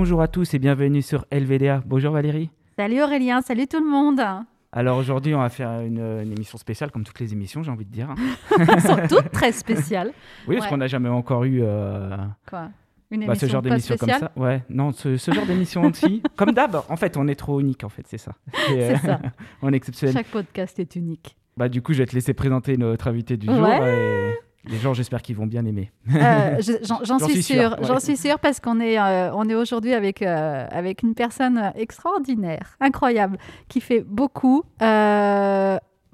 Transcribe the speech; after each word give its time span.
Bonjour 0.00 0.22
à 0.22 0.28
tous 0.28 0.54
et 0.54 0.58
bienvenue 0.58 1.02
sur 1.02 1.26
LVDA. 1.30 1.82
Bonjour 1.84 2.12
Valérie. 2.12 2.48
Salut 2.78 3.02
Aurélien, 3.02 3.42
salut 3.42 3.66
tout 3.66 3.80
le 3.80 3.86
monde. 3.86 4.22
Alors 4.72 4.96
aujourd'hui, 4.96 5.34
on 5.34 5.40
va 5.40 5.50
faire 5.50 5.82
une, 5.82 6.22
émission 6.22 6.56
spéciale, 6.56 6.90
comme 6.90 7.04
toutes 7.04 7.20
les 7.20 7.34
émissions, 7.34 7.62
j'ai 7.62 7.70
envie 7.70 7.84
de 7.84 7.92
dire. 7.92 8.08
Elles 8.58 8.80
sont 8.80 8.96
toutes 9.10 9.30
très 9.30 9.52
spéciales. 9.52 10.14
Oui, 10.48 10.56
parce 10.56 10.70
qu'on 10.70 10.78
n'a 10.78 10.86
jamais 10.86 11.10
encore 11.10 11.44
eu. 11.44 11.60
Euh, 11.62 12.16
Quoi? 12.48 12.70
Une 13.10 13.26
bah, 13.26 13.34
ce 13.34 13.44
genre 13.44 13.60
d'émission 13.60 13.94
comme 13.98 14.08
ça? 14.08 14.32
Ouais, 14.36 14.62
non, 14.70 14.92
ce, 14.92 15.18
genre 15.18 15.44
d'émission 15.44 15.82
aussi. 15.84 16.22
comme 16.34 16.52
d'hab, 16.52 16.80
en 16.88 16.96
fait, 16.96 17.18
on 17.18 17.28
est 17.28 17.34
trop 17.34 17.60
unique, 17.60 17.84
en 17.84 17.90
fait, 17.90 18.06
c'est 18.06 18.16
ça. 18.16 18.32
C'est 18.68 18.96
ça. 18.96 19.20
on 19.60 19.70
est 19.70 19.76
exceptionnel. 19.76 20.14
Chaque 20.14 20.28
podcast 20.28 20.78
est 20.78 20.96
unique. 20.96 21.36
Bah, 21.58 21.68
du 21.68 21.82
coup, 21.82 21.92
je 21.92 21.98
vais 21.98 22.06
te 22.06 22.14
laisser 22.14 22.32
présenter 22.32 22.78
notre 22.78 23.06
invité 23.06 23.36
du 23.36 23.48
jour. 23.48 23.66
Et... 23.66 24.32
Les 24.68 24.76
gens, 24.76 24.92
j'espère 24.92 25.22
qu'ils 25.22 25.36
vont 25.36 25.46
bien 25.46 25.64
aimer. 25.64 25.90
Euh, 26.14 26.60
j'en 27.02 27.18
suis 27.18 27.42
sûre. 27.42 27.76
J'en 27.82 27.98
suis 27.98 28.16
sûre 28.16 28.38
parce 28.38 28.60
qu'on 28.60 28.78
est, 28.80 28.98
euh, 28.98 29.32
on 29.34 29.48
est 29.48 29.54
aujourd'hui 29.54 29.94
avec, 29.94 30.20
euh, 30.20 30.66
avec 30.70 31.02
une 31.02 31.14
personne 31.14 31.72
extraordinaire, 31.76 32.76
incroyable, 32.80 33.38
qui 33.68 33.80
fait 33.80 34.00
beaucoup. 34.00 34.62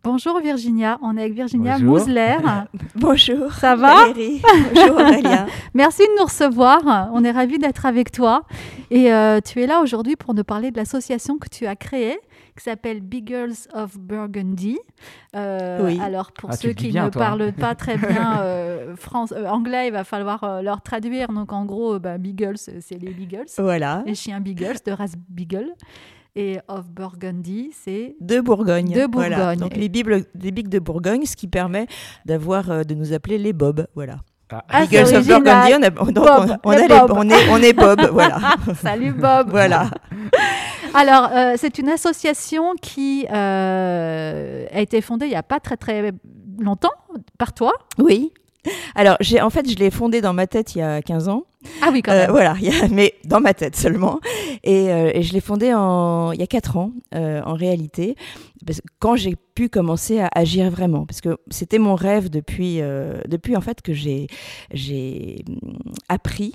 Bonjour 0.05 0.39
Virginia, 0.39 1.01
on 1.03 1.17
est 1.17 1.23
avec 1.23 1.33
Virginia 1.33 1.81
Mousler. 1.81 2.37
Bonjour. 2.95 3.53
Ça 3.55 3.75
va 3.75 4.05
Bonjour 4.15 4.95
Aurélien. 4.95 5.47
Merci 5.75 6.03
de 6.03 6.21
nous 6.21 6.27
recevoir. 6.27 7.11
On 7.13 7.25
est 7.25 7.33
ravis 7.33 7.59
d'être 7.59 7.87
avec 7.87 8.13
toi. 8.13 8.45
Et 8.93 9.11
tu 9.45 9.61
es 9.61 9.67
là 9.67 9.81
aujourd'hui 9.81 10.15
pour 10.15 10.35
nous 10.35 10.45
parler 10.45 10.71
de 10.71 10.77
l'association 10.77 11.39
que 11.39 11.49
tu 11.49 11.67
as 11.67 11.75
créée 11.75 12.21
qui 12.57 12.65
s'appelle 12.65 13.01
Big 13.01 13.29
Girls 13.29 13.69
of 13.73 13.99
Burgundy. 13.99 14.79
Euh, 15.35 15.81
oui. 15.85 16.01
Alors, 16.03 16.33
pour 16.33 16.51
ah, 16.51 16.57
ceux 16.57 16.73
qui 16.73 16.93
ne 16.93 17.09
parlent 17.09 17.53
pas 17.53 17.75
très 17.75 17.97
bien 17.99 18.41
euh, 18.43 18.97
France, 18.97 19.33
euh, 19.37 19.47
anglais, 19.47 19.89
il 19.89 19.93
va 19.93 20.05
falloir 20.05 20.63
leur 20.63 20.83
traduire. 20.83 21.29
Donc, 21.29 21.53
en 21.53 21.65
gros, 21.65 21.99
bah, 21.99 22.19
Beagles, 22.19 22.57
c'est 22.57 22.99
les 23.01 23.13
Beagles. 23.13 23.47
Voilà. 23.59 24.03
Les 24.07 24.15
chiens 24.15 24.41
Beagles, 24.41 24.79
de 24.85 24.93
race 24.93 25.15
Beagle. 25.29 25.73
Et 26.39 26.59
of 26.69 26.91
Burgundy, 26.91 27.71
c'est 27.73 28.15
de 28.21 28.41
Bourgogne. 28.41 28.93
De 28.93 29.07
Bourgogne. 29.07 29.33
Voilà. 29.35 29.57
Donc 29.57 29.75
les 29.75 29.89
bibles, 29.89 30.27
les 30.39 30.51
bigs 30.51 30.69
de 30.69 30.79
Bourgogne, 30.79 31.25
ce 31.25 31.35
qui 31.35 31.49
permet 31.49 31.87
d'avoir, 32.27 32.85
de 32.85 32.95
nous 32.95 33.15
appeler 33.15 33.39
les 33.39 33.55
Bobs, 33.55 33.87
voilà. 33.95 34.17
Ah, 34.53 34.63
ah 34.69 34.83
of 34.83 34.91
Burgundy, 35.27 35.73
on, 35.75 35.81
on, 36.63 37.29
est, 37.31 37.49
on 37.51 37.57
est 37.57 37.73
Bob, 37.73 38.01
voilà. 38.13 38.39
Salut 38.81 39.13
Bob. 39.13 39.49
voilà. 39.51 39.91
Alors, 40.97 41.29
euh, 41.31 41.57
c'est 41.59 41.79
une 41.79 41.91
association 41.91 42.75
qui 42.81 43.27
euh, 43.31 44.67
a 44.73 44.81
été 44.81 45.03
fondée 45.03 45.27
il 45.27 45.31
n'y 45.31 45.35
a 45.35 45.43
pas 45.43 45.61
très 45.61 45.77
très 45.77 46.11
longtemps 46.59 46.95
par 47.37 47.53
toi. 47.53 47.75
Oui. 47.99 48.33
Alors, 48.95 49.19
j'ai, 49.21 49.43
en 49.43 49.51
fait, 49.51 49.71
je 49.71 49.77
l'ai 49.77 49.91
fondée 49.91 50.23
dans 50.23 50.33
ma 50.33 50.47
tête 50.47 50.75
il 50.75 50.79
y 50.79 50.83
a 50.83 51.03
15 51.03 51.29
ans. 51.29 51.45
Ah 51.83 51.91
oui, 51.93 52.01
quand 52.01 52.13
euh, 52.13 52.23
même. 52.23 52.31
voilà, 52.31 52.55
mais 52.91 53.13
dans 53.25 53.41
ma 53.41 53.53
tête 53.53 53.77
seulement. 53.77 54.21
Et, 54.65 54.87
je 55.23 55.33
l'ai 55.35 55.43
fondée 55.43 55.75
en, 55.75 56.33
il 56.33 56.41
y 56.41 56.43
a 56.43 56.47
4 56.47 56.79
ans, 56.79 56.93
en 57.13 57.55
réalité, 57.55 58.17
parce 58.67 58.81
que 58.81 58.87
quand 58.99 59.17
j'ai 59.17 59.37
pu 59.55 59.69
commencer 59.69 60.21
à 60.21 60.31
agir 60.35 60.71
vraiment. 60.71 61.05
Parce 61.05 61.21
que 61.21 61.37
c'était 61.51 61.79
mon 61.79 61.95
rêve 61.95 62.31
depuis, 62.31 62.81
depuis 63.29 63.55
en 63.55 63.61
fait, 63.61 63.83
que 63.83 63.93
j'ai, 63.93 64.29
j'ai 64.73 65.45
hum, 65.47 65.79
appris 66.09 66.55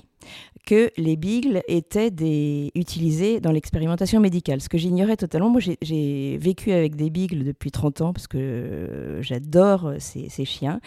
que 0.64 0.90
les 0.96 1.16
bigles 1.16 1.62
étaient 1.66 2.10
des, 2.10 2.70
utilisés 2.74 3.40
dans 3.40 3.50
l'expérimentation 3.50 4.20
médicale, 4.20 4.60
ce 4.60 4.68
que 4.68 4.78
j'ignorais 4.78 5.16
totalement. 5.16 5.50
Moi, 5.50 5.60
j'ai 5.82 6.36
vécu 6.38 6.72
avec 6.72 6.96
des 6.96 7.10
bigles 7.10 7.44
depuis 7.44 7.70
30 7.70 8.00
ans 8.00 8.12
parce 8.12 8.28
que 8.28 9.18
j'adore 9.20 9.94
ces, 9.98 10.44
chiens. 10.44 10.80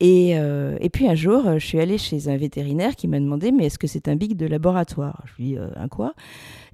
Et, 0.00 0.38
euh, 0.38 0.76
et, 0.80 0.88
puis 0.88 1.08
un 1.08 1.14
jour, 1.14 1.42
je 1.58 1.66
suis 1.66 1.80
allée 1.80 1.98
chez 1.98 2.28
un 2.28 2.36
vétérinaire 2.36 2.96
qui 2.96 3.08
m'a 3.08 3.20
demandé 3.20 3.52
Mais 3.52 3.66
est-ce 3.66 3.78
que 3.78 3.86
c'est 3.86 4.08
un 4.08 4.16
bigle 4.16 4.36
de 4.36 4.46
laboratoire? 4.46 5.22
Je 5.26 5.42
lui 5.42 5.50
ai 5.50 5.54
dit 5.54 5.58
euh, 5.58 5.68
Un 5.76 5.88
quoi? 5.88 6.14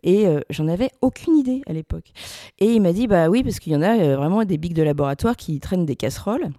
Et 0.02 0.26
euh, 0.26 0.40
j'en 0.50 0.68
avais 0.68 0.90
aucune 1.02 1.36
idée 1.36 1.62
à 1.66 1.72
l'époque. 1.72 2.12
Et 2.58 2.66
il 2.66 2.80
m'a 2.80 2.92
dit 2.92 3.08
bah 3.08 3.28
oui 3.28 3.42
parce 3.42 3.58
qu'il 3.58 3.72
y 3.72 3.76
en 3.76 3.82
a 3.82 4.16
vraiment 4.16 4.44
des 4.44 4.56
bigs 4.56 4.74
de 4.74 4.82
laboratoire 4.82 5.36
qui 5.36 5.58
traînent 5.58 5.86
des 5.86 5.96
casseroles. 5.96 6.50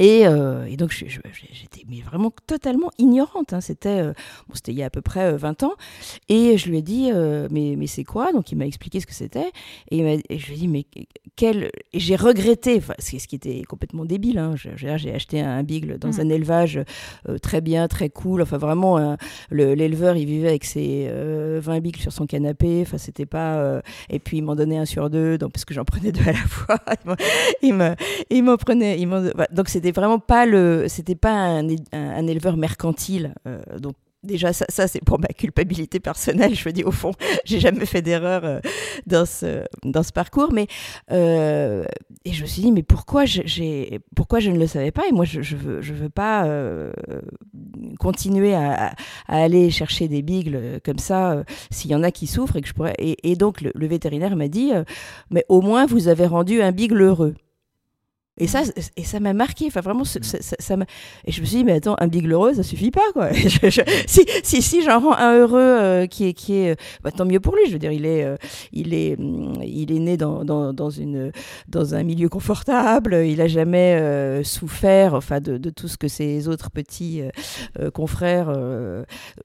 Euh, 0.00 0.64
et, 0.66 0.76
donc 0.76 0.90
j'étais 0.90 1.84
vraiment 2.04 2.32
totalement 2.46 2.90
ignorante. 2.98 3.52
Hein. 3.52 3.60
C'était 3.60 4.00
euh, 4.00 4.12
bon, 4.48 4.54
c'était 4.54 4.72
il 4.72 4.78
y 4.78 4.82
a 4.82 4.86
à 4.86 4.90
peu 4.90 5.00
près 5.00 5.36
20 5.36 5.62
euh, 5.62 5.66
ans. 5.66 5.74
Et 6.28 6.58
je 6.58 6.68
lui 6.68 6.78
ai 6.78 6.82
dit 6.82 7.10
mais, 7.50 7.74
mais 7.76 7.86
c'est 7.86 8.04
quoi? 8.04 8.32
Donc 8.32 8.52
il 8.52 8.56
m'a 8.56 8.66
expliqué 8.66 9.00
ce 9.00 9.06
que 9.06 9.14
c'était. 9.14 9.50
Et, 9.90 10.22
je 10.30 10.46
lui 10.46 10.54
ai 10.54 10.56
dit 10.56 10.68
mais 10.68 10.86
quel 11.36 11.70
j'ai 11.94 12.16
regretté, 12.16 12.80
ce 12.98 13.26
qui 13.26 13.36
était 13.36 13.62
complètement 13.62 14.04
débile. 14.04 14.38
Hein. 14.38 14.54
J'ai 14.56 15.12
acheté 15.12 15.40
un, 15.40 15.62
bigle 15.62 15.98
dans 15.98 16.08
mmh. 16.08 16.20
un 16.20 16.28
élevage 16.28 16.80
très 17.42 17.60
bien, 17.60 17.88
très 17.88 18.10
cool. 18.10 18.42
Enfin 18.42 18.58
vraiment 18.58 19.16
l'éleveur 19.50 20.16
il 20.16 20.26
vivait 20.26 20.48
avec 20.48 20.64
ses 20.64 21.10
20 21.10 21.80
bigles 21.80 22.00
sur 22.00 22.12
son 22.12 22.26
canapé. 22.26 22.82
Enfin 22.82 22.98
c'était 22.98 23.26
pas 23.26 23.80
et 24.10 24.18
puis 24.18 24.38
il 24.38 24.42
m'en 24.42 24.54
donnait 24.54 24.78
un 24.78 24.84
sur 24.84 25.10
deux 25.10 25.38
donc 25.38 25.52
parce 25.52 25.64
que 25.64 25.74
j'en 25.74 25.84
prenais 25.84 26.12
deux 26.12 26.22
à 26.22 26.32
la 26.32 26.34
fois. 26.48 26.78
il 27.62 27.74
m'en 27.74 27.94
il 28.30 28.44
prenait 28.58 29.00
il 29.00 29.08
donc 29.52 29.68
c'était 29.68 29.85
c'était 29.86 30.00
vraiment 30.00 30.18
pas 30.18 30.46
le, 30.46 30.86
c'était 30.88 31.14
pas 31.14 31.30
un, 31.32 31.68
un, 31.92 32.26
éleveur 32.26 32.56
mercantile. 32.56 33.34
Euh, 33.46 33.60
donc 33.78 33.94
déjà 34.24 34.52
ça, 34.52 34.88
c'est 34.88 34.98
pour 35.04 35.20
ma 35.20 35.28
culpabilité 35.28 36.00
personnelle. 36.00 36.56
Je 36.56 36.68
me 36.68 36.72
dis 36.72 36.82
au 36.82 36.90
fond, 36.90 37.12
j'ai 37.44 37.60
jamais 37.60 37.86
fait 37.86 38.02
d'erreur 38.02 38.44
euh, 38.44 38.58
dans 39.06 39.26
ce 39.26 39.62
dans 39.84 40.02
ce 40.02 40.12
parcours, 40.12 40.52
mais 40.52 40.66
euh, 41.12 41.84
et 42.24 42.32
je 42.32 42.42
me 42.42 42.48
suis 42.48 42.62
dit 42.62 42.72
mais 42.72 42.82
pourquoi 42.82 43.26
j'ai 43.26 44.00
pourquoi 44.16 44.40
je 44.40 44.50
ne 44.50 44.58
le 44.58 44.66
savais 44.66 44.90
pas? 44.90 45.06
Et 45.08 45.12
moi 45.12 45.24
je, 45.24 45.54
veux 45.54 45.80
je 45.82 45.94
veux 45.94 46.08
pas 46.08 46.50
continuer 48.00 48.54
à, 48.54 48.92
aller 49.28 49.70
chercher 49.70 50.08
des 50.08 50.22
bigles 50.22 50.80
comme 50.84 50.98
ça 50.98 51.44
s'il 51.70 51.92
y 51.92 51.94
en 51.94 52.02
a 52.02 52.10
qui 52.10 52.26
souffrent 52.26 52.56
et 52.56 52.60
que 52.60 52.66
je 52.66 52.74
pourrais 52.74 52.94
et, 52.98 53.30
et 53.30 53.36
donc 53.36 53.60
le, 53.60 53.70
le 53.72 53.86
vétérinaire 53.86 54.34
m'a 54.34 54.48
dit 54.48 54.72
mais 55.30 55.44
au 55.48 55.60
moins 55.60 55.86
vous 55.86 56.08
avez 56.08 56.26
rendu 56.26 56.60
un 56.60 56.72
bigle 56.72 57.02
heureux. 57.02 57.36
Et 58.38 58.46
ça, 58.46 58.64
et 58.96 59.04
ça 59.04 59.18
m'a 59.18 59.32
marqué. 59.32 59.66
Enfin, 59.66 59.80
vraiment, 59.80 60.04
ça, 60.04 60.18
ça, 60.22 60.76
et 61.24 61.32
je 61.32 61.40
me 61.40 61.46
suis 61.46 61.58
dit, 61.58 61.64
mais 61.64 61.72
attends, 61.72 61.96
un 61.98 62.06
big 62.06 62.30
heureux, 62.30 62.52
ça 62.52 62.62
suffit 62.62 62.90
pas, 62.90 63.12
quoi. 63.14 63.30
si, 64.06 64.26
si, 64.42 64.60
si 64.60 64.82
j'en 64.82 65.00
rends 65.00 65.16
un 65.16 65.38
heureux 65.38 65.58
euh, 65.58 66.06
qui 66.06 66.26
est, 66.26 66.32
qui 66.34 66.54
est, 66.54 66.78
bah, 67.02 67.10
tant 67.10 67.24
mieux 67.24 67.40
pour 67.40 67.56
lui. 67.56 67.62
Je 67.66 67.72
veux 67.72 67.78
dire, 67.78 67.92
il 67.92 68.04
est, 68.04 68.24
euh, 68.24 68.36
il 68.72 68.92
est, 68.92 69.18
mm, 69.18 69.62
il 69.64 69.90
est 69.90 69.98
né 69.98 70.18
dans, 70.18 70.44
dans, 70.44 70.74
dans, 70.74 70.90
une, 70.90 71.32
dans 71.68 71.94
un 71.94 72.02
milieu 72.02 72.28
confortable. 72.28 73.24
Il 73.24 73.40
a 73.40 73.48
jamais 73.48 73.94
euh, 73.94 74.44
souffert, 74.44 75.14
enfin, 75.14 75.40
de, 75.40 75.70
tout 75.70 75.88
ce 75.88 75.96
que 75.96 76.08
ses 76.08 76.46
autres 76.46 76.70
petits 76.70 77.22
confrères. 77.94 78.52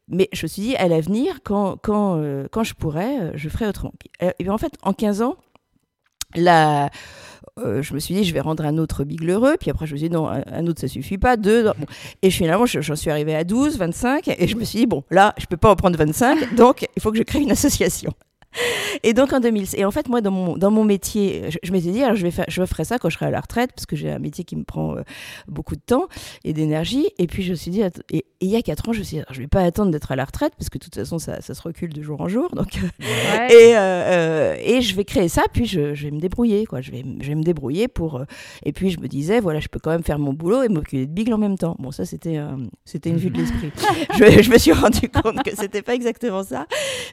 mais 0.07 0.27
je 0.33 0.45
me 0.45 0.47
suis 0.47 0.61
dit, 0.61 0.75
à 0.75 0.87
l'avenir, 0.87 1.39
quand, 1.43 1.77
quand, 1.81 2.21
quand 2.51 2.63
je 2.63 2.73
pourrais, 2.73 3.31
je 3.35 3.47
ferai 3.49 3.67
autrement. 3.67 3.93
Et 4.39 4.49
en 4.49 4.57
fait, 4.57 4.73
en 4.83 4.93
15 4.93 5.21
ans, 5.21 5.37
la 6.35 6.89
euh, 7.59 7.81
je 7.81 7.93
me 7.93 7.99
suis 7.99 8.15
dit, 8.15 8.23
je 8.23 8.33
vais 8.33 8.39
rendre 8.39 8.65
un 8.65 8.77
autre 8.77 9.03
biglereux. 9.03 9.55
Puis 9.59 9.69
après, 9.69 9.85
je 9.85 9.93
me 9.93 9.97
suis 9.97 10.09
dit, 10.09 10.13
non, 10.13 10.27
un 10.27 10.67
autre, 10.67 10.81
ça 10.81 10.87
suffit 10.87 11.17
pas. 11.17 11.37
Deux. 11.37 11.71
Et 12.21 12.29
finalement, 12.29 12.65
j'en 12.65 12.95
suis 12.95 13.09
arrivée 13.09 13.35
à 13.35 13.43
12, 13.43 13.77
25. 13.77 14.27
Et 14.27 14.47
je 14.47 14.55
me 14.55 14.63
suis 14.63 14.79
dit, 14.79 14.85
bon, 14.85 15.03
là, 15.09 15.33
je 15.37 15.45
peux 15.45 15.57
pas 15.57 15.71
en 15.71 15.75
prendre 15.75 15.97
25. 15.97 16.55
Donc, 16.55 16.87
il 16.95 17.01
faut 17.01 17.11
que 17.11 17.17
je 17.17 17.23
crée 17.23 17.39
une 17.39 17.51
association. 17.51 18.13
Et 19.03 19.13
donc 19.13 19.33
en 19.33 19.39
2000, 19.39 19.67
et 19.75 19.85
en 19.85 19.91
fait 19.91 20.09
moi 20.09 20.21
dans 20.21 20.31
mon, 20.31 20.57
dans 20.57 20.71
mon 20.71 20.83
métier, 20.83 21.49
je, 21.63 21.71
m'étais 21.71 21.91
dit 21.91 22.03
alors 22.03 22.15
je 22.15 22.23
vais 22.23 22.31
faire, 22.31 22.45
je 22.47 22.65
ferai 22.65 22.83
ça 22.83 22.99
quand 22.99 23.09
je 23.09 23.15
serai 23.15 23.27
à 23.27 23.31
la 23.31 23.39
retraite 23.39 23.71
parce 23.73 23.85
que 23.85 23.95
j'ai 23.95 24.11
un 24.11 24.19
métier 24.19 24.43
qui 24.43 24.55
me 24.55 24.63
prend 24.63 24.95
euh, 24.95 25.01
beaucoup 25.47 25.75
de 25.75 25.81
temps 25.81 26.07
et 26.43 26.53
d'énergie. 26.53 27.07
Et 27.17 27.27
puis 27.27 27.43
je 27.43 27.51
me 27.51 27.55
suis 27.55 27.71
dit 27.71 27.81
et, 28.11 28.25
il 28.41 28.49
y 28.49 28.55
a 28.55 28.61
quatre 28.61 28.89
ans 28.89 28.93
je 28.93 28.99
me 28.99 29.03
suis 29.03 29.17
dit 29.17 29.23
je 29.31 29.39
vais 29.39 29.47
pas 29.47 29.61
attendre 29.61 29.91
d'être 29.91 30.11
à 30.11 30.15
la 30.15 30.25
retraite 30.25 30.53
parce 30.57 30.69
que 30.69 30.77
de 30.77 30.83
toute 30.83 30.95
façon 30.95 31.19
ça, 31.19 31.41
ça 31.41 31.53
se 31.53 31.61
recule 31.61 31.93
de 31.93 32.01
jour 32.01 32.21
en 32.21 32.27
jour 32.27 32.49
donc 32.53 32.77
euh, 32.77 33.47
et 33.49 33.77
euh, 33.77 34.55
et 34.59 34.81
je 34.81 34.95
vais 34.95 35.05
créer 35.05 35.29
ça 35.29 35.43
puis 35.53 35.65
je, 35.65 35.93
je, 35.93 36.05
vais 36.05 36.11
me 36.11 36.19
débrouiller 36.19 36.65
quoi 36.65 36.81
je 36.81 36.91
vais 36.91 37.03
je 37.19 37.27
vais 37.27 37.35
me 37.35 37.43
débrouiller 37.43 37.87
pour 37.87 38.23
et 38.63 38.73
puis 38.73 38.89
je 38.89 38.99
me 38.99 39.07
disais 39.07 39.39
voilà 39.39 39.59
je 39.59 39.67
peux 39.67 39.79
quand 39.79 39.91
même 39.91 40.03
faire 40.03 40.19
mon 40.19 40.33
boulot 40.33 40.63
et 40.63 40.69
m'occuper 40.69 41.05
de 41.05 41.11
Bigle 41.11 41.33
en 41.33 41.37
même 41.37 41.57
temps. 41.57 41.75
Bon 41.79 41.91
ça 41.91 42.05
c'était 42.05 42.39
c'était 42.85 43.09
une 43.09 43.17
vue 43.17 43.29
de 43.29 43.37
l'esprit. 43.37 43.71
je, 44.17 44.41
je, 44.41 44.49
me 44.49 44.57
suis 44.57 44.71
rendu 44.71 45.09
compte 45.09 45.43
que 45.43 45.55
c'était 45.55 45.81
pas 45.81 45.93
exactement 45.93 46.43
ça, 46.43 46.65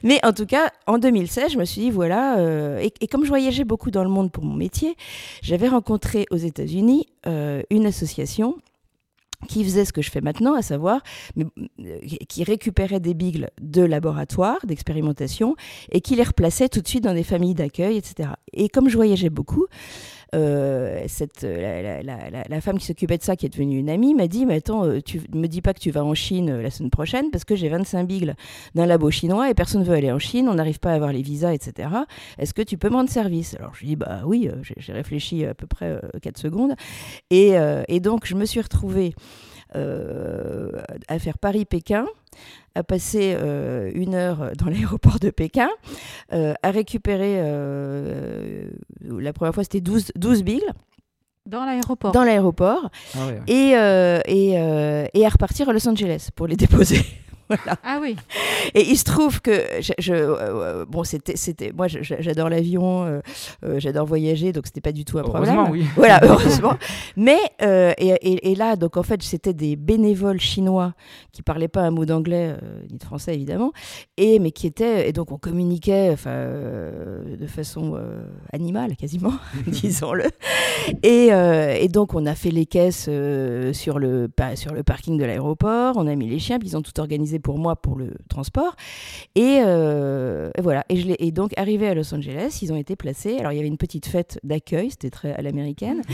mais 0.03 0.19
en 0.25 0.33
tout 0.33 0.45
cas 0.45 0.71
en 0.87 0.97
2000 0.97 1.28
je 1.29 1.57
me 1.57 1.65
suis 1.65 1.81
dit, 1.81 1.91
voilà, 1.91 2.39
euh, 2.39 2.79
et, 3.01 3.07
comme 3.07 3.23
je 3.23 3.29
voyageais 3.29 3.63
beaucoup 3.63 3.91
dans 3.91 4.03
le 4.03 4.09
monde 4.09 4.31
pour 4.31 4.43
mon 4.43 4.55
métier, 4.55 4.95
j'avais 5.41 5.67
rencontré 5.67 6.25
aux 6.31 6.37
États-Unis 6.37 7.07
euh, 7.27 7.61
une 7.69 7.85
association 7.85 8.57
qui 9.47 9.63
faisait 9.63 9.85
ce 9.85 9.93
que 9.93 10.01
je 10.01 10.11
fais 10.11 10.19
maintenant, 10.19 10.53
à 10.53 10.61
savoir, 10.61 11.01
euh, 11.37 11.45
qui 12.27 12.43
récupérait 12.43 12.99
des 12.99 13.13
bigles 13.13 13.49
de 13.61 13.81
laboratoire, 13.81 14.57
d'expérimentation, 14.65 15.55
et 15.91 16.01
qui 16.01 16.15
les 16.15 16.23
replaçait 16.23 16.67
tout 16.67 16.81
de 16.81 16.87
suite 16.87 17.05
dans 17.05 17.13
des 17.13 17.23
familles 17.23 17.53
d'accueil, 17.53 17.97
etc. 17.97 18.31
Et 18.51 18.67
comme 18.67 18.89
je 18.89 18.97
voyageais 18.97 19.29
beaucoup, 19.29 19.67
euh, 20.35 21.03
cette, 21.07 21.43
la, 21.43 22.03
la, 22.03 22.17
la, 22.47 22.61
femme 22.61 22.77
qui 22.77 22.85
s'occupait 22.85 23.17
de 23.17 23.23
ça, 23.23 23.35
qui 23.35 23.45
est 23.45 23.49
devenue 23.49 23.77
une 23.77 23.89
amie, 23.89 24.13
m'a 24.13 24.27
dit 24.27 24.45
Mais 24.45 24.55
attends, 24.55 24.85
euh, 24.85 25.01
tu 25.01 25.21
me 25.33 25.47
dis 25.47 25.61
pas 25.61 25.73
que 25.73 25.79
tu 25.79 25.91
vas 25.91 26.03
en 26.03 26.13
Chine 26.13 26.49
euh, 26.49 26.61
la 26.61 26.69
semaine 26.69 26.91
prochaine 26.91 27.31
parce 27.31 27.45
que 27.45 27.55
j'ai 27.55 27.69
25 27.69 28.05
bigles 28.05 28.35
d'un 28.75 28.85
labo 28.85 29.09
chinois 29.09 29.49
et 29.49 29.53
personne 29.53 29.81
ne 29.81 29.85
veut 29.85 29.95
aller 29.95 30.11
en 30.11 30.19
Chine, 30.19 30.47
on 30.47 30.55
n'arrive 30.55 30.79
pas 30.79 30.91
à 30.91 30.95
avoir 30.95 31.11
les 31.11 31.21
visas, 31.21 31.53
etc. 31.53 31.89
Est-ce 32.37 32.53
que 32.53 32.61
tu 32.61 32.77
peux 32.77 32.89
me 32.89 32.95
rendre 32.95 33.09
service? 33.09 33.55
Alors 33.55 33.73
je 33.73 33.85
dis 33.85 33.95
Bah 33.95 34.21
oui, 34.25 34.49
j'ai 34.77 34.93
réfléchi 34.93 35.45
à 35.45 35.53
peu 35.53 35.67
près 35.67 35.99
4 36.21 36.37
secondes. 36.37 36.73
Et, 37.29 37.53
et, 37.87 37.99
donc 37.99 38.25
je 38.25 38.35
me 38.35 38.45
suis 38.45 38.61
retrouvée 38.61 39.13
à 39.73 41.19
faire 41.19 41.37
Paris-Pékin 41.37 42.05
à 42.75 42.83
passer 42.83 43.35
une 43.93 44.15
heure 44.15 44.51
dans 44.57 44.65
l'aéroport 44.69 45.19
de 45.19 45.29
Pékin, 45.29 45.69
à 46.31 46.71
récupérer, 46.71 47.41
la 49.01 49.33
première 49.33 49.53
fois 49.53 49.63
c'était 49.63 49.81
12, 49.81 50.11
12 50.15 50.43
billes. 50.43 50.65
Dans 51.45 51.65
l'aéroport. 51.65 52.11
Dans 52.11 52.23
l'aéroport. 52.23 52.91
Ah 53.15 53.19
et, 53.47 53.71
et, 54.27 54.51
et 55.13 55.25
à 55.25 55.29
repartir 55.29 55.69
à 55.69 55.73
Los 55.73 55.87
Angeles 55.87 56.29
pour 56.35 56.47
les 56.47 56.55
déposer. 56.55 57.01
Ah 57.83 57.99
oui. 58.01 58.15
Et 58.75 58.89
il 58.89 58.97
se 58.97 59.03
trouve 59.03 59.41
que 59.41 59.51
je, 59.79 60.13
euh, 60.13 60.35
euh, 60.39 60.85
bon, 60.85 61.03
c'était, 61.03 61.35
c'était, 61.35 61.71
moi, 61.71 61.87
j'adore 61.87 62.49
l'avion, 62.49 63.05
euh, 63.05 63.21
j'adore 63.77 64.05
voyager, 64.05 64.51
donc 64.51 64.67
c'était 64.67 64.81
pas 64.81 64.91
du 64.91 65.05
tout 65.05 65.17
un 65.17 65.23
problème. 65.23 65.55
Heureusement, 65.55 65.71
oui. 65.71 65.85
Voilà, 65.95 66.19
heureusement. 66.23 66.73
Mais 67.15 67.39
et, 67.59 68.51
et, 68.51 68.55
là, 68.55 68.75
donc 68.75 68.97
en 68.97 69.03
fait, 69.03 69.21
c'était 69.23 69.53
des 69.53 69.75
bénévoles 69.75 70.39
chinois 70.39 70.93
qui 71.31 71.41
parlaient 71.41 71.67
pas 71.67 71.81
un 71.81 71.91
mot 71.91 72.05
d'anglais 72.05 72.55
ni 72.91 72.97
de 72.97 73.03
français 73.03 73.33
évidemment, 73.33 73.71
et 74.17 74.39
mais 74.39 74.51
qui 74.51 74.67
étaient 74.67 75.09
et 75.09 75.13
donc 75.13 75.31
on 75.31 75.37
communiquait, 75.37 76.09
enfin, 76.11 76.49
de 77.39 77.47
façon 77.47 77.99
animale 78.53 78.95
quasiment, 78.95 79.33
disons-le. 79.67 80.25
Et, 81.03 81.27
et, 81.27 81.87
donc 81.87 82.13
on 82.13 82.25
a 82.25 82.35
fait 82.35 82.51
les 82.51 82.65
caisses 82.65 83.09
sur 83.73 83.99
le 83.99 84.29
sur 84.55 84.73
le 84.73 84.83
parking 84.83 85.17
de 85.17 85.25
l'aéroport, 85.25 85.95
on 85.97 86.07
a 86.07 86.15
mis 86.15 86.27
les 86.27 86.39
chiens, 86.39 86.59
puis 86.59 86.69
ils 86.69 86.77
ont 86.77 86.81
tout 86.81 86.99
organisé 86.99 87.38
pour 87.39 87.57
moi 87.57 87.75
pour 87.75 87.97
le 87.97 88.13
transport. 88.29 88.75
Et, 89.35 89.59
euh, 89.61 90.51
voilà. 90.59 90.83
Et, 90.89 90.97
je 90.97 91.09
et 91.17 91.31
donc, 91.31 91.51
arrivé 91.57 91.87
à 91.87 91.93
Los 91.93 92.13
Angeles, 92.13 92.59
ils 92.61 92.71
ont 92.71 92.75
été 92.75 92.95
placés. 92.95 93.37
Alors, 93.39 93.51
il 93.51 93.55
y 93.55 93.59
avait 93.59 93.67
une 93.67 93.77
petite 93.77 94.07
fête 94.07 94.39
d'accueil, 94.43 94.91
c'était 94.91 95.09
très 95.09 95.33
à 95.33 95.41
l'américaine. 95.41 96.01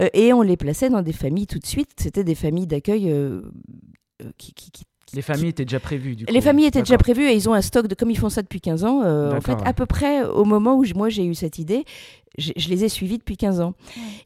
Euh, 0.00 0.08
et 0.12 0.32
on 0.32 0.42
les 0.42 0.56
plaçait 0.56 0.90
dans 0.90 1.02
des 1.02 1.12
familles 1.12 1.46
tout 1.46 1.58
de 1.58 1.66
suite. 1.66 1.90
C'était 1.96 2.22
des 2.22 2.34
familles 2.34 2.66
d'accueil 2.66 3.10
euh, 3.10 3.42
qui, 4.36 4.54
les 5.14 5.22
familles 5.22 5.48
étaient 5.48 5.64
déjà 5.64 5.80
prévues, 5.80 6.16
du 6.16 6.26
coup. 6.26 6.32
Les 6.32 6.40
familles 6.40 6.66
étaient 6.66 6.82
déjà 6.82 6.98
prévues 6.98 7.24
et 7.24 7.34
ils 7.34 7.48
ont 7.48 7.54
un 7.54 7.62
stock 7.62 7.86
de, 7.86 7.94
comme 7.94 8.10
ils 8.10 8.18
font 8.18 8.28
ça 8.28 8.42
depuis 8.42 8.60
15 8.60 8.84
ans, 8.84 9.36
en 9.36 9.40
fait, 9.40 9.56
à 9.64 9.72
peu 9.72 9.86
près 9.86 10.24
au 10.24 10.44
moment 10.44 10.76
où 10.76 10.84
moi 10.94 11.08
j'ai 11.08 11.24
eu 11.24 11.34
cette 11.34 11.58
idée, 11.58 11.84
je, 12.38 12.68
les 12.68 12.84
ai 12.84 12.88
suivis 12.88 13.18
depuis 13.18 13.36
15 13.36 13.60
ans. 13.60 13.74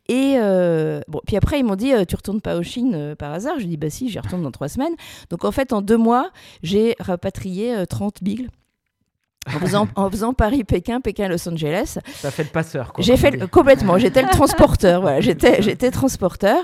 Et 0.08 0.34
euh, 0.37 1.00
bon, 1.08 1.20
puis 1.26 1.37
après, 1.37 1.58
ils 1.58 1.64
m'ont 1.64 1.76
dit 1.76 1.93
euh, 1.93 2.05
Tu 2.05 2.14
retournes 2.14 2.40
pas 2.40 2.56
au 2.56 2.62
Chine 2.62 2.93
euh, 2.94 3.14
par 3.14 3.32
hasard? 3.32 3.58
Je 3.58 3.67
dis 3.67 3.76
Bah 3.76 3.90
si, 3.90 4.08
j'y 4.08 4.19
retourne 4.19 4.43
dans 4.43 4.50
trois 4.50 4.69
semaines. 4.69 4.94
Donc 5.31 5.44
en 5.44 5.52
fait, 5.52 5.73
en 5.73 5.82
deux 5.82 5.96
mois, 5.96 6.31
j'ai 6.62 6.94
rapatrié 7.00 7.85
30 7.88 8.23
bigles 8.23 8.49
en 9.48 9.58
faisant, 9.58 9.88
en 9.96 10.08
faisant 10.08 10.32
Paris-Pékin, 10.32 11.00
Pékin-Los 11.00 11.48
Angeles. 11.48 11.98
Ça 12.14 12.30
fait 12.30 12.44
le 12.44 12.50
passeur, 12.50 12.92
quoi. 12.92 13.02
J'ai 13.02 13.16
fait 13.16 13.50
complètement. 13.50 13.98
J'étais 13.98 14.22
le 14.22 14.28
transporteur. 14.32 15.00
Voilà, 15.00 15.20
j'étais, 15.20 15.62
j'étais 15.62 15.90
transporteur. 15.90 16.58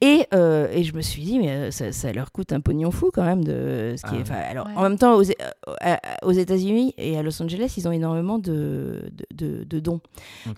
Et, 0.00 0.26
euh, 0.32 0.68
et 0.72 0.84
je 0.84 0.94
me 0.94 1.02
suis 1.02 1.22
dit, 1.22 1.38
mais 1.38 1.50
euh, 1.50 1.70
ça, 1.70 1.92
ça, 1.92 2.12
leur 2.12 2.32
coûte 2.32 2.52
un 2.52 2.60
pognon 2.60 2.90
fou 2.90 3.10
quand 3.12 3.24
même. 3.24 3.44
De, 3.44 3.94
ce 3.96 4.08
qui 4.08 4.16
est, 4.16 4.30
ah 4.30 4.50
alors, 4.50 4.68
En 4.74 4.82
même 4.82 4.98
temps, 4.98 5.16
aux, 5.16 5.24
euh, 5.24 5.96
aux 6.22 6.32
États-Unis 6.32 6.94
et 6.96 7.18
à 7.18 7.22
Los 7.22 7.42
Angeles, 7.42 7.74
ils 7.76 7.86
ont 7.86 7.92
énormément 7.92 8.38
de, 8.38 9.12
de, 9.34 9.64
de, 9.64 9.80
dons. 9.80 10.00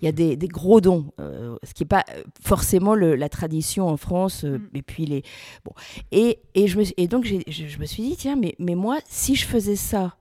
Il 0.01 0.05
y 0.05 0.07
a 0.07 0.13
des, 0.13 0.37
des 0.37 0.47
gros 0.47 0.79
dons, 0.79 1.07
ce 1.19 1.73
qui 1.73 1.83
n'est 1.83 1.87
pas 1.87 2.05
forcément 2.41 2.95
le, 2.95 3.15
la 3.15 3.27
tradition 3.27 3.89
en 3.89 3.97
France. 3.97 4.45
Mm. 4.45 4.59
Et 4.73 4.81
puis 4.81 5.05
les. 5.05 5.23
Bon. 5.65 5.73
Et, 6.11 6.39
et, 6.55 6.67
je 6.67 6.77
me, 6.79 6.83
et 6.95 7.07
donc, 7.07 7.25
je, 7.25 7.35
je 7.47 7.77
me 7.77 7.85
suis 7.85 8.03
dit, 8.03 8.15
tiens, 8.15 8.37
mais, 8.37 8.55
mais 8.57 8.75
moi, 8.75 8.99
si 9.09 9.35
je 9.35 9.45
faisais 9.45 9.75
ça, 9.75 10.15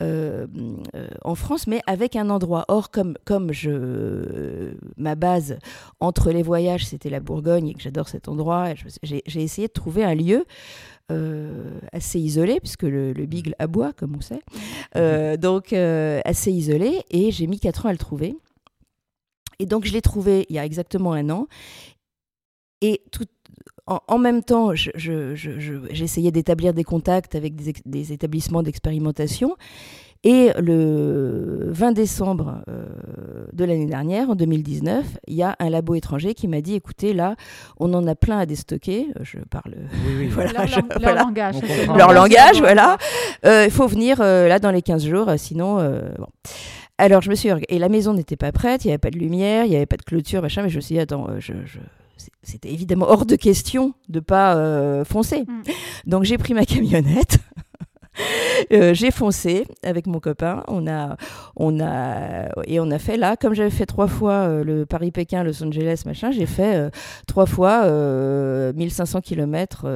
euh, 0.00 0.46
euh, 0.94 1.08
en 1.24 1.34
France, 1.34 1.66
mais 1.66 1.80
avec 1.86 2.14
un 2.14 2.30
endroit. 2.30 2.64
Or, 2.68 2.90
comme, 2.90 3.16
comme 3.24 3.52
je, 3.52 4.72
ma 4.96 5.16
base 5.16 5.58
entre 5.98 6.30
les 6.30 6.42
voyages, 6.44 6.86
c'était 6.86 7.10
la 7.10 7.18
Bourgogne 7.18 7.68
et 7.68 7.74
que 7.74 7.80
j'adore 7.80 8.08
cet 8.08 8.28
endroit, 8.28 8.74
j'ai 9.02 9.42
essayé 9.42 9.66
de 9.66 9.72
trouver 9.72 10.04
un 10.04 10.14
lieu 10.14 10.46
euh, 11.10 11.80
assez 11.92 12.20
isolé, 12.20 12.60
puisque 12.60 12.84
le, 12.84 13.12
le, 13.12 13.26
Bigle 13.26 13.56
aboie, 13.58 13.92
comme 13.92 14.16
on 14.16 14.20
sait. 14.20 14.42
donc, 15.38 15.72
assez 15.72 16.52
isolé, 16.52 17.02
et 17.10 17.32
j'ai 17.32 17.48
mis 17.48 17.58
4 17.58 17.86
ans 17.86 17.88
à 17.88 17.92
le 17.92 17.98
trouver. 17.98 18.36
Et 19.58 19.66
donc, 19.66 19.84
je 19.84 19.92
l'ai 19.92 20.02
trouvé 20.02 20.46
il 20.48 20.54
y 20.54 20.60
a 20.60 20.64
exactement 20.64 21.12
un 21.12 21.28
an. 21.30 21.48
Et 22.80 23.02
tout, 23.10 23.26
en, 23.88 24.18
même 24.18 24.42
temps, 24.42 24.72
j'essayais 24.74 26.30
d'établir 26.30 26.74
des 26.74 26.84
contacts 26.84 27.34
avec 27.34 27.54
des, 27.56 28.12
établissements 28.12 28.62
d'expérimentation. 28.62 29.56
Et 30.24 30.50
le 30.58 31.68
20 31.70 31.92
décembre 31.92 32.64
euh, 32.68 32.86
de 33.52 33.64
l'année 33.64 33.86
dernière, 33.86 34.30
en 34.30 34.34
2019, 34.34 35.06
il 35.28 35.36
y 35.36 35.44
a 35.44 35.54
un 35.60 35.70
labo 35.70 35.94
étranger 35.94 36.34
qui 36.34 36.48
m'a 36.48 36.60
dit 36.60 36.74
écoutez, 36.74 37.12
là, 37.12 37.36
on 37.78 37.94
en 37.94 38.04
a 38.08 38.16
plein 38.16 38.40
à 38.40 38.44
déstocker. 38.46 39.06
Je 39.20 39.38
parle. 39.38 39.76
leur, 41.00 41.14
langage. 41.14 41.54
Leur 41.96 42.12
langage, 42.12 42.58
voilà. 42.58 42.98
Euh, 43.46 43.66
il 43.66 43.70
faut 43.70 43.86
venir 43.86 44.20
euh, 44.20 44.48
là 44.48 44.58
dans 44.58 44.72
les 44.72 44.82
15 44.82 45.06
jours, 45.06 45.30
sinon. 45.36 45.76
Bon. 46.18 46.26
Alors, 46.98 47.22
je 47.22 47.30
me 47.30 47.36
suis. 47.36 47.50
Et 47.68 47.78
la 47.78 47.88
maison 47.88 48.12
n'était 48.12 48.36
pas 48.36 48.50
prête, 48.50 48.84
il 48.84 48.88
n'y 48.88 48.92
avait 48.92 48.98
pas 48.98 49.10
de 49.10 49.18
lumière, 49.18 49.66
il 49.66 49.70
n'y 49.70 49.76
avait 49.76 49.86
pas 49.86 49.96
de 49.96 50.02
clôture, 50.02 50.42
machin, 50.42 50.62
mais 50.62 50.68
je 50.68 50.76
me 50.76 50.80
suis 50.80 50.96
dit 50.96 51.00
attends, 51.00 51.28
je 51.38 51.52
c'était 52.42 52.72
évidemment 52.72 53.06
hors 53.08 53.26
de 53.26 53.36
question 53.36 53.94
de 54.08 54.20
pas 54.20 54.56
euh, 54.56 55.04
foncer. 55.04 55.42
Mm. 55.42 55.62
Donc 56.06 56.24
j'ai 56.24 56.38
pris 56.38 56.54
ma 56.54 56.64
camionnette. 56.64 57.38
Euh, 58.72 58.92
j'ai 58.92 59.12
foncé 59.12 59.66
avec 59.82 60.06
mon 60.06 60.18
copain. 60.18 60.64
On 60.66 60.86
a, 60.88 61.16
on 61.56 61.80
a, 61.80 62.48
et 62.66 62.80
on 62.80 62.90
a 62.90 62.98
fait 62.98 63.16
là, 63.16 63.36
comme 63.36 63.54
j'avais 63.54 63.70
fait 63.70 63.86
trois 63.86 64.08
fois 64.08 64.32
euh, 64.32 64.64
le 64.64 64.84
Paris-Pékin, 64.84 65.44
Los 65.44 65.62
Angeles, 65.62 66.02
machin, 66.04 66.32
j'ai 66.32 66.44
fait 66.44 66.90
trois 67.26 67.46
fois 67.46 67.88
1500 68.72 69.20
km 69.20 69.86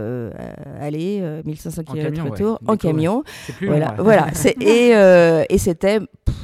aller, 0.80 1.22
1500 1.44 1.82
km 1.82 2.22
retour 2.30 2.60
en 2.66 2.76
camion. 2.76 3.24
voilà, 3.60 3.94
voilà. 3.98 4.28
et, 4.60 4.92
et 5.52 5.58
c'était 5.58 5.98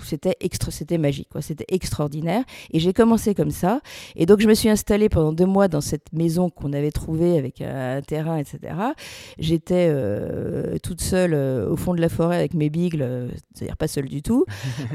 c'était 0.09 0.37
extra, 0.41 0.71
c'était 0.71 0.99
magique, 0.99 1.29
quoi. 1.31 1.43
C'était 1.43 1.67
extraordinaire. 1.69 2.43
Et 2.73 2.81
j'ai 2.81 2.93
commencé 2.93 3.35
comme 3.35 3.51
ça. 3.51 3.81
Et 4.17 4.27
donc, 4.27 4.41
je 4.41 4.49
me 4.49 4.55
suis 4.55 4.69
installée 4.69 5.09
pendant 5.09 5.33
deux 5.33 5.47
mois 5.47 5.69
dans 5.69 5.81
cette 5.81 6.13
maison 6.13 6.51
qu'on 6.51 6.73
avait 6.73 6.91
trouvée 6.91 7.39
avec 7.39 7.61
un 7.61 8.01
terrain, 8.01 8.39
etc. 8.39 8.75
J'étais 9.39 9.89
euh, 9.91 10.79
toute 10.83 11.01
seule 11.01 11.35
euh, 11.35 11.68
au 11.69 11.77
fond 11.77 11.95
de 11.95 12.01
la 12.01 12.09
forêt 12.09 12.37
avec 12.37 12.55
mes 12.55 12.71
bigles, 12.71 13.03
euh, 13.03 13.29
c'est-à-dire 13.55 13.77
pas 13.77 13.89
seule 13.89 14.09
du 14.09 14.23
tout. 14.23 14.45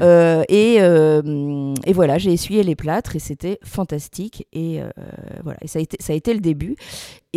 et, 0.00 0.76
et, 0.76 1.92
voilà, 1.92 2.18
j'ai 2.18 2.32
essuyé 2.32 2.62
les 2.62 2.76
plâtres 2.76 3.16
et 3.16 3.18
c'était 3.18 3.58
fantastique. 3.62 4.46
Et 4.52 4.80
voilà, 5.42 5.58
et 5.62 5.68
ça 5.68 5.78
a 5.78 5.82
été, 5.82 5.96
ça 6.00 6.12
a 6.12 6.16
été 6.16 6.34
le 6.34 6.40
début. 6.40 6.76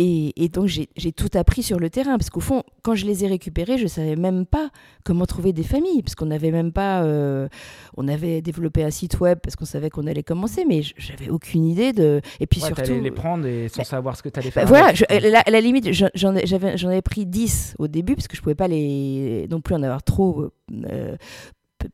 Et, 0.00 0.48
donc 0.48 0.66
j'ai 0.68 1.12
tout 1.12 1.28
appris 1.34 1.64
sur 1.64 1.80
le 1.80 1.90
terrain, 1.90 2.18
parce 2.18 2.30
qu'au 2.30 2.38
fond, 2.38 2.62
quand 2.82 2.94
je 2.94 3.04
les 3.04 3.24
ai 3.24 3.26
récupérés, 3.26 3.78
je 3.78 3.82
ne 3.82 3.88
savais 3.88 4.14
même 4.14 4.46
pas 4.46 4.70
comment 5.04 5.26
trouver 5.26 5.52
des 5.52 5.64
familles, 5.64 6.02
parce 6.02 6.14
qu'on 6.14 6.26
n'avait 6.26 6.52
même 6.52 6.70
pas... 6.70 7.02
Euh, 7.02 7.48
on 7.96 8.06
avait 8.06 8.40
développé 8.40 8.84
un 8.84 8.90
site 8.90 9.18
web 9.18 9.40
parce 9.42 9.56
qu'on 9.56 9.64
savait 9.64 9.90
qu'on 9.90 10.06
allait 10.06 10.22
commencer, 10.22 10.64
mais 10.68 10.82
j'avais 10.82 11.28
aucune 11.30 11.64
idée 11.64 11.92
de... 11.92 12.20
Et 12.38 12.46
puis 12.46 12.60
ouais, 12.62 12.68
surtout... 12.68 13.00
les 13.00 13.10
prendre 13.10 13.44
et 13.44 13.68
sans 13.68 13.82
savoir 13.82 14.16
ce 14.16 14.22
que 14.22 14.28
tu 14.28 14.38
allais 14.38 14.52
bah, 14.54 14.66
faire. 14.66 14.68
voilà, 14.68 14.92
la, 15.20 15.42
la, 15.50 15.60
limite, 15.60 15.90
j'en 15.92 16.88
avais 16.88 17.02
pris 17.02 17.26
10 17.26 17.74
au 17.80 17.88
début, 17.88 18.14
parce 18.14 18.28
que 18.28 18.36
je 18.36 18.40
ne 18.40 18.44
pouvais 18.44 18.54
pas 18.54 18.68
les, 18.68 19.48
non 19.50 19.60
plus 19.60 19.74
en 19.74 19.82
avoir 19.82 20.04
trop 20.04 20.52
euh, 20.84 21.16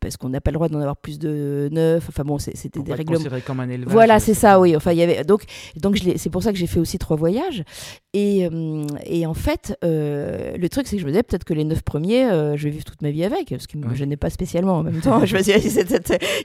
parce 0.01 0.17
qu'on 0.17 0.29
n'a 0.29 0.41
pas 0.41 0.51
le 0.51 0.57
droit 0.57 0.69
d'en 0.69 0.81
avoir 0.81 0.97
plus 0.97 1.19
de 1.19 1.69
neuf. 1.73 2.07
Enfin 2.09 2.25
bon, 2.25 2.39
c'était 2.39 2.81
des 2.81 2.95
règlements. 2.95 3.21
comme 3.47 3.61
un 3.61 3.69
élevage. 3.69 3.93
Voilà, 3.93 4.21
c'est 4.21 4.35
ça, 4.35 4.61
oui. 4.61 4.77
Enfin, 4.77 4.93
il 4.93 4.99
y 4.99 5.03
avait 5.03 5.25
donc 5.25 5.45
donc 5.77 5.99
c'est 6.17 6.31
pour 6.31 6.43
ça 6.43 6.53
que 6.53 6.59
j'ai 6.59 6.67
fait 6.67 6.81
aussi 6.81 6.99
trois 6.99 7.17
voyages. 7.17 7.65
Et, 8.13 8.47
euh, 8.47 8.87
et 9.07 9.27
en 9.27 9.35
fait, 9.35 9.77
euh, 9.83 10.57
le 10.57 10.69
truc 10.69 10.87
c'est 10.87 10.97
que 10.97 11.03
je 11.03 11.07
me 11.07 11.11
disais 11.11 11.25
peut-être 11.25 11.43
que 11.43 11.53
les 11.53 11.65
neuf 11.65 11.83
premiers, 11.83 12.27
euh, 12.27 12.57
je 12.57 12.65
vais 12.65 12.71
vivre 12.71 12.85
toute 12.85 13.03
ma 13.03 13.11
vie 13.11 13.25
avec, 13.25 13.53
ce 13.59 13.67
qui 13.67 13.77
me 13.77 13.93
gênait 13.95 14.17
pas 14.17 14.31
spécialement 14.31 14.79
en 14.79 14.83
même 14.85 15.01
temps. 15.01 15.25
je 15.27 15.35
me 15.35 15.43
disais 15.43 15.61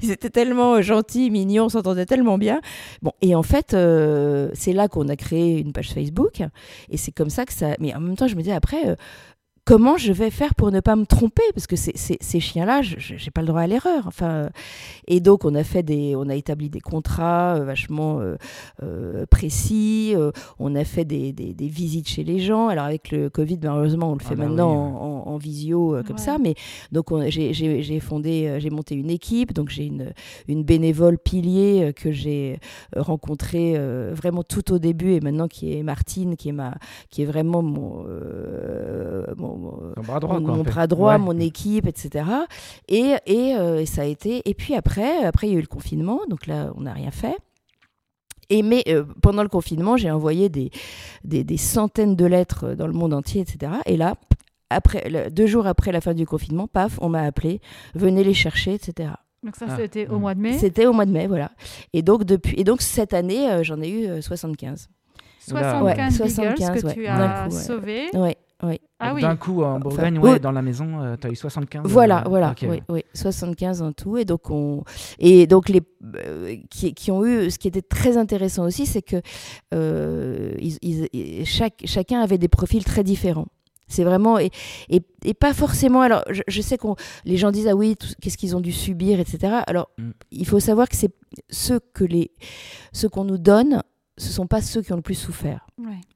ils 0.01 0.11
étaient, 0.11 0.29
tellement 0.31 0.81
gentils, 0.81 1.29
mignons, 1.29 1.65
on 1.65 1.69
s'entendait 1.69 2.07
tellement 2.07 2.39
bien. 2.39 2.59
Bon, 3.03 3.11
et 3.21 3.35
en 3.35 3.43
fait, 3.43 3.75
c'est 4.53 4.73
là 4.73 4.87
qu'on 4.87 5.07
a 5.09 5.15
créé 5.15 5.59
une 5.59 5.71
page 5.71 5.91
Facebook. 5.91 6.41
Et 6.89 6.97
c'est 6.97 7.11
comme 7.11 7.29
ça 7.29 7.45
que 7.45 7.53
ça. 7.53 7.75
Mais 7.79 7.93
en 7.93 7.99
même 7.99 8.15
temps, 8.15 8.27
je 8.27 8.35
me 8.35 8.41
disais 8.41 8.53
après 8.53 8.95
comment 9.69 9.97
je 9.97 10.11
vais 10.11 10.31
faire 10.31 10.55
pour 10.55 10.71
ne 10.71 10.79
pas 10.79 10.95
me 10.95 11.05
tromper? 11.05 11.43
Parce 11.53 11.67
que 11.67 11.75
ces 11.75 12.39
chiens-là, 12.39 12.81
je 12.81 13.13
n'ai 13.13 13.31
pas 13.31 13.41
le 13.41 13.47
droit 13.47 13.61
à 13.61 13.67
l'erreur. 13.67 14.07
Enfin, 14.07 14.49
et 15.07 15.19
donc, 15.19 15.45
on 15.45 15.53
a, 15.53 15.63
fait 15.63 15.83
des, 15.83 16.15
on 16.15 16.27
a 16.27 16.33
établi 16.33 16.71
des 16.71 16.79
contrats 16.79 17.55
euh, 17.55 17.65
vachement 17.65 18.19
euh, 18.19 18.35
euh, 18.81 19.27
précis. 19.27 20.15
on 20.57 20.75
a 20.75 20.83
fait 20.83 21.05
des, 21.05 21.33
des, 21.33 21.67
visites 21.67 22.09
chez 22.09 22.23
les 22.23 22.39
gens. 22.39 22.67
Alors, 22.67 22.85
avec 22.85 23.11
le 23.11 23.29
Covid, 23.29 23.59
malheureusement, 23.61 24.11
on 24.11 24.15
le 24.15 24.21
fait 24.21 24.33
ah 24.33 24.37
bah 24.37 24.47
maintenant 24.47 24.71
en, 24.71 25.37
visio 25.37 25.95
comme 26.07 26.17
ça. 26.17 26.39
Mais 26.39 26.55
donc, 26.91 27.07
j'ai 27.27 27.99
fondé, 27.99 28.57
j'ai 28.57 28.71
monté 28.71 28.95
une 28.95 29.11
équipe. 29.11 29.53
Donc, 29.53 29.69
j'ai 29.69 29.85
une, 29.85 30.13
une 30.47 30.63
bénévole 30.63 31.19
pilier 31.19 31.93
que 31.95 32.11
j'ai 32.11 32.59
rencontrée 32.95 33.77
vraiment 34.13 34.41
tout 34.41 34.73
au 34.73 34.79
début 34.79 35.13
et 35.13 35.19
maintenant 35.19 35.47
qui 35.47 35.77
est 35.77 35.83
Martine, 35.83 36.35
qui 36.37 36.49
est, 36.49 36.53
ma, 36.53 36.75
qui 37.11 37.21
est 37.21 37.25
vraiment 37.25 37.61
mon, 37.61 38.05
mon 39.37 39.58
mon, 39.59 40.03
bras 40.03 40.19
droit, 40.19 40.39
mon, 40.39 40.63
bras 40.63 40.87
droit 40.87 41.17
mon 41.17 41.39
équipe, 41.39 41.87
etc. 41.87 42.25
Et, 42.87 43.15
et, 43.25 43.55
euh, 43.55 43.85
ça 43.85 44.03
a 44.03 44.05
été. 44.05 44.41
Et 44.49 44.53
puis 44.53 44.75
après, 44.75 45.23
après 45.25 45.47
il 45.47 45.53
y 45.53 45.55
a 45.55 45.59
eu 45.59 45.61
le 45.61 45.67
confinement, 45.67 46.21
donc 46.29 46.47
là, 46.47 46.71
on 46.75 46.81
n'a 46.81 46.93
rien 46.93 47.11
fait. 47.11 47.37
Et 48.51 48.63
mais 48.63 48.83
pendant 49.21 49.43
le 49.43 49.49
confinement, 49.49 49.95
j'ai 49.95 50.09
envoyé 50.09 50.49
des, 50.49 50.71
des, 51.23 51.43
des, 51.43 51.57
centaines 51.57 52.15
de 52.15 52.25
lettres 52.25 52.73
dans 52.73 52.87
le 52.87 52.93
monde 52.93 53.13
entier, 53.13 53.41
etc. 53.41 53.73
Et 53.85 53.95
là, 53.95 54.15
après, 54.71 55.29
deux 55.29 55.45
jours 55.45 55.67
après 55.67 55.91
la 55.91 56.01
fin 56.01 56.15
du 56.15 56.25
confinement, 56.25 56.67
paf, 56.67 56.97
on 57.01 57.09
m'a 57.09 57.21
appelé, 57.21 57.61
venez 57.93 58.23
les 58.23 58.33
chercher, 58.33 58.73
etc. 58.73 59.11
Donc 59.43 59.55
ça, 59.55 59.65
ah. 59.69 59.75
c'était 59.77 60.07
au 60.07 60.19
mois 60.19 60.35
de 60.35 60.41
mai 60.41 60.57
C'était 60.57 60.85
au 60.85 60.93
mois 60.93 61.05
de 61.05 61.11
mai, 61.11 61.27
voilà. 61.27 61.51
Et 61.93 62.01
donc, 62.01 62.23
depuis, 62.23 62.59
et 62.59 62.63
donc 62.63 62.81
cette 62.81 63.13
année, 63.13 63.49
euh, 63.49 63.63
j'en 63.63 63.81
ai 63.81 63.89
eu 63.89 64.21
75. 64.21 64.89
75, 65.39 66.17
75 66.17 66.83
que 66.83 66.93
tu 66.93 67.07
as 67.07 67.49
sauvés. 67.49 68.09
Oui. 68.13 68.35
Oui. 68.61 68.79
Ah 68.99 69.13
oui. 69.13 69.21
D'un 69.21 69.37
coup, 69.37 69.63
en 69.63 69.79
Bourgogne, 69.79 70.19
ouais, 70.19 70.39
dans 70.39 70.51
la 70.51 70.61
maison, 70.61 71.01
euh, 71.01 71.15
tu 71.19 71.27
as 71.27 71.29
eu 71.29 71.35
75 71.35 71.83
Voilà, 71.85 72.25
euh, 72.25 72.29
voilà, 72.29 72.53
oui, 72.63 72.81
oui, 72.89 73.03
75 73.13 73.81
en 73.81 73.93
tout. 73.93 74.17
Et 74.17 74.25
donc, 74.25 74.49
on... 74.49 74.83
et 75.17 75.47
donc 75.47 75.69
les, 75.69 75.81
qui, 76.69 76.93
qui, 76.93 77.11
ont 77.11 77.25
eu, 77.25 77.49
ce 77.49 77.57
qui 77.57 77.69
était 77.69 77.81
très 77.81 78.17
intéressant 78.17 78.65
aussi, 78.65 78.85
c'est 78.85 79.01
que 79.01 79.21
ils, 79.71 81.45
chaque, 81.45 81.83
chacun 81.85 82.19
avait 82.19 82.37
des 82.37 82.49
profils 82.49 82.83
très 82.83 83.03
différents. 83.03 83.47
C'est 83.89 84.03
vraiment 84.03 84.37
et, 84.37 84.51
et, 84.89 85.33
pas 85.33 85.53
forcément. 85.53 86.01
Alors, 86.01 86.23
je, 86.47 86.61
sais 86.61 86.77
qu'on 86.77 86.95
les 87.25 87.37
gens 87.37 87.51
disent 87.51 87.67
ah 87.67 87.75
oui, 87.75 87.95
qu'est-ce 88.21 88.37
qu'ils 88.37 88.55
ont 88.55 88.61
dû 88.61 88.71
subir, 88.71 89.19
etc. 89.19 89.61
Alors, 89.65 89.89
mm. 89.97 90.11
il 90.31 90.47
faut 90.47 90.59
savoir 90.59 90.87
que 90.87 90.95
c'est 90.95 91.13
ceux 91.49 91.79
que 91.93 92.03
les 92.03 92.31
ceux 92.93 93.09
qu'on 93.09 93.23
nous 93.23 93.39
donne, 93.39 93.81
ce 94.17 94.31
sont 94.31 94.47
pas 94.47 94.61
ceux 94.61 94.83
qui 94.83 94.93
ont 94.93 94.97
le 94.97 95.01
plus 95.01 95.15
souffert, 95.15 95.65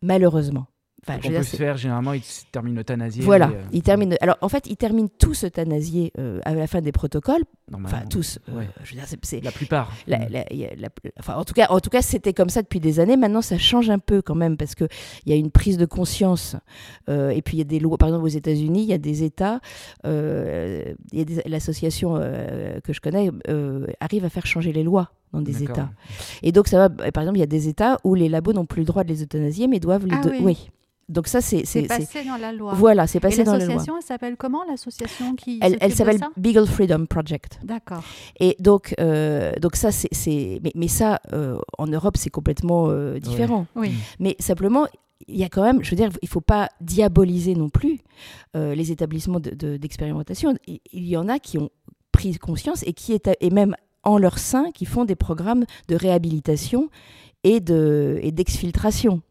malheureusement. 0.02 0.68
Enfin, 1.06 1.20
on 1.26 1.30
peut 1.30 1.44
se 1.44 1.58
faire 1.58 1.76
généralement, 1.76 2.14
il 2.14 2.22
termine 2.52 2.80
euthanasié. 2.80 3.24
Voilà, 3.24 3.50
euh, 3.50 3.62
il 3.74 3.84
termine. 3.84 4.16
Alors 4.22 4.38
en 4.42 4.48
fait, 4.48 4.68
il 4.68 4.78
termine 4.78 5.10
tous 5.10 5.44
euthanasiés 5.44 6.14
euh, 6.18 6.40
à 6.46 6.54
la 6.54 6.66
fin 6.66 6.82
des 6.82 6.94
protocoles. 6.94 7.44
Enfin 7.74 8.04
tous. 8.10 8.40
Euh, 8.50 8.64
je 8.84 8.92
veux 8.92 9.02
dire, 9.02 9.18
c'est, 9.22 9.44
la 9.44 9.52
plupart. 9.52 9.92
La, 10.08 10.20
enfin, 11.20 11.36
en 11.36 11.44
tout 11.44 11.54
cas, 11.54 11.68
en 11.70 11.80
tout 11.80 11.90
cas, 11.90 12.02
c'était 12.02 12.34
comme 12.34 12.50
ça 12.50 12.62
depuis 12.62 12.80
des 12.80 13.00
années. 13.02 13.18
Maintenant, 13.18 13.42
ça 13.42 13.58
change 13.58 13.90
un 13.90 14.00
peu 14.00 14.22
quand 14.22 14.36
même 14.36 14.56
parce 14.56 14.76
que 14.76 14.86
il 15.26 15.32
y 15.32 15.36
a 15.36 15.38
une 15.38 15.52
prise 15.52 15.78
de 15.78 15.86
conscience. 15.86 16.56
et 17.10 17.42
puis 17.42 17.58
il 17.58 17.60
y 17.60 17.62
a 17.62 17.66
des 17.66 17.80
lois. 17.80 17.98
Par 17.98 18.08
exemple, 18.08 18.26
aux 18.26 18.28
États-Unis, 18.28 18.84
il 18.84 18.90
y 18.90 18.94
a 18.94 18.98
des 18.98 19.24
États. 19.24 19.60
il 20.06 20.96
y 21.12 21.22
a 21.22 21.26
l'association 21.48 22.16
que 22.16 22.94
je 22.94 23.02
connais 23.02 23.30
arrive 24.00 24.24
à 24.24 24.30
faire 24.30 24.46
changer 24.46 24.72
les 24.72 24.84
lois 24.84 25.12
dans 25.34 25.42
des 25.42 25.64
États. 25.64 25.90
Et 26.44 26.52
donc 26.52 26.68
ça 26.68 26.78
va. 26.78 26.90
Par 26.90 27.24
exemple, 27.24 27.38
il 27.38 27.42
y 27.42 27.44
a 27.44 27.48
des 27.48 27.68
États 27.68 27.98
où 28.04 28.16
les 28.16 28.30
labos 28.30 28.54
n'ont 28.54 28.66
plus 28.66 28.82
le 28.82 28.86
droit 28.86 29.04
de 29.04 29.10
les 29.10 29.24
euthanasier, 29.24 29.68
mais 29.68 29.80
doivent 29.80 30.06
les. 30.06 30.16
Ah, 30.16 30.22
oui. 30.42 30.70
Donc 31.10 31.28
ça, 31.28 31.42
c'est... 31.42 31.66
C'est 31.66 31.84
passé 31.84 32.24
dans 32.24 32.38
la 32.38 32.52
loi. 32.52 32.74
Voilà, 32.74 33.08
c'est 33.08 33.20
passé 33.20 33.44
dans 33.44 33.54
la 33.54 33.60
loi. 33.60 33.68
L'association, 33.68 33.98
elle 33.98 34.04
s'appelle 34.04 34.36
comment, 34.38 34.64
l'association 34.70 35.36
qui 35.36 35.60
Elle, 35.62 35.78
elle 35.82 35.94
s'appelle 35.94 36.20
Beagle 36.38 36.66
Freedom 36.66 37.06
Project. 37.06 37.60
D'accord. 37.64 38.04
Et 38.40 38.56
donc, 38.60 38.96
euh, 39.00 39.52
donc 39.60 39.76
ça, 39.76 39.92
c'est... 39.92 40.60
Mais, 40.64 40.72
mais, 40.76 40.88
ça, 40.88 41.20
euh, 41.34 41.58
en 41.78 41.88
Europe, 41.88 42.18
c'est 42.18 42.30
complètement 42.30 42.88
euh, 42.90 43.20
différent. 43.20 43.68
Oui. 43.76 43.92
Mais 44.20 44.36
simplement, 44.40 44.86
il 45.28 45.38
y 45.38 45.44
a 45.44 45.50
quand 45.50 45.64
même, 45.64 45.84
je 45.84 45.90
veux 45.90 45.98
dire, 45.98 46.10
il 46.22 46.26
ne 46.26 46.30
faut 46.30 46.42
pas 46.42 46.70
diaboliser 46.82 47.56
non 47.56 47.70
plus 47.70 48.00
les 48.54 48.92
établissements 48.92 49.40
d'expérimentation. 49.40 50.54
De, 50.54 50.60
il 50.68 51.08
y 51.08 51.18
en 51.18 51.28
a 51.28 51.40
qui 51.40 51.58
ont 51.58 51.70
pris 52.12 52.38
conscience 52.38 52.84
et 52.84 52.94
qui 52.94 53.14
est, 53.14 53.30
et 53.40 53.50
même 53.50 53.76
en 54.04 54.18
leur 54.18 54.38
sein, 54.38 54.72
qui 54.72 54.86
font 54.86 55.06
des 55.06 55.16
programmes 55.16 55.66
de 55.88 55.96
réhabilitation 55.96 56.90
et 57.44 57.60
d'exfiltration. 57.60 59.22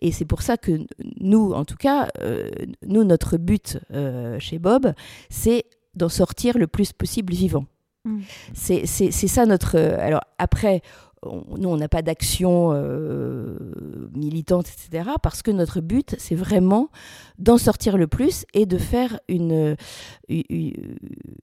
Et 0.00 0.12
c'est 0.12 0.24
pour 0.24 0.42
ça 0.42 0.56
que 0.56 0.86
nous, 1.20 1.52
en 1.52 1.64
tout 1.64 1.76
cas, 1.76 2.08
euh, 2.20 2.50
nous, 2.86 3.04
notre 3.04 3.36
but 3.36 3.78
euh, 3.92 4.38
chez 4.38 4.58
Bob, 4.58 4.92
c'est 5.30 5.64
d'en 5.94 6.08
sortir 6.08 6.58
le 6.58 6.66
plus 6.66 6.92
possible 6.92 7.32
vivant. 7.32 7.66
Mm. 8.04 8.20
C'est 8.54 8.86
ça 8.86 9.46
notre... 9.46 9.78
Alors 9.78 10.22
après, 10.38 10.82
nous, 11.58 11.68
on 11.68 11.76
n'a 11.76 11.88
pas 11.88 12.02
d'action 12.02 12.70
euh, 12.72 13.56
militante, 14.14 14.66
etc., 14.68 15.10
parce 15.22 15.42
que 15.42 15.50
notre 15.50 15.80
but, 15.80 16.14
c'est 16.18 16.34
vraiment 16.34 16.90
d'en 17.38 17.58
sortir 17.58 17.96
le 17.96 18.06
plus 18.06 18.44
et 18.54 18.66
de 18.66 18.78
faire 18.78 19.18
une, 19.28 19.76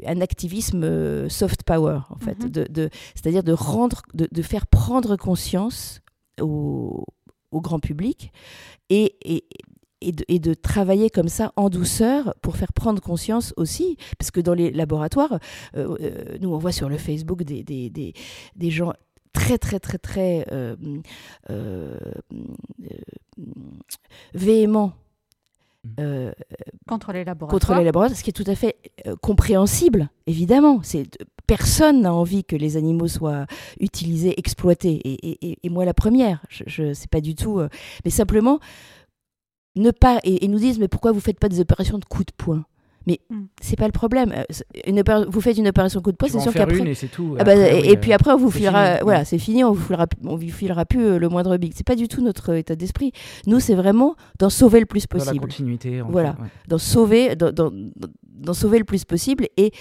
un 0.05 0.21
activisme 0.21 1.29
soft 1.29 1.63
power, 1.63 2.01
en 2.09 2.17
fait. 2.17 2.45
Mm-hmm. 2.45 2.71
de, 2.71 2.89
C'est-à-dire 3.15 3.43
de, 3.43 3.53
rendre, 3.53 4.03
de, 4.13 4.27
de, 4.31 4.41
faire 4.41 4.67
prendre 4.67 5.15
conscience 5.15 6.01
aux, 6.39 7.05
au 7.51 7.61
grand 7.61 7.79
public 7.79 8.31
et, 8.89 9.15
et, 9.23 9.45
et, 10.01 10.39
de, 10.39 10.53
travailler 10.53 11.09
comme 11.09 11.29
ça 11.29 11.53
en 11.55 11.69
douceur 11.69 12.33
pour 12.41 12.57
faire 12.57 12.73
prendre 12.73 13.01
conscience 13.01 13.53
aussi, 13.57 13.97
parce 14.17 14.31
que 14.31 14.41
dans 14.41 14.53
les 14.53 14.71
laboratoires, 14.71 15.39
euh, 15.75 15.95
euh, 16.01 16.37
nous 16.39 16.53
on 16.53 16.57
voit 16.57 16.71
sur 16.71 16.89
le 16.89 16.97
Facebook 16.97 17.43
des, 17.43 17.63
des, 17.63 17.89
des, 17.89 18.13
des 18.55 18.71
gens 18.71 18.93
très 19.33 19.57
très 19.57 19.79
très 19.79 19.97
très 19.97 20.45
euh, 20.51 20.75
véhéments 24.33 24.93
mmh. 25.83 26.31
contre 26.87 27.11
les 27.11 27.23
laboratoires. 27.23 27.59
Contre 27.59 27.75
les 27.75 27.83
laboratoires, 27.83 28.17
ce 28.17 28.23
qui 28.23 28.29
est 28.29 28.33
tout 28.33 28.49
à 28.49 28.55
fait 28.55 28.77
compréhensible, 29.21 30.09
évidemment. 30.27 30.81
C'est 30.83 31.07
personne 31.51 31.99
n'a 31.99 32.13
envie 32.13 32.45
que 32.45 32.55
les 32.55 32.77
animaux 32.77 33.09
soient 33.09 33.45
utilisés, 33.77 34.39
exploités. 34.39 35.01
Et, 35.03 35.69
moi, 35.69 35.83
la 35.83 35.93
première, 35.93 36.41
je 36.49 36.83
ne 36.83 36.93
sais 36.93 37.09
pas 37.09 37.19
du 37.19 37.35
tout. 37.35 37.59
Euh, 37.59 37.67
mais 38.05 38.09
simplement, 38.09 38.59
ne 39.75 39.91
pas. 39.91 40.21
Et, 40.23 40.47
nous 40.47 40.59
disent, 40.59 40.79
mais 40.79 40.87
pourquoi 40.87 41.11
vous 41.11 41.19
faites 41.19 41.39
pas 41.39 41.49
des 41.49 41.59
opérations 41.59 41.97
de 41.97 42.05
coup 42.05 42.23
de 42.23 42.31
poing? 42.37 42.63
Mais 43.07 43.19
hmm. 43.29 43.45
c'est 43.61 43.77
pas 43.77 43.87
le 43.87 43.91
problème. 43.91 44.33
Euh, 44.35 44.43
une 44.85 45.03
vous 45.27 45.41
faites 45.41 45.57
une 45.57 45.67
opération 45.67 46.01
coup 46.01 46.11
de 46.11 46.17
poing, 46.17 46.29
c'est 46.29 46.39
sûr 46.39 46.53
qu'après. 46.53 46.91
Et, 46.91 46.95
tout. 47.07 47.35
Ah 47.39 47.43
bah, 47.43 47.55
et, 47.55 47.97
puis 47.97 48.13
après, 48.13 48.31
on 48.31 48.37
vous 48.37 48.51
filera. 48.51 48.97
Voilà, 49.01 49.25
c'est 49.25 49.37
fini, 49.37 49.63
on 49.63 49.71
vous 49.71 49.83
filera, 49.83 50.07
on 50.23 50.35
vous 50.35 50.49
filera 50.49 50.85
plus 50.85 51.03
euh, 51.03 51.19
le 51.19 51.29
moindre 51.29 51.57
big. 51.57 51.73
C'est 51.75 51.85
pas 51.85 51.95
du 51.95 52.07
tout 52.07 52.21
notre 52.21 52.53
état 52.53 52.75
d'esprit. 52.75 53.11
Nous, 53.47 53.59
c'est 53.59 53.75
vraiment 53.75 54.15
d'en 54.39 54.49
sauver 54.49 54.79
le 54.79 54.85
plus 54.85 55.07
possible. 55.07 55.35
Dans 55.35 55.41
la 55.41 55.47
continuité. 55.47 56.01
voilà, 56.01 56.35
d'en 56.67 56.77
sauver, 56.77 57.35
d'en 57.35 58.53
sauver 58.53 58.79
le 58.79 58.85
plus 58.85 59.05
possible. 59.05 59.47
Et, 59.57 59.71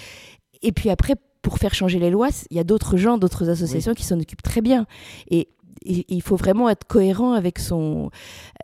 et 0.61 0.71
puis 0.71 0.89
après, 0.89 1.15
pour 1.41 1.57
faire 1.57 1.73
changer 1.73 1.99
les 1.99 2.09
lois, 2.09 2.29
il 2.49 2.57
y 2.57 2.59
a 2.59 2.63
d'autres 2.63 2.97
gens, 2.97 3.17
d'autres 3.17 3.49
associations 3.49 3.93
qui 3.93 4.03
s'en 4.03 4.19
occupent 4.19 4.43
très 4.43 4.61
bien. 4.61 4.85
Et, 5.29 5.49
il 5.83 6.21
faut 6.21 6.35
vraiment 6.35 6.69
être 6.69 6.85
cohérent 6.85 7.33
avec 7.33 7.59
son 7.59 8.11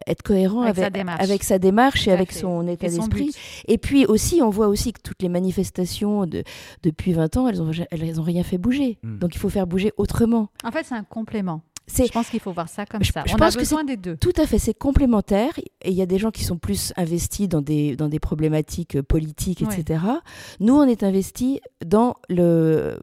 être 0.05 0.21
cohérent 0.21 0.61
avec, 0.61 0.77
avec, 0.77 1.43
sa, 1.43 1.59
démarche. 1.59 2.07
et 2.07 2.11
avec 2.11 2.31
son 2.31 2.67
état 2.67 2.87
d'esprit. 2.87 3.31
Et 3.67 3.77
puis 3.77 4.05
aussi, 4.05 4.41
on 4.41 4.49
voit 4.49 4.67
aussi 4.67 4.93
que 4.93 5.01
toutes 5.01 5.21
les 5.21 5.29
manifestations 5.29 6.25
de, 6.25 6.43
depuis 6.83 7.13
20 7.13 7.37
ans, 7.37 7.47
elles 7.47 7.57
n'ont 7.57 7.71
elles 7.91 8.19
ont 8.19 8.23
rien 8.23 8.43
fait 8.43 8.57
bouger. 8.57 8.99
Hmm. 9.03 9.19
Donc 9.19 9.35
il 9.35 9.39
faut 9.39 9.49
faire 9.49 9.67
bouger 9.67 9.91
autrement. 9.97 10.49
En 10.63 10.71
fait, 10.71 10.85
c'est 10.85 10.95
un 10.95 11.03
complément. 11.03 11.61
Je 11.87 12.11
pense 12.11 12.29
qu'il 12.29 12.39
faut 12.39 12.51
voir 12.51 12.69
ça 12.69 12.85
comme 12.85 13.03
ça. 13.03 13.23
Je 13.25 13.33
On 13.33 13.37
pense 13.37 13.55
a 13.55 13.59
besoin 13.59 13.83
des 13.83 13.97
deux. 13.97 14.17
Tout 14.17 14.33
à 14.37 14.45
fait, 14.45 14.59
c'est 14.59 14.73
complémentaire. 14.73 15.57
Et 15.81 15.89
il 15.89 15.93
y 15.93 16.01
a 16.01 16.05
des 16.05 16.17
gens 16.17 16.31
qui 16.31 16.43
sont 16.43 16.57
plus 16.57 16.93
investis 16.97 17.47
dans 17.47 17.61
des, 17.61 17.95
dans 17.95 18.09
des 18.09 18.19
problématiques 18.19 18.97
euh, 18.97 19.03
politiques, 19.03 19.61
etc. 19.61 20.01
Nous, 20.59 20.75
on 20.75 20.83
est 20.83 21.03
investis 21.03 21.59
dans, 21.85 22.15
le, 22.29 22.99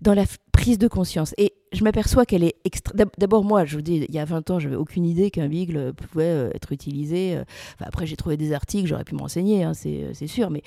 dans 0.00 0.14
la 0.14 0.24
prise 0.52 0.78
de 0.78 0.88
conscience. 0.88 1.34
Et 1.38 1.54
je 1.72 1.84
m'aperçois 1.84 2.26
qu'elle 2.26 2.44
est 2.44 2.56
extra... 2.64 2.92
D'abord, 3.18 3.44
moi, 3.44 3.64
je 3.64 3.76
vous 3.76 3.82
dis, 3.82 4.04
il 4.08 4.14
y 4.14 4.18
a 4.18 4.24
20 4.24 4.50
ans, 4.50 4.58
je 4.58 4.68
n'avais 4.68 4.80
aucune 4.80 5.04
idée 5.04 5.30
qu'un 5.30 5.48
bigle 5.48 5.92
pouvait 5.94 6.24
euh, 6.24 6.50
être 6.54 6.72
utilisé. 6.72 7.36
Euh, 7.36 7.44
après, 7.80 8.06
j'ai 8.06 8.16
trouvé 8.16 8.36
des 8.36 8.52
articles, 8.52 8.88
j'aurais 8.88 9.04
pu 9.04 9.14
m'enseigner, 9.14 9.62
hein, 9.62 9.74
c'est 9.74 10.26
sûr. 10.26 10.50
Mais 10.50 10.62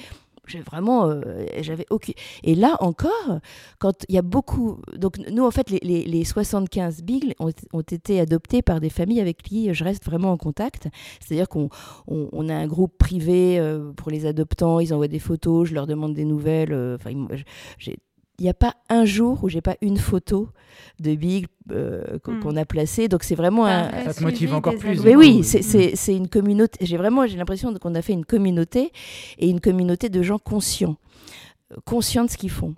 j'ai 0.48 0.60
vraiment, 0.60 1.08
euh, 1.08 1.22
j'avais 1.60 1.86
aucun. 1.90 2.14
Et 2.44 2.56
là 2.56 2.76
encore, 2.80 3.40
quand 3.80 4.04
il 4.10 4.16
y 4.16 4.18
a 4.18 4.22
beaucoup, 4.22 4.80
donc 4.96 5.18
nous 5.30 5.46
en 5.46 5.52
fait 5.52 5.70
les, 5.70 5.80
les, 5.84 6.04
les 6.04 6.24
75 6.24 7.04
bigles 7.04 7.34
ont, 7.40 7.52
ont, 7.74 7.82
été 7.82 8.20
adoptés 8.20 8.62
par 8.62 8.80
des 8.80 8.90
familles 8.90 9.22
avec 9.22 9.42
qui 9.42 9.74
je 9.74 9.84
reste 9.84 10.06
vraiment 10.06 10.32
en 10.32 10.38
contact. 10.38 10.88
C'est-à-dire 11.20 11.48
qu'on 11.48 11.70
on, 12.08 12.50
a 12.50 12.56
un 12.56 12.68
groupe 12.68 12.98
privé 12.98 13.60
euh, 13.60 13.92
pour 13.94 14.12
les 14.12 14.26
adoptants, 14.26 14.80
ils 14.80 14.94
envoient 14.94 15.08
des 15.08 15.20
photos, 15.20 15.70
je 15.70 15.74
leur 15.74 15.88
demande 15.88 16.14
des 16.14 16.26
nouvelles. 16.26 16.74
Euh, 16.74 16.96
enfin, 16.96 17.12
j'ai 17.78 17.98
il 18.42 18.46
n'y 18.46 18.50
a 18.50 18.56
pas 18.56 18.74
un 18.90 19.06
jour 19.06 19.44
où 19.44 19.50
j'ai 19.50 19.62
pas 19.62 19.78
une 19.82 19.98
photo 19.98 20.50
de 21.00 21.14
Big 21.14 21.46
euh, 21.72 22.18
hmm. 22.26 22.40
qu'on 22.40 22.56
a 22.56 22.66
placée. 22.66 23.08
Donc 23.08 23.24
c'est 23.24 23.36
vraiment 23.36 23.68
un. 23.68 23.92
Ça 24.04 24.16
te 24.16 24.24
motive 24.24 24.56
encore 24.56 24.76
plus. 24.78 25.04
Mais 25.04 25.16
oui, 25.16 25.44
c'est 25.44 26.16
une 26.16 26.28
communauté. 26.28 26.84
J'ai 26.84 26.98
vraiment 26.98 27.28
j'ai 27.28 27.38
l'impression 27.38 27.72
qu'on 27.76 27.94
a 27.94 28.02
fait 28.02 28.14
une 28.14 28.26
communauté 28.26 28.92
et 29.38 29.48
une 29.48 29.62
communauté 29.62 30.10
de 30.10 30.24
gens 30.24 30.40
conscients, 30.40 30.98
euh, 31.72 31.76
conscients 31.86 32.26
de 32.26 32.32
ce 32.32 32.38
qu'ils 32.38 32.50
font. 32.50 32.74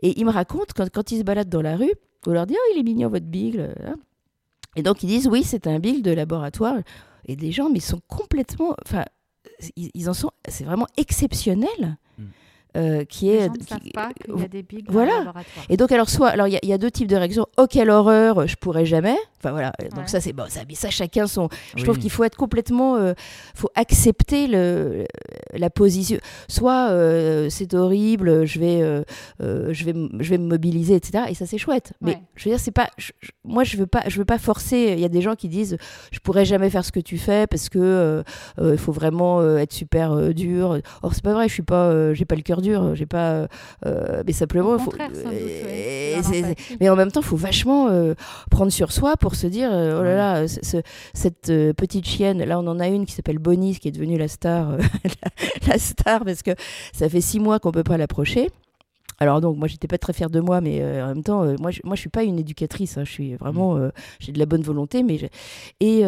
Et 0.00 0.16
ils 0.16 0.24
me 0.24 0.30
racontent 0.30 0.72
quand, 0.76 0.88
quand 0.90 1.10
ils 1.10 1.18
se 1.18 1.24
baladent 1.24 1.48
dans 1.48 1.62
la 1.62 1.76
rue, 1.76 1.92
on 2.28 2.30
leur 2.30 2.46
dit 2.46 2.54
oh 2.56 2.72
il 2.72 2.78
est 2.78 2.84
mignon 2.84 3.08
votre. 3.08 3.26
Hein. 3.26 3.96
Et 4.76 4.84
donc 4.84 5.02
ils 5.02 5.08
disent 5.08 5.26
oui 5.26 5.42
c'est 5.42 5.66
un 5.66 5.80
Beagle 5.80 6.02
de 6.02 6.12
laboratoire. 6.12 6.76
Et 7.26 7.34
des 7.34 7.50
gens 7.50 7.68
mais 7.68 7.78
ils 7.78 7.82
sont 7.82 8.00
complètement, 8.06 8.76
enfin 8.86 9.04
ils, 9.74 10.08
en 10.08 10.14
sont, 10.14 10.30
c'est 10.48 10.64
vraiment 10.64 10.86
exceptionnel. 10.96 11.98
Hmm 12.16 12.26
euh, 12.76 13.04
qui 13.04 13.30
est. 13.30 13.40
Les 13.40 13.48
ne 13.48 13.66
savent 13.66 13.78
pas 13.92 14.10
qu'il 14.12 14.38
y 14.38 14.44
a 14.44 14.48
des 14.48 14.62
bigs 14.62 14.86
voilà. 14.88 15.32
Et 15.68 15.76
donc 15.76 15.90
alors 15.90 16.08
soit 16.08 16.28
alors 16.28 16.46
il 16.46 16.58
y, 16.62 16.72
a 16.72 16.78
deux 16.78 16.90
types 16.90 17.08
de 17.08 17.16
réactions. 17.16 17.46
Oh 17.56 17.66
quelle 17.68 17.90
horreur, 17.90 18.46
je 18.46 18.54
pourrais 18.54 18.84
jamais. 18.84 19.16
Enfin 19.38 19.50
voilà. 19.50 19.72
Donc 19.96 20.08
ça 20.08 20.20
c'est 20.20 20.32
bon, 20.32 20.44
ça, 20.48 20.60
ça 20.72 20.90
chacun 20.90 21.26
son. 21.26 21.48
Je 21.74 21.82
trouve 21.82 21.98
qu'il 21.98 22.10
faut 22.10 22.22
être 22.22 22.36
complètement, 22.36 22.96
euh, 22.96 23.14
faut 23.54 23.70
accepter 23.74 24.46
le 24.46 25.04
la 25.52 25.68
position. 25.68 26.18
Soit 26.46 26.90
euh, 26.90 27.48
c'est 27.50 27.74
horrible, 27.74 28.46
je 28.46 28.60
vais 28.60 29.04
je 29.40 29.84
vais 29.84 29.94
je 30.20 30.30
vais 30.30 30.38
me 30.38 30.46
mobiliser 30.46 30.94
etc. 30.94 31.24
Et 31.28 31.34
ça 31.34 31.46
c'est 31.46 31.58
chouette. 31.58 31.92
Mais 32.00 32.20
je 32.36 32.44
veux 32.44 32.52
dire 32.52 32.60
c'est 32.60 32.70
pas, 32.70 32.88
moi 33.44 33.64
je 33.64 33.78
veux 33.78 33.86
pas 33.86 34.04
je 34.06 34.16
veux 34.16 34.24
pas 34.24 34.38
forcer. 34.38 34.94
Il 34.96 35.00
y 35.00 35.04
a 35.04 35.08
des 35.08 35.22
gens 35.22 35.34
qui 35.34 35.48
disent 35.48 35.76
je 36.12 36.20
pourrais 36.20 36.44
jamais 36.44 36.70
faire 36.70 36.84
ce 36.84 36.92
que 36.92 37.00
tu 37.00 37.18
fais 37.18 37.48
parce 37.48 37.68
que 37.68 38.22
il 38.62 38.78
faut 38.78 38.92
vraiment 38.92 39.42
être 39.56 39.72
super 39.72 40.32
dur. 40.32 40.78
Or 41.02 41.14
c'est 41.14 41.24
pas 41.24 41.32
vrai, 41.32 41.48
je 41.48 41.54
suis 41.54 41.62
pas, 41.62 42.14
j'ai 42.14 42.24
pas 42.24 42.36
le 42.36 42.42
cœur 42.42 42.59
dur, 42.60 42.94
j'ai 42.94 43.06
pas. 43.06 43.46
Euh, 43.86 44.22
mais 44.26 44.32
simplement, 44.32 44.78
faut, 44.78 44.92
mais 46.80 46.88
en 46.88 46.96
même 46.96 47.10
temps, 47.10 47.20
il 47.20 47.26
faut 47.26 47.36
vachement 47.36 47.88
euh, 47.88 48.14
prendre 48.50 48.72
sur 48.72 48.92
soi 48.92 49.16
pour 49.16 49.34
se 49.34 49.46
dire, 49.46 49.70
euh, 49.72 50.00
oh 50.00 50.04
là 50.04 50.16
là, 50.16 50.46
cette 51.14 51.46
petite 51.74 52.06
chienne, 52.06 52.42
là, 52.44 52.58
on 52.58 52.66
en 52.66 52.80
a 52.80 52.88
une 52.88 53.06
qui 53.06 53.12
s'appelle 53.12 53.38
Bonnie, 53.38 53.76
qui 53.78 53.88
est 53.88 53.92
devenue 53.92 54.18
la 54.18 54.28
star, 54.28 54.76
la, 55.68 55.78
star, 55.78 56.24
parce 56.24 56.42
que 56.42 56.52
ça 56.92 57.08
fait 57.08 57.20
six 57.20 57.40
mois 57.40 57.58
qu'on 57.58 57.72
peut 57.72 57.84
pas 57.84 57.96
l'approcher. 57.96 58.50
Alors 59.22 59.42
donc 59.42 59.58
moi 59.58 59.68
j'étais 59.68 59.86
pas 59.86 59.98
très 59.98 60.14
fière 60.14 60.30
de 60.30 60.40
moi, 60.40 60.62
mais 60.62 60.82
en 61.02 61.08
même 61.08 61.22
temps 61.22 61.44
moi 61.58 61.70
je, 61.70 61.80
moi 61.84 61.94
je 61.94 62.00
suis 62.00 62.08
pas 62.08 62.22
une 62.22 62.38
éducatrice, 62.38 62.96
hein. 62.96 63.04
je 63.04 63.10
suis 63.10 63.34
vraiment 63.34 63.74
mmh. 63.74 63.92
j'ai 64.18 64.32
de 64.32 64.38
la 64.38 64.46
bonne 64.46 64.62
volonté, 64.62 65.02
mais 65.02 65.18
et 65.80 66.04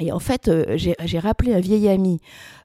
et 0.00 0.12
en 0.12 0.18
fait, 0.18 0.50
j'ai 0.76 1.18
rappelé 1.18 1.54
un 1.54 1.60
vieil 1.60 1.88
ami 1.88 2.20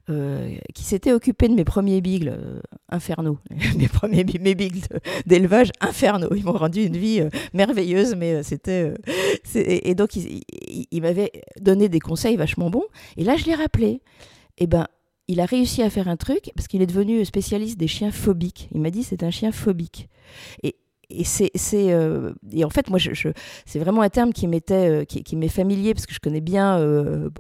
euh, 0.10 0.54
qui 0.76 0.84
s'était 0.84 1.14
occupé 1.14 1.48
de 1.48 1.54
mes 1.54 1.64
premiers 1.64 2.02
bigles 2.02 2.36
euh, 2.38 2.60
infernaux, 2.90 3.38
mes 3.78 3.88
premiers 3.88 4.26
bigles 4.26 4.82
d'élevage 5.26 5.72
infernaux. 5.80 6.36
Ils 6.36 6.44
m'ont 6.44 6.52
rendu 6.52 6.84
une 6.84 6.98
vie 6.98 7.22
euh, 7.22 7.30
merveilleuse, 7.54 8.14
mais 8.18 8.44
c'était. 8.44 8.94
et 9.56 9.96
donc, 9.96 10.18
il, 10.18 11.02
m'avait 11.02 11.32
donné 11.62 11.88
des 11.88 12.02
conseils 12.02 12.36
vachement 12.36 12.70
bons. 12.70 12.84
Et 13.16 13.24
là, 13.24 13.38
je 13.38 13.46
l'ai 13.46 13.56
rappelé. 13.56 13.88
Et 14.58 14.66
eh 14.66 14.68
ben, 14.68 14.88
il 15.30 15.40
a 15.40 15.46
réussi 15.46 15.82
à 15.82 15.90
faire 15.90 16.10
un 16.10 16.18
truc 16.18 16.52
parce 16.54 16.68
qu'il 16.68 16.82
est 16.82 16.88
devenu 16.88 17.24
spécialiste 17.24 17.80
des 17.80 17.88
chiens 17.88 18.12
phobiques. 18.12 18.68
Il 18.74 18.82
m'a 18.82 18.90
dit 18.90 19.04
c'est 19.04 19.24
un 19.24 19.32
chien 19.32 19.54
phobique. 19.54 20.10
Et, 20.64 20.76
et 21.14 21.24
c'est 21.24 21.52
et 22.52 22.66
en 22.66 22.70
fait 22.70 22.90
moi 22.90 23.00
c'est 23.66 23.80
vraiment 23.80 24.02
un 24.02 24.10
terme 24.10 24.34
qui 24.34 24.48
m'était 24.48 25.06
qui, 25.06 25.24
qui 25.24 25.36
m'est 25.36 25.48
familier 25.48 25.94
parce 25.94 26.06
que 26.06 26.14
je 26.14 26.20
connais 26.20 26.42
bien 26.42 26.80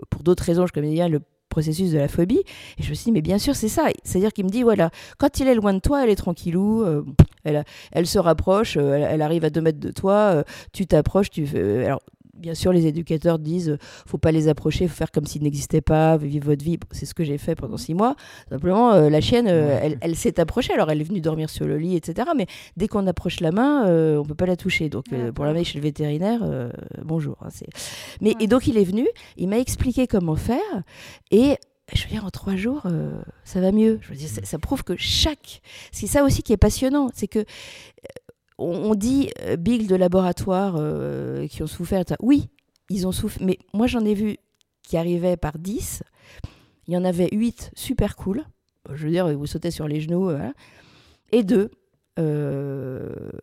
pour 0.10 0.24
d'autres 0.24 0.44
raisons 0.44 0.65
je 0.65 0.74
connais 0.74 0.92
bien 0.92 1.08
le 1.08 1.20
processus 1.53 1.92
de 1.92 2.00
la 2.00 2.08
phobie. 2.08 2.42
Et 2.77 2.84
je 2.84 2.89
me 2.89 2.96
suis 2.96 3.06
dit, 3.06 3.12
mais 3.12 3.22
bien 3.22 3.38
sûr, 3.38 3.56
c'est 3.56 3.70
ça. 3.70 3.86
C'est-à-dire 4.03 4.34
qu'il 4.34 4.44
me 4.44 4.50
dit, 4.50 4.63
voilà, 4.63 4.89
quand 5.20 5.39
il 5.39 5.48
est 5.48 5.56
loin 5.56 5.74
de 5.74 5.80
toi, 5.80 6.03
elle 6.03 6.10
est 6.10 6.15
tranquillou, 6.15 6.84
euh, 6.84 7.03
elle, 7.44 7.63
elle 7.92 8.08
se 8.08 8.18
rapproche, 8.18 8.75
euh, 8.77 9.08
elle, 9.10 9.22
arrive 9.22 9.46
à 9.46 9.51
deux 9.51 9.62
mètres 9.62 9.80
de 9.80 9.92
toi, 9.92 10.34
euh, 10.34 10.44
tu 10.74 10.88
t'approches, 10.88 11.30
tu 11.30 11.48
alors 11.86 12.01
bien 12.34 12.54
sûr, 12.54 12.72
les 12.74 12.88
éducateurs 12.88 13.40
disent 13.40 13.78
faut 14.06 14.18
pas 14.18 14.32
les 14.32 14.48
approcher, 14.48 14.88
faut 14.88 14.96
faire 14.96 15.12
comme 15.12 15.25
s'ils 15.25 15.44
n'existaient 15.44 15.82
pas, 15.82 16.18
vivre 16.18 16.48
votre 16.48 16.63
vie. 16.63 16.80
C'est 16.92 17.06
ce 17.06 17.13
que 17.13 17.24
j'ai 17.24 17.38
fait 17.38 17.56
pendant 17.56 17.78
six 17.78 17.94
mois. 17.94 18.16
Simplement, 18.50 18.94
la 19.10 19.22
chienne, 19.22 19.48
elle, 19.48 20.16
s'est 20.16 20.40
approchée. 20.40 20.74
Alors, 20.74 20.90
elle 20.92 21.02
est 21.02 21.06
venue 21.06 21.22
dormir 21.22 21.50
sur 21.50 21.66
le 21.66 21.78
lit, 21.78 21.96
etc. 21.96 22.30
Mais 22.36 22.48
dès 22.78 22.88
qu'on 22.88 23.08
approche 23.08 23.40
la 23.40 23.52
main, 23.52 23.86
on 24.18 24.24
peut 24.24 24.36
pas 24.36 24.46
la 24.46 24.56
toucher. 24.56 24.90
Donc, 24.90 25.06
pour 25.34 25.46
l'amener 25.46 25.63
chez 25.63 25.78
le 25.78 25.84
vétérinaire, 25.84 26.42
bonjour. 27.04 27.38
Hein, 27.42 27.50
mais 28.22 28.36
et 28.40 28.48
donc, 28.48 28.68
il 28.68 28.78
est 28.78 28.84
venu, 28.84 29.08
il 29.38 29.48
m'a 29.48 29.60
expliqué 29.60 30.08
comment 30.08 30.36
faire, 30.36 30.84
et 31.32 31.58
je 31.94 32.04
veux 32.04 32.10
dire, 32.10 32.25
en 32.25 32.30
trois 32.30 32.56
jours, 32.56 32.84
euh, 32.86 33.22
ça 33.44 33.60
va 33.60 33.72
mieux. 33.72 34.00
Je 34.02 34.10
veux 34.10 34.16
dire, 34.16 34.30
ça, 34.30 34.60
prouve 34.60 34.84
que 34.84 34.96
chaque. 34.98 35.62
C'est 35.92 36.08
ça 36.08 36.24
aussi 36.24 36.42
qui 36.42 36.54
est 36.54 36.58
passionnant, 36.58 37.10
c'est 37.13 37.28
que 37.28 37.40
euh, 37.40 37.44
on, 38.63 38.96
dit 38.96 39.29
euh, 39.41 39.55
big 39.55 39.88
de 39.88 39.96
laboratoire 39.96 40.75
qui 41.50 41.63
ont 41.63 41.67
souffert. 41.67 42.03
Oui, 42.22 42.50
ils 42.89 43.08
ont 43.08 43.12
souffert, 43.12 43.46
mais 43.46 43.60
moi 43.74 43.88
j'en 43.88 44.03
ai 44.05 44.13
vu 44.13 44.38
qui 44.82 44.98
arrivaient 44.98 45.38
par 45.38 45.58
10. 45.58 46.03
Il 46.88 46.93
y 46.93 46.98
en 46.98 47.05
avait 47.05 47.29
8 47.32 47.72
super 47.75 48.15
cool. 48.15 48.43
Je 48.93 49.05
veux 49.05 49.12
dire, 49.12 49.38
vous 49.38 49.46
sautez 49.46 49.72
sur 49.72 49.88
les 49.88 50.01
genoux. 50.01 50.32
Et 51.32 51.43
deux 51.43 51.72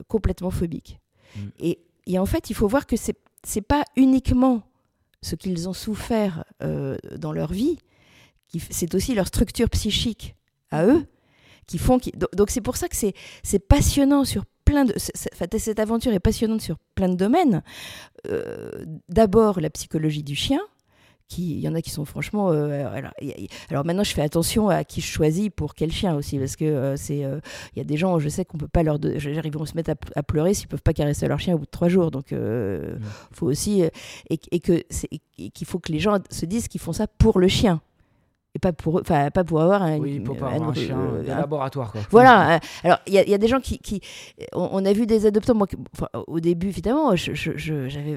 complètement 0.09 0.51
phobiques. 0.51 1.01
Mm. 1.35 1.41
Et, 1.59 1.79
et, 2.07 2.19
en 2.19 2.27
fait, 2.27 2.51
il 2.51 2.55
faut 2.55 2.69
voir 2.69 2.87
que 2.87 2.97
c'est 2.97 3.17
n'est 3.57 3.63
pas 3.63 3.85
uniquement 3.97 4.63
ce 5.23 5.35
qu'ils 5.35 5.69
ont 5.69 5.73
souffert 5.73 6.45
dans 6.61 7.33
leur 7.33 7.53
vie, 7.53 7.79
c'est 8.71 8.95
aussi 8.95 9.15
leur 9.15 9.27
structure 9.27 9.69
psychique 9.71 10.35
à 10.71 10.87
eux 10.87 11.07
qui 11.67 11.79
font. 11.79 12.01
donc 12.35 12.51
c'est 12.51 12.61
pour 12.61 12.77
ça 12.77 12.89
que 12.89 12.97
c'est 12.97 13.69
passionnant 13.69 14.25
sur 14.25 14.45
plein 14.71 14.85
de. 14.85 14.95
cette 14.97 15.79
aventure 15.81 16.13
est 16.13 16.21
passionnante 16.21 16.61
sur 16.61 16.77
plein 16.95 17.09
de 17.09 17.17
domaines. 17.17 17.63
Euh, 18.29 18.85
d'abord 19.09 19.61
la 19.61 19.71
psychologie 19.71 20.23
du 20.23 20.35
chien. 20.35 20.61
Il 21.39 21.61
y 21.61 21.69
en 21.69 21.77
a 21.77 21.83
qui 21.83 21.91
sont 21.91 22.05
franchement. 22.05 22.51
Euh, 22.51 22.89
alors, 23.69 23.85
maintenant, 23.85 24.03
je 24.03 24.13
fais 24.13 24.23
attention 24.23 24.69
à 24.69 24.83
qui 24.83 25.01
je 25.01 25.07
choisis 25.07 25.49
pour 25.55 25.77
quel 25.77 25.93
chien 25.93 26.17
aussi, 26.17 26.39
parce 26.39 26.57
que 26.57 26.65
euh, 26.65 26.97
c'est. 26.97 27.19
Il 27.19 27.79
y 27.79 27.81
a 27.81 27.85
des 27.85 27.97
gens, 27.97 28.19
je 28.19 28.29
sais 28.29 28.45
qu'on 28.45 28.59
peut 28.59 28.67
pas 28.67 28.83
leur. 28.83 28.99
Ils 29.05 29.53
vont 29.53 29.65
se 29.65 29.77
mettre 29.77 29.93
à, 30.17 30.23
pleurer 30.25 30.55
s'ils 30.55 30.67
peuvent 30.67 30.83
pas 30.83 30.93
caresser 30.93 31.29
leur 31.29 31.39
chien 31.39 31.55
au 31.55 31.59
bout 31.59 31.67
de 31.67 31.71
trois 31.71 31.89
jours. 31.89 32.11
Donc, 32.11 32.33
il 32.33 32.99
faut 33.33 33.47
aussi. 33.47 33.83
et, 33.83 34.41
et 34.51 34.59
que 34.61 34.83
qu'il 35.53 35.67
faut 35.67 35.79
que 35.79 35.93
les 35.93 36.01
gens 36.01 36.19
se 36.31 36.47
disent 36.47 36.67
qu'ils 36.67 36.81
font 36.81 36.93
ça 36.93 37.07
pour 37.07 37.39
le 37.39 37.47
chien 37.47 37.81
et 38.55 38.59
pas 38.59 38.73
pour 38.73 39.01
enfin 39.01 39.31
pas 39.31 39.45
pour 39.45 39.61
avoir 39.61 39.83
un 39.83 39.99
oui 39.99 40.21
pour 40.21 40.37
pas 40.37 40.49
avoir 40.49 40.71
un, 40.71 40.75
chien 40.75 40.97
de 41.23 41.29
laboratoire 41.29 41.93
quoi. 41.93 42.01
voilà 42.11 42.57
euh, 42.57 42.59
alors 42.85 42.99
il 43.07 43.15
y, 43.15 43.31
y, 43.31 43.35
a 43.35 43.39
des 43.39 43.49
gens 43.49 43.61
qui, 43.61 43.79
qui 43.79 44.01
on, 44.55 44.85
a 44.85 44.93
vu 44.93 45.07
des 45.07 45.27
adoptants 45.27 45.55
moi 45.55 45.69
au 46.27 46.41
débie 46.41 46.69
évidemment 46.69 47.15
j'avais 47.15 47.37
je, 47.37 47.73
euh, 47.73 48.17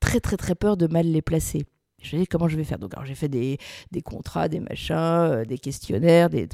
très 0.00 0.20
très 0.20 0.36
très 0.36 0.54
peur 0.54 0.76
de 0.76 0.86
mal 0.86 1.06
les 1.06 1.22
placer 1.22 1.64
je 2.00 2.16
me 2.16 2.24
comment 2.26 2.46
je 2.46 2.56
vais 2.56 2.62
faire? 2.62 2.78
Donc, 2.78 2.92
j'ai 3.02 3.16
fait 3.16 3.28
des, 3.28 3.58
des, 3.90 4.02
contrats, 4.02 4.46
des 4.46 4.60
machins, 4.60 4.94
euh, 4.94 5.44
des 5.44 5.58
questionnaires, 5.58 6.30
des, 6.30 6.48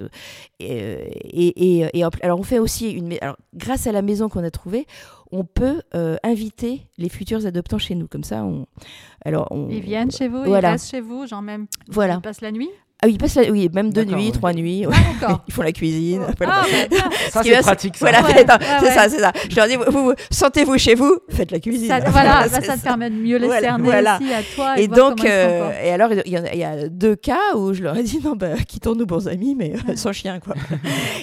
et, 0.59 0.73
et, 1.21 1.99
et, 1.99 2.05
alors 2.23 2.41
on 2.41 2.43
fait 2.43 2.59
aussi 2.59 2.93
une. 2.93 3.15
Alors, 3.21 3.37
grâce 3.53 3.87
à 3.87 3.93
la 3.93 4.01
maison 4.01 4.31
qu'on 4.31 4.43
a 4.43 4.51
trouvée, 4.51 4.87
on 5.33 5.45
peut 5.45 5.83
inviter 6.23 6.87
les 6.97 7.11
futurs 7.11 7.45
adoptants 7.45 7.77
chez 7.77 7.95
nous. 7.95 8.09
Comme 8.09 8.25
ça, 8.25 8.43
on. 8.43 8.65
Alors, 9.23 9.49
on, 9.51 9.69
ils 9.69 9.83
viennent 9.83 10.11
chez 10.11 10.29
vous, 10.29 10.47
ils 10.47 10.55
restent 10.55 10.91
chez 10.91 11.03
vous, 11.03 11.27
genre 11.27 11.43
même. 11.43 11.67
Voilà. 11.89 12.15
Ils 12.15 12.23
passent 12.23 12.41
la 12.41 12.51
nuit? 12.51 12.71
Ah 13.05 13.07
oui, 13.07 13.19
passe 13.19 13.39
oui, 13.51 13.69
même 13.71 13.93
deux 13.93 14.05
nuits, 14.05 14.33
trois 14.33 14.55
nuits. 14.55 14.87
Ah, 15.23 15.43
ils 15.47 15.53
font 15.53 15.61
la 15.61 15.73
cuisine. 15.73 16.23
Ah, 16.27 16.33
bah, 16.39 16.63
ça, 17.29 17.43
c'est 17.45 17.61
pratique. 17.61 17.99
Ça. 17.99 18.07
Voilà, 18.11 18.27
c'est 18.81 18.91
ça, 18.93 19.09
c'est 19.11 19.19
ça. 19.19 19.31
Je 19.51 19.55
leur 19.57 19.69
dis, 19.69 19.77
vous, 19.77 20.15
sentez-vous 20.31 20.79
chez 20.79 20.95
vous, 20.95 21.19
faites 21.29 21.51
la 21.51 21.61
cuisine. 21.61 21.89
Ça, 21.89 22.01
voilà, 22.01 22.49
ça, 22.49 22.61
te 22.63 22.83
permet 22.83 23.11
de 23.11 23.17
mieux 23.17 23.37
les 23.37 23.51
cerner 23.51 23.87
aussi 23.87 24.33
à 24.33 24.43
toi. 24.55 24.79
Et, 24.79 24.89
donc, 24.89 25.23
euh, 25.23 25.71
et 25.85 25.91
alors, 25.91 26.13
il 26.25 26.33
y, 26.33 26.65
a 26.65 26.89
deux 26.89 27.15
cas 27.15 27.55
où 27.57 27.75
je 27.75 27.83
leur 27.83 27.95
ai 27.95 28.03
dit, 28.03 28.21
non, 28.25 28.37
bah, 28.37 28.57
quittons-nous 28.67 29.05
bons 29.05 29.29
amis, 29.29 29.55
mais 29.55 29.75
euh, 29.75 29.97
sans 29.97 30.13
chien, 30.13 30.41
quoi. 30.41 30.55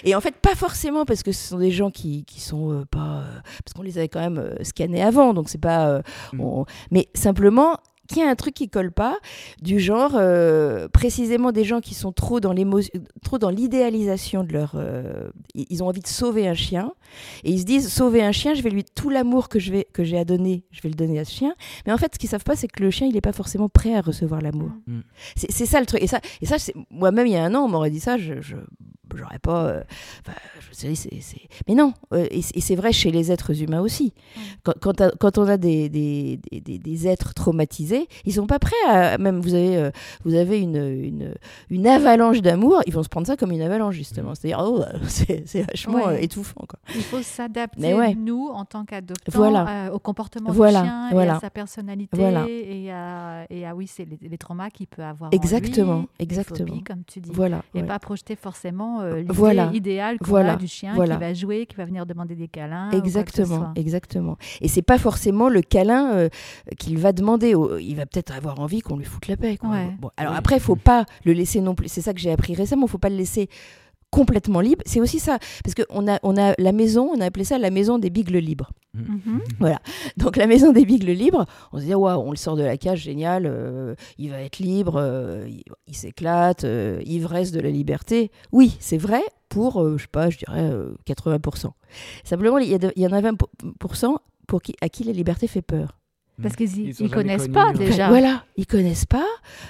et 0.04 0.14
en 0.14 0.22
fait, 0.22 0.36
pas 0.36 0.54
forcément 0.54 1.04
parce 1.06 1.24
que 1.24 1.32
ce 1.32 1.48
sont 1.48 1.58
des 1.58 1.72
gens 1.72 1.90
qui, 1.90 2.26
qui 2.26 2.42
sont 2.42 2.74
euh, 2.74 2.86
pas. 2.92 3.24
parce 3.66 3.74
qu'on 3.76 3.82
les 3.82 3.98
avait 3.98 4.08
quand 4.08 4.20
même 4.20 4.52
scannés 4.62 5.02
avant, 5.02 5.34
donc 5.34 5.50
c'est 5.50 5.62
pas. 5.62 6.04
Mm. 6.34 6.62
mais 6.92 7.08
simplement, 7.16 7.78
qu'il 8.12 8.24
y 8.24 8.26
a 8.26 8.30
un 8.30 8.36
truc 8.36 8.54
qui 8.54 8.70
colle 8.70 8.92
pas, 8.92 9.18
du 9.62 9.80
genre 9.80 10.14
euh, 10.16 10.88
précisément 10.88 11.52
des 11.52 11.64
gens 11.64 11.82
qui 11.82 11.94
sont 11.94 12.12
trop 12.12 12.40
dans 12.40 12.54
trop 13.24 13.38
dans 13.38 13.50
l'idéalisation 13.50 14.44
de 14.44 14.54
leur, 14.54 14.74
euh, 14.76 15.30
ils 15.56 15.84
ont 15.84 15.88
envie 15.88 16.02
de 16.02 16.08
sauver 16.08 16.48
un 16.48 16.54
chien 16.54 16.94
et 17.44 17.52
ils 17.52 17.60
se 17.60 17.66
disent 17.66 17.92
sauver 17.92 18.24
un 18.24 18.32
chien, 18.32 18.54
je 18.54 18.62
vais 18.62 18.70
lui 18.70 18.84
tout 18.84 19.10
l'amour 19.10 19.50
que 19.50 19.60
je 19.60 19.72
vais 19.72 19.88
que 19.94 20.04
j'ai 20.04 20.18
à 20.18 20.26
donner, 20.26 20.64
je 20.72 20.82
vais 20.82 20.90
le 20.90 20.96
donner 20.96 21.20
à 21.20 21.26
ce 21.26 21.32
chien. 21.32 21.56
Mais 21.86 21.94
en 21.94 21.98
fait, 21.98 22.14
ce 22.14 22.20
qu'ils 22.20 22.30
savent 22.30 22.44
pas, 22.44 22.56
c'est 22.56 22.68
que 22.68 22.84
le 22.84 22.92
chien, 22.92 23.08
il 23.08 23.14
n'est 23.14 23.22
pas 23.22 23.34
forcément 23.34 23.70
prêt 23.70 23.96
à 23.96 24.02
recevoir 24.02 24.42
l'amour. 24.42 24.72
Mm. 24.88 25.00
C'est 25.36 25.66
ça 25.66 25.80
le 25.80 25.86
truc. 25.86 26.02
Et 26.02 26.08
ça, 26.08 26.20
et 26.42 26.46
ça, 26.46 26.58
moi-même 26.90 27.28
il 27.28 27.34
y 27.34 27.38
a 27.38 27.44
un 27.44 27.56
an, 27.56 27.66
on 27.66 27.70
m'aurait 27.70 27.90
dit 27.90 28.00
ça, 28.00 28.18
je, 28.18 28.42
je 28.42 28.56
j'aurais 29.18 29.40
pas. 29.40 29.66
Euh, 29.66 29.84
je 30.72 30.94
c'est, 30.94 31.10
Mais 31.68 31.76
non, 31.76 31.94
et, 32.14 32.42
c'est 32.42 32.76
vrai 32.76 32.92
chez 32.92 33.12
les 33.12 33.32
êtres 33.32 33.62
humains 33.62 33.82
aussi. 33.82 34.14
Quand, 34.64 35.02
quand, 35.20 35.38
on 35.38 35.48
a 35.48 35.58
des, 35.58 35.90
des, 35.90 36.40
des, 36.52 36.78
des, 36.78 37.08
êtres 37.08 37.34
traumatisés, 37.34 38.08
ils 38.26 38.34
sont 38.34 38.48
pas 38.48 38.60
prêts 38.60 38.76
à. 38.88 39.18
Même 39.18 39.40
vous 39.40 39.54
avez, 39.54 39.78
euh, 39.78 39.92
vous 40.24 40.36
avez 40.36 40.60
une, 40.60 40.78
une, 40.78 41.36
une 41.70 41.88
avalanche 41.88 42.42
d'amour, 42.42 42.82
ils 42.86 42.94
vont 42.94 43.04
se 43.04 43.10
prendre 43.10 43.28
ça 43.28 43.38
comme 43.38 43.52
une 43.52 43.62
avalanche, 43.62 43.96
justement. 43.96 44.36
C'est-à-dire, 44.36 44.64
oh, 44.64 44.84
c'est 45.08 45.62
vachement 45.62 46.08
euh, 46.08 46.18
étouffant. 46.18 46.66
Quoi. 46.68 46.80
Il 46.96 47.04
faut 47.04 47.22
s'adapter, 47.22 48.16
nous, 48.16 48.50
en 48.50 48.66
tant 48.66 48.86
qu'adoptants, 48.86 49.68
euh, 49.68 49.92
au 49.92 50.00
comportement 50.00 50.52
du 50.52 50.58
chien 50.58 51.10
et 51.12 51.28
à 51.28 51.40
sa 51.40 51.50
personnalité. 51.50 52.18
Et, 52.22 52.92
à, 52.92 53.46
et 53.50 53.66
à, 53.66 53.76
oui, 53.76 53.88
c'est 53.88 54.06
les, 54.06 54.38
traumas 54.38 54.70
qu'il 54.70 54.88
peut 54.88 55.04
avoir. 55.04 55.30
Exactement, 55.34 55.94
en 55.94 56.00
lui, 56.00 56.08
exactement. 56.20 56.68
Phobies, 56.68 56.84
comme 56.84 57.04
tu 57.06 57.20
dis. 57.20 57.32
Voilà, 57.34 57.64
et 57.74 57.84
pas 57.84 58.00
projeter 58.00 58.36
forcément 58.36 59.01
l'idée 59.04 59.78
idéale 59.78 60.18
voilà, 60.22 60.56
du 60.56 60.68
chien 60.68 60.94
qui 60.94 61.10
va 61.10 61.34
jouer, 61.34 61.66
qui 61.66 61.76
va 61.76 61.86
venir 61.86 62.06
demander 62.06 62.36
des 62.36 62.48
câlins. 62.48 62.90
Exactement, 62.92 63.72
exactement. 63.76 64.38
Et 64.62 64.68
c'est 64.68 64.82
pas 64.82 64.98
forcément 64.98 65.50
le 65.50 65.62
câlin 65.62 66.28
qu'il 66.78 66.98
va 66.98 67.12
demander. 67.12 67.56
Il 67.80 67.96
va 67.96 68.06
peut-être 68.06 68.36
avoir 68.36 68.60
envie 68.60 68.82
qu'on 68.82 68.98
lui 68.98 69.06
foute 69.06 69.28
la 69.28 69.38
paix. 69.38 69.58
Bon, 70.00 70.10
alors 70.18 70.34
après, 70.36 70.58
il 70.58 70.62
faut 70.62 70.76
pas 70.76 71.06
le 71.26 71.34
laisser 71.34 71.62
non 71.62 71.76
plus. 71.76 71.88
C'est 71.88 72.02
ça 72.02 72.14
que 72.14 72.20
j'ai 72.20 72.32
appris 72.32 72.54
récemment. 72.54 72.86
Il 72.86 72.90
faut 72.90 72.98
pas 72.98 73.10
le 73.10 73.16
laisser 73.16 73.50
complètement 74.12 74.60
libre. 74.60 74.84
C'est 74.86 75.00
aussi 75.00 75.20
ça, 75.20 75.40
parce 75.64 75.74
qu'on 75.74 76.08
a, 76.08 76.20
on 76.22 76.38
a 76.38 76.54
la 76.58 76.72
maison, 76.72 77.10
on 77.12 77.20
a 77.22 77.26
appelé 77.26 77.46
ça 77.46 77.58
la 77.58 77.72
maison 77.72 77.98
des 77.98 78.10
bigles 78.10 78.38
libres. 78.38 78.72
Mm-hmm. 78.96 79.40
Voilà. 79.60 79.80
Donc 80.18 80.36
la 80.36 80.48
maison 80.48 80.74
des 80.74 80.86
bigles 80.86 81.12
libres, 81.12 81.46
on 81.72 81.80
se 81.80 81.86
dit, 81.86 81.94
waouh, 81.96 82.20
on 82.20 82.32
le 82.32 82.38
sort 82.38 82.58
de 82.58 82.64
la 82.64 82.78
cage, 82.78 83.02
génial, 83.02 83.46
euh, 83.46 83.96
il 84.18 84.30
va 84.30 84.42
être 84.42 84.60
libre, 84.60 84.98
euh, 84.98 85.48
il, 85.88 85.96
s'éclate, 85.96 86.66
euh, 86.66 87.02
ivresse 87.06 87.52
de 87.52 87.62
la 87.62 87.70
liberté. 87.70 88.32
Oui, 88.52 88.76
c'est 88.80 88.98
vrai 88.98 89.24
pour, 89.50 89.98
je 89.98 90.02
sais 90.02 90.08
pas, 90.10 90.30
je 90.30 90.38
dirais 90.38 90.72
80%. 91.06 91.72
Simplement, 92.24 92.58
il 92.58 92.70
y, 92.70 93.08
en 93.08 93.12
a 93.12 93.22
20% 93.22 94.16
pour 94.48 94.62
qui, 94.62 94.76
à 94.80 94.88
qui 94.88 95.04
la 95.04 95.12
liberté 95.12 95.48
fait 95.48 95.62
peur. 95.62 96.01
Parce 96.42 96.56
qu'ils 96.56 96.88
ne 96.88 97.08
connaissent 97.08 97.48
pas 97.48 97.74
déjà. 97.74 98.10
Voilà, 98.10 98.44
ils 98.58 98.68
connaissent 98.68 99.06
pas. 99.06 99.26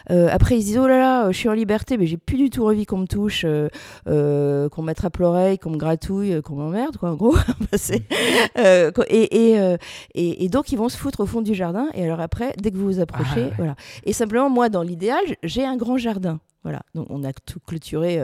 Euh, 0.10 0.30
après, 0.32 0.58
ils 0.58 0.64
disent 0.64 0.78
Oh 0.78 0.88
là 0.88 0.98
là, 0.98 1.32
je 1.32 1.38
suis 1.38 1.50
en 1.50 1.54
liberté, 1.54 1.98
mais 1.98 2.06
j'ai 2.06 2.18
plus 2.18 2.38
du 2.38 2.50
tout 2.50 2.66
envie 2.66 2.86
qu'on 2.86 3.00
me 3.00 3.08
touche, 3.08 3.44
euh, 3.46 3.68
euh, 4.08 4.70
qu'on 4.70 4.82
m'attrape 4.82 5.18
l'oreille, 5.18 5.58
qu'on 5.60 5.72
me 5.72 5.78
gratouille, 5.78 6.42
qu'on 6.42 6.56
m'emmerde, 6.56 6.98
quoi, 6.98 7.12
en 7.12 7.16
gros. 7.16 7.36
et, 8.58 9.54
et, 9.54 9.78
et, 10.16 10.50
donc, 10.50 10.72
ils 10.72 10.78
vont 10.78 10.90
se 10.90 10.98
foutre 10.98 11.22
au 11.22 11.26
fond 11.26 11.42
du 11.42 11.54
jardin. 11.54 11.90
Et 11.94 12.04
alors, 12.04 12.20
après, 12.20 12.54
dès 12.62 12.72
que 12.72 12.78
vous 12.78 12.86
vous 12.86 13.00
approchez, 13.00 13.50
ah, 13.52 13.56
voilà. 13.58 13.76
Et 14.06 14.14
simplement, 14.14 14.50
moi, 14.50 14.70
dans 14.70 14.84
l'idéal, 14.84 15.24
j'ai 15.44 15.66
un 15.66 15.78
grand 15.78 15.98
jardin. 15.98 16.40
Voilà, 16.64 16.84
donc 16.94 17.08
on 17.10 17.24
a 17.24 17.34
tout 17.34 17.60
clôturé 17.60 18.22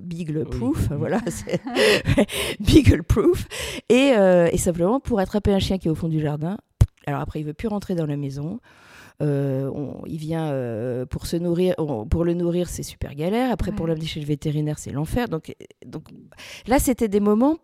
Beagle 0.00 0.44
Proof, 0.44 0.90
voilà, 0.92 1.18
c'est 1.26 1.60
Beagle 2.60 3.02
Proof. 3.02 3.48
Et, 3.88 4.12
et, 4.52 4.58
simplement, 4.58 5.00
pour 5.00 5.18
attraper 5.18 5.52
un 5.52 5.58
chien 5.58 5.78
qui 5.78 5.88
est 5.88 5.90
au 5.90 5.96
fond 5.96 6.06
du 6.06 6.20
jardin, 6.20 6.56
alors 7.06 7.20
après, 7.20 7.40
il 7.40 7.46
veut 7.46 7.54
plus 7.54 7.68
rentrer 7.68 7.94
dans 7.94 8.06
la 8.06 8.16
maison. 8.16 8.60
Euh, 9.22 9.70
il 10.06 10.16
vient 10.16 10.50
euh, 10.50 11.04
pour 11.04 11.26
se 11.26 11.36
nourrir, 11.36 11.74
pour 12.10 12.24
le 12.24 12.34
nourrir, 12.34 12.68
c'est 12.68 12.82
super 12.82 13.14
galère. 13.14 13.50
Après, 13.50 13.72
pour 13.72 13.86
l'amener 13.86 14.06
chez 14.06 14.20
le 14.20 14.26
vétérinaire, 14.26 14.78
c'est 14.78 14.90
l'enfer. 14.90 15.28
Donc, 15.28 15.54
donc 15.84 16.04
là, 16.66 16.78
c'était 16.78 17.08
des 17.08 17.20
moments 17.20 17.58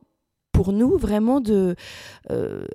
pour 0.53 0.73
nous 0.73 0.97
vraiment 0.97 1.41
de 1.41 1.77
euh, 2.31 2.67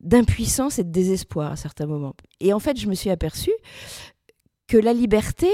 d'impuissance 0.00 0.78
et 0.78 0.84
de 0.84 0.90
désespoir 0.90 1.52
à 1.52 1.56
certains 1.56 1.86
moments. 1.86 2.14
Et 2.40 2.52
en 2.52 2.60
fait, 2.60 2.78
je 2.78 2.88
me 2.88 2.94
suis 2.94 3.10
aperçue 3.10 3.54
que 4.66 4.76
la 4.76 4.92
liberté, 4.92 5.48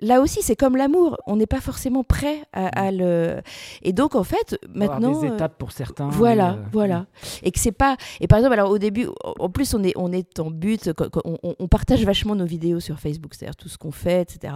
là 0.00 0.20
aussi, 0.20 0.42
c'est 0.42 0.56
comme 0.56 0.76
l'amour. 0.76 1.16
On 1.26 1.36
n'est 1.36 1.46
pas 1.46 1.60
forcément 1.60 2.04
prêt 2.04 2.42
à, 2.52 2.90
mm. 2.90 2.96
le. 2.96 3.40
Et 3.82 3.92
donc, 3.92 4.14
en 4.14 4.24
fait, 4.24 4.58
maintenant. 4.74 5.20
des 5.20 5.28
euh, 5.28 5.34
étapes 5.34 5.58
pour 5.58 5.72
certains. 5.72 6.08
Voilà, 6.08 6.52
euh, 6.54 6.64
voilà. 6.72 7.06
Et 7.42 7.50
que 7.50 7.58
c'est 7.58 7.72
pas. 7.72 7.96
Et 8.20 8.26
par 8.26 8.38
exemple, 8.38 8.54
alors 8.54 8.70
au 8.70 8.78
début, 8.78 9.08
en 9.22 9.50
plus, 9.50 9.74
on 9.74 9.82
est, 9.82 9.92
on 9.96 10.12
est 10.12 10.38
en 10.40 10.50
but. 10.50 10.90
On, 11.24 11.68
partage 11.68 12.04
vachement 12.04 12.36
nos 12.36 12.44
vidéos 12.44 12.78
sur 12.78 13.00
Facebook, 13.00 13.34
c'est-à-dire 13.34 13.56
tout 13.56 13.68
ce 13.68 13.78
qu'on 13.78 13.90
fait, 13.90 14.22
etc. 14.22 14.54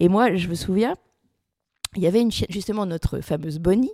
Et 0.00 0.08
moi, 0.08 0.34
je 0.34 0.48
me 0.48 0.54
souviens, 0.54 0.94
il 1.96 2.02
y 2.02 2.06
avait 2.06 2.20
une 2.20 2.30
justement 2.30 2.84
notre 2.84 3.20
fameuse 3.20 3.58
Bonnie. 3.58 3.92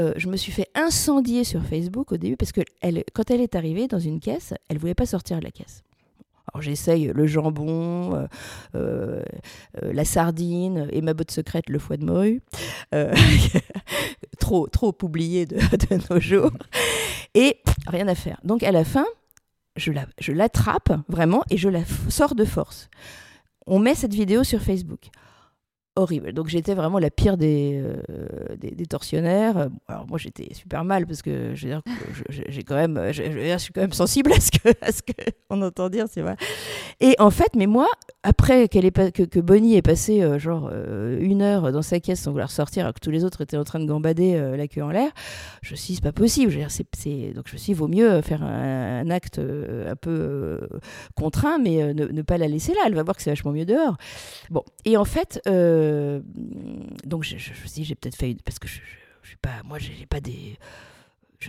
Euh, 0.00 0.12
je 0.16 0.28
me 0.28 0.36
suis 0.36 0.52
fait 0.52 0.68
incendier 0.74 1.44
sur 1.44 1.62
Facebook 1.62 2.10
au 2.12 2.16
début 2.16 2.36
parce 2.36 2.52
que 2.52 2.62
elle, 2.80 3.04
quand 3.14 3.30
elle 3.30 3.40
est 3.40 3.54
arrivée 3.54 3.86
dans 3.86 4.00
une 4.00 4.18
caisse, 4.18 4.52
elle 4.68 4.78
voulait 4.78 4.94
pas 4.94 5.06
sortir 5.06 5.38
de 5.38 5.44
la 5.44 5.50
caisse. 5.50 5.84
Alors 6.52 6.62
j'essaye 6.62 7.06
le 7.06 7.26
jambon, 7.26 8.14
euh, 8.14 8.26
euh, 8.74 9.22
euh, 9.82 9.92
la 9.92 10.04
sardine 10.04 10.88
et 10.92 11.00
ma 11.00 11.14
botte 11.14 11.30
secrète, 11.30 11.68
le 11.68 11.78
foie 11.78 11.96
de 11.96 12.04
morue. 12.04 12.42
trop, 14.38 14.66
trop 14.68 14.96
oublié 15.02 15.46
de, 15.46 16.12
nos 16.12 16.20
jours. 16.20 16.52
Et 17.34 17.60
rien 17.86 18.08
à 18.08 18.14
faire. 18.14 18.38
Donc 18.44 18.62
à 18.62 18.72
la 18.72 18.84
fin, 18.84 19.06
je 19.76 20.32
l'attrape 20.32 20.92
vraiment 21.08 21.42
et 21.50 21.56
je 21.56 21.68
la 21.68 21.80
sors 22.08 22.34
de 22.34 22.44
force. 22.44 22.88
On 23.66 23.78
met 23.78 23.94
cette 23.94 24.14
vidéo 24.14 24.44
sur 24.44 24.60
Facebook 24.60 25.08
horrible. 25.96 26.32
Donc 26.32 26.48
j'étais 26.48 26.74
vraiment 26.74 26.98
la 26.98 27.10
pire 27.10 27.36
des, 27.36 27.80
euh, 27.82 28.56
des, 28.56 28.86
tortionnaires. 28.86 29.68
Alors 29.88 30.06
moi 30.08 30.18
j'étais 30.18 30.52
super 30.52 30.84
mal 30.84 31.06
parce 31.06 31.22
que 31.22 31.54
je 31.54 31.68
j'ai 32.28 32.62
quand 32.64 32.74
même, 32.74 33.12
je, 33.12 33.56
suis 33.58 33.72
quand 33.72 33.80
même 33.80 33.92
sensible 33.92 34.32
à 34.32 34.40
ce 34.40 34.50
que, 34.50 34.68
ce 34.90 35.02
qu'on 35.48 35.62
entend 35.62 35.88
dire. 35.88 36.06
Et 37.00 37.14
en 37.18 37.30
fait, 37.30 37.50
mais 37.56 37.66
moi, 37.66 37.86
après 38.22 38.68
qu'elle 38.68 38.84
est 38.84 39.12
que, 39.12 39.40
Bonnie 39.40 39.76
ait 39.76 39.82
passé 39.82 40.22
euh, 40.22 40.38
genre 40.38 40.70
euh, 40.72 41.18
une 41.20 41.42
heure 41.42 41.70
dans 41.72 41.82
sa 41.82 42.00
caisse 42.00 42.20
sans 42.22 42.32
vouloir 42.32 42.50
sortir, 42.50 42.84
alors 42.84 42.94
que 42.94 43.00
tous 43.00 43.10
les 43.10 43.24
autres 43.24 43.42
étaient 43.42 43.56
en 43.56 43.64
train 43.64 43.80
de 43.80 43.86
gambader 43.86 44.54
la 44.56 44.66
queue 44.66 44.82
en 44.82 44.90
l'air, 44.90 45.10
je 45.62 45.72
me 45.72 45.76
suis 45.76 45.88
dit 45.88 45.94
c'est 45.96 46.02
pas 46.02 46.12
possible. 46.12 46.52
Donc 46.52 47.48
je 47.48 47.52
me 47.52 47.58
suis 47.58 47.72
dit 47.72 47.74
vaut 47.74 47.88
mieux 47.88 48.20
faire 48.22 48.42
un, 48.42 49.08
acte 49.10 49.38
un 49.38 49.96
peu 49.96 50.60
contraint, 51.14 51.58
mais 51.58 51.94
ne, 51.94 52.22
pas 52.22 52.38
la 52.38 52.48
laisser 52.48 52.72
là. 52.72 52.80
Elle 52.86 52.94
va 52.94 53.02
voir 53.02 53.16
que 53.16 53.22
c'est 53.22 53.30
vachement 53.30 53.52
mieux 53.52 53.66
dehors. 53.66 53.96
Bon, 54.50 54.64
et 54.84 54.96
en 54.96 55.04
fait. 55.04 55.40
Donc 57.04 57.24
je, 57.24 57.36
je, 57.36 57.52
je 57.52 57.82
j'ai 57.82 57.94
peut-être 57.94 58.16
fait 58.16 58.36
parce 58.44 58.58
que 58.58 58.68
je, 58.68 58.80
je, 59.22 59.28
suis 59.28 59.36
pas, 59.36 59.62
moi 59.64 59.78
j'ai 59.78 60.06
pas 60.06 60.20
des 60.20 60.56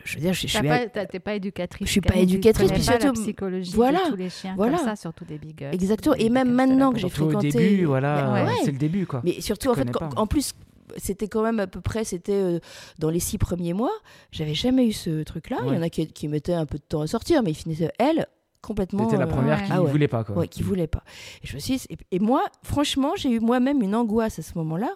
je, 0.04 0.15
veux 0.15 0.21
dire, 0.21 0.34
je, 0.34 0.48
suis 0.48 0.62
pas, 0.62 0.88
t'es 0.88 1.19
pas 1.19 1.36
éducatrice. 1.36 1.88
Je 1.88 1.91
suis 1.91 2.02
pas 2.02 2.15
éducatrice, 2.15 2.71
puis 2.71 2.84
surtout 2.84 3.08
la 3.08 3.13
psychologie 3.13 3.71
voilà, 3.74 4.06
de 4.06 4.10
tous 4.10 4.15
les 4.17 4.30
chiens 4.30 4.54
voilà. 4.56 4.78
comme 4.78 4.88
ça, 4.88 4.95
surtout 4.95 5.26
des 5.26 5.38
big 5.38 5.63
Exactement. 5.71 6.15
Et 6.15 6.30
même 6.30 6.52
maintenant 6.52 6.91
que 6.91 7.00
j'ai 7.00 7.10
fréquenté. 7.10 7.48
Au 7.48 7.52
début, 7.52 7.86
voilà, 7.86 8.48
c'est 8.63 8.71
le 8.71 8.78
début 8.78 9.06
quoi. 9.06 9.21
Mais 9.24 9.41
surtout 9.41 9.69
en 9.69 9.76
fait, 9.76 9.88
en 10.15 10.28
plus, 10.28 10.54
c'était 10.98 11.28
quand 11.28 11.41
même 11.41 11.60
à 11.60 11.67
peu 11.67 11.82
près, 11.82 12.04
c'était 12.04 12.34
euh, 12.34 12.60
dans 13.00 13.10
les 13.10 13.19
six 13.19 13.38
premiers 13.38 13.74
mois. 13.74 13.91
J'avais 14.32 14.54
jamais 14.54 14.88
eu 14.88 14.93
ce 14.93 15.24
truc-là. 15.24 15.58
Il 15.67 15.74
y 15.74 15.78
en 15.78 15.82
a 15.82 15.89
qui, 15.89 16.08
qui 16.08 16.28
mettaient 16.28 16.54
un 16.54 16.65
peu 16.65 16.78
de 16.78 16.84
temps 16.84 17.02
à 17.02 17.08
sortir, 17.08 17.41
mais 17.43 17.52
ils 17.52 17.56
finissaient 17.56 17.91
elles 17.98 18.28
complètement. 18.65 19.06
C'était 19.06 19.19
la 19.19 19.28
première 19.28 19.63
qui 19.63 19.71
ne 19.71 19.78
ah 19.78 19.82
voulait 19.82 20.08
pas. 20.08 20.23
Quoi. 20.23 20.36
Ouais, 20.36 20.47
qui 20.47 20.63
voulait 20.63 20.88
pas. 20.88 21.04
Et, 21.43 21.47
je 21.47 21.56
me 21.56 21.60
suis 21.60 21.82
et, 22.12 22.19
moi, 22.19 22.43
franchement, 22.63 23.13
j'ai 23.15 23.30
eu 23.30 23.39
moi-même 23.39 23.82
une 23.82 23.95
angoisse 23.95 24.39
à 24.39 24.41
ce 24.41 24.58
moment-là. 24.58 24.89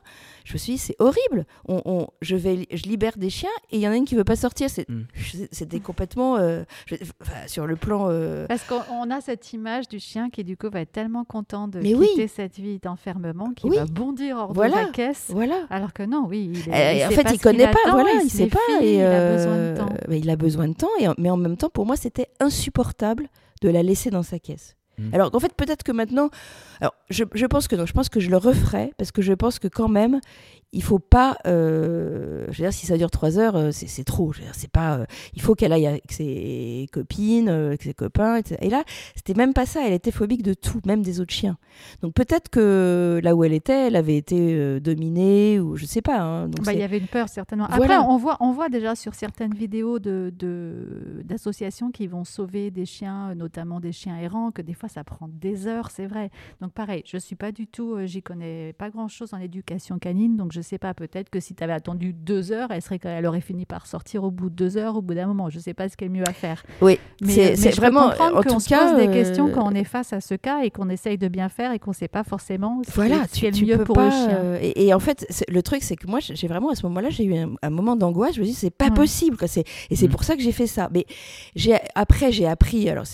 Je 0.44 0.54
me 0.54 0.58
suis 0.58 0.74
dit, 0.74 0.78
c'est 0.80 0.96
horrible. 1.00 1.46
On, 1.68 2.08
je, 2.22 2.36
vais, 2.36 2.68
je 2.72 2.84
libère 2.84 3.18
des 3.18 3.30
chiens 3.30 3.50
et 3.72 3.78
il 3.78 3.82
y 3.82 3.88
en 3.88 3.92
a 3.92 3.96
une 3.96 4.06
qui 4.06 4.16
veut 4.16 4.24
pas 4.24 4.36
sortir. 4.36 4.68
Hmm. 4.88 5.04
C'était 5.52 5.80
complètement 5.80 6.38
euh, 6.38 6.64
sur 7.48 7.68
le 7.68 7.76
plan. 7.76 8.08
Euh, 8.10 8.48
Parce 8.48 8.64
qu'on 8.64 9.12
a 9.12 9.22
cette 9.22 9.54
image 9.54 9.88
du 9.88 10.00
chien 10.00 10.30
qui, 10.30 10.44
du 10.44 10.58
coup, 10.58 10.70
va 10.72 10.82
être 10.82 10.92
tellement 10.92 11.24
content 11.24 11.68
de 11.68 11.80
quitter 11.80 12.28
cette 12.28 12.58
vie 12.58 12.80
d'enfermement 12.80 13.52
qu'il 13.52 13.72
va 13.74 13.86
bondir 13.86 14.38
hors 14.38 14.54
de 14.54 14.62
la 14.62 14.86
caisse. 14.86 15.28
Voilà. 15.30 15.66
Alors 15.70 15.94
que 15.94 16.04
non, 16.04 16.26
oui. 16.28 16.52
Il 16.54 16.74
est, 16.74 17.06
en 17.06 17.12
fait, 17.12 17.32
il 17.34 17.40
connaît 17.40 17.70
pas. 17.70 17.92
voilà, 17.92 18.12
il, 18.24 18.30
sait 18.30 18.48
pas. 18.48 18.60
et, 18.82 18.96
il 18.96 19.02
a 19.02 19.36
besoin 19.36 19.58
de 19.58 19.78
temps. 19.78 19.94
il 20.10 20.30
a 20.30 20.36
besoin 20.36 20.68
de 20.68 20.74
temps. 20.74 20.90
Et, 21.00 21.08
mais 21.18 21.30
en 21.30 21.38
même 21.38 21.58
temps, 21.58 21.70
pour 21.70 21.86
moi, 21.86 21.96
c'était 21.96 22.28
insupportable 22.40 23.30
de 23.62 23.70
la 23.70 23.84
laisser 23.84 24.10
dans 24.10 24.24
sa 24.24 24.40
caisse. 24.40 24.76
Mmh. 24.98 25.14
Alors 25.14 25.34
en 25.34 25.40
fait, 25.40 25.54
peut-être 25.54 25.84
que 25.84 25.92
maintenant, 25.92 26.30
alors, 26.82 26.96
je, 27.10 27.24
je, 27.34 27.46
pense 27.46 27.68
que 27.68 27.76
non, 27.76 27.86
je 27.86 27.94
pense 27.94 28.10
que 28.10 28.20
je 28.20 28.30
le 28.30 28.38
referai 28.38 28.94
parce 28.98 29.12
que 29.12 29.22
je 29.22 29.34
pense 29.34 29.60
que 29.60 29.68
quand 29.68 29.90
même, 29.90 30.20
il 30.72 30.84
faut 30.84 31.00
pas. 31.00 31.38
Euh, 31.48 32.46
je 32.50 32.58
veux 32.58 32.64
dire, 32.70 32.74
si 32.74 32.86
ça 32.86 32.98
dure 32.98 33.10
trois 33.10 33.40
heures, 33.40 33.56
euh, 33.56 33.72
c'est 33.72 34.04
trop. 34.04 34.32
C'est 34.54 34.70
pas. 34.70 35.00
Euh, 35.00 35.06
il 35.34 35.42
faut 35.42 35.56
qu'elle 35.56 35.74
aille 35.74 35.88
avec 35.88 36.12
ses 36.12 36.88
copines, 36.92 37.50
avec 37.50 37.84
ses 37.84 37.94
copains, 37.94 38.38
etc. 38.38 38.58
Et 38.62 38.70
là, 38.70 38.84
c'était 39.16 39.34
même 39.34 39.54
pas 39.54 39.66
ça. 39.66 39.82
Elle 39.86 39.94
était 39.94 40.12
phobique 40.12 40.44
de 40.44 40.54
tout, 40.54 40.80
même 40.86 41.02
des 41.02 41.20
autres 41.22 41.34
chiens. 41.34 41.58
Donc 42.02 42.14
peut-être 42.14 42.50
que 42.50 43.20
là 43.24 43.36
où 43.36 43.44
elle 43.44 43.54
était, 43.54 43.88
elle 43.88 43.96
avait 43.96 44.18
été 44.18 44.80
dominée 44.80 45.60
ou 45.60 45.76
je 45.76 45.86
sais 45.86 46.02
pas. 46.02 46.20
Hein. 46.20 46.50
Donc 46.50 46.66
bah, 46.66 46.74
il 46.74 46.80
y 46.80 46.84
avait 46.84 47.00
une 47.00 47.08
peur 47.08 47.30
certainement. 47.30 47.66
Après, 47.66 47.98
on 47.98 48.18
voit, 48.18 48.38
on 48.40 48.52
voit 48.52 48.70
déjà 48.70 48.96
sur 48.96 49.16
certaines 49.16 49.54
vidéos 49.54 50.00
de 50.00 50.32
d'associations 51.24 51.92
qui 51.92 52.08
vont 52.08 52.24
sauver 52.24 52.70
des 52.70 52.86
chiens, 52.86 53.34
notamment 53.36 53.80
des 53.80 53.92
chiens 53.92 54.18
errants, 54.18 54.52
que 54.52 54.62
des 54.62 54.74
fois 54.74 54.90
ça 54.90 55.04
prend 55.04 55.28
des 55.28 55.68
heures, 55.68 55.90
c'est 55.90 56.06
vrai. 56.06 56.30
Donc 56.62 56.69
pareil, 56.70 57.04
je 57.06 57.18
suis 57.18 57.36
pas 57.36 57.52
du 57.52 57.68
tout, 57.68 57.98
j'y 58.06 58.22
connais 58.22 58.74
pas 58.74 58.90
grand 58.90 59.08
chose 59.08 59.34
en 59.34 59.40
éducation 59.40 59.98
canine, 60.00 60.38
donc 60.38 60.52
je 60.52 60.60
je 60.60 60.64
sais 60.64 60.78
pas, 60.78 60.94
peut-être 60.94 61.30
que 61.30 61.40
si 61.40 61.56
tu 61.56 61.64
avais 61.64 61.74
attendu 61.74 62.12
deux 62.12 62.52
heures, 62.52 62.70
elle, 62.72 62.82
serait, 62.82 63.00
elle 63.04 63.26
aurait 63.26 63.40
fini 63.40 63.66
par 63.66 63.88
sortir 63.88 64.26
au 64.26 64.32
bout 64.32 64.50
de 64.50 64.56
deux 64.56 64.76
heures, 64.76 64.98
au 64.98 65.02
bout 65.02 65.14
d'un 65.14 65.28
moment. 65.28 65.50
Je 65.50 65.58
sais 65.58 65.74
pas 65.74 65.88
ce 65.88 65.96
qu'elle 65.96 66.10
est 66.10 66.12
mieux 66.12 66.28
à 66.28 66.34
faire. 66.34 66.64
Oui, 66.82 67.00
mais 67.22 67.56
c'est 67.56 67.72
vraiment. 67.72 68.12
En 68.20 68.44
tout 68.44 68.60
se 68.60 68.68
cas, 68.68 68.92
pose 68.92 69.00
des 69.00 69.12
questions 69.12 69.48
euh, 69.48 69.52
quand 69.54 69.66
on 69.66 69.74
est 69.74 69.86
face 69.86 70.12
à 70.12 70.20
ce 70.20 70.36
cas 70.36 70.64
et 70.64 70.70
qu'on 70.70 70.90
essaye 70.90 71.18
de 71.18 71.30
bien 71.30 71.48
faire 71.48 71.72
et 71.72 71.80
qu'on 71.80 71.92
ne 71.92 71.96
sait 71.96 72.10
pas 72.10 72.26
forcément 72.26 72.82
ce 72.86 72.92
voilà, 72.92 73.26
qui 73.32 73.46
est, 73.46 73.62
mieux 73.62 73.84
pour 73.86 73.98
le 74.00 74.10
chien. 74.10 74.30
Euh, 74.32 74.60
et, 74.62 74.94
en 74.94 75.00
fait, 75.00 75.26
le 75.48 75.64
truc, 75.64 75.82
c'est 75.82 75.96
que 75.96 76.08
moi, 76.08 76.20
j'ai 76.20 76.48
vraiment 76.48 76.72
à 76.72 76.76
ce 76.76 76.86
moment-là, 76.88 77.10
j'ai 77.10 77.24
eu 77.24 77.36
un, 77.36 77.70
moment 77.70 77.96
d'angoisse. 77.96 78.36
Je 78.36 78.42
me 78.42 78.46
dis, 78.46 78.54
c'est 78.54 78.70
pas 78.70 78.92
possible. 78.92 79.38
Quoi. 79.38 79.48
Et 79.90 79.96
c'est 79.96 80.08
mm. 80.08 80.12
pour 80.12 80.26
ça 80.26 80.36
que 80.36 80.42
j'ai 80.42 80.52
fait 80.52 80.68
ça. 80.68 80.90
Mais 80.94 81.06
après, 81.96 82.34
j'ai 82.34 82.48
appris 82.48 82.90
alors 82.90 83.06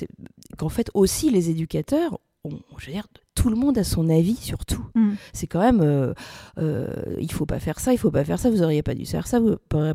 qu'en 0.57 0.69
fait, 0.69 0.89
aussi, 0.95 1.29
les 1.29 1.51
éducateurs 1.51 2.19
ont, 2.43 2.57
je 2.79 2.87
veux 2.87 2.93
dire, 2.93 3.07
tout 3.35 3.49
le 3.49 3.55
monde 3.55 3.77
a 3.77 3.83
son 3.83 4.09
avis 4.09 4.37
sur 4.37 4.65
tout. 4.65 4.85
Mm. 4.95 5.11
C'est 5.33 5.47
quand 5.47 5.59
même, 5.59 5.81
euh, 5.81 6.13
euh, 6.57 6.87
il 7.19 7.31
faut 7.31 7.45
pas 7.45 7.59
faire 7.59 7.79
ça, 7.79 7.93
il 7.93 7.97
faut 7.97 8.11
pas 8.11 8.23
faire 8.23 8.39
ça, 8.39 8.49
vous 8.49 8.63
auriez 8.63 8.81
pas 8.81 8.95
dû 8.95 9.05
faire 9.05 9.27
ça. 9.27 9.39
Vous 9.39 9.57
pas... 9.69 9.93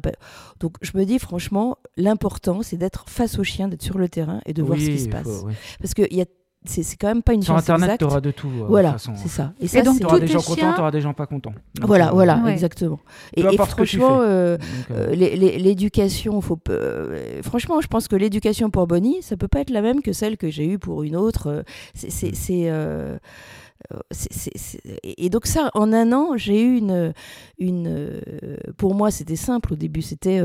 Donc 0.61 0.77
je 0.83 0.93
me 0.95 1.05
dis 1.05 1.19
franchement, 1.19 1.79
l'important 1.97 2.63
c'est 2.63 2.77
d'être 2.77 3.09
face 3.09 3.39
au 3.39 3.45
chien, 3.45 3.69
d'être 3.69 3.83
sur 3.83 3.99
le 3.99 4.09
terrain 4.09 4.41
et 4.47 4.53
de 4.53 4.63
voir 4.63 4.79
ce 4.79 4.87
qui 4.87 5.01
se 5.01 5.09
passe. 5.09 5.45
Parce 5.81 5.95
qu'il 5.95 6.13
y 6.13 6.21
a 6.21 6.27
c'est 6.65 6.97
quand 6.97 7.09
même 7.09 7.23
pas 7.23 7.33
une 7.33 7.43
Sur 7.43 7.57
Internet, 7.57 7.99
tu 7.99 8.05
auras 8.05 8.21
de 8.21 8.31
tout. 8.31 8.51
voilà, 8.69 8.97
c'est 8.99 9.29
ça. 9.29 9.55
Et, 9.61 9.67
ça, 9.67 9.83
tu 9.83 10.05
auras 10.05 10.21
des 10.21 10.27
gens 10.27 10.43
contents, 10.43 10.75
tu 10.75 10.81
auras 10.81 10.91
des 10.91 11.01
gens 11.01 11.15
pas 11.15 11.27
contents. 11.27 11.55
voilà, 11.81 12.11
voilà, 12.13 12.43
exactement. 12.49 13.01
Et, 13.35 13.43
franchement, 13.57 14.21
l'éducation, 15.11 16.41
faut 16.41 16.59
franchement, 17.43 17.81
je 17.81 17.89
pense 17.89 18.09
que 18.09 18.17
l'éducation 18.17 18.71
pour 18.71 18.87
Bonnie, 18.87 19.23
ça 19.23 19.37
peut 19.37 19.49
pas 19.49 19.61
être 19.61 19.71
la 19.71 19.83
même 19.83 20.03
que 20.03 20.13
celle 20.13 20.37
que 20.37 20.51
j'ai 20.51 20.67
eue 20.67 20.79
pour 20.79 21.03
une 21.03 21.17
autre. 21.17 21.65
C'est 21.95 22.71
et 25.03 25.31
donc 25.31 25.47
ça, 25.47 25.71
en 25.73 25.93
un 25.95 26.13
an, 26.13 26.37
j'ai 26.37 26.63
eu 26.63 26.77
une, 26.77 27.15
une... 27.59 28.21
Pour 28.77 28.95
moi, 28.95 29.11
c'était 29.11 29.37
simple 29.37 29.73
au 29.73 29.77
début, 29.77 30.03
c'était 30.03 30.43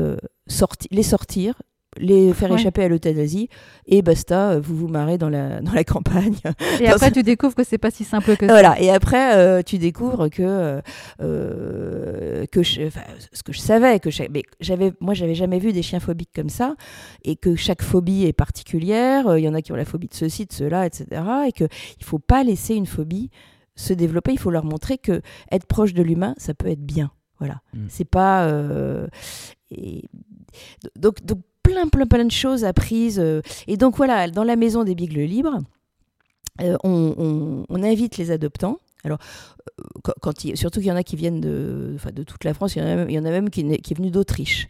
les 0.90 1.02
sortir, 1.02 1.60
les 1.98 2.32
faire 2.32 2.52
échapper 2.52 2.84
à 2.84 2.88
l'euthanasie 2.88 3.48
et 3.86 4.02
basta, 4.02 4.58
vous 4.58 4.76
vous 4.76 4.88
marrez 4.88 5.18
dans 5.18 5.28
la, 5.28 5.60
dans 5.62 5.72
la 5.72 5.84
campagne. 5.84 6.36
Et 6.80 6.88
après, 6.88 7.10
tu 7.10 7.22
découvres 7.22 7.54
que 7.54 7.64
c'est 7.64 7.78
pas 7.78 7.90
si 7.90 8.04
simple 8.04 8.36
que 8.36 8.46
ça. 8.46 8.52
Voilà, 8.52 8.80
et 8.80 8.90
après, 8.90 9.36
euh, 9.36 9.62
tu 9.62 9.78
découvres 9.78 10.28
que, 10.28 10.80
euh, 11.20 12.46
que 12.50 12.62
je, 12.62 12.88
ce 13.32 13.42
que 13.42 13.52
je 13.52 13.60
savais, 13.60 14.00
que 14.00 14.10
mais 14.30 14.42
j'avais, 14.60 14.92
moi, 15.00 15.14
j'avais 15.14 15.34
jamais 15.34 15.58
vu 15.58 15.72
des 15.72 15.82
chiens 15.82 16.00
phobiques 16.00 16.32
comme 16.34 16.48
ça, 16.48 16.74
et 17.24 17.36
que 17.36 17.54
chaque 17.56 17.82
phobie 17.82 18.24
est 18.24 18.32
particulière. 18.32 19.36
Il 19.38 19.44
y 19.44 19.48
en 19.48 19.54
a 19.54 19.62
qui 19.62 19.72
ont 19.72 19.76
la 19.76 19.84
phobie 19.84 20.08
de 20.08 20.14
ceci, 20.14 20.46
de 20.46 20.52
cela, 20.52 20.86
etc. 20.86 21.22
Et 21.46 21.52
qu'il 21.52 21.66
ne 21.66 22.04
faut 22.04 22.18
pas 22.18 22.42
laisser 22.42 22.74
une 22.74 22.86
phobie 22.86 23.30
se 23.76 23.92
développer. 23.92 24.32
Il 24.32 24.38
faut 24.38 24.50
leur 24.50 24.64
montrer 24.64 24.98
que 24.98 25.20
être 25.52 25.66
proche 25.66 25.94
de 25.94 26.02
l'humain, 26.02 26.34
ça 26.38 26.54
peut 26.54 26.68
être 26.68 26.84
bien. 26.84 27.10
Voilà. 27.38 27.60
Mm. 27.74 27.86
C'est 27.88 28.08
pas. 28.08 28.46
Euh, 28.46 29.06
et... 29.70 30.04
donc, 30.98 31.24
donc 31.24 31.40
plein, 31.66 31.88
plein, 31.88 32.06
plein 32.06 32.24
de 32.24 32.30
choses 32.30 32.64
apprises. 32.64 33.18
Euh, 33.18 33.42
et 33.66 33.76
donc 33.76 33.96
voilà, 33.96 34.28
dans 34.30 34.44
la 34.44 34.56
maison 34.56 34.84
des 34.84 34.94
Bigles 34.94 35.20
Libres, 35.20 35.58
euh, 36.62 36.76
on, 36.84 37.64
invite 37.70 38.16
les 38.16 38.30
adoptants. 38.30 38.78
Alors, 39.04 39.18
euh, 39.78 40.12
quand, 40.20 40.32
surtout 40.54 40.80
qu'il 40.80 40.88
y 40.88 40.92
en 40.92 40.96
a 40.96 41.02
qui 41.02 41.16
viennent 41.16 41.40
de, 41.40 41.92
enfin, 41.94 42.10
de 42.12 42.22
toute 42.22 42.44
la 42.44 42.54
France, 42.54 42.74
il 42.74 42.80
y 42.80 42.82
en 42.82 42.86
a 42.86 42.96
même, 42.96 43.10
il 43.10 43.14
y 43.14 43.18
en 43.18 43.24
a 43.24 43.30
même 43.30 43.50
qui, 43.50 43.60
est, 43.60 43.78
qui 43.78 43.92
est 43.92 43.96
venue 43.96 44.10
d'Autriche. 44.10 44.68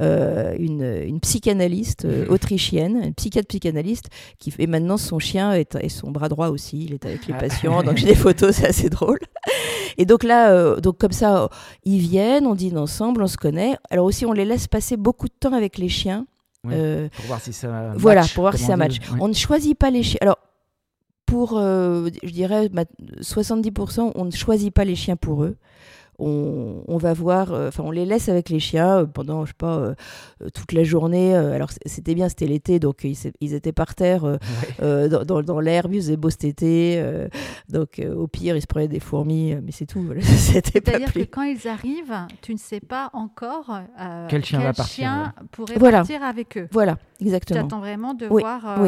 une, 0.00 0.82
une, 1.06 1.20
psychanalyste 1.20 2.06
autrichienne, 2.28 3.00
une 3.02 3.14
psychiatre 3.14 3.48
psychanalyste, 3.48 4.08
qui 4.38 4.50
fait 4.50 4.66
maintenant 4.66 4.98
son 4.98 5.18
chien 5.18 5.54
et, 5.54 5.66
et 5.80 5.88
son 5.88 6.10
bras 6.10 6.28
droit 6.28 6.48
aussi, 6.48 6.84
il 6.84 6.94
est 6.94 7.04
avec 7.06 7.26
les 7.26 7.34
ah. 7.34 7.38
patients, 7.38 7.82
donc 7.82 7.96
j'ai 7.96 8.06
des 8.06 8.14
photos, 8.14 8.54
c'est 8.56 8.66
assez 8.66 8.90
drôle. 8.90 9.18
Et 9.98 10.04
donc 10.04 10.22
là, 10.22 10.76
donc 10.80 10.98
comme 10.98 11.12
ça, 11.12 11.48
ils 11.84 11.98
viennent, 11.98 12.46
on 12.46 12.54
dîne 12.54 12.78
ensemble, 12.78 13.22
on 13.22 13.26
se 13.26 13.36
connaît. 13.36 13.76
Alors 13.90 14.06
aussi, 14.06 14.26
on 14.26 14.32
les 14.32 14.44
laisse 14.44 14.68
passer 14.68 14.96
beaucoup 14.96 15.26
de 15.26 15.34
temps 15.38 15.54
avec 15.54 15.78
les 15.78 15.88
chiens. 15.88 16.26
Euh, 16.70 17.08
pour 17.16 17.24
voir 17.26 17.40
si 17.40 17.52
ça 17.52 17.92
Voilà, 17.96 18.22
pour 18.34 18.42
voir 18.42 18.56
si 18.56 18.64
ça 18.64 18.76
match. 18.76 18.98
On 19.20 19.28
ne 19.28 19.34
choisit 19.34 19.76
pas 19.76 19.90
les 19.90 20.02
chiens. 20.02 20.18
Alors, 20.20 20.38
pour, 21.26 21.58
euh, 21.58 22.08
je 22.22 22.30
dirais, 22.30 22.70
70%, 23.20 24.12
on 24.14 24.24
ne 24.24 24.30
choisit 24.30 24.72
pas 24.72 24.84
les 24.84 24.94
chiens 24.94 25.16
pour 25.16 25.44
eux 25.44 25.56
on, 26.18 26.96
va 26.98 27.12
voir, 27.14 27.52
euh, 27.52 27.68
enfin 27.68 27.82
on 27.84 27.90
les 27.90 28.04
laisse 28.04 28.28
avec 28.28 28.48
les 28.48 28.60
chiens 28.60 28.98
euh, 28.98 29.06
pendant, 29.06 29.44
je 29.44 29.50
sais 29.50 29.56
pas, 29.56 29.76
euh, 29.76 29.94
toute 30.54 30.72
la 30.72 30.84
journée. 30.84 31.34
alors 31.34 31.70
c'était 31.86 32.14
bien, 32.14 32.28
c'était 32.28 32.46
l'été, 32.46 32.78
donc 32.78 33.04
ils, 33.04 33.54
étaient 33.54 33.72
par 33.72 33.94
terre 33.94 34.38
dans, 34.80 35.42
dans, 35.42 35.60
l'herbe, 35.60 35.94
ils 35.94 36.00
faisaient 36.00 36.16
beau 36.16 36.30
cet 36.30 36.44
été. 36.44 37.02
donc 37.68 38.00
au 38.16 38.26
pire, 38.26 38.56
ils 38.56 38.62
se 38.62 38.66
prenaient 38.66 38.88
des 38.88 39.00
fourmis, 39.00 39.54
mais 39.56 39.72
c'est 39.72 39.86
tout. 39.86 40.06
C'est-à-dire 40.20 41.12
que 41.12 41.20
quand 41.20 41.42
ils 41.42 41.66
arrivent, 41.68 42.26
tu 42.40 42.52
ne 42.52 42.58
sais 42.58 42.80
pas 42.80 43.10
encore 43.12 43.70
quel 44.28 44.44
chien, 44.44 44.60
va 44.60 44.72
partir, 44.72 45.32
pourrait 45.50 45.78
partir 45.78 46.22
avec 46.22 46.58
eux. 46.58 46.68
Voilà. 46.70 46.98
Exactement. 47.20 47.60
Tu 47.60 47.66
attends 47.66 47.78
vraiment 47.78 48.14
de 48.14 48.26
voir, 48.26 48.78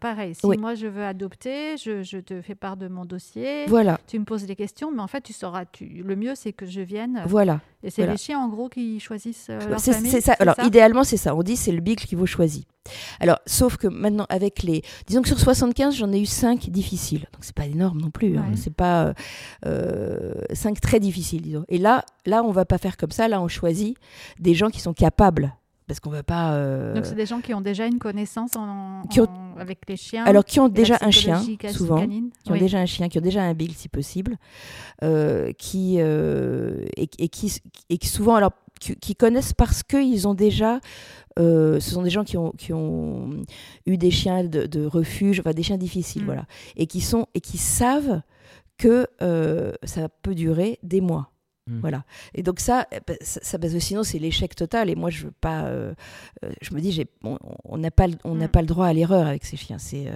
pareil, 0.00 0.34
si 0.34 0.58
moi 0.58 0.74
je 0.74 0.86
veux 0.86 1.04
adopter, 1.04 1.76
je, 1.76 2.20
te 2.20 2.40
fais 2.42 2.54
part 2.54 2.76
de 2.76 2.88
mon 2.88 3.04
dossier, 3.04 3.64
voilà. 3.66 3.98
tu 4.06 4.18
me 4.18 4.24
poses 4.24 4.44
des 4.44 4.56
questions, 4.56 4.90
mais 4.92 5.00
en 5.00 5.06
fait 5.06 5.22
tu 5.22 5.32
sauras, 5.32 5.64
tu, 5.64 5.86
le 5.86 6.16
mieux 6.16 6.34
c'est 6.34 6.52
que 6.52 6.66
je 6.70 6.80
vienne. 6.80 7.22
Voilà. 7.26 7.60
Et 7.82 7.90
c'est 7.90 8.06
les 8.06 8.16
chiens 8.16 8.38
en 8.38 8.48
gros 8.48 8.68
qui 8.68 9.00
choisissent 9.00 9.48
euh, 9.50 9.58
leur 9.68 9.80
famille. 9.80 10.10
C'est 10.10 10.20
ça. 10.20 10.34
Alors 10.38 10.54
idéalement 10.64 11.04
c'est 11.04 11.16
ça. 11.16 11.34
On 11.34 11.42
dit 11.42 11.56
c'est 11.56 11.72
le 11.72 11.80
bicle 11.80 12.06
qui 12.06 12.14
vous 12.14 12.26
choisit. 12.26 12.66
Alors 13.20 13.38
sauf 13.46 13.76
que 13.76 13.86
maintenant 13.86 14.26
avec 14.28 14.62
les, 14.62 14.82
disons 15.06 15.22
que 15.22 15.28
sur 15.28 15.38
75 15.38 15.96
j'en 15.96 16.12
ai 16.12 16.20
eu 16.20 16.26
5 16.26 16.70
difficiles. 16.70 17.26
Donc 17.32 17.42
c'est 17.42 17.54
pas 17.54 17.66
énorme 17.66 18.00
non 18.00 18.10
plus. 18.10 18.36
Hein. 18.36 18.52
C'est 18.56 18.74
pas 18.74 19.14
euh, 19.66 20.34
5 20.52 20.80
très 20.80 21.00
difficiles 21.00 21.42
disons. 21.42 21.64
Et 21.68 21.78
là 21.78 22.04
là 22.26 22.42
on 22.44 22.52
va 22.52 22.64
pas 22.64 22.78
faire 22.78 22.96
comme 22.96 23.10
ça. 23.10 23.28
Là 23.28 23.40
on 23.40 23.48
choisit 23.48 23.96
des 24.38 24.54
gens 24.54 24.70
qui 24.70 24.80
sont 24.80 24.94
capables 24.94 25.54
parce 25.90 25.98
qu'on 25.98 26.10
veut 26.10 26.22
pas. 26.22 26.54
Euh, 26.54 26.94
Donc 26.94 27.04
c'est 27.04 27.16
des 27.16 27.26
gens 27.26 27.40
qui 27.40 27.52
ont 27.52 27.60
déjà 27.60 27.84
une 27.84 27.98
connaissance 27.98 28.54
en, 28.54 29.02
avec 29.58 29.80
les 29.88 29.96
chiens. 29.96 30.24
Alors 30.24 30.44
qui 30.44 30.60
ont 30.60 30.68
déjà 30.68 30.96
un 31.00 31.10
chien, 31.10 31.42
souvent, 31.72 32.06
qui 32.06 32.52
ont 32.52 32.56
déjà 32.56 32.78
un 32.78 32.86
chien, 32.86 33.08
qui 33.08 33.18
ont 33.18 33.22
déjà 33.22 33.42
un 33.42 33.54
bill 33.54 33.74
si 33.74 33.88
possible, 33.88 34.36
euh, 35.02 35.50
qui 35.58 35.96
euh, 35.98 36.84
et, 36.96 37.08
qui 37.08 37.60
et 37.88 37.98
qui 37.98 38.06
souvent 38.06 38.36
alors 38.36 38.52
qui, 38.78 39.16
connaissent 39.16 39.52
parce 39.52 39.82
qu'ils 39.82 40.28
ont 40.28 40.34
déjà. 40.34 40.78
ce 41.36 41.80
sont 41.80 42.02
des 42.02 42.10
gens 42.10 42.22
qui 42.22 42.36
ont, 42.36 42.52
qui 42.52 42.72
ont 42.72 43.30
eu 43.84 43.96
des 43.96 44.12
chiens 44.12 44.44
de, 44.44 44.86
refuge, 44.86 45.40
enfin 45.40 45.50
des 45.50 45.64
chiens 45.64 45.76
difficiles, 45.76 46.22
mm. 46.22 46.26
voilà, 46.26 46.44
et 46.76 46.86
qui 46.86 47.00
sont 47.00 47.26
et 47.34 47.40
qui 47.40 47.58
savent 47.58 48.22
que 48.78 49.08
ça 49.82 50.08
peut 50.22 50.36
durer 50.36 50.78
des 50.84 51.00
mois. 51.00 51.32
Mmh. 51.70 51.80
Voilà. 51.80 52.04
Et 52.34 52.42
donc 52.42 52.58
ça, 52.60 52.86
eh 52.90 52.98
ben, 53.06 53.16
ça, 53.20 53.58
parce 53.58 53.72
que 53.72 53.78
sinon 53.78 54.02
c'est 54.02 54.18
l'échec 54.18 54.54
total. 54.54 54.90
Et 54.90 54.96
moi, 54.96 55.10
je 55.10 55.24
veux 55.24 55.32
pas. 55.40 55.64
Euh, 55.64 55.94
euh, 56.44 56.52
je 56.60 56.74
me 56.74 56.80
dis, 56.80 56.90
j'ai, 56.90 57.06
on 57.22 57.78
n'a 57.78 57.90
pas, 57.90 58.06
on 58.24 58.34
n'a 58.34 58.46
mmh. 58.46 58.50
pas 58.50 58.60
le 58.60 58.66
droit 58.66 58.86
à 58.86 58.92
l'erreur 58.92 59.26
avec 59.26 59.44
ces 59.44 59.56
chiens. 59.56 59.78
C'est, 59.78 60.06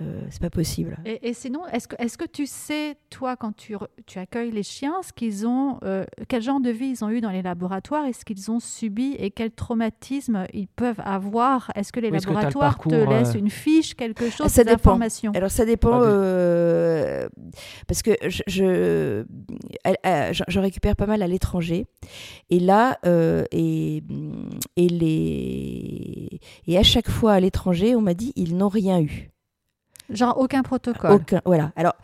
euh, 0.00 0.04
euh, 0.08 0.26
c'est 0.30 0.40
pas 0.40 0.50
possible. 0.50 0.96
Et, 1.04 1.32
sinon, 1.32 1.66
est-ce 1.66 1.88
que, 1.88 1.96
est 1.98 2.16
que 2.16 2.24
tu 2.24 2.46
sais, 2.46 2.96
toi, 3.10 3.36
quand 3.36 3.54
tu, 3.54 3.76
tu 4.06 4.18
accueilles 4.18 4.50
les 4.50 4.62
chiens, 4.62 4.94
ce 5.02 5.12
qu'ils 5.12 5.46
ont, 5.46 5.78
euh, 5.84 6.04
quel 6.28 6.42
genre 6.42 6.60
de 6.60 6.70
vie 6.70 6.86
ils 6.86 7.04
ont 7.04 7.10
eu 7.10 7.20
dans 7.20 7.30
les 7.30 7.42
laboratoires, 7.42 8.04
est-ce 8.06 8.24
qu'ils 8.24 8.50
ont 8.50 8.60
subi 8.60 9.14
et 9.18 9.30
quel 9.30 9.50
traumatisme 9.50 10.46
ils 10.52 10.68
peuvent 10.68 11.00
avoir? 11.04 11.70
Est-ce 11.74 11.92
que 11.92 12.00
les 12.00 12.10
laboratoires 12.10 12.78
te 12.78 12.94
laissent 12.94 13.34
une 13.34 13.50
fiche, 13.50 13.94
quelque 13.94 14.30
chose, 14.30 14.48
ça 14.48 14.64
d'information 14.64 15.32
Alors 15.34 15.50
ça 15.50 15.64
dépend, 15.64 16.00
euh, 16.02 17.28
parce 17.86 18.02
que 18.02 18.12
je, 18.22 18.42
je, 18.46 19.24
je, 20.48 20.60
récupère 20.60 20.96
pas 20.96 21.06
mal 21.06 21.22
à 21.22 21.26
l'étranger, 21.26 21.86
et 22.50 22.60
là, 22.60 22.98
et, 23.52 24.02
et, 24.76 24.88
les, 24.88 26.40
et 26.66 26.78
à 26.78 26.82
chaque 26.82 27.10
fois 27.10 27.32
à 27.32 27.40
l'étranger, 27.40 27.94
on 27.94 28.00
m'a 28.00 28.14
dit 28.14 28.32
ils 28.36 28.56
n'ont 28.56 28.68
rien 28.68 29.00
eu. 29.00 29.30
Genre 30.10 30.38
aucun 30.38 30.62
protocole. 30.62 31.12
Aucun, 31.12 31.42
voilà. 31.44 31.72
Alors, 31.76 31.94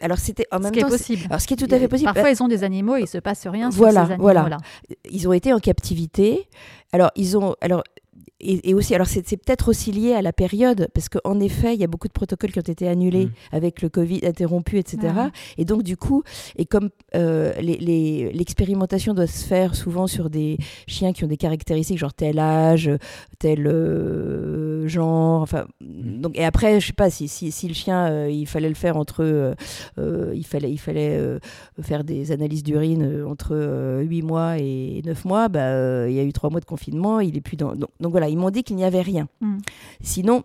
alors 0.00 0.18
c'était 0.18 0.46
en 0.52 0.60
même 0.60 0.68
ce 0.68 0.72
qui 0.72 0.80
temps. 0.80 0.86
Est 0.86 0.90
possible. 0.90 1.22
Alors, 1.28 1.40
ce 1.40 1.46
qui 1.46 1.54
est 1.54 1.56
tout 1.56 1.74
à 1.74 1.78
fait 1.78 1.88
possible. 1.88 2.06
Parfois, 2.06 2.22
bah 2.24 2.30
ils 2.30 2.42
ont 2.42 2.48
des 2.48 2.62
animaux 2.62 2.96
et 2.96 3.02
il 3.02 3.08
se 3.08 3.18
passe 3.18 3.46
rien 3.46 3.70
voilà, 3.70 4.06
sur 4.06 4.14
ces. 4.14 4.20
Voilà. 4.20 4.58
Ils 5.10 5.28
ont 5.28 5.32
été 5.32 5.52
en 5.52 5.58
captivité. 5.58 6.48
Alors, 6.92 7.10
ils 7.16 7.36
ont. 7.36 7.56
Alors, 7.60 7.82
et, 8.40 8.72
aussi, 8.72 8.94
alors 8.94 9.08
c'est 9.08 9.22
peut-être 9.22 9.68
aussi 9.68 9.90
lié 9.90 10.12
à 10.12 10.22
la 10.22 10.32
période, 10.32 10.88
parce 10.94 11.08
qu'en 11.08 11.40
effet, 11.40 11.74
il 11.74 11.80
y 11.80 11.84
a 11.84 11.88
beaucoup 11.88 12.06
de 12.06 12.12
protocoles 12.12 12.52
qui 12.52 12.58
ont 12.60 12.62
été 12.62 12.86
annulés 12.86 13.26
mmh. 13.26 13.32
avec 13.50 13.82
le 13.82 13.88
Covid 13.88 14.20
interrompu, 14.24 14.78
etc. 14.78 15.12
Et 15.56 15.64
donc, 15.64 15.82
du 15.82 15.96
coup, 15.96 16.22
et 16.56 16.64
comme 16.64 16.90
euh, 17.16 17.52
l'expérimentation 17.60 19.12
doit 19.12 19.26
se 19.26 19.44
faire 19.44 19.74
souvent 19.74 20.06
sur 20.06 20.30
des 20.30 20.56
chiens 20.86 21.12
qui 21.12 21.24
ont 21.24 21.26
des 21.26 21.36
caractéristiques, 21.36 21.98
genre 21.98 22.14
tel 22.14 22.38
âge, 22.38 22.90
tel 23.40 23.66
euh, 23.66 24.86
genre, 24.86 25.42
enfin, 25.42 25.66
mmh. 25.80 26.20
donc, 26.20 26.38
et 26.38 26.44
après, 26.44 26.78
je 26.80 26.86
sais 26.86 26.92
pas, 26.92 27.10
si, 27.10 27.26
si, 27.26 27.50
si 27.50 27.66
le 27.66 27.74
chien, 27.74 28.06
euh, 28.06 28.30
il 28.30 28.46
fallait 28.46 28.68
le 28.68 28.76
faire 28.76 28.96
entre, 28.96 29.54
il 29.98 30.46
fallait, 30.46 30.70
il 30.70 30.78
fallait 30.78 31.20
faire 31.82 32.04
des 32.04 32.30
analyses 32.30 32.62
d'urine 32.62 33.24
entre 33.26 34.00
8 34.00 34.22
mois 34.22 34.58
et 34.58 35.02
9 35.04 35.24
mois, 35.24 35.48
bah, 35.48 36.08
il 36.08 36.14
y 36.14 36.20
a 36.20 36.22
eu 36.22 36.32
3 36.32 36.50
mois 36.50 36.60
de 36.60 36.64
confinement, 36.64 37.18
il 37.18 37.36
est 37.36 37.40
plus 37.40 37.56
dans. 37.56 37.74
Donc, 37.74 37.90
donc 37.98 38.12
voilà, 38.12 38.27
ils 38.28 38.38
m'ont 38.38 38.50
dit 38.50 38.62
qu'il 38.62 38.76
n'y 38.76 38.84
avait 38.84 39.02
rien. 39.02 39.28
Mm. 39.40 39.58
Sinon, 40.02 40.44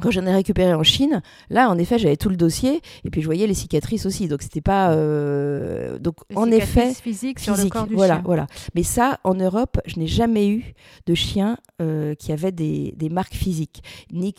quand 0.00 0.10
j'en 0.10 0.26
ai 0.26 0.32
récupéré 0.32 0.74
en 0.74 0.82
Chine, 0.82 1.22
là, 1.48 1.70
en 1.70 1.78
effet, 1.78 1.98
j'avais 1.98 2.16
tout 2.16 2.28
le 2.28 2.36
dossier 2.36 2.82
et 3.04 3.10
puis 3.10 3.22
je 3.22 3.26
voyais 3.26 3.46
les 3.46 3.54
cicatrices 3.54 4.04
aussi. 4.04 4.28
Donc, 4.28 4.42
c'était 4.42 4.60
pas. 4.60 4.92
Euh, 4.92 5.98
donc, 5.98 6.16
en 6.34 6.50
effet. 6.50 6.92
physique, 6.92 7.38
sur 7.38 7.56
le 7.56 7.68
corps 7.68 7.86
du 7.86 7.94
voilà, 7.94 8.14
chien. 8.14 8.22
Voilà. 8.24 8.46
Mais 8.74 8.82
ça, 8.82 9.18
en 9.24 9.34
Europe, 9.34 9.78
je 9.86 9.98
n'ai 9.98 10.06
jamais 10.06 10.48
eu 10.48 10.74
de 11.06 11.14
chien 11.14 11.56
euh, 11.80 12.14
qui 12.14 12.32
avait 12.32 12.52
des, 12.52 12.92
des, 12.96 13.08
marques 13.08 13.34
physiques, 13.34 13.82
ni, 14.12 14.34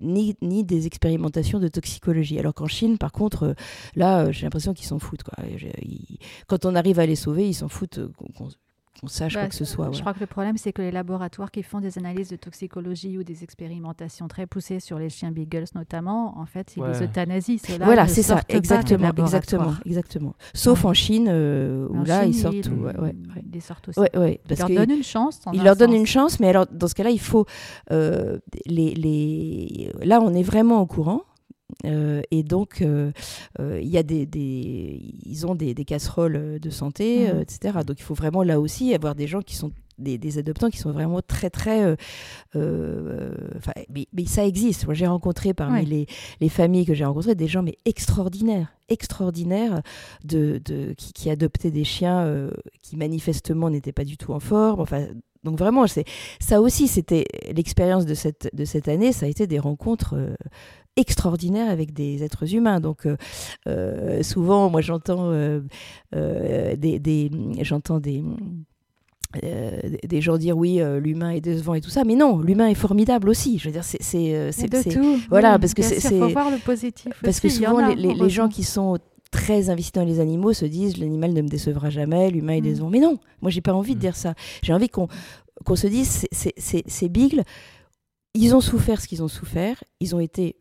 ni, 0.00 0.34
ni, 0.40 0.64
des 0.64 0.86
expérimentations 0.86 1.58
de 1.58 1.68
toxicologie. 1.68 2.38
Alors 2.38 2.54
qu'en 2.54 2.66
Chine, 2.66 2.96
par 2.96 3.12
contre, 3.12 3.42
euh, 3.42 3.54
là, 3.96 4.30
j'ai 4.30 4.44
l'impression 4.44 4.72
qu'ils 4.72 4.86
s'en 4.86 4.98
foutent. 4.98 5.24
Quoi. 5.24 5.44
quand 6.46 6.64
on 6.64 6.74
arrive 6.74 6.98
à 6.98 7.06
les 7.06 7.16
sauver, 7.16 7.46
ils 7.46 7.54
s'en 7.54 7.68
foutent 7.68 8.00
on 9.02 9.08
sache 9.08 9.32
quoi 9.32 9.42
bah, 9.42 9.48
que 9.48 9.54
ce 9.54 9.64
soit. 9.64 9.90
Je 9.92 10.00
crois 10.00 10.12
que 10.12 10.20
le 10.20 10.26
problème, 10.26 10.56
c'est 10.56 10.72
que 10.72 10.82
les 10.82 10.90
laboratoires 10.90 11.50
qui 11.50 11.62
font 11.62 11.80
des 11.80 11.96
analyses 11.96 12.28
de 12.28 12.36
toxicologie 12.36 13.16
ou 13.16 13.22
des 13.22 13.42
expérimentations 13.44 14.28
très 14.28 14.46
poussées 14.46 14.80
sur 14.80 14.98
les 14.98 15.08
chiens 15.08 15.30
beagles 15.30 15.64
notamment, 15.74 16.38
en 16.38 16.46
fait, 16.46 16.74
ils 16.76 16.82
les 16.82 17.02
euthanasient. 17.02 17.60
Voilà, 17.80 18.06
c'est 18.08 18.22
ça, 18.22 18.40
exactement, 18.48 19.10
exactement, 19.16 19.74
exactement. 19.86 20.34
Sauf 20.54 20.84
en 20.84 20.92
Chine, 20.92 21.28
euh, 21.30 21.88
où 21.88 22.04
là, 22.04 22.26
ils 22.26 22.34
sortent. 22.34 22.54
Ils, 22.54 22.72
ouais, 22.72 23.14
ils 23.52 23.62
sortent 23.62 23.88
aussi. 23.88 24.00
ils 24.14 24.58
leur 24.58 24.68
donnent 24.68 24.96
une 24.96 25.02
chance. 25.02 25.40
Ils 25.52 25.62
leur 25.62 25.76
donnent 25.76 25.94
une 25.94 26.06
chance, 26.06 26.40
mais 26.40 26.48
alors 26.48 26.66
dans 26.70 26.88
ce 26.88 26.94
cas-là, 26.94 27.10
il 27.10 27.20
faut 27.20 27.46
euh, 27.90 28.38
les, 28.66 28.94
les. 28.94 29.92
Là, 30.02 30.20
on 30.20 30.34
est 30.34 30.42
vraiment 30.42 30.80
au 30.80 30.86
courant 30.86 31.22
et 31.84 32.42
donc, 32.42 32.82
il 32.82 33.88
y 33.88 33.98
a 33.98 34.02
des, 34.02 35.14
ils 35.24 35.46
ont 35.46 35.54
des, 35.54 35.74
casseroles 35.84 36.58
de 36.60 36.70
santé, 36.70 37.32
mmh. 37.32 37.40
etc. 37.40 37.78
Donc, 37.86 37.98
il 37.98 38.02
faut 38.02 38.14
vraiment 38.14 38.42
là 38.42 38.60
aussi 38.60 38.94
avoir 38.94 39.14
des 39.14 39.26
gens 39.26 39.42
qui 39.42 39.56
sont 39.56 39.72
des, 40.00 40.38
adoptants 40.38 40.70
qui 40.70 40.78
sont 40.78 40.92
vraiment 40.92 41.20
très, 41.22 41.50
très. 41.50 41.82
Euh, 41.84 41.96
euh, 42.56 43.32
mais, 43.88 44.26
ça 44.26 44.46
existe. 44.46 44.86
Moi, 44.86 44.94
j'ai 44.94 45.06
rencontré 45.06 45.54
parmi 45.54 45.84
les, 45.84 46.06
les, 46.40 46.48
familles 46.48 46.86
que 46.86 46.94
j'ai 46.94 47.04
rencontrées 47.04 47.34
des 47.34 47.48
gens 47.48 47.62
mais 47.62 47.78
extraordinaires, 47.84 48.72
extraordinaires, 48.88 49.82
de, 50.24 50.60
de 50.64 50.94
qui, 50.94 51.12
qui, 51.12 51.30
adoptaient 51.30 51.70
des 51.70 51.84
chiens 51.84 52.20
euh, 52.20 52.50
qui 52.82 52.96
manifestement 52.96 53.70
n'étaient 53.70 53.92
pas 53.92 54.04
du 54.04 54.16
tout 54.16 54.32
en 54.32 54.40
forme. 54.40 54.80
Enfin, 54.80 55.06
donc 55.42 55.58
vraiment, 55.58 55.86
c'est 55.86 56.04
ça 56.38 56.60
aussi, 56.60 56.86
c'était 56.86 57.24
l'expérience 57.54 58.04
de 58.04 58.14
cette, 58.14 58.50
de 58.54 58.64
cette 58.64 58.88
année. 58.88 59.12
Ça 59.12 59.26
a 59.26 59.28
été 59.28 59.46
des 59.46 59.58
rencontres 59.58 60.14
extraordinaires 60.96 61.70
avec 61.70 61.92
des 61.92 62.22
êtres 62.22 62.54
humains. 62.54 62.80
Donc 62.80 63.06
souvent, 64.22 64.70
moi 64.70 64.80
j'entends 64.80 65.32
des, 66.12 66.98
des 66.98 67.30
j'entends 67.62 68.00
des 68.00 68.22
euh, 69.44 69.78
des 70.02 70.20
gens 70.20 70.38
dire 70.38 70.58
oui 70.58 70.80
euh, 70.80 70.98
l'humain 70.98 71.30
est 71.30 71.40
décevant 71.40 71.74
et 71.74 71.80
tout 71.80 71.90
ça. 71.90 72.02
Mais 72.02 72.16
non 72.16 72.40
l'humain 72.40 72.66
est 72.66 72.74
formidable 72.74 73.28
aussi. 73.28 73.58
Je 73.58 73.68
veux 73.68 73.72
dire 73.72 73.84
c'est 73.84 74.02
c'est 74.02 74.34
euh, 74.34 74.50
tout. 74.92 75.20
voilà 75.28 75.56
parce 75.60 75.72
que 75.72 75.82
c'est 75.82 76.00
faut 76.00 76.28
voir 76.30 76.50
le 76.50 76.58
positif 76.58 77.12
parce 77.22 77.38
que 77.38 77.48
souvent 77.48 77.94
les, 77.94 77.94
les, 77.94 78.28
gens 78.28 78.48
qui 78.48 78.64
sont 78.64 78.98
très 79.30 79.70
investis 79.70 79.92
dans 79.92 80.04
les 80.04 80.18
animaux 80.18 80.52
se 80.52 80.64
disent 80.64 80.98
l'animal 80.98 81.32
ne 81.32 81.42
me 81.42 81.48
décevra 81.48 81.90
jamais 81.90 82.28
l'humain 82.32 82.54
est 82.54 82.60
mm. 82.60 82.64
décevant. 82.64 82.90
Mais 82.90 82.98
non 82.98 83.18
moi 83.40 83.52
j'ai 83.52 83.60
pas 83.60 83.72
envie 83.72 83.92
de 83.92 83.98
mm. 83.98 84.00
dire 84.00 84.16
ça. 84.16 84.34
J'ai 84.64 84.72
envie 84.72 84.88
qu'on 84.88 85.06
qu'on 85.64 85.76
se 85.76 85.86
dise 85.86 86.26
ces 86.32 87.08
bigles 87.08 87.44
ils 88.34 88.56
ont 88.56 88.60
souffert 88.60 89.00
ce 89.00 89.06
qu'ils 89.06 89.22
ont 89.22 89.28
souffert. 89.28 89.82
Ils 90.00 90.16
ont 90.16 90.20
été 90.20 90.56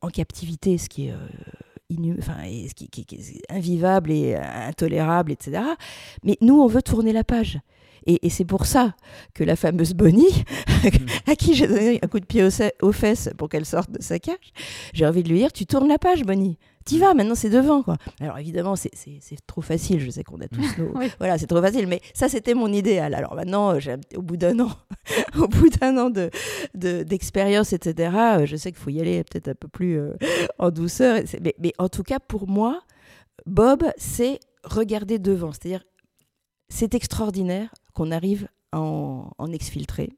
en 0.00 0.08
captivité 0.08 0.78
ce 0.78 0.88
qui 0.88 1.08
est 1.08 1.14
enfin, 2.18 2.38
ce 2.68 2.74
qui, 2.74 2.88
qui, 2.88 3.04
qui, 3.04 3.16
est 3.16 3.52
invivable 3.52 4.10
et 4.10 4.34
intolérable, 4.36 5.32
etc. 5.32 5.62
Mais 6.22 6.36
nous, 6.40 6.60
on 6.60 6.66
veut 6.66 6.82
tourner 6.82 7.12
la 7.12 7.24
page. 7.24 7.58
Et, 8.06 8.28
c'est 8.28 8.44
pour 8.44 8.66
ça 8.66 8.94
que 9.32 9.44
la 9.44 9.56
fameuse 9.56 9.94
Bonnie, 9.94 10.44
à 11.26 11.36
qui 11.36 11.54
j'ai 11.54 11.66
donné 11.66 11.98
un 12.02 12.06
coup 12.06 12.20
de 12.20 12.26
pied 12.26 12.46
aux, 12.82 12.92
fesses 12.92 13.30
pour 13.38 13.48
qu'elle 13.48 13.64
sorte 13.64 13.90
de 13.90 14.02
sa 14.02 14.18
cage, 14.18 14.52
j'ai 14.92 15.06
envie 15.06 15.22
de 15.22 15.28
lui 15.28 15.38
dire 15.38 15.52
Tu 15.52 15.66
tournes 15.66 15.88
la 15.88 15.98
page, 15.98 16.22
Bonnie. 16.22 16.58
T'y 16.84 16.98
vas, 16.98 17.14
maintenant 17.14 17.34
c'est 17.34 17.50
devant. 17.50 17.82
quoi. 17.82 17.96
Alors 18.20 18.38
évidemment, 18.38 18.76
c'est 18.76 18.90
trop 19.46 19.62
facile. 19.62 20.00
Je 20.00 20.10
sais 20.10 20.24
qu'on 20.24 20.40
a 20.40 20.48
tous 20.48 20.78
nos. 20.78 20.92
Voilà, 21.18 21.38
c'est 21.38 21.46
trop 21.46 21.62
facile. 21.62 21.86
Mais 21.86 22.00
ça, 22.12 22.28
c'était 22.28 22.54
mon 22.54 22.72
idéal. 22.72 23.14
Alors 23.14 23.34
maintenant, 23.34 23.76
au 24.16 24.22
bout 24.22 24.36
d'un 24.36 24.60
an, 24.60 24.70
au 25.38 25.48
bout 25.48 25.68
d'un 25.70 25.96
an 25.98 26.10
d'expérience, 26.74 27.70
de, 27.70 27.76
etc., 27.76 28.12
euh, 28.16 28.46
je 28.46 28.56
sais 28.56 28.70
qu'il 28.72 28.80
faut 28.80 28.90
y 28.90 29.00
aller 29.00 29.24
peut-être 29.24 29.48
un 29.48 29.54
peu 29.54 29.68
plus 29.68 29.98
euh, 29.98 30.14
en 30.58 30.70
douceur. 30.70 31.20
Mais, 31.40 31.54
mais 31.58 31.72
en 31.78 31.88
tout 31.88 32.02
cas, 32.02 32.18
pour 32.20 32.48
moi, 32.48 32.82
Bob, 33.46 33.84
c'est 33.96 34.40
regarder 34.64 35.18
devant. 35.18 35.52
C'est-à-dire, 35.52 35.84
c'est 36.68 36.94
extraordinaire 36.94 37.72
qu'on 37.92 38.10
arrive 38.10 38.48
à 38.72 38.80
en, 38.80 39.52
exfiltrer. 39.52 40.10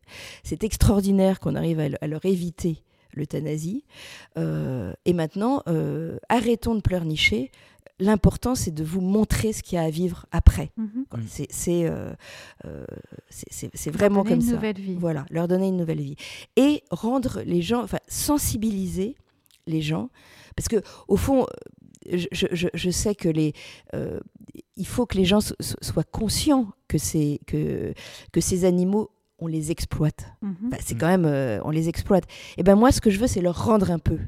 C'est 0.42 0.64
extraordinaire 0.64 1.40
qu'on 1.40 1.54
arrive 1.54 1.80
à, 2.00 2.06
leur 2.06 2.24
éviter 2.24 2.82
l'euthanasie. 3.16 3.84
Euh, 4.38 4.92
et 5.04 5.12
maintenant, 5.12 5.62
euh, 5.68 6.18
arrêtons 6.28 6.74
de 6.74 6.80
pleurnicher. 6.80 7.50
L'important, 7.98 8.54
c'est 8.54 8.72
de 8.72 8.84
vous 8.84 9.00
montrer 9.00 9.54
ce 9.54 9.62
qu'il 9.62 9.76
y 9.76 9.78
a 9.78 9.84
à 9.84 9.90
vivre 9.90 10.26
après. 10.30 10.70
Mhm. 10.76 11.06
Euh, 12.66 12.84
c'est 13.30 13.90
vraiment 13.90 14.22
comme 14.22 14.34
une 14.34 14.42
ça. 14.42 14.52
Nouvelle 14.52 14.78
vie. 14.78 14.96
Voilà, 14.98 15.24
leur 15.30 15.48
donner 15.48 15.68
une 15.68 15.78
nouvelle 15.78 16.00
vie. 16.00 16.16
Et 16.56 16.82
rendre 16.90 17.40
les 17.46 17.62
gens, 17.62 17.82
enfin, 17.82 17.98
sensibiliser 18.06 19.16
les 19.66 19.80
gens. 19.80 20.10
Parce 20.54 20.68
que, 20.68 20.82
au 21.08 21.16
fond, 21.16 21.46
je, 22.12 22.90
sais 22.90 23.14
que 23.14 23.28
les, 23.28 23.52
euh, 23.94 24.20
il 24.76 24.86
faut 24.86 25.06
que 25.06 25.16
les 25.16 25.24
gens 25.24 25.40
soient 25.40 26.04
conscients 26.04 26.68
que, 26.88 26.98
que, 27.44 27.94
que 28.32 28.40
ces 28.40 28.64
animaux, 28.64 29.10
on 29.38 29.46
les 29.46 29.70
exploite. 29.70 30.32
Mhm. 30.42 30.70
c'est 30.80 30.96
quand 30.96 31.08
même, 31.08 31.26
euh, 31.26 31.60
on 31.64 31.70
les 31.70 31.88
exploite. 31.88 32.24
Et 32.56 32.62
ben 32.62 32.74
moi, 32.74 32.92
ce 32.92 33.00
que 33.00 33.10
je 33.10 33.18
veux, 33.18 33.26
c'est 33.26 33.40
leur 33.40 33.64
rendre 33.64 33.90
un 33.90 33.98
peu 33.98 34.18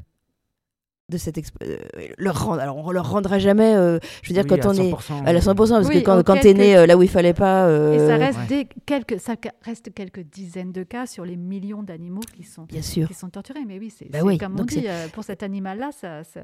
de 1.09 1.17
cette 1.17 1.37
euh, 1.37 1.77
leur 2.17 2.45
rendre 2.45 2.61
alors 2.61 2.77
on 2.77 2.91
leur 2.91 3.09
rendra 3.09 3.39
jamais 3.39 3.75
euh, 3.75 3.99
je 4.21 4.29
veux 4.29 4.41
dire 4.41 4.47
quand 4.47 4.65
on 4.65 4.73
est 4.73 4.93
à 5.25 5.33
la 5.33 5.39
100% 5.39 5.55
parce 5.55 5.89
que 5.89 5.99
quand, 5.99 6.23
quand 6.23 6.37
tu 6.39 6.49
es 6.49 6.53
né 6.53 6.77
euh, 6.77 6.85
là 6.85 6.97
où 6.97 7.03
il 7.03 7.09
fallait 7.09 7.33
pas 7.33 7.69
et 7.69 7.99
ça 7.99 8.17
reste 8.17 8.39
des, 8.47 8.67
quelques 8.85 9.19
ça 9.19 9.35
reste 9.63 9.93
quelques 9.93 10.21
dizaines 10.21 10.71
de 10.71 10.83
cas 10.83 11.07
sur 11.07 11.25
les 11.25 11.35
millions 11.35 11.83
d'animaux 11.83 12.21
qui 12.35 12.43
sont 12.43 12.63
Bien 12.63 12.81
sûr. 12.81 13.07
qui 13.07 13.13
sont 13.13 13.29
torturés 13.29 13.65
mais 13.67 13.79
oui 13.79 13.91
c'est 13.95 14.09
bah 14.11 14.19
comme 14.39 14.59
on 14.59 14.63
dit 14.63 14.85
pour 15.13 15.23
cet 15.23 15.43
animal 15.43 15.79
là 15.79 15.89
ça, 15.91 16.23
ça, 16.23 16.41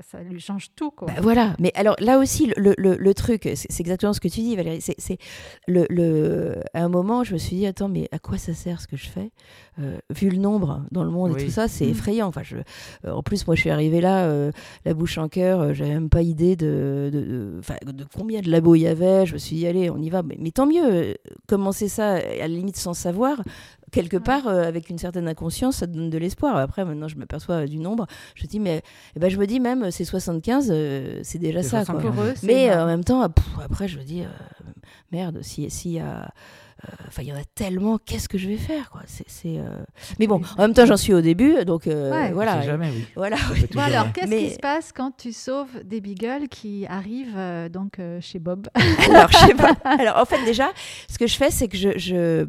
ça, 0.00 0.22
lui 0.22 0.40
change 0.40 0.68
tout 0.74 0.90
quoi. 0.90 1.08
Bah 1.08 1.20
voilà 1.20 1.54
mais 1.58 1.72
alors 1.74 1.96
là 1.98 2.18
aussi 2.18 2.52
le, 2.56 2.74
le, 2.78 2.96
le 2.96 3.14
truc 3.14 3.48
c'est 3.54 3.80
exactement 3.80 4.12
ce 4.12 4.20
que 4.20 4.28
tu 4.28 4.40
dis 4.40 4.56
Valérie 4.56 4.80
c'est 4.80 5.18
le, 5.66 5.86
le 5.90 6.60
à 6.72 6.82
un 6.82 6.88
moment 6.88 7.24
je 7.24 7.34
me 7.34 7.38
suis 7.38 7.56
dit 7.56 7.66
attends 7.66 7.88
mais 7.88 8.08
à 8.12 8.18
quoi 8.18 8.38
ça 8.38 8.54
sert 8.54 8.80
ce 8.80 8.86
que 8.86 8.96
je 8.96 9.08
fais? 9.08 9.30
Vu 10.08 10.30
le 10.30 10.38
nombre 10.38 10.86
dans 10.90 11.04
le 11.04 11.10
monde 11.10 11.38
et 11.38 11.44
tout 11.44 11.50
ça 11.50 11.68
c'est 11.68 11.86
mm. 11.86 11.90
effrayant 11.90 12.26
enfin 12.28 12.42
je 12.42 12.56
en 13.06 13.22
plus 13.22 13.46
moi 13.46 13.54
je 13.54 13.60
suis 13.60 13.70
arrivée 13.70 14.00
là 14.00 14.05
euh, 14.06 14.50
la 14.84 14.94
bouche 14.94 15.18
en 15.18 15.28
cœur, 15.28 15.60
euh, 15.60 15.72
j'avais 15.72 15.90
même 15.90 16.08
pas 16.08 16.22
idée 16.22 16.56
de, 16.56 17.10
de, 17.12 17.60
de, 17.92 18.04
combien 18.16 18.40
de 18.40 18.50
labos 18.50 18.74
il 18.74 18.82
y 18.82 18.86
avait. 18.86 19.26
Je 19.26 19.34
me 19.34 19.38
suis 19.38 19.56
dit, 19.56 19.66
allez, 19.66 19.90
on 19.90 19.98
y 19.98 20.10
va. 20.10 20.22
Mais, 20.22 20.50
tant 20.50 20.66
mieux, 20.66 20.84
euh, 20.84 21.14
commencer 21.46 21.88
ça 21.88 22.14
à 22.14 22.20
la 22.20 22.48
limite 22.48 22.76
sans 22.76 22.94
savoir, 22.94 23.42
quelque 23.92 24.16
part, 24.16 24.48
avec 24.48 24.90
une 24.90 24.98
certaine 24.98 25.28
inconscience, 25.28 25.76
ça 25.76 25.86
donne 25.86 26.10
de 26.10 26.18
l'espoir. 26.18 26.56
Après, 26.56 26.84
maintenant, 26.84 27.08
je 27.08 27.16
m'aperçois 27.16 27.66
du 27.66 27.78
nombre. 27.78 28.06
Je 28.34 28.46
dis, 28.46 28.60
mais 28.60 28.82
eh 29.14 29.20
ben, 29.20 29.30
je 29.30 29.38
me 29.38 29.46
dis 29.46 29.60
même, 29.60 29.90
c'est 29.90 30.04
75, 30.04 30.72
c'est 31.22 31.38
déjà 31.38 31.62
ça. 31.62 31.84
Quoi. 31.84 32.00
mais 32.42 32.74
en 32.74 32.86
même 32.86 33.04
temps, 33.04 33.22
après, 33.22 33.88
je 33.88 33.98
me 33.98 34.04
dis, 34.04 34.22
merde, 35.12 35.42
s'il 35.42 35.70
si 35.70 35.92
y 35.92 35.98
a 35.98 36.30
enfin, 37.08 37.22
il 37.22 37.28
y 37.28 37.32
en 37.32 37.36
a 37.36 37.44
tellement. 37.54 37.98
Qu'est-ce 37.98 38.28
que 38.28 38.38
je 38.38 38.48
vais 38.48 38.56
faire 38.56 38.90
quoi? 38.90 39.02
C'est, 39.06 39.26
euh, 39.58 39.84
Mais 40.18 40.26
bon, 40.26 40.40
en 40.56 40.62
même 40.62 40.74
temps, 40.74 40.86
j'en 40.86 40.96
suis 40.96 41.14
au 41.14 41.20
début, 41.20 41.64
donc 41.64 41.86
euh, 41.86 42.30
voilà. 42.32 42.62
Jamais, 42.62 42.90
oui. 42.90 43.04
Voilà. 43.14 43.36
alors, 43.78 44.12
qu'est-ce 44.12 44.30
qui 44.30 44.50
se 44.50 44.58
passe 44.58 44.92
quand 44.92 45.16
tu 45.16 45.32
sauves 45.32 45.82
des 45.84 46.00
beagles 46.00 46.48
qui 46.48 46.86
arrivent 46.88 47.38
donc 47.70 47.98
chez 48.20 48.38
Bob? 48.38 48.68
Alors, 49.10 49.30
je 49.30 49.38
sais 49.38 49.54
pas. 49.54 49.76
Alors, 49.84 50.16
en 50.18 50.24
fait, 50.24 50.44
déjà, 50.44 50.70
ce 51.08 51.18
que 51.18 51.26
je 51.26 51.36
fais, 51.36 51.50
c'est 51.50 51.68
que 51.68 51.76
je, 51.76 51.98
je 51.98 52.46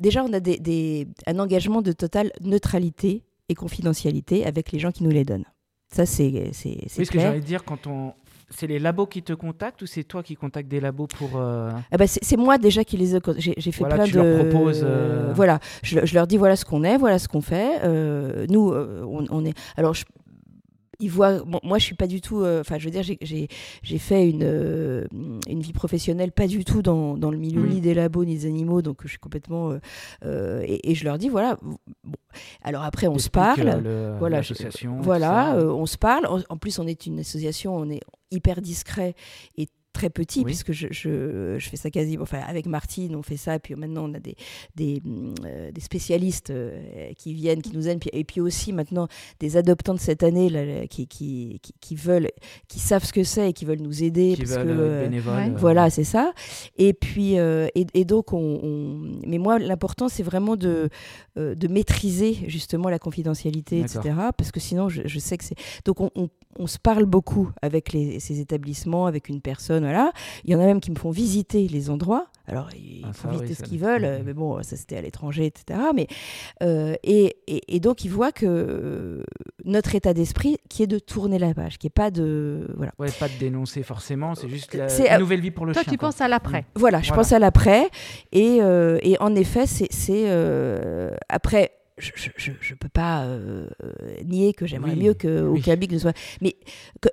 déjà, 0.00 0.24
on 0.24 0.32
a 0.32 0.40
des, 0.40 0.58
des, 0.58 1.08
un 1.26 1.38
engagement 1.38 1.82
de 1.82 1.92
totale 1.92 2.32
neutralité 2.40 3.22
et 3.48 3.54
confidentialité 3.54 4.46
avec 4.46 4.72
les 4.72 4.78
gens 4.78 4.92
qui 4.92 5.04
nous 5.04 5.10
les 5.10 5.24
donnent. 5.24 5.44
Ça, 5.94 6.06
c'est, 6.06 6.50
c'est, 6.52 6.78
c'est 6.88 6.98
oui, 6.98 7.06
ce 7.06 7.10
que 7.10 7.20
j'allais 7.20 7.40
dire 7.40 7.64
quand 7.64 7.86
on, 7.86 8.14
c'est 8.56 8.66
les 8.66 8.78
labos 8.78 9.06
qui 9.06 9.22
te 9.22 9.32
contactent 9.32 9.82
ou 9.82 9.86
c'est 9.86 10.04
toi 10.04 10.22
qui 10.22 10.36
contactes 10.36 10.68
des 10.68 10.80
labos 10.80 11.06
pour 11.06 11.32
euh, 11.36 11.70
ah 11.90 11.96
bah 11.96 12.06
c'est 12.06 12.36
moi 12.36 12.58
déjà 12.58 12.84
qui 12.84 12.96
les 12.96 13.16
ai 13.16 13.20
j'ai 13.38 13.72
fait 13.72 13.84
plein 13.84 14.04
tu 14.04 14.12
de 14.12 14.20
leur 14.20 14.44
proposes 14.44 14.82
euh, 14.84 15.32
voilà 15.34 15.58
je, 15.82 16.04
je, 16.04 16.14
leur 16.14 16.26
dis 16.26 16.36
voilà 16.36 16.56
ce 16.56 16.64
qu'on 16.64 16.84
est 16.84 16.96
voilà 16.96 17.18
ce 17.18 17.28
qu'on 17.28 17.40
fait. 17.40 17.80
Euh, 17.82 18.46
nous 18.48 18.72
on, 18.72 19.26
on, 19.30 19.44
est 19.44 19.54
alors 19.76 19.94
je, 19.94 20.04
ils 21.00 21.10
voient. 21.10 21.42
moi, 21.62 21.78
je 21.78 21.84
suis 21.84 21.94
pas 21.94 22.06
du 22.06 22.20
tout. 22.20 22.42
Euh, 22.42 22.60
enfin, 22.60 22.78
je 22.78 22.84
veux 22.84 22.90
dire, 22.90 23.02
j'ai 23.02 23.98
fait 23.98 24.28
une, 24.28 24.42
euh, 24.42 25.06
une 25.48 25.60
vie 25.60 25.72
professionnelle 25.72 26.32
pas 26.32 26.46
du 26.46 26.64
tout 26.64 26.82
dans, 26.82 27.16
dans 27.16 27.30
le 27.30 27.38
milieu 27.38 27.66
ni 27.66 27.80
des 27.80 27.94
labos 27.94 28.24
ni 28.24 28.36
des 28.36 28.46
animaux, 28.46 28.82
donc 28.82 28.98
je 29.02 29.08
suis 29.08 29.18
complètement. 29.18 29.78
Euh, 30.24 30.62
et, 30.66 30.94
je 30.94 31.04
leur 31.04 31.18
dis 31.18 31.28
voilà. 31.28 31.58
Bon. 31.62 31.76
Alors 32.62 32.82
après, 32.82 33.06
on 33.06 33.18
se 33.18 33.30
parle. 33.30 33.82
voilà, 34.18 34.42
voilà, 35.02 35.56
on 35.56 35.86
se 35.86 35.98
parle. 35.98 36.26
En, 36.26 36.40
en, 36.48 36.56
plus, 36.56 36.78
on 36.78 36.86
est 36.86 37.06
une 37.06 37.20
association, 37.20 37.76
on 37.76 37.90
est 37.90 38.00
hyper 38.30 38.60
discret 38.60 39.14
et 39.56 39.68
très 39.94 40.10
petit, 40.10 40.44
puisque 40.44 40.72
je, 40.72 40.88
je, 40.90 41.56
je, 41.58 41.68
fais 41.68 41.76
ça 41.76 41.88
quasi. 41.88 42.18
Enfin, 42.18 42.40
avec 42.46 42.66
Martine, 42.66 43.16
on 43.16 43.22
fait 43.22 43.38
ça, 43.38 43.54
et 43.54 43.58
puis 43.60 43.74
maintenant, 43.76 44.10
on 44.10 44.14
a 44.14 44.18
des, 44.18 44.36
des, 44.74 45.00
euh, 45.46 45.70
des 45.70 45.80
spécialistes 45.80 46.50
euh, 46.50 47.12
qui 47.16 47.32
viennent, 47.32 47.62
qui 47.62 47.74
nous 47.74 47.88
aident, 47.88 48.02
et 48.12 48.24
puis 48.24 48.40
aussi 48.40 48.72
maintenant 48.72 49.08
des 49.40 49.56
adoptants 49.56 49.94
de 49.94 50.00
cette 50.00 50.22
année 50.22 50.50
là, 50.50 50.86
qui, 50.88 51.06
qui, 51.06 51.60
qui, 51.80 51.94
veulent, 51.94 52.28
qui 52.68 52.80
savent 52.80 53.04
ce 53.04 53.12
que 53.12 53.22
c'est 53.22 53.50
et 53.50 53.52
qui 53.52 53.64
veulent 53.64 53.80
nous 53.80 54.02
aider. 54.02 54.34
Qui 54.36 54.44
veulent 54.44 54.68
euh, 54.68 55.04
bénévoles. 55.04 55.54
Voilà, 55.56 55.88
c'est 55.88 56.04
ça. 56.04 56.32
Et 56.76 56.92
puis, 56.92 57.34
et, 57.34 57.86
et, 57.94 58.04
donc, 58.04 58.32
on, 58.32 59.00
mais 59.26 59.38
moi, 59.38 59.58
l'important, 59.58 60.08
c'est 60.08 60.24
vraiment 60.24 60.56
de, 60.56 60.90
de 61.36 61.68
maîtriser 61.68 62.38
justement 62.48 62.88
la 62.88 62.98
confidentialité, 62.98 63.78
etc. 63.78 64.00
Parce 64.36 64.50
que 64.50 64.60
sinon, 64.60 64.88
je, 64.88 65.02
je 65.04 65.18
sais 65.20 65.38
que 65.38 65.44
c'est. 65.44 65.56
Donc, 65.84 66.00
on, 66.00 66.10
on, 66.16 66.28
on, 66.58 66.66
se 66.66 66.78
parle 66.78 67.04
beaucoup 67.04 67.50
avec 67.62 67.92
les, 67.92 68.18
ces 68.18 68.40
établissements, 68.40 69.06
avec 69.06 69.28
une 69.28 69.40
personne 69.40 69.83
voilà. 69.84 70.12
Il 70.44 70.52
y 70.52 70.56
en 70.56 70.60
a 70.60 70.66
même 70.66 70.80
qui 70.80 70.90
me 70.90 70.96
font 70.96 71.10
visiter 71.10 71.68
les 71.68 71.90
endroits. 71.90 72.26
Alors, 72.46 72.68
ils 72.74 73.04
ah, 73.08 73.12
font 73.14 73.30
visiter 73.30 73.54
ce 73.54 73.62
qu'ils 73.62 73.78
veulent, 73.78 74.22
mais 74.24 74.34
bon, 74.34 74.62
ça 74.62 74.76
c'était 74.76 74.98
à 74.98 75.00
l'étranger, 75.00 75.46
etc. 75.46 75.80
Mais, 75.94 76.08
euh, 76.62 76.94
et, 77.02 77.36
et, 77.46 77.80
donc, 77.80 78.04
ils 78.04 78.10
voient 78.10 78.32
que 78.32 78.44
euh, 78.44 79.22
notre 79.64 79.94
état 79.94 80.12
d'esprit, 80.12 80.58
qui 80.68 80.82
est 80.82 80.86
de 80.86 80.98
tourner 80.98 81.38
la 81.38 81.54
page, 81.54 81.78
qui 81.78 81.86
est 81.86 81.90
pas 81.90 82.10
de. 82.10 82.68
Voilà. 82.76 82.92
Ouais, 82.98 83.08
pas 83.18 83.28
de 83.28 83.38
dénoncer 83.38 83.82
forcément, 83.82 84.34
c'est 84.34 84.48
juste 84.48 84.74
la, 84.74 85.18
nouvelle 85.18 85.40
vie 85.40 85.52
pour 85.52 85.64
le 85.64 85.72
chien. 85.72 85.84
Toi, 85.84 85.90
tu 85.90 85.96
penses 85.96 86.20
à 86.20 86.28
l'après. 86.28 86.66
Voilà, 86.74 87.00
je 87.00 87.12
pense 87.12 87.32
à 87.32 87.38
l'après. 87.38 87.88
Et, 88.32 88.58
euh, 88.60 88.98
et, 89.02 89.18
en 89.20 89.34
effet, 89.34 89.66
c'est. 89.66 90.28
après 91.30 91.72
je 91.96 92.50
ne 92.50 92.76
peux 92.76 92.88
pas 92.88 93.22
euh, 93.22 93.68
nier 94.24 94.52
que 94.52 94.66
j'aimerais 94.66 94.96
mieux 94.96 95.14
qu'aucun 95.14 95.76
oui. 95.78 95.88
ne 95.88 95.98
soit. 95.98 96.16
Mais 96.40 96.56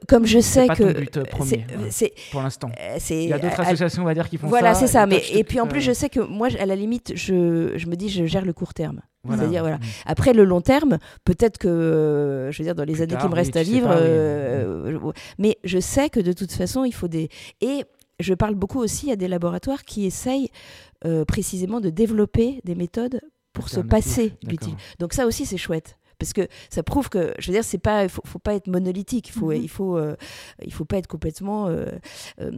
comme 0.07 0.25
je 0.25 0.39
sais 0.39 0.65
pas 0.65 0.75
que. 0.75 0.91
Ton 0.91 0.99
but 0.99 1.29
premier, 1.29 1.65
c'est 1.91 2.13
pour 2.31 2.41
l'instant. 2.41 2.71
Il 3.09 3.27
y 3.27 3.33
a 3.33 3.37
d'autres 3.37 3.59
associations, 3.59 4.01
on 4.01 4.05
va 4.05 4.15
dire, 4.15 4.27
qui 4.27 4.37
font 4.37 4.47
voilà, 4.47 4.73
ça. 4.73 4.79
Voilà, 4.79 4.87
c'est 4.87 4.93
ça. 4.93 5.05
Mais, 5.05 5.23
et 5.37 5.43
puis 5.43 5.59
en 5.59 5.67
plus, 5.67 5.81
je 5.81 5.91
sais 5.91 6.09
que 6.09 6.19
moi, 6.19 6.47
à 6.59 6.65
la 6.65 6.75
limite, 6.75 7.13
je, 7.15 7.73
je 7.75 7.87
me 7.87 7.95
dis, 7.95 8.09
je 8.09 8.25
gère 8.25 8.43
le 8.43 8.53
court 8.53 8.73
terme. 8.73 9.01
C'est-à-dire, 9.29 9.61
voilà. 9.61 9.77
Mm. 9.77 9.81
Après, 10.07 10.33
le 10.33 10.45
long 10.45 10.61
terme, 10.61 10.97
peut-être 11.25 11.59
que, 11.59 12.49
je 12.51 12.57
veux 12.57 12.63
dire, 12.63 12.73
dans 12.73 12.83
les 12.83 13.03
années 13.03 13.17
qui 13.21 13.27
me 13.27 13.35
restent 13.35 13.57
à 13.57 13.63
vivre, 13.63 13.95
mais 15.37 15.57
je 15.63 15.79
sais 15.79 16.09
que 16.09 16.19
de 16.19 16.33
toute 16.33 16.51
façon, 16.51 16.85
il 16.85 16.93
faut 16.93 17.07
des. 17.07 17.29
Et 17.61 17.83
je 18.19 18.33
parle 18.33 18.55
beaucoup 18.55 18.79
aussi 18.79 19.11
à 19.11 19.15
des 19.15 19.27
laboratoires 19.27 19.83
qui 19.83 20.05
essayent 20.07 20.49
précisément 21.27 21.81
de 21.81 21.91
développer 21.91 22.61
des 22.63 22.73
méthodes 22.73 23.21
pour 23.53 23.69
se 23.69 23.79
passer. 23.79 24.33
Donc 24.99 25.13
ça 25.13 25.25
aussi, 25.25 25.45
c'est 25.45 25.57
chouette 25.57 25.97
parce 26.21 26.33
que 26.33 26.47
ça 26.69 26.83
prouve 26.83 27.09
que, 27.09 27.33
je 27.39 27.47
veux 27.47 27.53
dire, 27.53 27.63
c'est 27.63 27.79
pas, 27.79 28.07
faut, 28.07 28.21
faut 28.25 28.37
pas 28.37 28.53
être 28.53 28.67
monolithique, 28.67 29.29
il 29.29 29.31
faut, 29.31 29.49
mhm. 29.49 29.59
il 29.63 29.69
faut, 29.69 29.97
euh, 29.97 30.15
il 30.63 30.71
faut 30.71 30.85
pas 30.85 30.97
être 30.97 31.07
complètement. 31.07 31.65
Euh, 31.65 31.87
euh, 32.39 32.51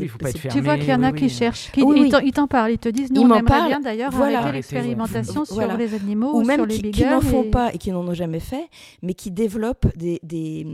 il 0.00 0.08
faut 0.08 0.18
pas 0.18 0.30
être 0.30 0.38
fermé, 0.38 0.58
Tu 0.58 0.64
vois 0.64 0.78
qu'il 0.78 0.88
y 0.88 0.94
en 0.94 1.04
a 1.04 1.12
qui 1.12 1.28
cherchent, 1.28 1.70
qui, 1.70 1.80
ils 1.80 2.32
t'en 2.32 2.48
parlent, 2.48 2.72
ils 2.72 2.78
te 2.78 2.88
disent, 2.88 3.12
nous, 3.12 3.20
on 3.20 3.36
aimerait 3.36 3.68
bien 3.68 3.78
d'ailleurs 3.78 4.10
voilà. 4.10 4.40
arrêter 4.40 4.56
l'expérimentation 4.56 5.44
sur 5.44 5.76
les 5.76 5.94
animaux 5.94 6.32
ou, 6.34 6.42
même 6.42 6.56
sur 6.56 6.66
les 6.66 6.74
qui, 6.74 6.90
qui 6.90 7.04
n'en 7.04 7.20
font 7.20 7.44
pas 7.44 7.72
et 7.72 7.78
qui 7.78 7.92
n'en 7.92 8.00
ont 8.00 8.14
jamais 8.14 8.40
fait, 8.40 8.68
mais 9.00 9.14
qui 9.14 9.30
développent 9.30 9.96
des, 9.96 10.18
des, 10.24 10.66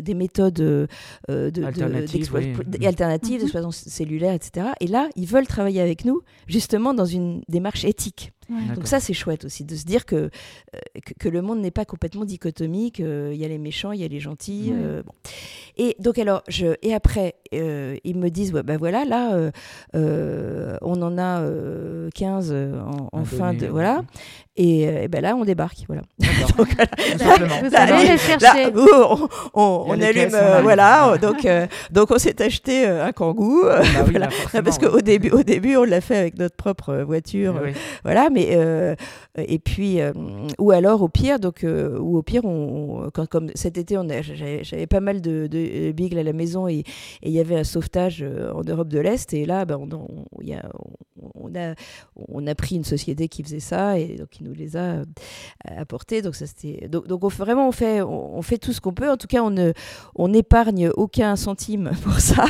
des 0.00 0.14
méthodes 0.14 0.54
de, 0.54 0.88
alternatives, 1.28 2.32
de, 2.32 2.86
alternatives 2.86 3.34
mhm. 3.34 3.40
d'exploitation 3.40 3.72
cellulaire, 3.72 4.32
etc. 4.32 4.68
Et 4.80 4.86
là, 4.86 5.10
ils 5.16 5.26
veulent 5.26 5.46
travailler 5.46 5.82
avec 5.82 6.06
nous, 6.06 6.22
justement, 6.46 6.94
dans 6.94 7.04
une 7.04 7.42
démarche 7.50 7.84
éthique. 7.84 8.32
Donc 8.48 8.86
ça, 8.86 9.00
c'est 9.00 9.14
chouette 9.14 9.44
aussi, 9.44 9.64
de 9.64 9.76
se 9.76 9.84
dire 9.84 10.04
que, 10.04 10.16
euh, 10.16 10.78
que, 11.18 11.28
le 11.28 11.42
monde 11.42 11.60
n'est 11.60 11.70
pas 11.70 11.84
complètement 11.84 12.24
dichotomique. 12.24 12.98
Il 12.98 13.36
y 13.36 13.44
a 13.44 13.48
les 13.48 13.58
méchants, 13.58 13.92
il 13.92 14.00
y 14.00 14.04
a 14.04 14.08
les 14.08 14.20
gentils. 14.20 14.72
Euh, 14.72 15.02
et 15.76 15.96
donc 15.98 16.18
alors, 16.18 16.42
je, 16.48 16.74
et 16.82 16.94
après, 16.94 17.36
euh, 17.54 17.96
ils 18.04 18.16
me 18.16 18.30
disent, 18.30 18.52
ouais, 18.52 18.62
ben 18.62 18.76
voilà, 18.76 19.04
là, 19.04 19.50
on 19.94 21.02
en 21.02 21.18
a 21.18 21.42
15 22.14 22.54
en, 23.12 23.24
fin 23.24 23.54
de... 23.54 23.66
Voilà. 23.66 24.02
Et, 24.56 25.08
ben 25.08 25.22
là, 25.22 25.34
on 25.36 25.44
débarque, 25.44 25.84
voilà. 25.86 26.02
donc, 26.58 26.68
vous 27.62 27.74
allez 27.74 28.08
les 28.08 28.18
chercher. 28.18 28.72
on, 29.54 30.00
allume, 30.00 30.36
voilà. 30.62 31.16
donc, 31.18 31.46
donc 31.90 32.10
on 32.10 32.18
s'est 32.18 32.40
acheté 32.42 32.86
un 32.86 33.12
kangou, 33.12 33.62
bah 33.64 33.82
voilà. 34.10 34.28
parce 34.62 34.78
qu'au 34.78 35.00
début, 35.00 35.30
au 35.30 35.42
début, 35.42 35.76
on 35.76 35.84
l'a 35.84 36.00
fait 36.00 36.16
avec 36.16 36.38
notre 36.38 36.56
propre 36.56 37.02
voiture, 37.02 37.54
voilà. 38.04 38.28
Mais 38.30 38.50
euh, 39.38 39.44
et 39.44 39.58
puis, 39.58 40.00
euh, 40.00 40.12
ou 40.58 40.70
alors 40.70 41.02
au 41.02 41.08
pire, 41.08 41.38
donc, 41.40 41.64
euh, 41.64 41.98
ou 41.98 42.18
au 42.18 42.22
pire, 42.22 42.44
on, 42.44 43.10
quand, 43.12 43.26
comme 43.26 43.50
cet 43.54 43.78
été, 43.78 43.96
j'avais 44.62 44.86
pas 44.86 45.00
mal 45.00 45.20
de, 45.20 45.46
de 45.46 45.92
bigles 45.92 46.18
à 46.18 46.22
la 46.22 46.32
maison 46.32 46.68
et 46.68 46.84
il 47.22 47.30
y 47.30 47.40
avait 47.40 47.56
un 47.56 47.64
sauvetage 47.64 48.22
en 48.22 48.62
Europe 48.62 48.88
de 48.88 48.98
l'Est. 48.98 49.32
Et 49.32 49.46
là, 49.46 49.64
ben, 49.64 49.76
on, 49.76 49.88
on, 50.32 50.42
y 50.42 50.54
a, 50.54 50.68
on, 51.34 51.54
a, 51.54 51.74
on 52.28 52.46
a 52.46 52.54
pris 52.54 52.76
une 52.76 52.84
société 52.84 53.28
qui 53.28 53.42
faisait 53.42 53.60
ça 53.60 53.98
et 53.98 54.16
donc 54.16 54.40
qui 54.42 54.48
nous 54.48 54.54
les 54.54 54.76
a 54.76 55.02
apportés. 55.64 56.22
Donc, 56.22 56.34
ça, 56.34 56.46
c'était, 56.46 56.88
donc, 56.88 57.06
donc 57.06 57.24
on 57.24 57.28
vraiment, 57.28 57.68
on 57.68 57.72
fait, 57.72 58.02
on, 58.02 58.42
fait 58.42 58.58
tout 58.58 58.72
ce 58.72 58.80
qu'on 58.80 58.94
peut. 58.94 59.10
En 59.10 59.16
tout 59.16 59.26
cas, 59.26 59.42
on 59.42 59.50
ne, 59.50 59.72
on 60.14 60.28
n'épargne 60.28 60.90
aucun 60.90 61.36
centime 61.36 61.92
pour 62.02 62.20
ça 62.20 62.46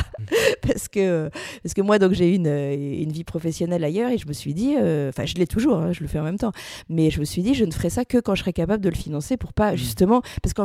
parce 0.61 0.87
que, 0.87 1.29
parce 1.61 1.73
que 1.73 1.81
moi, 1.81 1.99
donc, 1.99 2.13
j'ai 2.13 2.31
eu 2.31 2.35
une, 2.35 2.47
une 2.47 3.11
vie 3.11 3.23
professionnelle 3.23 3.83
ailleurs 3.83 4.11
et 4.11 4.17
je 4.17 4.27
me 4.27 4.33
suis 4.33 4.53
dit, 4.53 4.75
enfin, 4.77 5.25
je 5.25 5.35
l'ai 5.35 5.47
toujours 5.47 5.83
Hein, 5.83 5.91
je 5.91 6.01
le 6.01 6.07
fais 6.07 6.19
en 6.19 6.23
même 6.23 6.37
temps. 6.37 6.51
Mais 6.89 7.09
je 7.09 7.19
me 7.19 7.25
suis 7.25 7.41
dit, 7.41 7.53
je 7.53 7.65
ne 7.65 7.71
ferai 7.71 7.89
ça 7.89 8.05
que 8.05 8.17
quand 8.17 8.35
je 8.35 8.41
serai 8.41 8.53
capable 8.53 8.83
de 8.83 8.89
le 8.89 8.95
financer 8.95 9.37
pour 9.37 9.53
pas, 9.53 9.73
mmh. 9.73 9.77
justement, 9.77 10.21
parce 10.41 10.53
que 10.53 10.61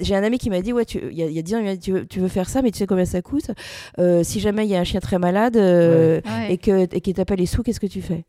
j'ai 0.00 0.14
un 0.14 0.22
ami 0.22 0.38
qui 0.38 0.50
m'a 0.50 0.60
dit, 0.60 0.72
ouais, 0.72 0.84
il 0.84 1.12
y, 1.12 1.38
a 1.38 1.42
10 1.42 1.54
ans, 1.54 1.76
tu, 1.80 1.92
veux, 1.92 2.06
tu 2.06 2.20
veux 2.20 2.28
faire 2.28 2.48
ça, 2.48 2.62
mais 2.62 2.70
tu 2.70 2.78
sais 2.78 2.86
combien 2.86 3.04
ça 3.04 3.22
coûte? 3.22 3.50
Euh, 3.98 4.22
Si 4.22 4.40
jamais 4.40 4.64
il 4.64 4.70
y 4.70 4.76
a 4.76 4.80
un 4.80 4.84
chien 4.84 5.00
très 5.00 5.18
malade 5.18 5.56
euh, 5.56 6.20
et 6.48 6.58
que 6.58 6.88
et 6.94 7.00
qu'il 7.00 7.14
t'appelle 7.14 7.38
les 7.38 7.46
sous, 7.46 7.62
qu'est-ce 7.62 7.80
que 7.80 7.86
tu 7.86 8.02
fais? 8.02 8.24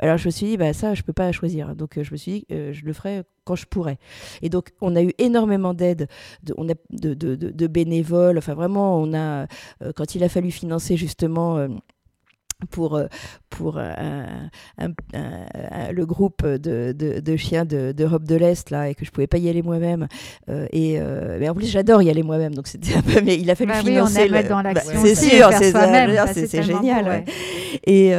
Alors 0.00 0.16
je 0.16 0.26
me 0.26 0.30
suis 0.30 0.46
dit, 0.46 0.56
bah, 0.56 0.72
ça, 0.72 0.94
je 0.94 1.02
peux 1.02 1.12
pas 1.12 1.30
choisir. 1.32 1.76
Donc 1.76 1.96
euh, 1.96 2.04
je 2.04 2.12
me 2.12 2.16
suis 2.16 2.32
dit, 2.32 2.46
je 2.50 2.84
le 2.84 2.92
ferai 2.92 3.22
quand 3.44 3.54
je 3.54 3.66
pourrai. 3.66 3.98
Et 4.42 4.48
donc 4.48 4.70
on 4.80 4.96
a 4.96 5.02
eu 5.02 5.12
énormément 5.18 5.74
d'aide, 5.74 6.08
de, 6.42 7.66
bénévoles. 7.66 8.38
Enfin 8.38 8.54
vraiment, 8.54 8.98
on 8.98 9.14
a, 9.14 9.46
quand 9.94 10.14
il 10.14 10.24
a 10.24 10.28
fallu 10.28 10.50
financer 10.50 10.96
justement 10.96 11.68
pour, 12.68 12.96
euh, 12.96 13.06
pour 13.48 13.78
euh, 13.78 14.24
le 15.12 16.04
groupe 16.04 16.46
de, 16.46 16.92
de, 16.92 17.36
chiens 17.36 17.64
d'Europe 17.64 18.24
de, 18.24 18.34
l'Est 18.36 18.70
là 18.70 18.88
et 18.88 18.94
que 18.94 19.04
je 19.04 19.10
pouvais 19.10 19.26
pas 19.26 19.38
y 19.38 19.48
aller 19.48 19.62
moi-même. 19.62 20.08
Euh, 20.48 20.66
et 20.72 20.98
mais 21.38 21.48
en 21.48 21.54
plus 21.54 21.66
j'adore 21.66 22.02
y 22.02 22.10
aller 22.10 22.22
moi-même 22.22 22.54
donc 22.54 22.66
c'était 22.66 22.94
un 22.94 23.02
peu 23.02 23.20
mais 23.24 23.36
il 23.36 23.50
a 23.50 23.54
fallu 23.54 23.70
bah 23.72 23.80
financer 23.80 24.22
oui, 24.22 24.28
on 24.50 24.62
le... 24.62 24.74
bah, 24.74 24.80
c'est 24.84 25.14
sûr 25.14 25.50
c'est 26.32 26.62
génial. 26.62 27.24
et 27.86 28.12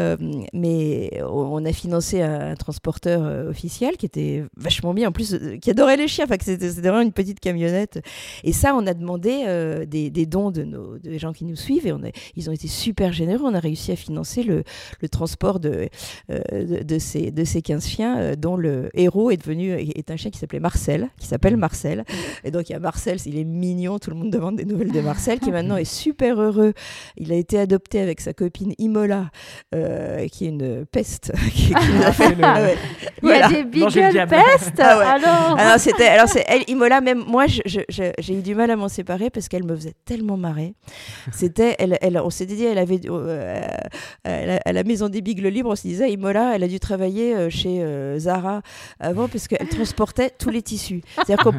mais 0.54 1.22
on 1.28 1.64
a 1.66 1.74
financé 1.74 2.22
un, 2.22 2.56
transporteur 2.56 3.48
officiel 3.48 3.98
qui 3.98 4.06
était 4.06 4.44
vachement 4.58 4.94
bien 4.94 5.10
en 5.10 5.12
plus 5.12 5.38
qui 5.62 5.70
adorait 5.70 5.98
les 5.98 6.08
chiens. 6.08 6.26
Enfin 6.26 6.38
c'était 6.40 6.68
vraiment 6.70 7.02
une 7.02 7.14
petite 7.14 7.40
camionnette. 7.40 8.02
Et 8.44 8.54
ça 8.54 8.76
on 8.76 8.86
a 8.88 8.94
demandé 8.94 9.86
des, 9.88 10.10
des, 10.10 10.26
dons 10.26 10.52
de 10.52 10.64
nos 10.64 10.98
des 10.98 11.20
gens 11.20 11.34
qui 11.34 11.46
nous 11.46 11.56
suivent 11.56 11.88
et 11.88 11.94
on 11.94 12.04
a, 12.04 12.10
ils 12.36 12.50
ont 12.50 12.54
été 12.54 12.68
super 12.68 13.12
généreux. 13.14 13.46
On 13.46 13.54
a 13.54 13.60
réussi 13.60 13.92
à 13.92 13.96
financer 13.96 14.31
le, 14.44 14.64
le 15.02 15.10
transport 15.10 15.60
de, 15.60 15.90
euh, 16.30 16.84
de, 16.84 17.00
ces, 17.00 17.32
de 17.32 17.44
ces 17.44 17.62
15 17.62 17.88
chiens, 17.88 18.20
euh, 18.20 18.36
dont 18.36 18.56
le 18.56 18.90
héros 18.94 19.32
est 19.32 19.38
devenu 19.38 19.72
est 19.72 20.12
un 20.12 20.16
chien 20.16 20.32
qui 20.32 20.40
s'appelait 20.40 20.60
Marcel, 20.60 21.10
qui 21.20 21.28
s'appelle 21.28 21.58
Marcel. 21.58 22.06
Et 22.44 22.52
donc 22.52 22.70
il 22.70 22.74
y 22.74 22.76
a 22.76 22.80
Marcel, 22.80 23.18
il 23.26 23.38
est 23.38 23.44
mignon, 23.44 24.00
tout 24.00 24.10
le 24.10 24.16
monde 24.16 24.32
demande 24.32 24.56
des 24.56 24.66
nouvelles 24.66 24.92
de 24.92 25.02
Marcel, 25.02 25.40
qui 25.40 25.52
maintenant 25.52 25.78
est 25.78 25.86
super 25.86 26.40
heureux. 26.40 26.74
Il 27.18 27.32
a 27.32 27.36
été 27.36 27.60
adopté 27.60 28.00
avec 28.00 28.22
sa 28.22 28.34
copine 28.34 28.74
Imola, 28.78 29.30
euh, 29.76 30.28
qui 30.28 30.46
est 30.46 30.50
une 30.50 30.86
peste. 30.86 31.32
qui, 31.54 31.74
ah, 31.76 32.12
Il 33.24 33.30
y 33.30 33.34
a 33.34 33.50
des 33.50 33.64
beagles 33.64 34.28
pestes 34.28 34.80
ah 34.80 35.14
Alors, 35.14 35.60
alors 35.60 35.80
c'était, 35.80 36.08
alors 36.08 36.28
c'est 36.28 36.46
elle, 36.48 36.64
Imola. 36.68 37.02
Même 37.02 37.24
moi, 37.28 37.46
j'ai 37.48 38.34
eu 38.34 38.42
du 38.42 38.56
mal 38.56 38.72
à 38.72 38.76
m'en 38.76 38.90
séparer 38.90 39.30
parce 39.30 39.48
qu'elle 39.48 39.64
me 39.64 39.76
faisait 39.76 39.94
tellement 40.06 40.38
marrer. 40.38 40.74
C'était, 41.32 41.76
elle, 41.80 41.98
elle, 42.02 42.18
on 42.18 42.30
s'était 42.30 42.56
dit, 42.56 42.66
elle 42.66 42.78
avait, 42.78 43.00
à 44.24 44.72
la, 44.72 44.84
maison 44.84 45.10
des 45.10 45.22
Bigles 45.22 45.48
Libres, 45.48 45.72
on 45.72 45.76
se 45.76 45.82
disait, 45.82 46.12
Imola, 46.12 46.56
elle 46.56 46.64
a 46.64 46.68
dû 46.68 46.80
travailler 46.80 47.36
euh, 47.36 47.50
chez 47.50 47.82
euh, 47.82 48.20
Zara 48.20 48.62
avant 49.00 49.28
parce 49.28 49.48
qu'elle 49.48 49.68
transportait 49.68 50.30
tous 50.30 50.52
les 50.52 50.62
tissus. 50.62 51.02
C'est-à-dire 51.16 51.44
qu'on 51.44 51.54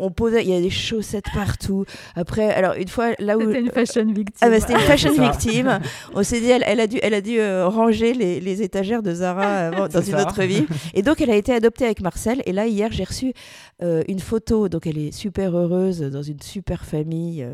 on, 0.00 0.10
posait, 0.10 0.42
il 0.42 0.50
y 0.50 0.56
a 0.56 0.60
des 0.60 0.70
chaussettes 0.70 1.26
partout. 1.32 1.84
Après, 2.16 2.52
alors 2.52 2.74
une 2.74 2.88
fois, 2.88 3.10
là 3.20 3.36
où. 3.36 3.42
C'était 3.42 3.60
une 3.60 3.70
fashion 3.70 4.06
victime. 4.06 4.34
Ah 4.40 4.50
bah, 4.50 4.58
c'était 4.58 4.72
une 4.74 4.80
fashion 4.80 5.12
victime. 5.12 5.78
On 6.14 6.24
s'est 6.24 6.40
dit, 6.40 6.50
elle, 6.50 6.80
a 6.80 6.86
dû, 6.88 6.98
elle 7.00 7.14
a 7.14 7.20
dû 7.20 7.38
euh, 7.38 7.68
ranger 7.68 8.12
les, 8.12 8.40
les, 8.40 8.62
étagères 8.62 9.02
de 9.02 9.14
Zara 9.14 9.70
dans 9.88 10.02
une 10.02 10.16
autre 10.16 10.42
vie. 10.42 10.66
Et 10.94 11.02
donc, 11.02 11.20
elle 11.20 11.30
a 11.30 11.36
été 11.36 11.52
adoptée 11.52 11.84
avec 11.84 12.00
Marcel. 12.00 12.42
Et 12.46 12.52
là, 12.52 12.66
hier, 12.66 12.90
j'ai 12.90 13.04
reçu 13.04 13.32
une 13.80 14.20
photo. 14.20 14.68
Donc, 14.68 14.86
elle 14.86 14.98
est 14.98 15.12
super 15.12 15.56
heureuse 15.56 16.00
dans 16.00 16.22
une 16.22 16.40
super 16.40 16.84
famille. 16.84 17.46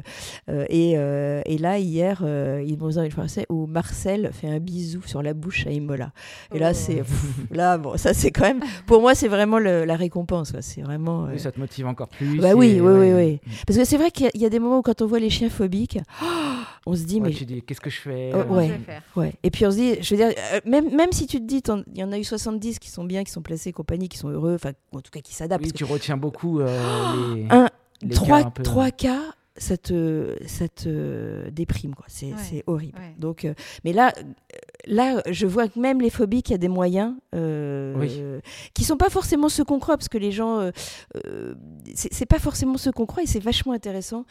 et, 0.48 0.92
et, 0.92 1.58
là, 1.58 1.78
hier, 1.78 2.22
ils 2.64 2.78
m'ont 2.78 2.90
une 2.90 3.10
français 3.10 3.46
où 3.48 3.66
Marcel 3.66 4.30
fait 4.32 4.48
un 4.48 4.58
bisou 4.58 5.02
sur 5.06 5.22
la 5.22 5.34
bouche 5.34 5.66
à 5.66 5.70
Imola. 5.70 6.12
Et 6.54 6.58
là, 6.58 6.74
c'est 6.74 7.02
oh. 7.02 7.54
là, 7.54 7.78
bon, 7.78 7.96
ça 7.96 8.14
c'est 8.14 8.30
quand 8.30 8.44
même, 8.44 8.60
pour 8.86 9.00
moi, 9.00 9.14
c'est 9.14 9.28
vraiment 9.28 9.58
la 9.58 9.96
récompense. 9.96 10.52
C'est 10.60 10.82
vraiment. 10.82 11.28
Oui, 11.30 11.38
ça 11.38 11.52
te 11.52 11.58
motive 11.58 11.86
encore 11.86 12.08
plus. 12.08 12.38
Bah 12.38 12.54
oui, 12.54 12.80
oui, 12.80 12.92
oui, 12.92 13.12
oui, 13.12 13.40
Parce 13.66 13.78
que 13.78 13.84
c'est 13.84 13.96
vrai 13.96 14.10
qu'il 14.10 14.30
y, 14.34 14.44
a 14.44 14.48
des 14.48 14.58
moments 14.58 14.78
où 14.78 14.82
quand 14.82 15.02
on 15.02 15.06
voit 15.06 15.18
les 15.18 15.30
chiens 15.30 15.50
phobiques, 15.50 15.98
on 16.86 16.94
se 16.94 17.04
dit 17.04 17.20
mais. 17.20 17.30
Tu 17.30 17.44
dis 17.44 17.62
qu'est-ce 17.62 17.80
que 17.80 17.90
je 17.90 18.00
fais 18.00 18.32
oh, 18.34 18.54
ouais, 18.54 18.80
ouais. 19.16 19.32
Et 19.42 19.50
puis 19.50 19.66
on 19.66 19.70
se 19.70 19.76
dit, 19.76 20.02
je 20.02 20.14
veux 20.14 20.24
dire, 20.24 20.34
euh, 20.52 20.60
même 20.64 20.94
même 20.94 21.12
si 21.12 21.26
tu 21.26 21.38
te 21.38 21.44
dis, 21.44 21.62
il 21.92 21.98
y 21.98 22.04
en 22.04 22.12
a 22.12 22.18
eu 22.18 22.24
70 22.24 22.78
qui 22.78 22.90
sont 22.90 23.04
bien, 23.04 23.24
qui 23.24 23.32
sont 23.32 23.42
placés, 23.42 23.72
compagnie, 23.72 24.08
qui 24.08 24.18
sont 24.18 24.28
heureux, 24.28 24.54
enfin 24.54 24.72
en 24.92 25.00
tout 25.00 25.10
cas 25.10 25.20
qui 25.20 25.34
s'adaptent. 25.34 25.64
Oui, 25.64 25.72
tu 25.72 25.84
retiens 25.84 26.16
beaucoup 26.16 26.60
euh, 26.60 26.66
les. 27.34 27.46
Un, 27.50 27.68
trois, 28.10 28.44
trois 28.50 28.90
cas 28.90 29.34
ça 29.56 29.76
te, 29.76 30.36
ça 30.46 30.64
déprime, 31.50 31.94
quoi. 31.94 32.06
C'est, 32.08 32.64
horrible. 32.66 32.98
Donc, 33.18 33.44
euh, 33.44 33.54
mais 33.84 33.92
là, 33.92 34.12
là, 34.86 35.22
je 35.30 35.46
vois 35.46 35.68
que 35.68 35.78
même 35.78 36.00
les 36.00 36.10
phobies, 36.10 36.42
il 36.46 36.50
y 36.50 36.54
a 36.54 36.58
des 36.58 36.68
moyens 36.68 37.14
euh, 37.34 38.40
qui 38.74 38.84
sont 38.84 38.96
pas 38.96 39.10
forcément 39.10 39.48
ceux 39.48 39.64
qu'on 39.64 39.78
croit, 39.78 39.96
parce 39.96 40.08
que 40.08 40.18
les 40.18 40.32
gens, 40.32 40.60
euh, 40.60 40.70
euh, 41.26 41.54
c'est, 41.94 42.26
pas 42.26 42.38
forcément 42.38 42.76
ce 42.78 42.90
qu'on 42.90 43.06
croit, 43.06 43.22
et 43.22 43.26
c'est 43.26 43.40
vachement 43.40 43.72
intéressant 43.72 44.24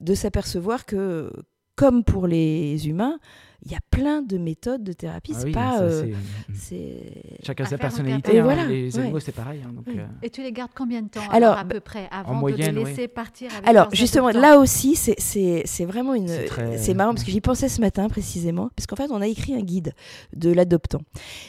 de 0.00 0.14
s'apercevoir 0.14 0.86
que 0.86 1.30
comme 1.76 2.04
pour 2.04 2.26
les 2.26 2.88
humains, 2.88 3.18
il 3.66 3.72
y 3.72 3.74
a 3.74 3.80
plein 3.90 4.20
de 4.20 4.36
méthodes 4.36 4.84
de 4.84 4.92
thérapie. 4.92 5.32
Ah 5.34 5.40
c'est 5.40 5.50
pas. 5.50 5.80
Euh, 5.80 6.12
c'est 6.52 7.38
Chacun 7.42 7.64
sa 7.64 7.78
personnalité. 7.78 8.38
Hein, 8.38 8.66
les 8.68 8.98
animaux, 8.98 9.20
c'est 9.20 9.32
pareil. 9.32 9.62
Hein, 9.64 9.72
donc, 9.72 9.88
euh. 9.88 10.06
Et 10.22 10.28
tu 10.28 10.42
les 10.42 10.52
gardes 10.52 10.72
combien 10.74 11.00
de 11.00 11.08
temps 11.08 11.22
alors, 11.30 11.56
à 11.56 11.64
peu 11.64 11.80
près 11.80 12.08
avant 12.10 12.42
de 12.42 12.52
les 12.52 12.72
laisser 12.72 13.08
partir 13.08 13.50
avec 13.54 13.66
Alors 13.66 13.88
justement, 13.92 14.28
là 14.30 14.58
aussi, 14.58 14.96
c'est 14.96 15.84
vraiment 15.84 16.14
une. 16.14 16.28
C'est 16.76 16.94
marrant 16.94 17.14
parce 17.14 17.24
que 17.24 17.30
j'y 17.30 17.40
pensais 17.40 17.68
ce 17.68 17.80
matin 17.80 18.08
précisément, 18.08 18.70
parce 18.76 18.86
qu'en 18.86 18.96
fait, 18.96 19.10
on 19.10 19.20
a 19.20 19.26
écrit 19.26 19.54
un 19.54 19.62
guide 19.62 19.94
de 20.34 20.52
l'adoptant. 20.52 21.00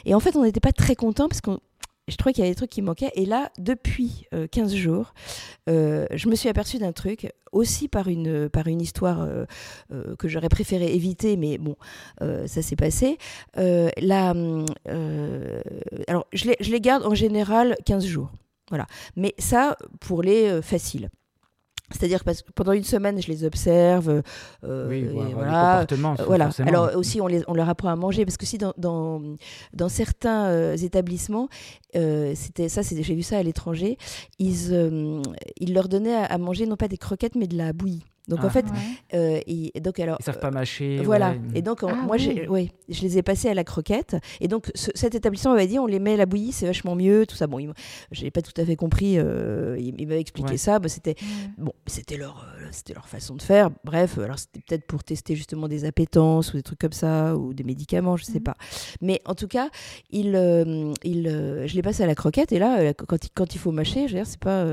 Et 0.06 0.14
en 0.14 0.20
fait, 0.20 0.36
on 0.36 0.42
n'était 0.42 0.60
pas 0.60 0.72
très 0.72 0.94
content 0.94 1.28
parce 1.28 1.40
qu'on 1.40 1.60
je 2.08 2.16
trouvais 2.16 2.32
qu'il 2.32 2.42
y 2.42 2.46
avait 2.46 2.52
des 2.52 2.56
trucs 2.56 2.70
qui 2.70 2.82
manquaient. 2.82 3.10
Et 3.14 3.26
là, 3.26 3.50
depuis 3.58 4.26
15 4.52 4.72
euh, 4.72 4.76
jours, 4.76 5.14
euh, 5.68 6.06
je 6.12 6.28
me 6.28 6.36
suis 6.36 6.48
aperçue 6.48 6.78
d'un 6.78 6.92
truc, 6.92 7.32
aussi 7.52 7.88
par 7.88 8.08
une, 8.08 8.48
par 8.48 8.66
une 8.68 8.80
histoire 8.80 9.22
euh, 9.22 9.44
que 10.16 10.28
j'aurais 10.28 10.48
préféré 10.48 10.94
éviter, 10.94 11.36
mais 11.36 11.58
bon, 11.58 11.76
ça 12.20 12.62
s'est 12.62 12.76
passé. 12.76 13.18
là, 13.56 14.34
alors, 16.08 16.26
je 16.32 16.44
les, 16.44 16.56
je 16.60 16.70
les 16.70 16.80
garde 16.80 17.04
en 17.04 17.14
général 17.14 17.76
15 17.84 18.06
jours. 18.06 18.30
Voilà. 18.68 18.86
Mais 19.16 19.34
ça, 19.38 19.76
pour 20.00 20.22
les 20.22 20.60
faciles. 20.62 21.08
C'est-à-dire 21.90 22.24
que 22.24 22.30
pendant 22.54 22.72
une 22.72 22.84
semaine, 22.84 23.20
je 23.22 23.28
les 23.28 23.44
observe. 23.44 24.22
Euh, 24.64 24.88
oui, 24.88 25.06
voilà. 25.32 25.86
voilà. 26.26 26.50
Alors 26.66 26.96
aussi, 26.96 27.20
on, 27.20 27.26
les, 27.26 27.42
on, 27.46 27.54
leur 27.54 27.68
apprend 27.68 27.88
à 27.88 27.96
manger 27.96 28.24
parce 28.24 28.36
que 28.36 28.46
si 28.46 28.58
dans, 28.58 28.74
dans, 28.76 29.22
dans 29.72 29.88
certains 29.88 30.46
euh, 30.46 30.76
établissements, 30.76 31.48
euh, 31.94 32.32
c'était 32.34 32.68
ça, 32.68 32.82
j'ai 32.82 33.14
vu 33.14 33.22
ça 33.22 33.38
à 33.38 33.42
l'étranger, 33.42 33.98
ils, 34.38 34.72
euh, 34.72 35.22
ils 35.58 35.74
leur 35.74 35.88
donnaient 35.88 36.14
à, 36.14 36.38
manger 36.38 36.66
non 36.66 36.76
pas 36.76 36.88
des 36.88 36.98
croquettes 36.98 37.36
mais 37.36 37.46
de 37.46 37.56
la 37.56 37.72
bouillie. 37.72 38.04
Donc 38.28 38.40
en 38.40 38.48
ah. 38.48 38.50
fait, 38.50 38.66
euh, 39.14 39.40
et, 39.46 39.80
donc 39.80 40.00
alors, 40.00 40.16
ils 40.20 40.24
savent 40.24 40.40
pas 40.40 40.50
mâcher. 40.50 41.00
Voilà. 41.04 41.34
Et 41.54 41.62
donc 41.62 41.84
ah 41.84 41.94
moi, 41.94 42.16
ouais, 42.48 42.72
je 42.88 43.02
les 43.02 43.18
ai 43.18 43.22
passés 43.22 43.48
à 43.48 43.54
la 43.54 43.62
croquette. 43.62 44.16
Et 44.40 44.48
donc 44.48 44.70
cet 44.74 45.14
établissement 45.14 45.52
m'avait 45.52 45.68
dit, 45.68 45.78
on 45.78 45.86
les 45.86 46.00
met 46.00 46.14
à 46.14 46.16
la 46.16 46.26
bouillie, 46.26 46.52
c'est 46.52 46.66
vachement 46.66 46.96
mieux, 46.96 47.26
tout 47.26 47.36
ça. 47.36 47.46
Bon, 47.46 47.58
j'ai 48.10 48.30
pas 48.30 48.42
tout 48.42 48.58
à 48.60 48.64
fait 48.64 48.76
compris. 48.76 49.18
Euh, 49.18 49.76
il, 49.78 50.06
m'avait 50.06 50.20
expliqué 50.20 50.56
ça. 50.56 50.78
Bah, 50.78 50.88
c'était 50.88 51.14
bon, 51.56 51.72
c'était 51.86 52.16
leur, 52.16 52.46
euh, 52.58 52.66
c'était 52.72 52.94
leur 52.94 53.08
façon 53.08 53.36
de 53.36 53.42
faire. 53.42 53.70
Bref, 53.84 54.18
alors 54.18 54.38
c'était 54.38 54.60
peut-être 54.60 54.86
pour 54.86 55.04
tester 55.04 55.36
justement 55.36 55.68
des 55.68 55.84
appétences 55.84 56.52
ou 56.52 56.56
des 56.56 56.62
trucs 56.62 56.80
comme 56.80 56.92
ça 56.92 57.36
ou 57.36 57.54
des 57.54 57.64
médicaments, 57.64 58.16
je 58.16 58.24
sais 58.24 58.38
mhm. 58.38 58.44
pas. 58.44 58.56
Mais 59.00 59.22
en 59.24 59.34
tout 59.34 59.48
cas, 59.48 59.70
il, 60.10 60.34
il, 61.04 61.26
je 61.66 61.74
les 61.74 61.82
passe 61.82 62.00
à 62.00 62.06
la 62.06 62.16
croquette. 62.16 62.50
Et 62.50 62.58
là, 62.58 62.92
quand, 62.94 63.24
il, 63.24 63.30
quand 63.30 63.54
il 63.54 63.58
faut 63.58 63.70
mâcher, 63.70 64.08
je 64.08 64.14
veux 64.14 64.18
dire, 64.18 64.26
c'est 64.26 64.40
pas 64.40 64.64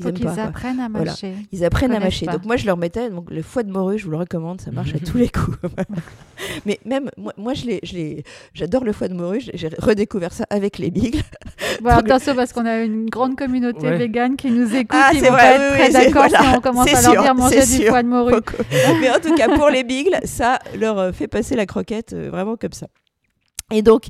ils 0.00 0.40
apprennent 0.40 0.80
à 0.80 0.88
mâcher. 0.88 1.34
Ils 1.52 1.64
apprennent 1.64 1.92
à 1.92 2.00
mâcher. 2.00 2.26
Donc 2.26 2.44
moi, 2.44 2.56
je 2.56 2.66
leur 2.66 2.76
mettais 2.76 3.10
donc, 3.10 3.30
le 3.30 3.42
foie 3.42 3.62
de 3.62 3.70
morue, 3.70 3.98
je 3.98 4.04
vous 4.04 4.10
le 4.10 4.16
recommande, 4.16 4.60
ça 4.60 4.70
marche 4.70 4.94
à 4.94 4.98
tous 4.98 5.18
les 5.18 5.28
coups. 5.28 5.56
Mais 6.66 6.80
même, 6.84 7.10
moi, 7.16 7.32
moi 7.36 7.52
j'adore 8.54 8.84
le 8.84 8.92
foie 8.92 9.08
de 9.08 9.14
morue, 9.14 9.40
j'ai 9.40 9.68
redécouvert 9.78 10.32
ça 10.32 10.46
avec 10.50 10.78
les 10.78 10.90
bigles. 10.90 11.22
Bon, 11.80 11.90
attention, 11.90 12.34
parce 12.34 12.52
qu'on 12.52 12.66
a 12.66 12.80
une 12.80 13.08
grande 13.08 13.36
communauté 13.36 13.88
végane 13.90 14.36
qui 14.36 14.50
nous 14.50 14.74
écoute, 14.74 15.00
ah, 15.00 15.10
qui 15.12 15.20
vont 15.20 15.28
pas 15.28 15.52
être 15.52 15.74
très 15.74 15.90
d'accord 15.92 16.26
si 16.28 16.56
on 16.56 16.60
commence 16.60 16.92
à 16.92 17.12
leur 17.12 17.22
dire 17.22 17.34
manger 17.34 17.60
du 17.60 17.86
foie 17.86 18.02
de 18.02 18.08
morue. 18.08 18.34
Mais 19.00 19.10
en 19.10 19.20
tout 19.20 19.34
cas, 19.34 19.48
pour 19.56 19.70
les 19.70 19.84
bigles, 19.84 20.18
ça 20.24 20.58
leur 20.76 20.98
euh, 20.98 21.12
fait 21.12 21.28
passer 21.28 21.54
la 21.54 21.66
croquette 21.66 22.12
euh, 22.12 22.30
vraiment 22.30 22.56
comme 22.56 22.72
ça. 22.72 22.86
Et 23.72 23.82
donc, 23.82 24.06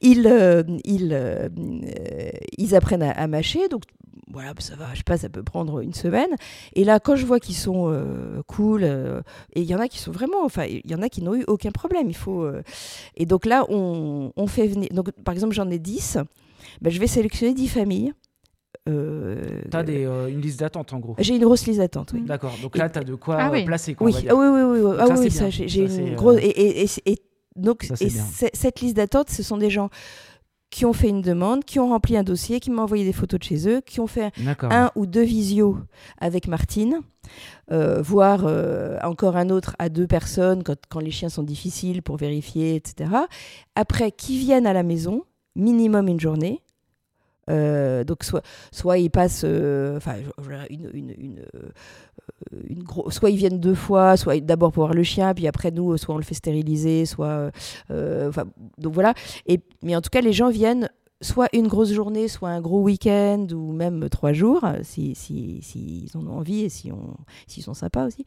ils, 0.00 0.26
euh, 0.26 0.62
ils, 0.84 1.50
ils 2.58 2.74
apprennent 2.74 3.02
à, 3.02 3.10
à, 3.10 3.26
mâcher. 3.26 3.68
Donc, 3.68 3.82
voilà, 4.30 4.52
ça 4.58 4.76
va, 4.76 4.86
je 4.92 4.98
sais 4.98 5.02
pas, 5.04 5.16
ça 5.16 5.28
peut 5.28 5.42
prendre 5.42 5.80
une 5.80 5.94
semaine. 5.94 6.30
Et 6.74 6.84
là, 6.84 7.00
quand 7.00 7.16
je 7.16 7.26
vois 7.26 7.40
qu'ils 7.40 7.56
sont 7.56 7.90
euh, 7.90 8.42
cool, 8.46 8.82
euh, 8.84 9.22
et 9.54 9.62
il 9.62 9.66
y 9.66 9.74
en 9.74 9.80
a 9.80 9.88
qui 9.88 9.98
sont 9.98 10.12
vraiment, 10.12 10.44
enfin, 10.44 10.64
il 10.64 10.90
y 10.90 10.94
en 10.94 11.02
a 11.02 11.08
qui 11.08 11.22
n'ont 11.22 11.34
eu 11.34 11.44
aucun 11.46 11.70
problème. 11.70 12.08
Il 12.08 12.16
faut. 12.16 12.42
Euh, 12.42 12.62
et 13.16 13.26
donc 13.26 13.46
là, 13.46 13.64
on, 13.68 14.32
on, 14.36 14.46
fait 14.46 14.66
venir. 14.66 14.88
Donc, 14.92 15.10
par 15.24 15.34
exemple, 15.34 15.54
j'en 15.54 15.70
ai 15.70 15.78
10. 15.78 16.18
Ben, 16.80 16.90
je 16.90 17.00
vais 17.00 17.06
sélectionner 17.06 17.54
10 17.54 17.68
familles. 17.68 18.12
Euh, 18.88 19.62
tu 19.70 19.76
as 19.76 19.82
une 20.28 20.40
liste 20.40 20.60
d'attente 20.60 20.92
en 20.92 20.98
gros 20.98 21.14
J'ai 21.18 21.36
une 21.36 21.44
grosse 21.44 21.66
liste 21.66 21.78
d'attente, 21.78 22.12
oui. 22.14 22.22
D'accord, 22.22 22.54
donc 22.62 22.76
là 22.76 22.88
tu 22.88 22.98
as 22.98 23.04
de 23.04 23.14
quoi 23.14 23.36
ah 23.38 23.50
placer. 23.66 23.94
Quoi, 23.94 24.06
oui. 24.06 24.14
Ah 24.28 24.34
oui, 24.34 24.46
oui, 24.46 24.80
oui, 24.80 24.96
ah, 24.98 25.06
oui, 25.10 25.30
ça, 25.30 25.50
j'ai 25.50 25.84
une 25.84 26.14
grosse. 26.14 26.38
Et, 26.40 26.84
et, 26.84 26.88
et, 27.06 27.18
donc, 27.56 27.88
cette 28.54 28.80
liste 28.80 28.96
d'attente, 28.96 29.30
ce 29.30 29.42
sont 29.42 29.58
des 29.58 29.70
gens 29.70 29.90
qui 30.70 30.84
ont 30.84 30.92
fait 30.92 31.08
une 31.08 31.22
demande, 31.22 31.64
qui 31.64 31.78
ont 31.78 31.88
rempli 31.88 32.16
un 32.16 32.22
dossier, 32.22 32.60
qui 32.60 32.70
m'ont 32.70 32.82
envoyé 32.82 33.04
des 33.04 33.12
photos 33.12 33.40
de 33.40 33.44
chez 33.44 33.68
eux, 33.68 33.80
qui 33.80 34.00
ont 34.00 34.06
fait 34.06 34.32
un 34.62 34.90
ou 34.96 35.06
deux 35.06 35.22
visios 35.22 35.78
avec 36.20 36.46
Martine, 36.46 37.00
euh, 37.70 38.02
voire 38.02 38.44
euh, 38.46 38.98
encore 39.02 39.36
un 39.36 39.50
autre 39.50 39.74
à 39.78 39.88
deux 39.88 40.06
personnes 40.06 40.62
quand, 40.62 40.78
quand, 40.88 41.00
les 41.00 41.10
chiens 41.10 41.28
sont 41.28 41.42
difficiles 41.42 42.02
pour 42.02 42.16
vérifier, 42.16 42.74
etc. 42.74 43.10
Après, 43.74 44.12
qui 44.12 44.38
viennent 44.38 44.66
à 44.66 44.72
la 44.72 44.82
maison, 44.82 45.24
minimum 45.56 46.08
une 46.08 46.20
journée, 46.20 46.62
euh, 47.48 48.04
donc 48.04 48.24
soit, 48.24 48.42
soit 48.70 48.98
ils 48.98 49.10
passent, 49.10 49.42
euh, 49.44 49.98
euh, 50.06 50.68
soit 53.10 53.30
ils 53.30 53.36
viennent 53.36 53.60
deux 53.60 53.74
fois, 53.74 54.16
soit 54.16 54.40
d'abord 54.40 54.72
pour 54.72 54.84
voir 54.84 54.94
le 54.94 55.02
chien, 55.02 55.34
puis 55.34 55.46
après 55.46 55.70
nous, 55.70 55.96
soit 55.96 56.14
on 56.14 56.18
le 56.18 56.24
fait 56.24 56.34
stériliser, 56.34 57.06
soit, 57.06 57.50
donc 57.88 58.92
voilà. 58.94 59.14
Et 59.46 59.60
mais 59.82 59.96
en 59.96 60.00
tout 60.00 60.10
cas, 60.10 60.20
les 60.20 60.32
gens 60.32 60.50
viennent 60.50 60.90
soit 61.20 61.48
une 61.52 61.66
grosse 61.66 61.92
journée, 61.92 62.28
soit 62.28 62.50
un 62.50 62.60
gros 62.60 62.80
week-end 62.80 63.46
ou 63.52 63.72
même 63.72 64.08
trois 64.08 64.32
jours, 64.32 64.64
si, 64.82 65.14
si, 65.14 65.58
si 65.62 66.10
en 66.14 66.26
ont 66.26 66.38
envie 66.38 66.64
et 66.64 66.68
si 66.68 66.90
s'ils 67.46 67.62
sont 67.62 67.74
sympas 67.74 68.06
aussi. 68.06 68.24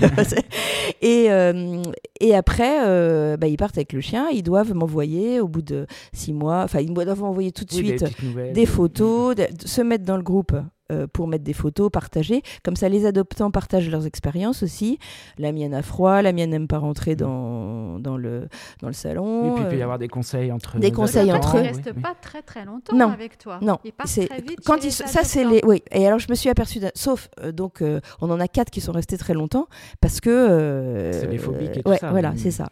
et, 1.02 1.30
euh, 1.30 1.82
et 2.20 2.34
après, 2.34 2.86
euh, 2.86 3.36
bah, 3.36 3.46
ils 3.46 3.56
partent 3.56 3.78
avec 3.78 3.92
le 3.92 4.00
chien. 4.00 4.28
Ils 4.32 4.42
doivent 4.42 4.74
m'envoyer 4.74 5.40
au 5.40 5.48
bout 5.48 5.62
de 5.62 5.86
six 6.12 6.32
mois, 6.32 6.62
enfin, 6.64 6.80
ils 6.80 6.92
doivent 6.92 7.20
m'envoyer 7.20 7.52
tout 7.52 7.64
de 7.64 7.72
suite 7.72 8.04
des, 8.52 8.66
photos, 8.66 9.36
se 9.64 9.82
mettre 9.82 10.04
dans 10.04 10.16
le 10.16 10.22
groupe 10.22 10.56
euh, 10.92 11.06
pour 11.06 11.28
mettre 11.28 11.44
des 11.44 11.54
photos, 11.54 11.90
partager. 11.90 12.42
Comme 12.62 12.76
ça, 12.76 12.90
les 12.90 13.06
adoptants 13.06 13.50
partagent 13.50 13.88
leurs 13.88 14.04
expériences 14.04 14.62
aussi. 14.62 14.98
La 15.38 15.50
mienne 15.50 15.72
a 15.72 15.80
froid, 15.80 16.20
la 16.20 16.32
mienne 16.32 16.50
n'aime 16.50 16.68
pas 16.68 16.76
rentrer 16.76 17.16
dans, 17.16 17.98
dans, 17.98 18.18
le, 18.18 18.48
dans 18.82 18.88
le 18.88 18.92
salon. 18.92 19.46
Et 19.46 19.54
puis 19.54 19.62
il 19.64 19.68
peut 19.70 19.76
y 19.76 19.80
euh, 19.80 19.84
avoir 19.84 19.98
des 19.98 20.08
conseils 20.08 20.52
entre 20.52 20.78
Des 20.78 20.92
conseils 20.92 21.32
entre 21.32 21.56
eux. 21.56 21.60
Ils 21.60 21.70
ne 21.70 21.76
restent 21.76 22.00
pas 22.02 22.14
très 22.20 22.42
très 22.42 22.66
longtemps 22.66 23.10
avec 23.10 23.38
toi. 23.38 23.60
Non, 23.62 23.78
ils 23.82 23.92
partent 23.92 24.10
très 24.10 24.42
vite. 24.42 24.60
Quand 24.66 24.84
ils, 24.84 24.92
ça, 24.92 25.24
c'est 25.24 25.44
les. 25.44 25.62
Oui, 25.64 25.82
et 25.90 26.06
alors 26.06 26.18
je 26.18 26.26
me 26.28 26.34
suis 26.34 26.50
aperçue, 26.50 26.80
sauf 26.94 27.30
euh, 27.40 27.50
donc 27.50 27.82
on 28.20 28.30
en 28.30 28.38
a 28.38 28.46
quatre 28.46 28.70
qui 28.70 28.82
sont 28.82 28.92
restés 28.92 29.16
très 29.16 29.32
longtemps 29.32 29.68
parce 30.02 30.20
que. 30.20 31.10
c'est 31.14 31.28
les 31.28 31.38
phobiques 31.38 31.78
et 31.78 31.82
tout 31.82 31.94
ça. 31.94 32.10
Voilà, 32.10 32.34
c'est 32.36 32.50
ça. 32.50 32.68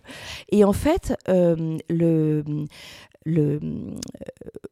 Et 0.51 0.65
en 0.65 0.75
fait, 0.75 1.15
le, 1.29 2.45
le, 3.25 3.55
euh, 3.55 3.61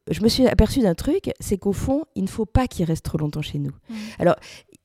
je 0.09 0.21
me 0.21 0.27
suis 0.27 0.47
aperçue 0.47 0.81
d'un 0.81 0.95
truc, 0.95 1.31
c'est 1.39 1.57
qu'au 1.57 1.73
fond, 1.73 2.03
il 2.15 2.23
ne 2.23 2.29
faut 2.29 2.45
pas 2.45 2.67
qu'il 2.67 2.85
reste 2.85 3.05
trop 3.05 3.17
longtemps 3.17 3.41
chez 3.41 3.59
nous. 3.59 3.71
Mmh. 3.89 3.95
Alors, 4.19 4.35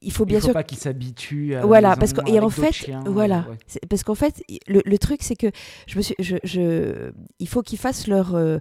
il 0.03 0.13
faut 0.13 0.25
bien 0.27 0.39
il 0.39 0.43
faut 0.43 0.53
pas 0.53 0.63
qu'il 0.63 0.79
s'habitue 0.79 1.55
à 1.55 1.65
voilà 1.65 1.97
parce 1.97 2.13
que 2.13 2.21
et 2.31 2.39
en 2.39 2.51
fait 2.51 2.91
voilà 3.07 3.47
parce 3.89 4.05
qu'en 4.05 4.15
fait 4.15 4.45
le, 4.69 4.97
truc 4.99 5.23
c'est 5.23 5.37
que 5.37 5.51
je 5.87 5.97
me 5.97 6.03
suis 6.03 6.15
je, 6.19 6.37
je 6.45 7.11
il 7.39 7.49
faut 7.49 7.63
qu'ils 7.63 7.79
fassent 7.79 8.07
leur 8.07 8.35
euh, 8.35 8.59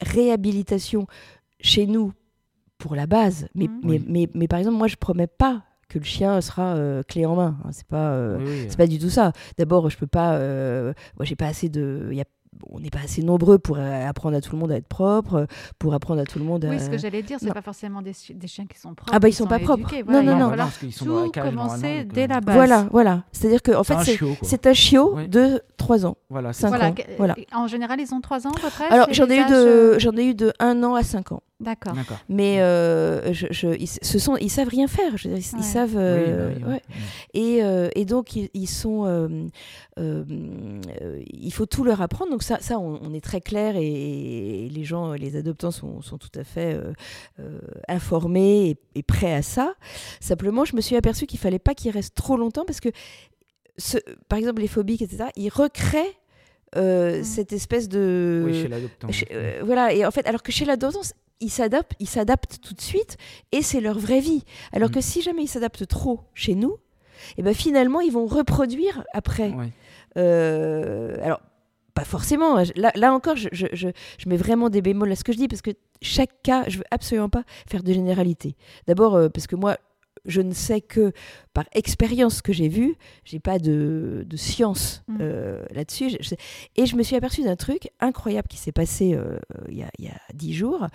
réhabilitation 0.00 1.06
chez 1.60 1.86
nous 1.86 2.12
pour 2.78 2.96
la 2.96 3.06
base 3.06 3.46
mais, 3.54 3.68
mmh. 3.68 3.80
mais, 3.84 4.02
mais, 4.06 4.28
mais, 4.34 4.48
par 4.48 4.58
exemple 4.58 4.76
moi 4.76 4.88
je 4.88 4.96
promets 4.96 5.28
pas 5.28 5.62
que 5.88 6.00
le 6.00 6.04
chien 6.04 6.40
sera 6.40 6.74
euh, 6.74 7.02
clé 7.04 7.26
en 7.26 7.36
main. 7.36 7.58
Hein. 7.64 7.68
c'est 7.70 7.86
pas, 7.86 8.38
c'est 8.68 8.78
pas 8.78 8.86
du 8.86 8.98
tout 8.98 9.10
ça. 9.10 9.32
D'abord, 9.58 9.90
je 9.90 9.98
peux 9.98 10.06
pas. 10.06 10.38
moi, 10.38 11.24
j'ai 11.24 11.36
pas 11.36 11.46
assez 11.46 11.68
de. 11.68 12.08
Y 12.12 12.22
a 12.22 12.24
on 12.70 12.80
n'est 12.80 12.90
pas 12.90 13.00
assez 13.04 13.22
nombreux 13.22 13.58
pour 13.58 13.76
euh, 13.78 14.08
apprendre 14.08 14.36
à 14.36 14.40
tout 14.40 14.52
le 14.52 14.58
monde 14.58 14.72
à 14.72 14.76
être 14.76 14.86
propre, 14.86 15.46
pour 15.78 15.94
apprendre 15.94 16.20
à 16.20 16.24
tout 16.24 16.38
le 16.38 16.44
monde 16.44 16.64
à... 16.64 16.68
Oui, 16.68 16.80
ce 16.80 16.90
que 16.90 16.98
j'allais 16.98 17.22
dire, 17.22 17.38
c'est 17.40 17.52
pas 17.52 17.62
forcément 17.62 18.02
des, 18.02 18.12
chiens 18.12 18.66
qui 18.66 18.78
sont 18.78 18.94
propres. 18.94 19.12
Ah 19.14 19.18
bah 19.18 19.28
ils 19.28 19.32
sont, 19.32 19.44
sont 19.44 19.50
pas 19.50 19.58
propres. 19.58 19.90
non, 20.06 20.22
non, 20.22 20.36
non. 20.36 20.52
Il 20.52 20.56
va 20.56 20.68
tout 20.98 21.32
commencer 21.32 22.04
dès 22.04 22.26
la 22.26 22.40
base. 22.40 22.54
Voilà, 22.54 22.86
voilà. 22.90 23.24
C'est-à-dire 23.32 23.62
que 23.62 23.72
en 23.72 23.84
fait, 23.84 24.18
c'est 24.42 24.66
un 24.66 24.74
chiot 24.74 25.16
de 25.28 25.62
3 25.76 26.06
ans. 26.06 26.16
Voilà, 26.30 26.52
5 26.52 26.74
ans. 26.74 26.94
Voilà. 27.18 27.36
En 27.52 27.66
général, 27.66 28.00
ils 28.00 28.14
ont 28.14 28.20
3 28.20 28.46
ans 28.46 28.50
à 28.50 28.60
peu 28.60 28.68
près 28.68 28.88
Alors, 28.88 29.08
j'en 29.10 29.28
ai, 29.28 29.38
eu 29.38 29.44
de, 29.46 29.54
euh, 29.54 29.98
j'en 29.98 30.16
ai 30.16 30.24
eu 30.24 30.34
de 30.34 30.52
1 30.58 30.82
an 30.82 30.94
à 30.94 31.02
5 31.02 31.32
ans. 31.32 31.42
D'accord. 31.62 31.94
Mais 32.28 32.60
euh, 32.60 33.32
je, 33.32 33.46
je, 33.50 33.68
ils, 33.68 33.86
ce 33.86 34.18
sont, 34.18 34.36
ils 34.36 34.50
savent 34.50 34.68
rien 34.68 34.88
faire. 34.88 35.16
Je, 35.16 35.28
ils, 35.28 35.42
savent. 35.42 35.96
Euh, 35.96 36.54
bah 36.58 36.68
ouais. 36.68 36.82
Et, 37.34 37.62
euh, 37.62 37.88
et, 37.94 38.04
donc 38.04 38.34
ils, 38.34 38.50
ils 38.52 38.66
sont. 38.66 39.04
Euh, 39.98 40.24
il 41.30 41.52
faut 41.52 41.66
tout 41.66 41.84
leur 41.84 42.02
apprendre. 42.02 42.32
Donc 42.32 42.42
ça, 42.42 42.58
ça 42.60 42.78
on, 42.78 43.14
est 43.14 43.20
très 43.20 43.40
clair 43.40 43.76
et, 43.76 44.68
les 44.70 44.84
gens, 44.84 45.12
les 45.12 45.36
adoptants 45.36 45.70
sont, 45.70 46.02
sont 46.02 46.18
tout 46.18 46.36
à 46.36 46.44
fait 46.44 46.78
informés 47.88 48.70
et, 48.70 48.98
et, 48.98 49.02
prêts 49.02 49.34
à 49.34 49.42
ça. 49.42 49.74
Simplement, 50.20 50.64
je 50.64 50.74
me 50.74 50.80
suis 50.80 50.96
aperçue 50.96 51.26
qu'il 51.26 51.38
fallait 51.38 51.60
pas 51.60 51.74
qu'ils 51.74 51.92
restent 51.92 52.16
trop 52.16 52.36
longtemps 52.36 52.64
parce 52.66 52.80
que, 52.80 52.88
ce, 53.78 53.98
par 54.28 54.38
exemple, 54.38 54.62
les 54.62 54.68
phobiques, 54.68 55.02
etc. 55.02 55.30
Ils 55.36 55.48
recréent 55.48 56.02
mmh. 56.74 57.22
cette 57.22 57.52
espèce 57.52 57.88
de 57.88 58.42
oui, 58.46 58.62
chez 58.62 58.68
l'adoptant 58.68 59.08
voilà 59.62 59.92
et 59.92 60.04
en 60.06 60.10
fait 60.10 60.26
alors 60.26 60.42
que 60.42 60.52
chez 60.52 60.64
l'adoptant 60.64 61.02
ils 61.42 61.50
s'adaptent, 61.50 61.92
ils 62.00 62.08
s'adaptent 62.08 62.58
tout 62.62 62.74
de 62.74 62.80
suite 62.80 63.16
et 63.52 63.62
c'est 63.62 63.80
leur 63.80 63.98
vraie 63.98 64.20
vie. 64.20 64.44
Alors 64.72 64.88
mm. 64.88 64.92
que 64.92 65.00
si 65.00 65.22
jamais 65.22 65.42
ils 65.42 65.48
s'adaptent 65.48 65.86
trop 65.86 66.20
chez 66.34 66.54
nous, 66.54 66.72
et 66.72 67.34
eh 67.38 67.42
ben 67.42 67.54
finalement 67.54 68.00
ils 68.00 68.10
vont 68.10 68.26
reproduire 68.26 69.04
après. 69.12 69.52
alors, 70.16 71.40
pas 71.94 72.04
forcément. 72.04 72.56
Là, 72.74 72.90
là 72.94 73.12
encore, 73.12 73.36
je, 73.36 73.48
je, 73.52 73.66
je, 73.74 73.88
mets 74.28 74.36
vraiment 74.36 74.70
des 74.70 74.80
bémols 74.80 75.12
à 75.12 75.16
ce 75.16 75.24
que 75.24 75.32
je 75.32 75.36
dis 75.36 75.46
parce 75.46 75.60
que 75.60 75.72
chaque 76.00 76.42
cas, 76.42 76.64
je 76.66 76.78
veux 76.78 76.84
absolument 76.90 77.28
pas 77.28 77.44
faire 77.68 77.82
de 77.82 77.92
généralité. 77.92 78.56
D'abord, 78.86 79.30
parce 79.30 79.46
que 79.46 79.56
moi, 79.56 79.76
je 80.24 80.40
ne 80.40 80.52
sais 80.52 80.80
que 80.80 81.12
par 81.52 81.64
expérience 81.72 82.42
que 82.42 82.52
j'ai 82.52 82.68
vue, 82.68 82.96
j'ai 83.24 83.40
pas 83.40 83.58
de, 83.58 84.24
de 84.26 84.36
science 84.36 85.02
mm. 85.08 85.18
euh, 85.20 85.64
là-dessus. 85.70 86.16
Et 86.76 86.86
je 86.86 86.96
me 86.96 87.02
suis 87.02 87.16
aperçue 87.16 87.42
d'un 87.42 87.56
truc 87.56 87.90
incroyable 88.00 88.48
qui 88.48 88.56
s'est 88.56 88.72
passé 88.72 89.14
euh, 89.14 89.38
il 89.68 89.78
y, 89.78 90.08
a 90.08 90.14
dix 90.34 90.54
jours. 90.54 90.86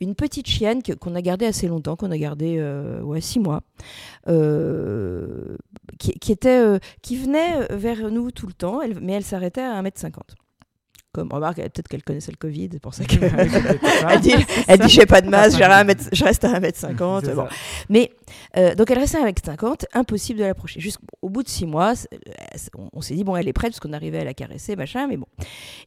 Une 0.00 0.14
petite 0.14 0.48
chienne 0.48 0.82
qu'on 0.82 1.14
a 1.14 1.22
gardée 1.22 1.46
assez 1.46 1.68
longtemps, 1.68 1.96
qu'on 1.96 2.10
a 2.10 2.18
gardée 2.18 2.56
euh, 2.58 3.00
ouais, 3.02 3.20
six 3.20 3.40
mois, 3.40 3.62
qui, 5.98 6.12
qui, 6.18 6.32
était, 6.32 6.78
qui 7.02 7.16
venait 7.16 7.66
vers 7.70 8.10
nous 8.10 8.30
tout 8.30 8.46
le 8.46 8.52
temps, 8.52 8.82
elle, 8.82 8.98
mais 9.00 9.12
elle 9.12 9.24
s'arrêtait 9.24 9.62
à 9.62 9.82
1m50 9.82 10.12
comme 11.14 11.32
remarque, 11.32 11.56
peut-être 11.56 11.88
qu'elle 11.88 12.02
connaissait 12.02 12.32
le 12.32 12.36
Covid, 12.36 12.70
c'est 12.72 12.80
pour 12.80 12.92
ça 12.92 13.04
qu'elle 13.06 13.20
dit, 14.20 14.34
elle 14.66 14.78
dit 14.80 14.88
j'ai 14.88 15.06
pas 15.06 15.20
de 15.20 15.30
masse, 15.30 15.56
je 15.56 16.24
reste 16.24 16.44
à 16.44 16.60
1m50. 16.60 17.34
Bon. 17.34 17.46
Mais 17.88 18.10
euh, 18.56 18.74
donc 18.74 18.90
elle 18.90 18.98
restait 18.98 19.18
à 19.18 19.30
1m50, 19.30 19.84
impossible 19.94 20.40
de 20.40 20.44
l'approcher. 20.44 20.80
Jusqu'au 20.80 21.28
bout 21.28 21.44
de 21.44 21.48
six 21.48 21.66
mois, 21.66 21.94
on, 22.92 23.00
s'est 23.00 23.14
dit 23.14 23.24
bon, 23.24 23.36
elle 23.36 23.48
est 23.48 23.52
prête 23.52 23.70
parce 23.70 23.80
qu'on 23.80 23.92
arrivait 23.92 24.18
à 24.18 24.24
la 24.24 24.34
caresser, 24.34 24.74
machin, 24.74 25.06
mais 25.06 25.16
bon. 25.16 25.26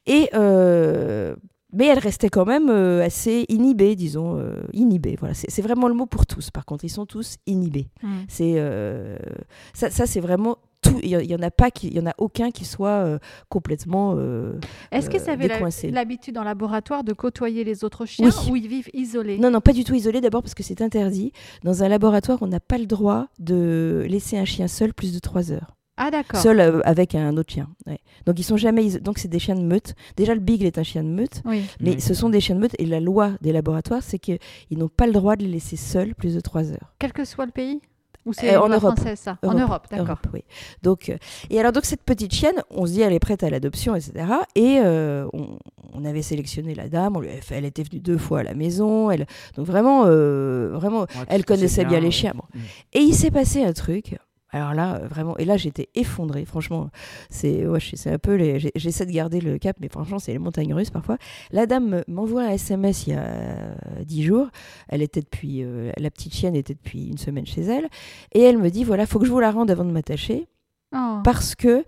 Et 0.06 0.30
euh, 0.34 1.36
mais 1.74 1.88
elle 1.88 2.00
restait 2.00 2.30
quand 2.30 2.46
même 2.46 2.70
euh, 2.70 3.04
assez 3.04 3.46
inhibée, 3.50 3.98
disons, 3.98 4.42
inhibée. 4.72 5.18
Voilà, 5.20 5.36
c'est 5.36 5.62
vraiment 5.62 5.90
le 5.90 5.94
mot 5.94 6.06
pour 6.06 6.26
tous. 6.26 6.50
Par 6.50 6.66
contre, 6.66 6.86
ils 6.86 6.90
sont 6.90 7.06
tous 7.06 7.36
inhibés. 7.46 7.90
Mmh. 8.02 8.10
C'est 8.30 8.56
ça, 9.74 9.92
ça 9.92 10.06
c'est 10.06 10.22
vraiment 10.22 10.58
il 11.04 11.10
y, 11.10 11.36
en 11.36 11.42
a 11.42 11.52
pas, 11.52 11.70
il 11.84 11.94
y 11.94 12.00
en 12.00 12.06
a 12.06 12.14
aucun 12.18 12.52
qui 12.52 12.66
soit 12.66 12.90
euh, 12.90 13.20
complètement 13.50 14.16
euh, 14.18 14.54
Est-ce 14.92 15.10
que 15.10 15.20
ça 15.20 15.34
avait 15.34 15.50
l'habitude 15.90 16.38
en 16.38 16.44
laboratoire 16.44 17.04
de 17.04 17.14
côtoyer 17.14 17.64
les 17.64 17.84
autres 17.84 18.06
chiens 18.06 18.30
ou 18.50 18.56
ils 18.56 18.68
vivent 18.68 18.90
isolés? 18.94 19.38
Non, 19.38 19.52
non, 19.52 19.62
pas 19.62 19.74
du 19.74 19.84
tout 19.84 19.96
isolés. 19.96 20.22
D'abord 20.22 20.42
parce 20.42 20.56
que 20.56 20.64
c'est 20.64 20.82
interdit. 20.82 21.32
Dans 21.64 21.84
un 21.84 21.90
laboratoire, 21.90 22.40
on 22.42 22.48
n'a 22.48 22.60
pas 22.60 22.78
le 22.78 22.86
droit 22.86 23.28
de 23.40 24.06
laisser 24.10 24.38
un 24.38 24.46
chien 24.46 24.68
seul 24.68 24.94
plus 24.94 25.14
de 25.14 25.20
3 25.20 25.52
heures. 25.52 25.76
Ah 26.00 26.12
d'accord. 26.12 26.40
Seul 26.40 26.60
euh, 26.60 26.80
avec 26.84 27.16
un 27.16 27.36
autre 27.38 27.52
chien. 27.52 27.70
Donc 28.28 28.40
ils 28.40 28.44
sont 28.44 28.58
jamais 28.58 28.88
donc 29.00 29.18
c'est 29.18 29.28
des 29.28 29.40
chiens 29.40 29.56
de 29.56 29.64
meute. 29.64 29.96
Déjà 30.16 30.36
le 30.36 30.40
beagle 30.40 30.66
est 30.66 30.78
un 30.78 30.84
chien 30.84 31.04
de 31.04 31.10
meute, 31.10 31.42
mais 31.80 32.00
ce 32.00 32.14
sont 32.14 32.30
des 32.30 32.40
chiens 32.40 32.56
de 32.56 32.62
meute 32.62 32.76
et 32.78 32.86
la 32.86 33.00
loi 33.00 33.32
des 33.42 33.52
laboratoires 33.52 34.04
c'est 34.04 34.20
qu'ils 34.20 34.38
n'ont 34.72 34.90
pas 34.90 35.08
le 35.08 35.14
droit 35.14 35.36
de 35.36 35.44
les 35.44 35.50
laisser 35.50 35.76
seuls 35.76 36.14
plus 36.14 36.36
de 36.36 36.40
3 36.40 36.72
heures. 36.72 36.94
Quel 37.00 37.14
que 37.14 37.26
soit 37.26 37.48
le 37.48 37.52
pays? 37.52 37.82
Ou 38.28 38.34
c'est 38.34 38.56
euh, 38.56 38.62
en 38.62 38.70
Europe. 38.70 39.00
ça? 39.16 39.38
En 39.42 39.54
Europe, 39.54 39.88
d'accord. 39.90 40.20
Oui. 40.34 40.44
Donc, 40.84 41.10
euh, 41.10 41.18
et 41.50 41.60
alors, 41.60 41.72
donc, 41.72 41.86
cette 41.86 42.04
petite 42.04 42.34
chienne, 42.34 42.62
on 42.70 42.86
se 42.86 42.92
dit, 42.92 43.02
elle 43.02 43.14
est 43.14 43.20
prête 43.20 43.42
à 43.42 43.50
l'adoption, 43.50 43.96
etc. 43.96 44.26
Et 44.56 44.80
euh, 44.84 45.26
on, 45.34 46.06
avait 46.06 46.22
sélectionné 46.22 46.76
la 46.76 46.90
dame, 46.90 47.18
on 47.18 47.22
lui 47.22 47.30
elle 47.50 47.66
était 47.66 47.82
venue 47.84 48.00
deux 48.00 48.18
fois 48.18 48.40
à 48.40 48.44
la 48.44 48.54
maison. 48.54 49.10
Elle, 49.10 49.26
donc, 49.56 49.66
vraiment, 49.66 50.04
vraiment 50.04 51.08
elle 51.28 51.44
connaissait 51.44 51.86
bien, 51.86 52.00
les 52.00 52.12
chiens. 52.12 52.34
Mm. 52.36 52.60
Et 52.94 53.00
il 53.00 53.16
s'est 53.16 53.32
passé 53.32 53.64
un 53.64 53.74
truc. 53.74 54.16
Alors 54.58 54.74
là, 54.74 54.96
euh, 54.96 55.08
vraiment, 55.08 55.38
et 55.38 55.46
là 55.46 55.56
j'étais 55.56 55.90
effondrée, 55.94 56.46
franchement. 56.46 56.90
C'est 57.30 57.68
ouais, 57.68 57.80
c'est 57.80 58.12
un 58.12 58.18
peu 58.18 58.36
les. 58.36 58.72
J'essaie 58.76 59.06
de 59.06 59.12
garder 59.12 59.40
le 59.40 59.60
cap, 59.60 59.78
mais 59.80 59.88
franchement, 59.88 60.18
c'est 60.18 60.32
les 60.32 60.40
montagnes 60.40 60.74
russes 60.74 60.90
parfois. 60.90 61.18
La 61.52 61.68
dame 61.68 62.04
m'envoie 62.08 62.44
un 62.44 62.50
SMS 62.50 63.06
il 63.06 63.14
y 63.14 63.16
a 63.16 63.76
dix 64.04 64.24
jours. 64.24 64.48
Elle 64.90 65.04
était 65.04 65.22
depuis. 65.22 65.64
Euh, 65.64 65.92
la 65.98 66.10
petite 66.10 66.34
chienne 66.34 66.56
était 66.56 66.74
depuis 66.74 67.08
une 67.08 67.18
semaine 67.18 67.46
chez 67.46 67.62
elle. 67.62 67.88
Et 68.34 68.42
elle 68.42 68.58
me 68.58 68.70
dit 68.70 68.84
voilà, 68.84 69.06
faut 69.06 69.20
que 69.20 69.26
je 69.26 69.32
vous 69.32 69.40
la 69.40 69.52
rende 69.52 69.70
avant 69.70 69.86
de 69.86 69.92
m'attacher. 69.92 70.48
Oh. 70.96 71.20
Parce 71.24 71.56
que 71.56 71.84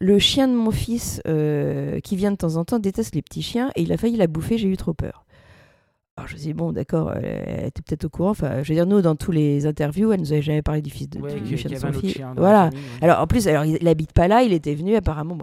le 0.00 0.18
chien 0.18 0.46
de 0.46 0.54
mon 0.54 0.70
fils, 0.70 1.20
euh, 1.26 1.98
qui 2.00 2.16
vient 2.16 2.30
de 2.30 2.36
temps 2.36 2.56
en 2.56 2.64
temps, 2.64 2.78
déteste 2.78 3.14
les 3.14 3.22
petits 3.22 3.42
chiens 3.42 3.70
et 3.74 3.82
il 3.82 3.92
a 3.92 3.96
failli 3.96 4.16
la 4.16 4.28
bouffer, 4.28 4.58
j'ai 4.58 4.68
eu 4.68 4.76
trop 4.76 4.94
peur. 4.94 5.23
Alors 6.16 6.28
je 6.28 6.34
me 6.34 6.38
dis, 6.38 6.54
bon, 6.54 6.70
d'accord, 6.70 7.12
elle 7.12 7.66
était 7.66 7.82
peut-être 7.82 8.04
au 8.04 8.08
courant. 8.08 8.30
Enfin, 8.30 8.62
je 8.62 8.68
veux 8.68 8.74
dire, 8.76 8.86
nous, 8.86 9.00
dans 9.00 9.16
tous 9.16 9.32
les 9.32 9.66
interviews, 9.66 10.12
elle 10.12 10.20
nous 10.20 10.32
avait 10.32 10.42
jamais 10.42 10.62
parlé 10.62 10.80
du 10.80 10.90
fils 10.90 11.10
de, 11.10 11.18
du, 11.40 11.56
chien 11.58 11.68
de 11.68 11.74
son 11.74 11.92
fils. 11.92 12.20
Voilà. 12.36 12.70
Alors, 13.02 13.18
en 13.18 13.26
plus, 13.26 13.48
alors, 13.48 13.64
il 13.64 13.82
n'habite 13.82 14.12
pas 14.12 14.28
là, 14.28 14.44
il 14.44 14.52
était 14.52 14.76
venu 14.76 14.94
apparemment. 14.94 15.38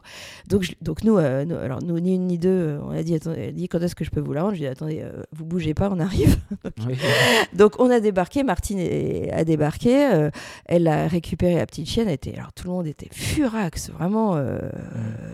Donc, 0.47 0.73
donc 0.81 1.03
nous, 1.03 1.17
euh, 1.17 1.43
nous, 1.43 1.55
alors, 1.55 1.83
nous, 1.83 1.99
ni 1.99 2.15
une 2.15 2.27
ni 2.27 2.37
deux, 2.37 2.49
euh, 2.49 2.79
on 2.85 2.91
a 2.91 3.03
dit, 3.03 3.15
attendez, 3.15 3.51
dit 3.51 3.67
quand 3.67 3.81
est-ce 3.81 3.95
que 3.95 4.05
je 4.05 4.11
peux 4.11 4.21
vous 4.21 4.31
la 4.31 4.43
rendre? 4.43 4.53
Je 4.53 4.59
lui 4.59 4.65
ai 4.65 4.69
dit, 4.69 4.71
attendez, 4.71 5.01
euh, 5.01 5.23
vous 5.33 5.43
bougez 5.43 5.73
pas, 5.73 5.89
on 5.91 5.99
arrive. 5.99 6.37
donc, 7.53 7.77
on 7.79 7.89
a 7.89 7.99
débarqué, 7.99 8.43
Martine 8.43 8.79
a 9.33 9.43
débarqué, 9.43 10.29
elle 10.67 10.87
a 10.87 11.09
récupéré 11.09 11.55
la 11.55 11.65
petite 11.65 11.89
chienne. 11.89 12.07
Elle 12.07 12.13
était, 12.13 12.33
alors, 12.37 12.53
tout 12.53 12.67
le 12.67 12.71
monde 12.71 12.87
était 12.87 13.09
furax, 13.11 13.89
vraiment, 13.89 14.41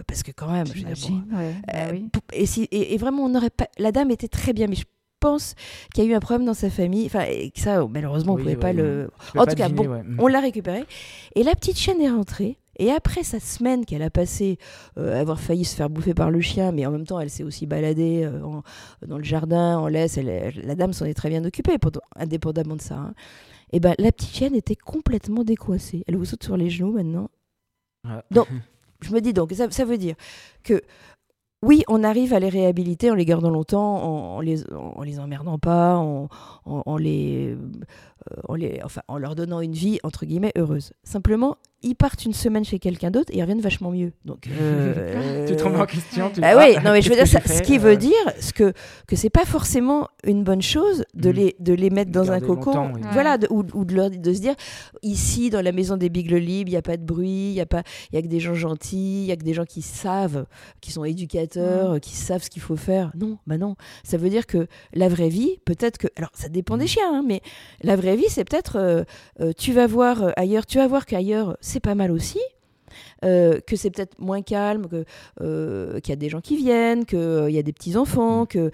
parce 0.08 0.24
que 0.24 0.32
quand 0.32 0.52
même, 0.52 0.66
je 0.66 0.84
veux 0.84 0.94
dire, 0.94 1.12
bah 1.32 1.78
et, 2.34 2.48
si, 2.48 2.68
et, 2.72 2.98
vraiment, 2.98 3.26
on 3.26 3.30
n'aurait 3.30 3.52
pas. 3.52 3.68
La 3.78 3.92
dame 3.92 4.10
était 4.10 4.28
très 4.28 4.54
bien, 4.54 4.66
mais 4.66 4.76
je 4.76 4.84
pense 5.20 5.56
qu'il 5.94 6.04
y 6.04 6.08
a 6.08 6.10
eu 6.12 6.14
un 6.14 6.20
problème 6.20 6.46
dans 6.46 6.54
sa 6.54 6.70
famille. 6.70 7.06
Enfin, 7.06 7.26
et 7.30 7.52
que 7.52 7.60
ça, 7.60 7.86
malheureusement, 7.88 8.34
on 8.34 8.38
ne 8.38 8.44
pouvait 8.44 8.56
pas 8.56 8.74
le. 8.74 9.10
En 9.36 9.46
tout 9.46 9.56
cas, 9.56 9.70
bon, 9.70 9.88
mm. 9.88 10.18
on 10.20 10.28
l'a 10.28 10.40
récupéré. 10.40 10.86
Et 11.36 11.44
la 11.44 11.56
petite 11.56 11.78
chienne 11.78 12.02
est 12.02 12.10
rentrée. 12.10 12.58
Et 12.80 12.92
après 12.92 13.24
sa 13.24 13.40
semaine 13.40 13.86
qu'elle 13.86 14.04
a 14.04 14.10
passée 14.10 14.60
euh, 14.98 15.20
avoir 15.20 15.40
failli 15.40 15.66
se 15.66 15.76
faire 15.76 15.90
bouffer 15.90 16.14
par 16.14 16.30
le 16.30 16.42
chien, 16.42 16.72
mais 16.72 16.86
en 16.86 16.92
même 16.92 17.06
temps, 17.06 17.20
elle 17.20 17.30
s'est 17.30 17.44
aussi 17.44 17.66
baladée 17.66 18.24
euh, 18.24 18.40
dans 19.06 19.18
le 19.18 19.24
jardin, 19.24 19.80
en 19.80 19.88
laisse. 19.88 20.18
la 20.18 20.76
dame 20.76 20.94
s'en 20.94 21.06
est 21.06 21.16
très 21.16 21.30
bien 21.30 21.44
occupée, 21.44 21.78
indépendamment 22.16 22.76
de 22.76 22.82
ça. 22.82 22.96
Hein. 22.96 23.14
Et 23.74 23.80
ben, 23.80 23.96
la 23.98 24.12
petite 24.12 24.34
chienne 24.34 24.56
était 24.56 24.76
complètement 24.76 25.44
décoincée. 25.44 26.04
Elle 26.08 26.18
vous 26.18 26.26
saute 26.26 26.44
sur 26.44 26.56
les 26.56 26.70
genoux 26.70 26.94
maintenant. 26.94 27.30
Ah. 28.08 28.24
Donc, 28.32 28.48
je 29.02 29.12
me 29.12 29.22
dis 29.22 29.34
donc, 29.34 29.52
ça, 29.54 29.70
ça 29.72 29.86
veut 29.86 29.98
dire 29.98 30.16
que 30.64 30.82
oui, 31.64 31.84
on 31.88 32.04
arrive 32.04 32.34
à 32.34 32.40
les 32.40 32.50
réhabiliter 32.50 33.10
en 33.10 33.16
les 33.16 33.26
gardant 33.26 33.50
longtemps, 33.50 34.36
en, 34.36 34.42
les, 34.42 34.64
en 34.72 35.02
les 35.02 35.20
emmerdant 35.20 35.58
pas, 35.58 35.96
en, 35.96 36.98
les, 36.98 37.58
en, 38.48 38.56
les, 38.56 38.80
enfin, 38.84 39.02
en 39.08 39.18
leur 39.18 39.36
donnant 39.36 39.62
une 39.62 39.74
vie 39.74 40.00
entre 40.04 40.26
guillemets 40.26 40.52
heureuse. 40.56 40.92
Simplement, 41.04 41.58
ils 41.84 41.96
partent 41.96 42.26
une 42.26 42.34
semaine 42.34 42.66
chez 42.66 42.80
quelqu'un 42.80 43.12
d'autre 43.12 43.32
et 43.32 43.38
ils 43.38 43.42
reviennent 43.42 43.62
vachement 43.62 43.92
mieux. 43.92 44.12
Donc, 44.26 44.48
euh, 44.48 45.46
tu 45.48 45.56
te 45.56 45.64
remets 45.64 45.80
en 45.80 45.86
question. 45.86 46.32
Tu 46.34 46.42
ah 46.44 46.58
oui, 46.58 46.76
non 46.84 46.92
mais 46.92 47.02
je 47.02 47.10
veux 47.10 47.16
dire, 47.16 47.28
ce 47.28 47.62
qui 47.62 47.78
veut 47.78 47.92
euh, 47.92 47.96
dire 47.96 48.12
ce 48.40 48.52
que 48.52 48.74
que 49.08 49.16
c'est 49.16 49.30
pas 49.30 49.46
forcément 49.46 50.08
une 50.24 50.44
bonne 50.44 50.62
chose 50.62 51.06
de 51.14 51.30
mm. 51.30 51.34
les 51.34 51.56
de 51.60 51.74
les 51.74 51.90
mettre 51.90 52.12
dans 52.12 52.32
un 52.32 52.40
cocon, 52.40 52.94
voilà, 53.12 53.38
ou, 53.52 53.64
de 53.86 53.94
leur 53.94 54.10
de 54.10 54.34
se 54.34 54.40
dire 54.40 54.56
ici 55.04 55.50
dans 55.50 55.62
la 55.62 55.72
maison 55.72 55.98
des 55.98 56.10
bigles 56.10 56.38
libres, 56.38 56.70
il 56.70 56.74
y 56.74 56.78
a 56.78 56.82
pas 56.82 56.98
de 56.98 57.04
bruit, 57.04 57.50
il 57.50 57.54
y 57.54 57.62
a 57.62 57.68
pas, 57.68 57.84
il 58.12 58.16
y 58.16 58.18
a 58.18 58.22
que 58.24 58.28
des 58.28 58.40
gens 58.40 58.56
gentils, 58.56 59.22
il 59.22 59.26
y 59.26 59.32
a 59.32 59.36
que 59.36 59.44
des 59.44 59.54
gens 59.54 59.66
qui 59.66 59.84
savent, 59.84 60.46
qui 60.82 60.92
sont 60.92 61.06
éducateurs, 61.06 61.94
mm. 61.94 62.00
qui 62.00 62.16
savent 62.16 62.44
ce 62.44 62.50
qu'il 62.50 62.62
faut 62.62 62.76
faire. 62.76 63.12
Non, 63.16 63.38
bah 63.46 63.58
non, 63.60 63.76
ça 64.04 64.18
veut 64.18 64.30
dire 64.30 64.48
que 64.48 64.68
la 64.94 65.10
vraie 65.10 65.30
vie, 65.30 65.60
peut-être 65.66 66.00
que, 66.00 66.08
alors 66.16 66.32
ça 66.34 66.50
dépend 66.50 66.78
des 66.78 66.86
mm. 66.86 66.88
chiens, 66.88 67.14
hein, 67.14 67.24
mais 67.26 67.42
la 67.84 67.96
vraie 67.96 68.16
vie, 68.18 68.30
c'est 68.30 68.44
peut-être 68.44 68.78
euh, 68.78 69.54
tu 69.58 69.74
vas 69.74 69.88
voir 69.88 70.34
ailleurs, 70.36 70.66
tu 70.66 70.78
vas 70.78 70.88
voir 70.88 71.06
qu'ailleurs 71.06 71.58
c'est 71.62 71.80
pas 71.80 71.96
mal 71.96 72.12
aussi. 72.12 72.40
Euh, 73.26 73.60
que 73.62 73.76
c'est 73.76 73.90
peut-être 73.90 74.20
moins 74.20 74.42
calme, 74.42 74.88
euh, 75.42 76.00
qu'il 76.00 76.12
y 76.12 76.14
a 76.14 76.18
des 76.18 76.30
gens 76.30 76.42
qui 76.42 76.56
viennent, 76.56 77.06
qu'il 77.06 77.18
euh, 77.18 77.50
y 77.50 77.58
a 77.58 77.64
des 77.64 77.74
petits 77.74 77.98
enfants, 77.98 78.44
mm. 78.44 78.48
que 78.48 78.72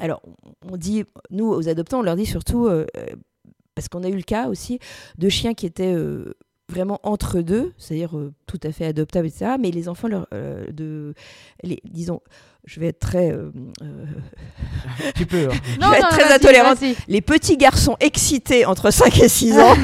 alors 0.00 0.22
on 0.70 0.76
dit 0.76 1.04
nous 1.30 1.46
aux 1.46 1.68
adoptants 1.68 2.00
on 2.00 2.02
leur 2.02 2.16
dit 2.16 2.26
surtout 2.26 2.68
parce 3.74 3.88
qu'on 3.88 4.02
a 4.02 4.08
eu 4.08 4.16
le 4.16 4.22
cas 4.22 4.48
aussi 4.48 4.78
de 5.18 5.28
chiens 5.28 5.54
qui 5.54 5.66
étaient 5.66 5.94
vraiment 6.68 6.98
entre 7.02 7.40
deux, 7.40 7.72
c'est-à-dire 7.76 8.14
tout 8.46 8.60
à 8.62 8.72
fait 8.72 8.86
adoptables, 8.86 9.26
etc. 9.26 9.56
Mais 9.60 9.70
les 9.70 9.88
enfants, 9.88 10.08
leur, 10.08 10.26
de, 10.32 11.14
les, 11.62 11.80
disons, 11.84 12.20
je 12.66 12.80
vais 12.80 12.88
être 12.88 12.98
très. 12.98 13.30
Euh, 13.30 13.50
euh, 13.82 15.10
tu 15.14 15.26
peux. 15.26 15.48
Hein. 15.50 15.56
je 15.80 15.90
vais 15.90 15.98
être 15.98 16.08
très 16.08 16.32
intolérante. 16.32 16.78
Les 17.08 17.20
petits 17.20 17.56
garçons 17.56 17.96
excités 18.00 18.64
entre 18.64 18.90
5 18.90 19.20
et 19.20 19.28
6 19.28 19.58
ans 19.58 19.74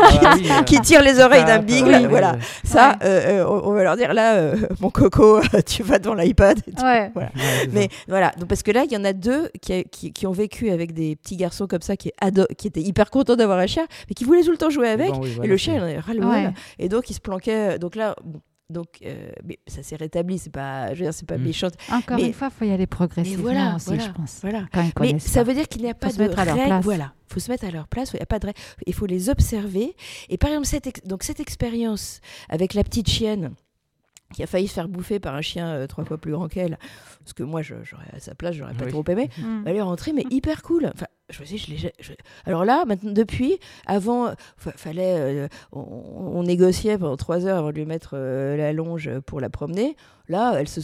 ah 0.00 0.36
qui, 0.66 0.76
euh, 0.76 0.80
tirent 0.80 1.02
les 1.02 1.20
oreilles 1.20 1.44
d'un 1.44 1.58
bigle, 1.58 2.06
voilà. 2.08 2.36
Ça, 2.64 2.96
on, 3.02 3.72
va 3.72 3.82
leur 3.82 3.96
dire 3.96 4.14
là, 4.14 4.52
mon 4.80 4.90
coco, 4.90 5.40
tu 5.66 5.82
vas 5.82 5.98
dans 5.98 6.14
l'iPad. 6.14 6.58
Mais 7.72 7.88
voilà, 8.08 8.32
donc, 8.38 8.48
parce 8.48 8.62
que 8.62 8.70
là, 8.70 8.84
il 8.84 8.92
y 8.92 8.96
en 8.96 9.04
a 9.04 9.12
deux 9.12 9.50
qui, 9.60 9.84
qui, 9.84 10.26
ont 10.26 10.32
vécu 10.32 10.70
avec 10.70 10.92
des 10.92 11.16
petits 11.16 11.36
garçons 11.36 11.66
comme 11.66 11.82
ça 11.82 11.96
qui, 11.96 12.10
qui 12.56 12.68
étaient 12.68 12.80
hyper 12.80 13.10
contents 13.10 13.36
d'avoir 13.36 13.58
un 13.58 13.66
chien, 13.66 13.86
mais 14.08 14.14
qui 14.14 14.24
voulaient 14.24 14.42
tout 14.42 14.52
le 14.52 14.56
temps 14.56 14.70
jouer 14.70 14.88
avec. 14.88 15.12
et 15.42 15.46
le 15.46 15.56
chien, 15.56 15.74
il 15.74 15.80
en 15.80 15.84
avait 15.84 15.98
ras 15.98 16.14
le 16.14 16.52
Et 16.78 16.88
donc, 16.88 17.10
il 17.10 17.14
se 17.14 17.20
planquait. 17.20 17.78
Donc 17.78 17.96
là, 17.96 18.16
bon, 18.24 18.40
donc, 18.70 18.98
euh, 19.04 19.30
mais 19.44 19.58
ça 19.66 19.82
s'est 19.82 19.96
rétabli, 19.96 20.38
c'est 20.38 20.50
pas, 20.50 20.94
je 20.94 21.00
veux 21.00 21.04
dire, 21.04 21.14
c'est 21.14 21.26
pas 21.26 21.38
mm. 21.38 21.42
méchant. 21.42 21.68
Encore 21.90 22.18
une 22.18 22.32
fois, 22.32 22.48
il 22.52 22.58
faut 22.58 22.64
y 22.64 22.72
aller 22.72 22.86
progressivement 22.86 23.42
voilà, 23.42 23.76
aussi, 23.76 24.00
je 24.00 24.10
pense. 24.10 24.38
Voilà. 24.42 24.66
mais 25.00 25.18
ça 25.18 25.42
veut 25.42 25.54
dire 25.54 25.68
qu'il 25.68 25.82
n'y 25.82 25.90
a 25.90 25.94
pas 25.94 26.12
de 26.12 26.22
règles. 26.22 26.80
Voilà, 26.82 27.12
il 27.28 27.34
faut 27.34 27.40
se 27.40 27.50
mettre 27.50 27.64
à 27.64 27.70
leur 27.70 27.88
place. 27.88 28.12
Il 28.14 28.20
y 28.20 28.22
a 28.22 28.26
pas 28.26 28.38
de 28.38 28.50
Il 28.86 28.94
faut 28.94 29.06
les 29.06 29.28
observer. 29.28 29.94
Et 30.28 30.38
par 30.38 30.50
exemple, 30.50 30.66
cette, 30.66 31.06
donc 31.06 31.22
cette 31.22 31.40
expérience 31.40 32.20
avec 32.48 32.74
la 32.74 32.84
petite 32.84 33.08
chienne 33.08 33.52
qui 34.32 34.42
a 34.42 34.46
failli 34.46 34.68
se 34.68 34.74
faire 34.74 34.88
bouffer 34.88 35.18
par 35.18 35.34
un 35.34 35.40
chien 35.40 35.68
euh, 35.68 35.86
trois 35.86 36.04
fois 36.04 36.16
plus 36.16 36.32
grand 36.32 36.48
qu'elle, 36.48 36.78
parce 37.20 37.32
que 37.32 37.42
moi, 37.42 37.62
j'aurais 37.62 38.06
à 38.14 38.20
sa 38.20 38.34
place, 38.34 38.54
j'aurais 38.54 38.74
pas 38.74 38.86
trop 38.86 39.04
aimé. 39.08 39.28
Mm. 39.38 39.62
Elle 39.66 39.76
est 39.76 39.82
rentrée, 39.82 40.12
mais 40.12 40.24
hyper 40.30 40.62
cool. 40.62 40.86
Enfin, 40.94 41.06
je 41.30 41.40
me 41.40 41.46
dis, 41.46 41.58
je 41.58 42.12
alors 42.44 42.64
là, 42.64 42.84
maintenant, 42.84 43.12
depuis, 43.12 43.58
avant, 43.86 44.32
fallait, 44.56 45.48
on, 45.72 46.42
négociait 46.42 46.98
pendant 46.98 47.16
trois 47.16 47.46
heures 47.46 47.58
avant 47.58 47.70
de 47.70 47.74
lui 47.74 47.86
mettre 47.86 48.16
la 48.16 48.72
longe 48.72 49.10
pour 49.26 49.40
la 49.40 49.50
promener. 49.50 49.96
Là, 50.30 50.54
elle 50.56 50.68
se, 50.68 50.80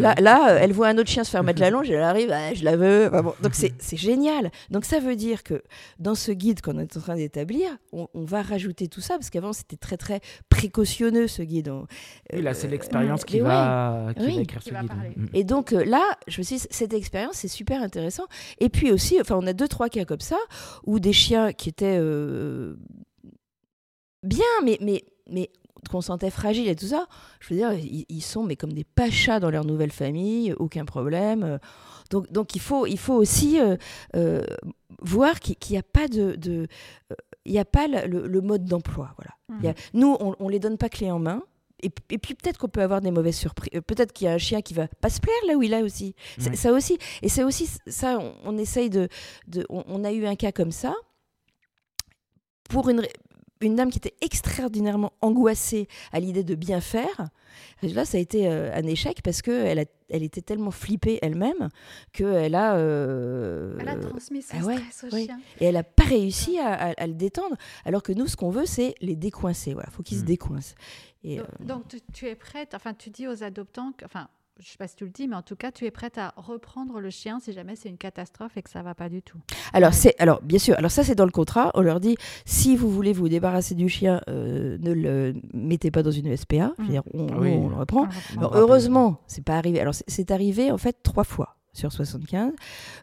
là, 0.00 0.14
là, 0.18 0.56
elle 0.58 0.72
voit 0.72 0.88
un 0.88 0.96
autre 0.96 1.10
chien 1.10 1.22
se 1.22 1.30
faire 1.30 1.44
mettre 1.44 1.60
la 1.60 1.68
longe, 1.76 1.90
elle 1.90 2.00
arrive, 2.00 2.30
ah, 2.32 2.54
je 2.54 2.64
la 2.64 2.76
veux. 2.76 3.10
donc 3.42 3.54
c'est 3.54 3.96
génial. 3.96 4.50
Donc 4.70 4.86
ça 4.86 5.00
veut 5.00 5.16
dire 5.16 5.42
que 5.42 5.62
dans 5.98 6.14
ce 6.14 6.32
guide 6.32 6.62
qu'on 6.62 6.78
est 6.78 6.96
en 6.96 7.00
train 7.00 7.14
d'établir, 7.14 7.76
on, 7.92 8.08
va 8.14 8.40
rajouter 8.40 8.88
tout 8.88 9.02
ça 9.02 9.14
parce 9.14 9.28
qu'avant 9.28 9.52
c'était 9.52 9.76
très 9.76 9.98
très 9.98 10.20
précautionneux 10.48 11.28
ce 11.28 11.42
guide. 11.42 11.70
et 12.30 12.40
là, 12.40 12.54
c'est 12.54 12.68
l'expérience 12.68 13.24
qui, 13.24 13.40
va, 13.40 14.12
écrire 14.16 14.62
ce 14.62 14.70
guide. 14.70 14.90
Mm. 15.16 15.26
Et 15.34 15.44
donc 15.44 15.72
là, 15.72 16.02
je 16.26 16.40
me 16.40 16.42
suis 16.42 16.56
dit, 16.56 16.66
cette 16.70 16.94
expérience 16.94 17.34
c'est 17.34 17.48
super 17.48 17.82
intéressant. 17.82 18.24
Et 18.60 18.70
puis 18.70 18.92
aussi, 18.92 19.20
enfin, 19.20 19.36
on 19.38 19.46
a 19.46 19.52
deux 19.52 19.68
trois 19.68 19.90
cas 19.90 20.06
comme 20.06 20.20
ça 20.20 20.38
où 20.86 21.00
des 21.00 21.12
chiens 21.12 21.52
qui 21.52 21.68
étaient 21.68 21.98
euh, 22.00 22.76
bien, 24.22 24.46
mais 24.64 24.78
mais 24.80 25.04
mais 25.30 25.50
qu'on 25.90 26.00
sentait 26.00 26.30
fragile 26.30 26.68
et 26.68 26.76
tout 26.76 26.86
ça, 26.86 27.06
je 27.40 27.54
veux 27.54 27.60
dire, 27.60 27.72
ils, 27.72 28.22
sont 28.22 28.42
mais 28.44 28.56
comme 28.56 28.72
des 28.72 28.84
pachas 28.84 29.40
dans 29.40 29.50
leur 29.50 29.64
nouvelle 29.64 29.92
famille, 29.92 30.52
aucun 30.54 30.84
problème. 30.84 31.58
Donc, 32.10 32.30
donc 32.30 32.54
il, 32.54 32.60
faut, 32.60 32.86
il 32.86 32.98
faut 32.98 33.14
aussi 33.14 33.60
euh, 33.60 33.76
euh, 34.14 34.42
voir 35.00 35.40
qu'il 35.40 35.56
n'y 35.70 35.78
a 35.78 35.82
pas 35.82 36.08
de... 36.08 36.34
de 36.36 36.66
il 37.44 37.52
n'y 37.52 37.60
a 37.60 37.64
pas 37.64 37.86
le, 37.86 38.40
mode 38.40 38.64
d'emploi. 38.64 39.14
Voilà. 39.16 39.72
Mmh. 39.72 39.74
nous, 39.94 40.16
on 40.18 40.46
ne 40.46 40.50
les 40.50 40.58
donne 40.58 40.76
pas 40.76 40.88
clé 40.88 41.12
en 41.12 41.20
main. 41.20 41.42
Et, 41.82 41.90
et, 42.10 42.18
puis 42.18 42.34
peut-être 42.34 42.58
qu'on 42.58 42.68
peut 42.68 42.82
avoir 42.82 43.00
des 43.00 43.10
mauvaises 43.10 43.36
surprises. 43.36 43.70
Euh, 43.74 43.80
peut-être 43.80 44.12
qu'il 44.12 44.26
y 44.26 44.28
a 44.28 44.32
un 44.32 44.38
chien 44.38 44.62
qui 44.62 44.74
va 44.74 44.88
pas 44.88 45.10
se 45.10 45.20
plaire 45.20 45.34
là 45.46 45.54
où 45.54 45.62
il 45.62 45.72
est 45.72 45.82
aussi. 45.82 46.14
Ça 46.54 46.72
aussi. 46.72 46.98
Et 47.22 47.28
c'est 47.28 47.44
aussi 47.44 47.68
ça. 47.86 48.18
On, 48.44 48.56
essaye 48.56 48.88
de. 48.88 49.08
de 49.46 49.66
on, 49.68 49.84
on, 49.86 50.04
a 50.04 50.12
eu 50.12 50.26
un 50.26 50.36
cas 50.36 50.52
comme 50.52 50.72
ça. 50.72 50.94
Pour 52.70 52.88
une, 52.88 53.06
une 53.60 53.76
dame 53.76 53.90
qui 53.90 53.98
était 53.98 54.14
extraordinairement 54.20 55.12
angoissée 55.20 55.88
à 56.12 56.20
l'idée 56.20 56.44
de 56.44 56.54
bien 56.54 56.80
faire. 56.80 57.28
Là, 57.82 58.04
ça 58.04 58.18
a 58.18 58.20
été 58.20 58.48
euh, 58.48 58.74
un 58.74 58.86
échec 58.86 59.22
parce 59.22 59.42
qu'elle 59.42 59.86
elle 60.08 60.22
était 60.22 60.42
tellement 60.42 60.70
flippée 60.70 61.18
elle-même 61.22 61.68
qu'elle 62.12 62.54
a. 62.54 62.76
Euh, 62.76 63.76
elle 63.80 63.88
a 63.88 63.96
transmis 63.96 64.42
son 64.42 64.56
ah 64.58 64.62
stress 64.62 65.04
au 65.04 65.16
chien. 65.16 65.40
Et 65.60 65.66
elle 65.66 65.74
n'a 65.74 65.82
pas 65.82 66.04
réussi 66.04 66.58
à, 66.58 67.06
le 67.06 67.14
détendre. 67.14 67.56
Alors 67.84 68.02
que 68.02 68.12
nous, 68.12 68.26
ce 68.26 68.36
qu'on 68.36 68.50
veut, 68.50 68.66
c'est 68.66 68.94
les 69.00 69.16
décoincer. 69.16 69.70
Il 69.72 69.90
faut 69.90 70.02
qu'ils 70.02 70.18
se 70.18 70.22
mm. 70.22 70.26
décoincent. 70.26 70.74
Et, 71.24 71.36
donc, 71.36 71.46
euh, 71.46 71.64
donc 71.64 71.88
tu, 71.88 72.00
tu, 72.12 72.26
es 72.26 72.34
prête, 72.34 72.74
enfin, 72.74 72.94
tu 72.94 73.10
dis 73.10 73.26
aux 73.26 73.42
adoptants, 73.42 73.92
enfin, 74.04 74.28
je 74.58 74.64
ne 74.64 74.70
sais 74.70 74.78
pas 74.78 74.88
si 74.88 74.96
tu 74.96 75.04
le 75.04 75.10
dis, 75.10 75.28
mais 75.28 75.36
en 75.36 75.42
tout 75.42 75.54
cas, 75.54 75.70
tu 75.70 75.84
es 75.84 75.90
prête 75.90 76.16
à 76.16 76.32
reprendre 76.36 76.98
le 76.98 77.10
chien 77.10 77.40
si 77.40 77.52
jamais 77.52 77.76
c'est 77.76 77.90
une 77.90 77.98
catastrophe 77.98 78.56
et 78.56 78.62
que 78.62 78.70
ça 78.70 78.82
va 78.82 78.94
pas 78.94 79.10
du 79.10 79.20
tout. 79.20 79.38
Alors, 79.74 79.92
c'est, 79.92 80.14
alors 80.18 80.40
bien 80.42 80.58
sûr, 80.58 80.74
alors 80.78 80.90
ça 80.90 81.04
c'est 81.04 81.14
dans 81.14 81.26
le 81.26 81.30
contrat. 81.30 81.70
On 81.74 81.82
leur 81.82 82.00
dit 82.00 82.16
si 82.46 82.74
vous 82.74 82.90
voulez 82.90 83.12
vous 83.12 83.28
débarrasser 83.28 83.74
du 83.74 83.88
chien, 83.88 84.22
euh, 84.28 84.78
ne 84.80 84.92
le 84.92 85.34
mettez 85.52 85.90
pas 85.90 86.02
dans 86.02 86.10
une 86.10 86.34
SPA. 86.34 86.72
Je 86.78 86.98
on, 87.12 87.26
ah 87.28 87.34
on, 87.38 87.68
le 87.68 87.76
reprend. 87.76 88.08
Alors, 88.38 88.56
heureusement, 88.56 89.20
c'est 89.26 89.44
pas 89.44 89.56
arrivé. 89.56 89.78
Alors 89.80 89.94
c'est 89.94 90.30
arrivé 90.30 90.70
en 90.70 90.78
fait 90.78 91.02
trois 91.02 91.24
fois 91.24 91.56
sur 91.76 91.92
75. 91.92 92.52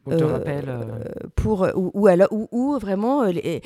On 0.06 0.18
te 0.18 0.24
rappelle. 0.24 0.66
Euh, 0.68 1.04
pour, 1.36 1.68
ou, 1.76 1.92
ou, 1.94 2.08
alors, 2.08 2.28
ou, 2.32 2.78
vraiment. 2.80 3.24
Euh, 3.24 3.60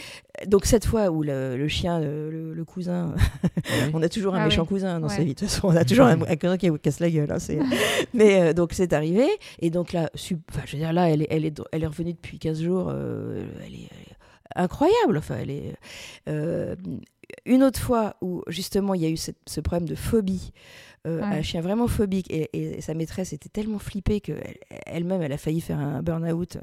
donc, 0.45 0.65
cette 0.65 0.85
fois 0.85 1.09
où 1.09 1.23
le, 1.23 1.67
chien, 1.67 1.99
le, 1.99 2.63
cousin. 2.65 3.15
on 3.93 4.01
a 4.01 4.09
toujours 4.09 4.35
un 4.35 4.41
ah 4.41 4.45
méchant 4.45 4.65
cousin 4.65 4.99
dans 4.99 5.09
sa 5.09 5.23
vie. 5.23 5.33
De 5.33 5.39
toute 5.39 5.49
façon, 5.49 5.67
on 5.67 5.75
a 5.75 5.85
toujours 5.85 6.05
un, 6.05 6.17
cousin 6.17 6.57
qui 6.57 6.71
casse 6.79 6.99
la 6.99 7.09
gueule. 7.09 7.31
Hein, 7.31 7.37
Mais 8.13 8.41
euh, 8.41 8.53
donc, 8.53 8.73
c'est 8.73 8.93
arrivé. 8.93 9.27
Et 9.59 9.69
donc, 9.69 9.93
là, 9.93 10.09
je 10.15 10.35
veux 10.35 10.77
dire, 10.77 10.93
là, 10.93 11.09
elle 11.09 11.23
est, 11.23 11.27
elle 11.29 11.45
est, 11.45 11.61
elle 11.71 11.83
est 11.83 11.87
revenue 11.87 12.13
depuis 12.13 12.39
15 12.39 12.61
jours. 12.61 12.91
elle, 12.91 13.73
est, 13.73 13.89
incroyable. 14.55 15.17
Enfin, 15.17 15.37
elle 15.41 15.51
est. 15.51 15.75
une 17.45 17.63
autre 17.63 17.79
fois 17.79 18.15
où, 18.21 18.43
justement, 18.47 18.93
il 18.93 19.01
y 19.01 19.05
a 19.05 19.09
eu 19.09 19.17
ce 19.17 19.61
problème 19.61 19.87
de 19.87 19.95
phobie. 19.95 20.51
Euh, 21.05 21.21
un 21.21 21.41
chien 21.41 21.61
vraiment 21.61 21.87
phobique. 21.87 22.27
Et, 22.29 22.81
sa 22.81 22.93
maîtresse 22.93 23.33
était 23.33 23.49
tellement 23.49 23.79
flippée 23.79 24.19
qu'elle-même, 24.19 25.21
elle, 25.21 25.31
a 25.31 25.37
failli 25.37 25.61
faire 25.61 25.79
un 25.79 26.01
burn-out 26.01 26.57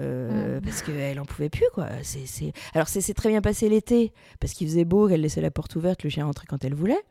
euh, 0.00 0.60
parce 0.60 0.82
qu'elle 0.82 1.18
en 1.20 1.24
pouvait 1.24 1.48
plus. 1.48 1.66
Quoi. 1.72 1.88
c'est 2.02 2.52
Alors, 2.74 2.88
c'est 2.88 3.14
très 3.14 3.28
bien 3.30 3.40
passé 3.40 3.68
l'été 3.68 4.12
parce 4.40 4.52
qu'il 4.52 4.66
faisait 4.66 4.84
beau, 4.84 5.08
qu'elle 5.08 5.20
laissait 5.20 5.40
la 5.40 5.50
porte 5.50 5.76
ouverte, 5.76 6.02
le 6.04 6.10
chien 6.10 6.24
rentrait 6.24 6.46
quand 6.46 6.64
elle 6.64 6.74
voulait. 6.74 7.02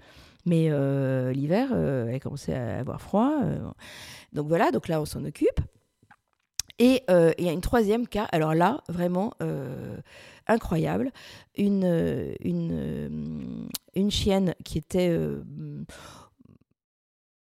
Mais 0.45 0.67
euh, 0.69 1.33
l'hiver, 1.33 1.73
elle 1.73 2.19
commençait 2.19 2.53
à 2.53 2.79
avoir 2.79 3.01
froid. 3.01 3.33
donc 4.33 4.47
voilà, 4.47 4.71
donc 4.71 4.87
là, 4.87 5.01
on 5.01 5.05
s'en 5.05 5.23
occupe. 5.25 5.59
Et 6.79 7.03
il 7.09 7.45
y 7.45 7.49
a 7.49 7.53
une 7.53 7.61
troisième 7.61 8.07
cas, 8.07 8.25
alors 8.31 8.53
là, 8.53 8.81
vraiment 8.87 9.33
incroyable, 10.47 11.11
une, 11.57 12.35
une, 12.39 13.67
une 13.95 14.11
chienne 14.11 14.53
qui 14.63 14.77
était 14.77 15.17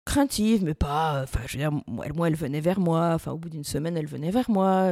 craintive, 0.07 0.65
mais 0.65 0.73
pas. 0.73 1.21
Enfin, 1.25 1.41
je 1.47 1.59
veux 1.59 1.59
dire, 1.59 1.73
moi, 1.87 2.29
elle 2.29 2.37
venait 2.37 2.61
vers 2.61 2.81
moi. 2.81 3.11
Enfin, 3.15 3.33
au 3.33 3.37
bout 3.37 3.51
d'une 3.51 3.65
semaine, 3.65 3.97
elle 3.99 4.07
venait 4.07 4.31
vers 4.31 4.49
moi. 4.49 4.91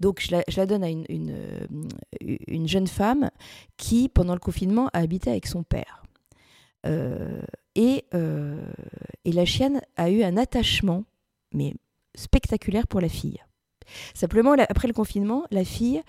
Donc, 0.00 0.20
je 0.20 0.34
la, 0.56 0.66
donne 0.66 0.82
à 0.82 0.88
une, 0.88 1.04
une, 1.08 1.30
euh, 1.30 2.36
une, 2.48 2.66
jeune 2.66 2.88
femme 2.88 3.30
qui, 3.76 4.08
pendant 4.08 4.34
le 4.34 4.40
confinement, 4.40 4.88
a 4.92 4.98
habité 4.98 5.30
avec 5.30 5.46
son 5.46 5.62
père. 5.62 6.02
Euh, 6.84 7.42
et, 7.76 8.04
euh, 8.14 8.60
et 9.24 9.30
la 9.30 9.44
chienne 9.44 9.80
a 9.96 10.10
eu 10.10 10.24
un 10.24 10.36
attachement, 10.36 11.04
mais 11.52 11.74
spectaculaire 12.16 12.88
pour 12.88 13.00
la 13.00 13.08
fille. 13.08 13.38
Simplement, 14.14 14.52
après 14.52 14.88
le 14.88 14.94
confinement, 14.94 15.44
la 15.50 15.64
fille, 15.64 16.02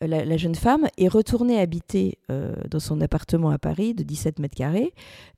la 0.00 0.36
jeune 0.36 0.56
femme, 0.56 0.88
est 0.96 1.08
retournée 1.08 1.60
habiter 1.60 2.18
dans 2.28 2.80
son 2.80 3.00
appartement 3.00 3.50
à 3.50 3.58
Paris 3.58 3.94
de 3.94 4.02
17 4.02 4.40
mètres 4.40 4.56
carrés 4.56 4.92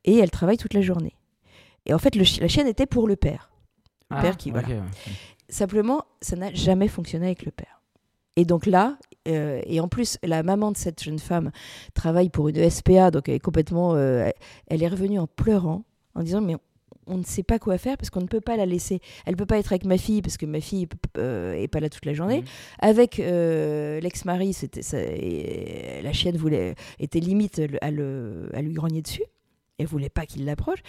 et 0.04 0.16
elle 0.16 0.30
travaille 0.30 0.56
toute 0.56 0.72
la 0.72 0.82
journée. 0.82 1.14
Et 1.86 1.94
en 1.94 1.98
fait, 1.98 2.14
la 2.14 2.48
chienne 2.48 2.66
était 2.66 2.86
pour 2.86 3.08
le 3.08 3.16
père. 3.16 3.50
Le 4.10 4.16
ah, 4.16 4.22
père 4.22 4.36
qui, 4.36 4.50
voilà. 4.50 4.68
Simplement, 5.48 6.04
ça 6.20 6.36
n'a 6.36 6.52
jamais 6.52 6.88
fonctionné 6.88 7.26
avec 7.26 7.44
le 7.44 7.50
père. 7.50 7.82
Et 8.36 8.44
donc 8.44 8.66
là, 8.66 8.96
euh, 9.28 9.60
et 9.64 9.80
en 9.80 9.88
plus, 9.88 10.18
la 10.22 10.42
maman 10.42 10.72
de 10.72 10.76
cette 10.76 11.02
jeune 11.02 11.18
femme 11.18 11.50
travaille 11.94 12.30
pour 12.30 12.48
une 12.48 12.70
SPA, 12.70 13.10
donc 13.10 13.28
elle 13.28 13.34
est 13.36 13.40
complètement. 13.40 13.94
Euh, 13.94 14.30
elle 14.68 14.82
est 14.82 14.88
revenue 14.88 15.18
en 15.18 15.26
pleurant, 15.26 15.84
en 16.14 16.22
disant 16.22 16.40
Mais 16.40 16.56
on 17.06 17.18
ne 17.18 17.24
sait 17.24 17.42
pas 17.42 17.58
quoi 17.58 17.76
faire 17.76 17.96
parce 17.96 18.08
qu'on 18.10 18.20
ne 18.20 18.26
peut 18.26 18.40
pas 18.40 18.56
la 18.56 18.66
laisser. 18.66 19.00
Elle 19.26 19.34
ne 19.34 19.38
peut 19.38 19.46
pas 19.46 19.58
être 19.58 19.72
avec 19.72 19.84
ma 19.84 19.98
fille 19.98 20.22
parce 20.22 20.36
que 20.36 20.46
ma 20.46 20.60
fille 20.60 20.88
n'est 21.16 21.22
euh, 21.22 21.66
pas 21.68 21.80
là 21.80 21.88
toute 21.88 22.06
la 22.06 22.14
journée. 22.14 22.42
Mmh. 22.42 22.44
Avec 22.78 23.16
l'ex-mari, 23.18 24.56
la 26.02 26.12
chienne 26.12 26.36
voulait, 26.36 26.74
était 26.98 27.20
limite 27.20 27.60
à, 27.80 27.90
le, 27.90 28.48
à 28.54 28.62
lui 28.62 28.72
grogner 28.72 29.02
dessus 29.02 29.24
elle 29.80 29.86
voulait 29.86 30.10
pas 30.10 30.26
qu'il 30.26 30.44
l'approche. 30.44 30.80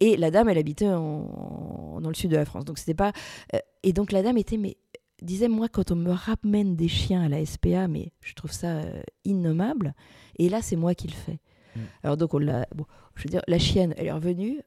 Et 0.00 0.16
la 0.16 0.30
dame, 0.30 0.48
elle 0.48 0.58
habitait 0.58 0.86
dans 0.86 2.00
le 2.02 2.14
sud 2.14 2.30
de 2.30 2.36
la 2.36 2.44
France. 2.44 2.64
Donc 2.64 2.78
c'était 2.78 2.94
pas. 2.94 3.12
Euh, 3.54 3.58
et 3.82 3.92
donc 3.92 4.10
la 4.10 4.22
dame 4.22 4.38
était, 4.38 4.56
mais 4.56 4.76
disait 5.20 5.48
moi 5.48 5.68
quand 5.68 5.90
on 5.90 5.96
me 5.96 6.12
ramène 6.12 6.76
des 6.76 6.88
chiens 6.88 7.22
à 7.22 7.28
la 7.28 7.44
SPA, 7.44 7.88
mais 7.88 8.12
je 8.22 8.34
trouve 8.34 8.52
ça 8.52 8.78
euh, 8.78 9.02
innommable. 9.24 9.94
Et 10.38 10.48
là, 10.48 10.62
c'est 10.62 10.76
moi 10.76 10.94
qui 10.94 11.08
le 11.08 11.14
fais. 11.14 11.40
Mm. 11.76 11.80
Alors 12.04 12.16
donc 12.16 12.32
on 12.32 12.38
l'a. 12.38 12.66
Bon, 12.74 12.86
je 13.16 13.24
veux 13.24 13.30
dire, 13.30 13.42
la 13.48 13.58
chienne, 13.58 13.94
elle 13.98 14.06
est 14.06 14.12
revenue, 14.12 14.60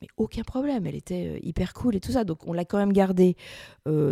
mais 0.00 0.08
aucun 0.16 0.42
problème. 0.42 0.86
Elle 0.86 0.96
était 0.96 1.36
euh, 1.36 1.38
hyper 1.42 1.74
cool 1.74 1.94
et 1.94 2.00
tout 2.00 2.12
ça. 2.12 2.24
Donc 2.24 2.46
on 2.46 2.52
l'a 2.52 2.64
quand 2.64 2.78
même 2.78 2.92
gardée 2.92 3.36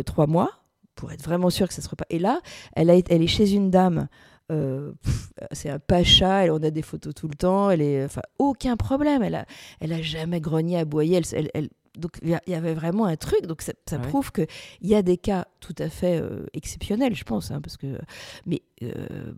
trois 0.05 0.27
mois 0.27 0.51
pour 0.95 1.11
être 1.11 1.23
vraiment 1.23 1.49
sûr 1.49 1.67
que 1.67 1.73
ça 1.73 1.81
ne 1.81 1.83
serait 1.83 1.95
pas. 1.95 2.07
Et 2.09 2.17
là, 2.17 2.39
elle, 2.73 2.89
a, 2.89 2.95
elle 2.95 3.21
est 3.21 3.27
chez 3.27 3.53
une 3.53 3.69
dame 3.69 4.07
euh, 4.51 4.93
c'est 5.51 5.69
un 5.69 5.79
pacha, 5.79 6.43
elle, 6.43 6.51
on 6.51 6.63
a 6.63 6.71
des 6.71 6.81
photos 6.81 7.13
tout 7.13 7.27
le 7.27 7.35
temps, 7.35 7.69
elle 7.69 7.81
est, 7.81 8.05
enfin, 8.05 8.21
aucun 8.39 8.77
problème, 8.77 9.23
elle 9.23 9.35
a, 9.35 9.45
elle 9.79 9.93
a 9.93 10.01
jamais 10.01 10.39
grogné, 10.39 10.77
aboyé, 10.77 11.21
elle, 11.33 11.49
elle, 11.53 11.69
donc 11.97 12.19
il 12.21 12.39
y 12.47 12.53
avait 12.53 12.73
vraiment 12.73 13.05
un 13.05 13.15
truc, 13.17 13.45
donc 13.45 13.61
ça, 13.61 13.73
ça 13.87 13.97
qu'il 13.97 14.07
prouve 14.07 14.31
qu'il 14.31 14.47
y 14.81 14.95
a 14.95 15.01
des 15.01 15.17
cas 15.17 15.47
tout 15.59 15.75
à 15.79 15.89
fait 15.89 16.21
euh, 16.21 16.45
exceptionnels, 16.53 17.15
je 17.15 17.23
pense, 17.23 17.51
hein, 17.51 17.59
parce 17.61 17.77
que, 17.77 17.97
mais 18.45 18.61
euh, 18.83 19.33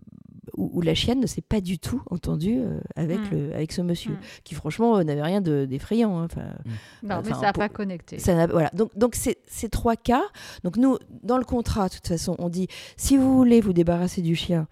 où, 0.56 0.80
la 0.80 0.94
chienne 0.94 1.20
ne 1.20 1.26
s'est 1.26 1.42
pas 1.42 1.60
du 1.60 1.78
tout 1.78 2.02
entendue 2.10 2.60
euh, 2.60 2.80
avec, 2.96 3.18
mm. 3.18 3.30
le, 3.32 3.54
avec 3.54 3.72
ce 3.72 3.82
monsieur, 3.82 4.12
mm. 4.12 4.20
qui 4.44 4.54
franchement 4.54 4.98
euh, 4.98 5.04
n'avait 5.04 5.22
rien 5.22 5.40
d'effrayant. 5.40 6.18
Hein, 6.18 6.28
mm. 6.34 7.08
Non, 7.08 7.22
mais 7.24 7.32
ça 7.32 7.40
n'a 7.40 7.52
pas 7.52 7.68
connecté. 7.68 8.18
Ça 8.18 8.46
voilà. 8.46 8.70
Donc, 8.74 8.96
donc 8.96 9.14
ces 9.14 9.68
trois 9.68 9.96
cas, 9.96 10.22
donc 10.64 10.76
nous, 10.76 10.98
dans 11.22 11.38
le 11.38 11.44
contrat, 11.44 11.88
de 11.88 11.94
toute 11.94 12.08
façon, 12.08 12.36
on 12.38 12.48
dit, 12.48 12.68
si 12.96 13.16
vous 13.16 13.36
voulez 13.36 13.60
vous 13.60 13.72
débarrasser 13.72 14.22
du 14.22 14.34
chien, 14.34 14.66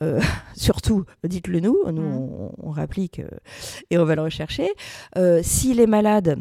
surtout, 0.54 1.04
dites-le 1.26 1.60
nous, 1.60 1.78
nous, 1.90 2.02
on, 2.02 2.52
on, 2.58 2.70
réapplique 2.70 3.22
et 3.88 3.96
on 3.96 4.04
va 4.04 4.16
le 4.16 4.22
rechercher. 4.22 4.68
S'il 5.42 5.80
est 5.80 5.86
malade, 5.86 6.38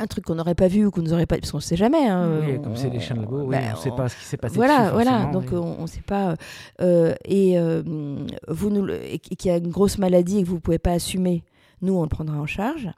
un 0.00 0.06
truc 0.06 0.24
qu'on 0.24 0.34
n'aurait 0.34 0.54
pas 0.54 0.68
vu 0.68 0.86
ou 0.86 0.90
qu'on 0.90 1.02
nous 1.02 1.12
aurait 1.12 1.26
pas 1.26 1.38
parce 1.38 1.50
qu'on 1.50 1.58
ne 1.58 1.62
sait 1.62 1.76
jamais 1.76 2.06
hein, 2.06 2.40
oui, 2.46 2.60
comme 2.62 2.76
c'est 2.76 2.90
les 2.90 3.00
chiens 3.00 3.16
de 3.16 3.20
labo 3.20 3.42
oui, 3.42 3.56
ben, 3.56 3.72
on 3.74 3.76
ne 3.76 3.82
sait 3.82 3.90
pas 3.90 4.08
ce 4.08 4.16
qui 4.16 4.24
s'est 4.24 4.36
passé 4.36 4.56
voilà 4.56 4.90
voilà 4.90 5.26
donc 5.26 5.52
on 5.52 5.82
ne 5.82 5.86
sait 5.86 6.02
pas 6.02 6.36
euh, 6.80 7.14
et 7.24 7.58
euh, 7.58 7.82
vous 8.48 8.70
nous 8.70 8.88
et 8.88 9.18
qu'il 9.18 9.50
y 9.50 9.54
a 9.54 9.58
une 9.58 9.70
grosse 9.70 9.98
maladie 9.98 10.38
et 10.38 10.42
que 10.42 10.48
vous 10.48 10.56
ne 10.56 10.60
pouvez 10.60 10.78
pas 10.78 10.92
assumer 10.92 11.44
nous 11.82 11.94
on 11.94 12.02
le 12.02 12.08
prendra 12.08 12.38
en 12.38 12.46
charge 12.46 12.90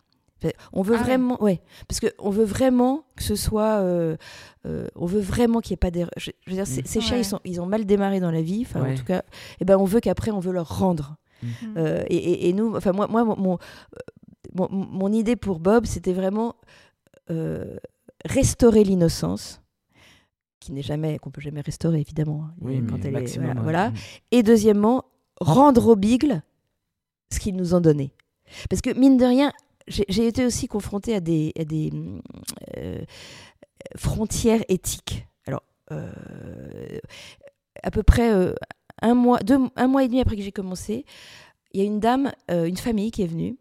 On 0.73 0.83
veut 0.83 0.97
ah 0.99 1.03
vraiment, 1.03 1.43
ouais. 1.43 1.61
parce 1.89 2.01
que 2.01 2.09
on 2.19 2.31
veut 2.31 2.45
vraiment 2.45 3.05
que 3.17 3.23
ce 3.23 3.37
soit, 3.37 3.81
euh, 3.81 4.17
euh, 4.67 4.87
on 4.97 5.07
veut 5.07 5.21
vraiment 5.21 5.61
qu'il 5.61 5.73
n'y 5.73 5.75
ait 5.75 5.77
pas 5.77 5.91
d'erreur. 5.91 6.11
Je, 6.17 6.31
veux 6.47 6.55
dire, 6.55 6.67
ces 6.67 7.01
chiens, 7.01 7.17
ils, 7.17 7.25
sont, 7.25 7.41
ils 7.45 7.61
ont 7.61 7.67
mal 7.67 7.85
démarré 7.85 8.21
dans 8.21 8.31
la 8.31 8.43
vie. 8.43 8.67
Enfin, 8.67 8.91
en 8.91 8.95
tout 8.95 9.05
cas, 9.05 9.23
et 9.61 9.65
ben, 9.65 9.77
on 9.77 9.85
veut 9.85 10.01
qu'après, 10.01 10.31
on 10.31 10.41
veut 10.41 10.53
leur 10.53 10.79
rendre. 10.79 11.17
Mm. 11.43 11.47
Euh, 11.77 12.05
et, 12.09 12.49
et, 12.49 12.53
nous, 12.53 12.77
enfin, 12.77 12.93
moi, 12.93 13.07
moi, 13.09 13.25
mon, 13.25 13.59
mon, 14.55 14.69
mon 14.71 15.13
idée 15.13 15.37
pour 15.37 15.61
Bob, 15.61 15.87
c'était 15.87 16.13
vraiment 16.13 16.57
restaurer 18.25 18.85
l'innocence 18.85 19.61
qui 20.61 20.73
n'est 20.73 20.83
jamais 20.83 21.19
qu'on 21.19 21.31
peut 21.31 21.41
jamais 21.41 21.61
restaurer 21.61 22.01
évidemment 22.01 22.45
hein, 22.45 22.55
oui, 22.61 22.83
quand 22.89 23.05
elle 23.05 23.17
est, 23.17 23.39
voilà, 23.61 23.91
mm. 23.91 23.95
et 24.31 24.43
deuxièmement 24.45 25.05
rendre 25.41 25.89
aux 25.89 25.97
bigles 25.97 26.41
ce 27.33 27.41
qu'ils 27.41 27.57
nous 27.57 27.75
ont 27.75 27.81
donné 27.81 28.13
parce 28.71 28.81
que 28.81 28.97
mine 28.97 29.17
de 29.17 29.25
rien 29.25 29.53
j'ai 29.89 30.27
été 30.27 30.45
aussi 30.45 30.69
confrontée 30.69 31.15
à 31.15 31.21
des, 31.21 31.53
des 31.57 31.91
euh, 32.77 33.05
frontières 33.97 34.63
éthiques. 34.69 35.27
Alors, 35.47 35.63
euh, 35.91 36.11
à 37.83 37.91
peu 37.91 38.03
près 38.03 38.33
euh, 38.33 38.55
un, 39.01 39.15
mois, 39.15 39.41
deux, 39.41 39.59
un 39.77 39.87
mois 39.87 40.05
et 40.05 40.09
demi 40.09 40.21
après 40.21 40.37
que 40.37 40.43
j'ai 40.43 40.53
commencé, 40.53 41.05
il 41.73 41.81
y 41.81 41.83
a 41.83 41.87
une 41.87 42.01
dame, 42.01 42.33
une 42.49 42.77
famille 42.77 43.11
qui 43.11 43.23
est 43.23 43.27
venue 43.27 43.57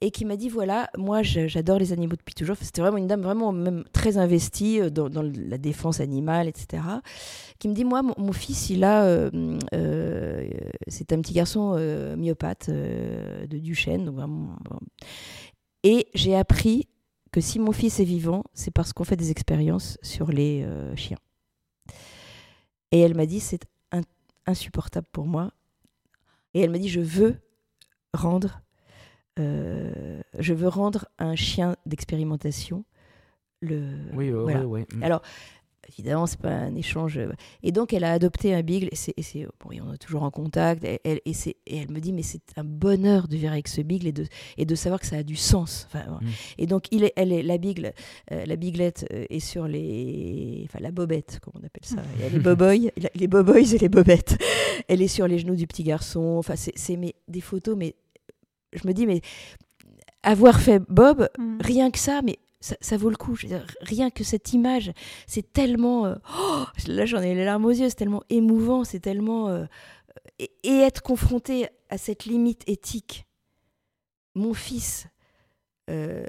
et 0.00 0.10
qui 0.10 0.24
m'a 0.24 0.36
dit 0.36 0.48
voilà, 0.48 0.90
moi 0.96 1.22
j'adore 1.22 1.78
les 1.78 1.92
animaux 1.92 2.16
depuis 2.16 2.34
toujours. 2.34 2.56
C'était 2.60 2.80
vraiment 2.80 2.98
une 2.98 3.06
dame 3.06 3.22
vraiment 3.22 3.52
même 3.52 3.84
très 3.92 4.16
investie 4.16 4.80
dans, 4.90 5.08
la 5.22 5.58
défense 5.58 6.00
animale, 6.00 6.48
etc. 6.48 6.82
Qui 7.58 7.68
me 7.68 7.74
dit 7.74 7.84
moi, 7.84 8.02
mon, 8.02 8.32
fils, 8.32 8.70
il 8.70 8.84
a, 8.84 9.30
c'est 10.86 11.12
un 11.12 11.20
petit 11.20 11.34
garçon 11.34 11.76
myopathe 12.16 12.70
de 12.70 13.58
Duchesne, 13.58 14.04
donc 14.04 14.16
vraiment. 14.16 14.56
Et 15.82 16.08
j'ai 16.14 16.36
appris 16.36 16.88
que 17.30 17.40
si 17.40 17.58
mon 17.58 17.72
fils 17.72 18.00
est 18.00 18.04
vivant, 18.04 18.44
c'est 18.54 18.70
parce 18.70 18.92
qu'on 18.92 19.04
fait 19.04 19.16
des 19.16 19.30
expériences 19.30 19.98
sur 20.02 20.30
les 20.30 20.62
euh, 20.64 20.94
chiens. 20.96 21.18
Et 22.90 23.00
elle 23.00 23.14
m'a 23.14 23.26
dit, 23.26 23.40
c'est 23.40 23.64
insupportable 24.46 25.06
pour 25.12 25.26
moi. 25.26 25.52
Et 26.54 26.60
elle 26.60 26.70
m'a 26.70 26.78
dit, 26.78 26.88
je 26.88 27.00
veux 27.00 27.36
rendre, 28.14 28.62
euh, 29.38 30.20
je 30.38 30.54
veux 30.54 30.68
rendre 30.68 31.06
un 31.18 31.34
chien 31.34 31.76
d'expérimentation 31.86 32.84
le. 33.60 33.82
Oui, 34.14 34.30
oui, 34.30 34.54
oui. 34.64 34.84
Mm. 34.94 35.02
Alors, 35.02 35.22
évidemment, 35.88 36.26
c'est 36.26 36.40
pas 36.40 36.50
un 36.50 36.74
échange. 36.74 37.18
Euh, 37.18 37.32
et 37.62 37.72
donc, 37.72 37.92
elle 37.92 38.04
a 38.04 38.12
adopté 38.12 38.54
un 38.54 38.62
beagle. 38.62 38.88
Et, 38.92 39.22
c'est, 39.22 39.48
bon, 39.60 39.70
on 39.82 39.94
est 39.94 39.98
toujours 39.98 40.22
en 40.22 40.30
contact. 40.30 40.84
Et, 40.84 41.00
elle, 41.04 41.20
et, 41.26 41.34
elle 41.66 41.90
me 41.90 42.00
dit, 42.00 42.12
mais 42.12 42.22
c'est 42.22 42.42
un 42.56 42.64
bonheur 42.64 43.28
de 43.28 43.36
vivre 43.36 43.52
avec 43.52 43.68
ce 43.68 43.80
beagle 43.80 44.06
et 44.06 44.12
de, 44.12 44.26
et 44.56 44.64
de 44.64 44.74
savoir 44.74 45.00
que 45.00 45.06
ça 45.06 45.16
a 45.16 45.22
du 45.22 45.36
sens. 45.36 45.88
Enfin, 45.88 46.04
mm. 46.20 46.26
Et 46.58 46.66
donc, 46.66 46.86
il 46.92 47.04
est, 47.04 47.12
elle 47.16 47.32
est, 47.32 47.42
la 47.42 47.58
beagle, 47.58 47.92
euh, 48.32 48.44
la 48.46 48.56
biglette 48.56 49.06
est 49.10 49.40
sur 49.40 49.66
les, 49.66 50.62
enfin, 50.68 50.78
la 50.80 50.90
bobette, 50.90 51.40
comme 51.42 51.54
on 51.56 51.66
appelle 51.66 51.84
ça. 51.84 52.02
Il 52.16 52.22
y 52.22 52.26
a 52.26 52.28
les 52.28 52.38
boboys, 52.38 52.90
les 53.14 53.28
boboys 53.28 53.74
et 53.74 53.78
les 53.78 53.88
bobettes. 53.88 54.38
Elle 54.88 55.02
est 55.02 55.08
sur 55.08 55.26
les 55.26 55.38
genoux 55.38 55.56
du 55.56 55.66
petit 55.66 55.84
garçon. 55.84 56.36
Enfin, 56.38 56.54
c'est, 56.56 56.98
des 57.28 57.40
photos, 57.40 57.76
mais 57.76 57.94
je 58.72 58.86
me 58.86 58.92
dis, 58.92 59.06
mais 59.06 59.20
avoir 60.22 60.60
fait 60.60 60.82
Bob, 60.88 61.28
mm. 61.38 61.58
rien 61.60 61.90
que 61.90 61.98
ça, 61.98 62.20
mais 62.22 62.38
ça, 62.60 62.96
vaut 62.96 63.10
le 63.10 63.16
coup. 63.16 63.36
rien 63.80 64.10
que 64.10 64.24
cette 64.24 64.52
image, 64.52 64.92
c'est 65.26 65.52
tellement. 65.52 66.06
Euh, 66.06 66.14
oh, 66.38 66.64
là, 66.88 67.06
j'en 67.06 67.20
ai 67.20 67.34
les 67.34 67.44
larmes 67.44 67.64
aux 67.64 67.70
yeux, 67.70 67.88
c'est 67.88 67.94
tellement 67.94 68.22
émouvant, 68.30 68.84
c'est 68.84 69.00
tellement. 69.00 69.48
Euh, 69.48 69.64
et, 70.38 70.50
être 70.64 71.02
confronté 71.02 71.68
à 71.88 71.98
cette 71.98 72.24
limite 72.24 72.62
éthique. 72.68 73.26
Mon 74.34 74.54
fils, 74.54 75.06
euh, 75.88 76.24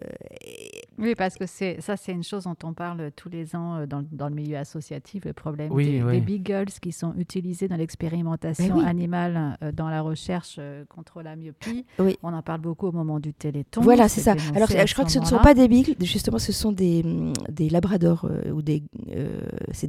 oui, 0.98 1.16
parce 1.16 1.36
que 1.36 1.46
c'est 1.46 1.82
ça, 1.82 1.98
c'est 1.98 2.12
une 2.12 2.24
chose 2.24 2.44
dont 2.44 2.56
on 2.64 2.74
parle 2.74 3.12
tous 3.16 3.30
les 3.30 3.56
ans 3.56 3.78
euh, 3.78 3.86
dans, 3.86 4.04
dans 4.12 4.28
le 4.28 4.36
milieu 4.36 4.58
associatif, 4.58 5.26
le 5.26 5.34
problème 5.34 5.74
des, 5.74 6.22
beagles 6.22 6.72
qui 6.82 6.92
sont 6.92 7.14
utilisés 7.18 7.68
dans 7.68 7.76
l'expérimentation 7.78 8.78
ben 8.78 8.86
animale 8.86 9.58
euh, 9.64 9.72
dans 9.72 9.90
la 9.90 10.02
recherche 10.02 10.60
contre 10.90 11.22
la 11.22 11.36
myopie. 11.36 11.86
Oui. 12.00 12.18
On 12.24 12.34
en 12.34 12.42
parle 12.42 12.62
beaucoup 12.62 12.88
au 12.88 12.92
moment 12.92 13.20
du 13.20 13.34
téléthon. 13.34 13.82
Voilà, 13.82 14.10
c'est 14.10 14.22
ça. 14.22 14.36
Alors, 14.56 14.70
je 14.70 14.94
crois 14.94 15.06
que 15.06 15.12
ce 15.12 15.20
ne 15.20 15.26
sont 15.26 15.40
pas 15.40 15.54
des 15.54 15.68
beagles, 15.68 15.96
justement, 16.02 16.40
ce 16.40 16.52
sont 16.52 16.72
des, 16.72 17.04
mm, 17.04 17.34
des 17.50 17.70
labradors 17.70 18.30
ou 18.54 18.62
des, 18.62 18.84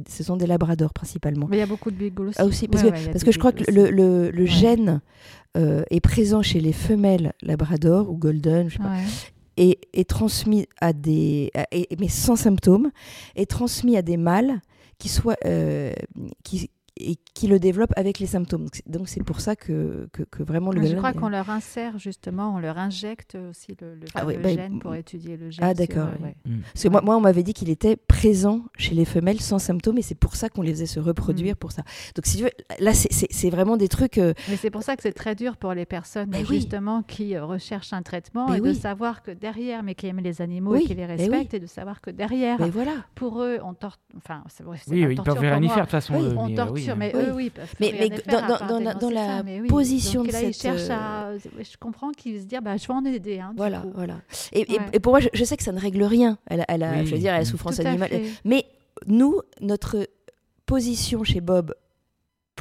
ce 0.07 0.23
sont 0.23 0.37
des 0.37 0.47
labradors 0.47 0.93
principalement. 0.93 1.47
Mais 1.49 1.57
il 1.57 1.61
y 1.61 1.63
a 1.63 1.67
beaucoup 1.67 1.91
de 1.91 1.97
beagles 1.97 2.29
aussi. 2.29 2.37
Ah, 2.39 2.45
aussi 2.45 2.67
parce 2.67 2.83
que, 2.83 3.11
parce 3.11 3.23
que 3.23 3.31
je 3.31 3.39
crois 3.39 3.51
que 3.51 3.69
le, 3.71 3.89
le, 3.89 4.31
le 4.31 4.45
gène 4.45 5.01
est 5.55 5.99
présent 6.01 6.41
chez 6.41 6.59
les 6.59 6.73
femelles 6.73 7.33
labrador 7.41 8.09
ou 8.09 8.17
golden, 8.17 8.69
je 8.69 8.77
sais 8.77 8.79
pas 8.83 8.95
est, 9.57 10.09
transmis 10.09 10.67
à 10.79 10.93
des, 10.93 11.51
mais 11.99 12.07
sans 12.07 12.35
symptômes, 12.35 12.91
est 13.35 13.49
transmis 13.49 13.97
à 13.97 14.01
des 14.01 14.17
mâles 14.17 14.61
qui 14.97 15.09
soient, 15.09 15.37
euh, 15.45 15.93
qui, 16.43 16.69
et 17.09 17.17
qui 17.33 17.47
le 17.47 17.59
développent 17.59 17.93
avec 17.95 18.19
les 18.19 18.27
symptômes. 18.27 18.67
Donc 18.85 19.07
c'est 19.07 19.23
pour 19.23 19.39
ça 19.39 19.55
que, 19.55 20.07
que, 20.11 20.43
vraiment 20.43 20.71
le 20.71 20.85
Je 20.85 20.95
crois 20.95 21.13
qu'on 21.13 21.29
leur 21.29 21.49
insère 21.49 21.97
justement, 21.97 22.55
on 22.55 22.59
leur 22.59 22.77
injecte 22.77 23.37
aussi 23.49 23.75
le, 23.79 23.95
le, 23.95 24.05
ah 24.15 24.25
bah, 24.25 24.33
gène 24.43 24.79
pour 24.79 24.95
étudier 24.95 25.37
le 25.37 25.49
gène. 25.49 25.63
Ah 25.63 25.73
d'accord. 25.73 26.09
Mm. 26.45 26.59
Parce 26.73 26.83
que 26.83 26.89
moi, 26.89 27.01
moi 27.01 27.17
on 27.17 27.21
m'avait 27.21 27.43
dit 27.43 27.53
qu'il 27.53 27.69
était 27.69 27.95
présent 27.95 28.61
chez 28.77 28.95
les 28.95 29.05
femelles 29.05 29.41
sans 29.41 29.59
symptômes 29.59 29.97
et 29.97 30.01
c'est 30.01 30.15
pour 30.15 30.35
ça 30.35 30.49
qu'on 30.49 30.61
les 30.61 30.71
faisait 30.71 30.85
se 30.85 30.99
reproduire 30.99 31.53
mm. 31.53 31.57
pour 31.57 31.71
ça. 31.71 31.83
Donc 32.15 32.25
si 32.25 32.37
tu 32.37 32.43
veux, 32.43 32.51
là 32.79 32.93
c'est 32.93 33.49
vraiment 33.49 33.77
des 33.77 33.87
trucs... 33.87 34.17
Euh, 34.17 34.33
Mais 34.49 34.57
c'est 34.57 34.71
pour 34.71 34.83
ça 34.83 34.95
que 34.95 35.03
c'est 35.03 35.13
très 35.13 35.35
dur 35.35 35.57
pour 35.57 35.73
les 35.73 35.85
personnes 35.85 36.33
justement 36.45 37.03
qui 37.03 37.35
euh, 37.35 37.45
recherchent 37.45 37.93
un 37.93 38.01
traitement 38.01 38.53
et 38.53 38.61
de 38.61 38.73
savoir 38.73 39.23
que 39.23 39.31
derrière, 39.31 39.83
mais 39.83 39.95
qui 39.95 40.07
aiment 40.07 40.19
les 40.19 40.41
animaux 40.41 40.75
et 40.75 40.81
qui 40.83 40.95
les 40.95 41.05
respectent 41.05 41.53
et 41.53 41.59
de 41.59 41.65
savoir 41.65 42.01
que 42.01 42.11
derrière, 42.11 42.57
voilà. 42.69 42.93
pour 43.15 43.41
eux, 43.41 43.59
on 43.63 43.73
torture... 43.73 44.01
Enfin, 44.17 44.43
c'est 44.47 44.63
oui, 44.65 44.77
ils 44.87 45.21
peuvent 45.21 45.37
rien 45.37 45.61
y 45.61 45.67
faire 45.67 45.77
de 45.77 45.81
toute 45.81 45.91
façon. 45.91 46.13
on 46.37 46.53
torture 46.53 46.90
mais 46.95 47.11
eux, 47.15 47.31
oui, 47.33 47.51
mais, 47.79 47.93
mais 47.99 48.09
dans, 48.09 48.79
la, 48.79 48.93
dans 48.93 49.09
la 49.09 49.43
position 49.67 50.23
de 50.23 50.31
cette... 50.31 50.61
cherche 50.61 50.89
à... 50.89 51.29
Euh, 51.29 51.39
je 51.59 51.77
comprends 51.77 52.11
qu'ils 52.11 52.41
se 52.41 52.45
disent, 52.45 52.59
bah, 52.61 52.77
je 52.77 52.87
vais 52.87 52.93
en 52.93 53.05
aider. 53.05 53.39
Hein, 53.39 53.53
voilà, 53.55 53.83
voilà. 53.93 54.21
Et, 54.51 54.67
et, 54.93 54.99
pour 54.99 55.13
moi, 55.13 55.19
je, 55.33 55.43
sais 55.43 55.57
que 55.57 55.63
ça 55.63 55.71
ne 55.71 55.79
règle 55.79 56.03
rien. 56.03 56.37
Elle, 56.47 56.65
elle 56.67 56.83
a, 56.83 57.03
je 57.03 57.11
veux 57.11 57.19
dire, 57.19 57.33
elle 57.33 57.41
a 57.41 57.45
souffrance 57.45 57.79
animale. 57.79 58.09
Mais 58.45 58.65
nous, 59.07 59.41
notre 59.61 60.07
position 60.65 61.23
chez 61.23 61.41
Bob 61.41 61.73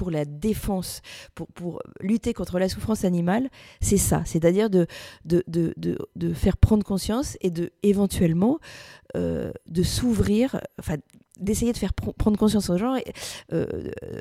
pour 0.01 0.11
la 0.11 0.25
défense, 0.25 1.03
pour, 1.35 1.47
pour 1.49 1.83
lutter 2.01 2.33
contre 2.33 2.59
la 2.59 2.71
souffrance 2.71 3.05
animale, 3.05 3.51
c'est 3.83 3.99
ça. 3.99 4.23
C'est-à-dire 4.25 4.71
de 4.71 4.87
de, 5.27 5.45
de, 5.47 5.75
de, 5.77 5.99
de, 6.17 6.33
faire 6.33 6.57
prendre 6.57 6.83
conscience 6.85 7.37
et 7.43 7.51
de 7.51 7.71
éventuellement 7.83 8.61
euh, 9.15 9.53
de 9.67 9.83
s'ouvrir, 9.83 10.59
enfin 10.79 10.97
d'essayer 11.39 11.75
de 11.75 11.77
faire 11.77 11.93
prendre 11.93 12.39
conscience 12.39 12.71
aux 12.71 12.79
gens 12.79 12.97
euh, 13.53 13.67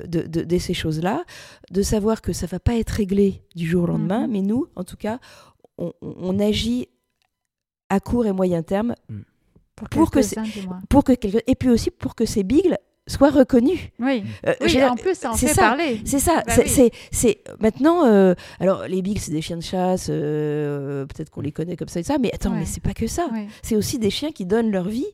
de, 0.05 0.23
de, 0.27 0.57
ces 0.57 0.73
choses-là, 0.73 1.23
de 1.71 1.81
savoir 1.81 2.21
que 2.21 2.33
ça 2.33 2.45
va 2.45 2.59
pas 2.59 2.75
être 2.75 2.89
réglé 2.89 3.41
du 3.55 3.65
jour 3.65 3.83
au 3.83 3.87
lendemain, 3.87 4.27
mhm. 4.27 4.33
mais 4.33 4.41
nous, 4.41 4.67
en 4.75 4.83
tout 4.83 4.97
cas, 4.97 5.19
on, 5.77 6.39
agit 6.39 6.89
à 7.87 8.01
court 8.01 8.25
et 8.25 8.33
moyen 8.33 8.63
terme 8.63 8.95
mm. 9.07 9.21
pour, 9.75 10.11
que 10.11 10.19
pour 10.89 11.03
que 11.05 11.13
et 11.47 11.55
puis 11.55 11.69
aussi 11.69 11.89
pour 11.89 12.15
que 12.15 12.25
ces 12.25 12.43
bigles 12.43 12.77
soient 13.09 13.29
reconnus. 13.29 13.79
Oui, 13.99 14.23
euh, 14.47 14.53
en 14.89 14.95
plus, 14.95 15.15
ça 15.15 15.31
en 15.31 15.35
fait 15.35 15.55
parler. 15.55 16.01
C'est 16.05 16.19
ça. 16.19 16.43
Bah 16.45 16.53
c'est 17.11 17.41
maintenant. 17.59 18.05
Euh, 18.05 18.33
alors, 18.59 18.83
les 18.87 19.01
bigles, 19.01 19.19
c'est 19.19 19.31
des 19.31 19.41
chiens 19.41 19.57
de 19.57 19.63
chasse. 19.63 20.07
Peut-être 20.07 21.29
qu'on 21.29 21.41
les 21.41 21.51
connaît 21.51 21.75
comme 21.75 21.87
ça 21.87 21.99
et 21.99 22.03
ça. 22.03 22.17
Mais 22.19 22.33
attends, 22.33 22.51
mais 22.51 22.65
c'est 22.65 22.83
pas 22.83 22.93
que 22.93 23.07
ça. 23.07 23.27
C'est 23.61 23.75
aussi 23.75 23.99
des 23.99 24.09
chiens 24.09 24.31
qui 24.31 24.45
donnent 24.45 24.71
leur 24.71 24.87
vie 24.87 25.07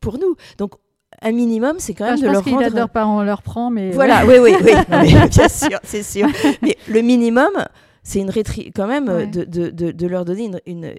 pour 0.00 0.18
nous. 0.18 0.36
Donc, 0.58 0.74
un 1.22 1.32
minimum, 1.32 1.76
c'est 1.78 1.94
quand 1.94 2.06
même 2.06 2.20
de 2.20 2.26
leur 2.26 2.44
rendre. 2.44 2.64
Je 2.64 2.86
pas, 2.86 3.06
on 3.06 3.22
leur 3.22 3.42
prend, 3.42 3.70
mais. 3.70 3.90
Voilà, 3.90 4.24
oui, 4.26 4.34
oui, 4.40 4.52
oui, 4.62 4.72
bien 5.28 5.48
sûr, 5.48 5.78
c'est 5.82 6.02
sûr. 6.02 6.28
Mais 6.62 6.76
le 6.88 7.02
minimum, 7.02 7.50
c'est 8.02 8.20
une 8.20 8.30
rétri... 8.30 8.72
quand 8.74 8.86
même 8.86 9.30
de, 9.30 9.44
de, 9.44 9.70
de, 9.70 10.06
leur 10.06 10.24
donner 10.24 10.50
une, 10.66 10.94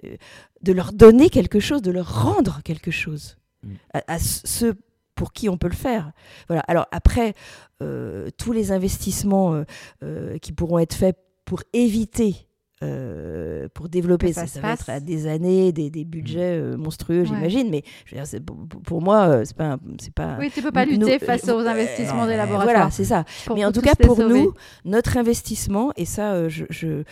de 0.62 0.72
leur 0.72 0.92
donner 0.92 1.30
quelque 1.30 1.60
chose, 1.60 1.82
de 1.82 1.90
leur 1.90 2.22
rendre 2.24 2.60
quelque 2.64 2.90
chose 2.90 3.36
mm. 3.64 3.74
à, 4.06 4.18
ceux 4.18 4.74
pour 5.22 5.32
qui 5.32 5.48
on 5.48 5.56
peut 5.56 5.68
le 5.68 5.76
faire. 5.76 6.10
Voilà. 6.48 6.64
Alors 6.66 6.88
après, 6.90 7.34
euh, 7.80 8.28
tous 8.38 8.50
les 8.50 8.72
investissements 8.72 9.54
euh, 9.54 9.62
euh, 10.02 10.36
qui 10.38 10.50
pourront 10.50 10.80
être 10.80 10.94
faits 10.94 11.16
pour 11.44 11.62
éviter 11.72 12.48
euh, 12.82 13.68
pour 13.72 13.88
développer 13.88 14.32
ça, 14.32 14.48
ça, 14.48 14.58
va 14.58 14.72
être 14.72 14.90
à 14.90 14.98
des 14.98 15.28
années, 15.28 15.70
des, 15.70 15.90
des 15.90 16.04
budgets 16.04 16.58
euh, 16.58 16.76
monstrueux, 16.76 17.22
j'imagine. 17.24 17.70
Mais 17.70 17.84
je 18.04 18.16
veux 18.16 18.20
dire, 18.20 18.40
pour, 18.44 18.82
pour, 18.82 19.00
moi, 19.00 19.44
c'est 19.44 19.56
pas, 19.56 19.78
c'est 20.00 20.12
pas. 20.12 20.38
Oui, 20.40 20.50
tu 20.52 20.60
peux 20.60 20.72
pas 20.72 20.84
lutter 20.84 21.20
face 21.20 21.48
aux 21.48 21.60
investissements 21.60 22.26
des 22.26 22.36
laboratoires. 22.36 22.64
Voilà, 22.64 22.90
c'est 22.90 23.04
ça. 23.04 23.24
mais 23.54 23.64
en 23.64 23.70
tout 23.70 23.80
cas, 23.80 23.94
pour 23.94 24.18
nous, 24.18 24.54
notre 24.84 25.16
investissement, 25.16 25.92
et 25.96 26.04
ça, 26.04 26.48
je, 26.48 26.64
je 26.68 27.04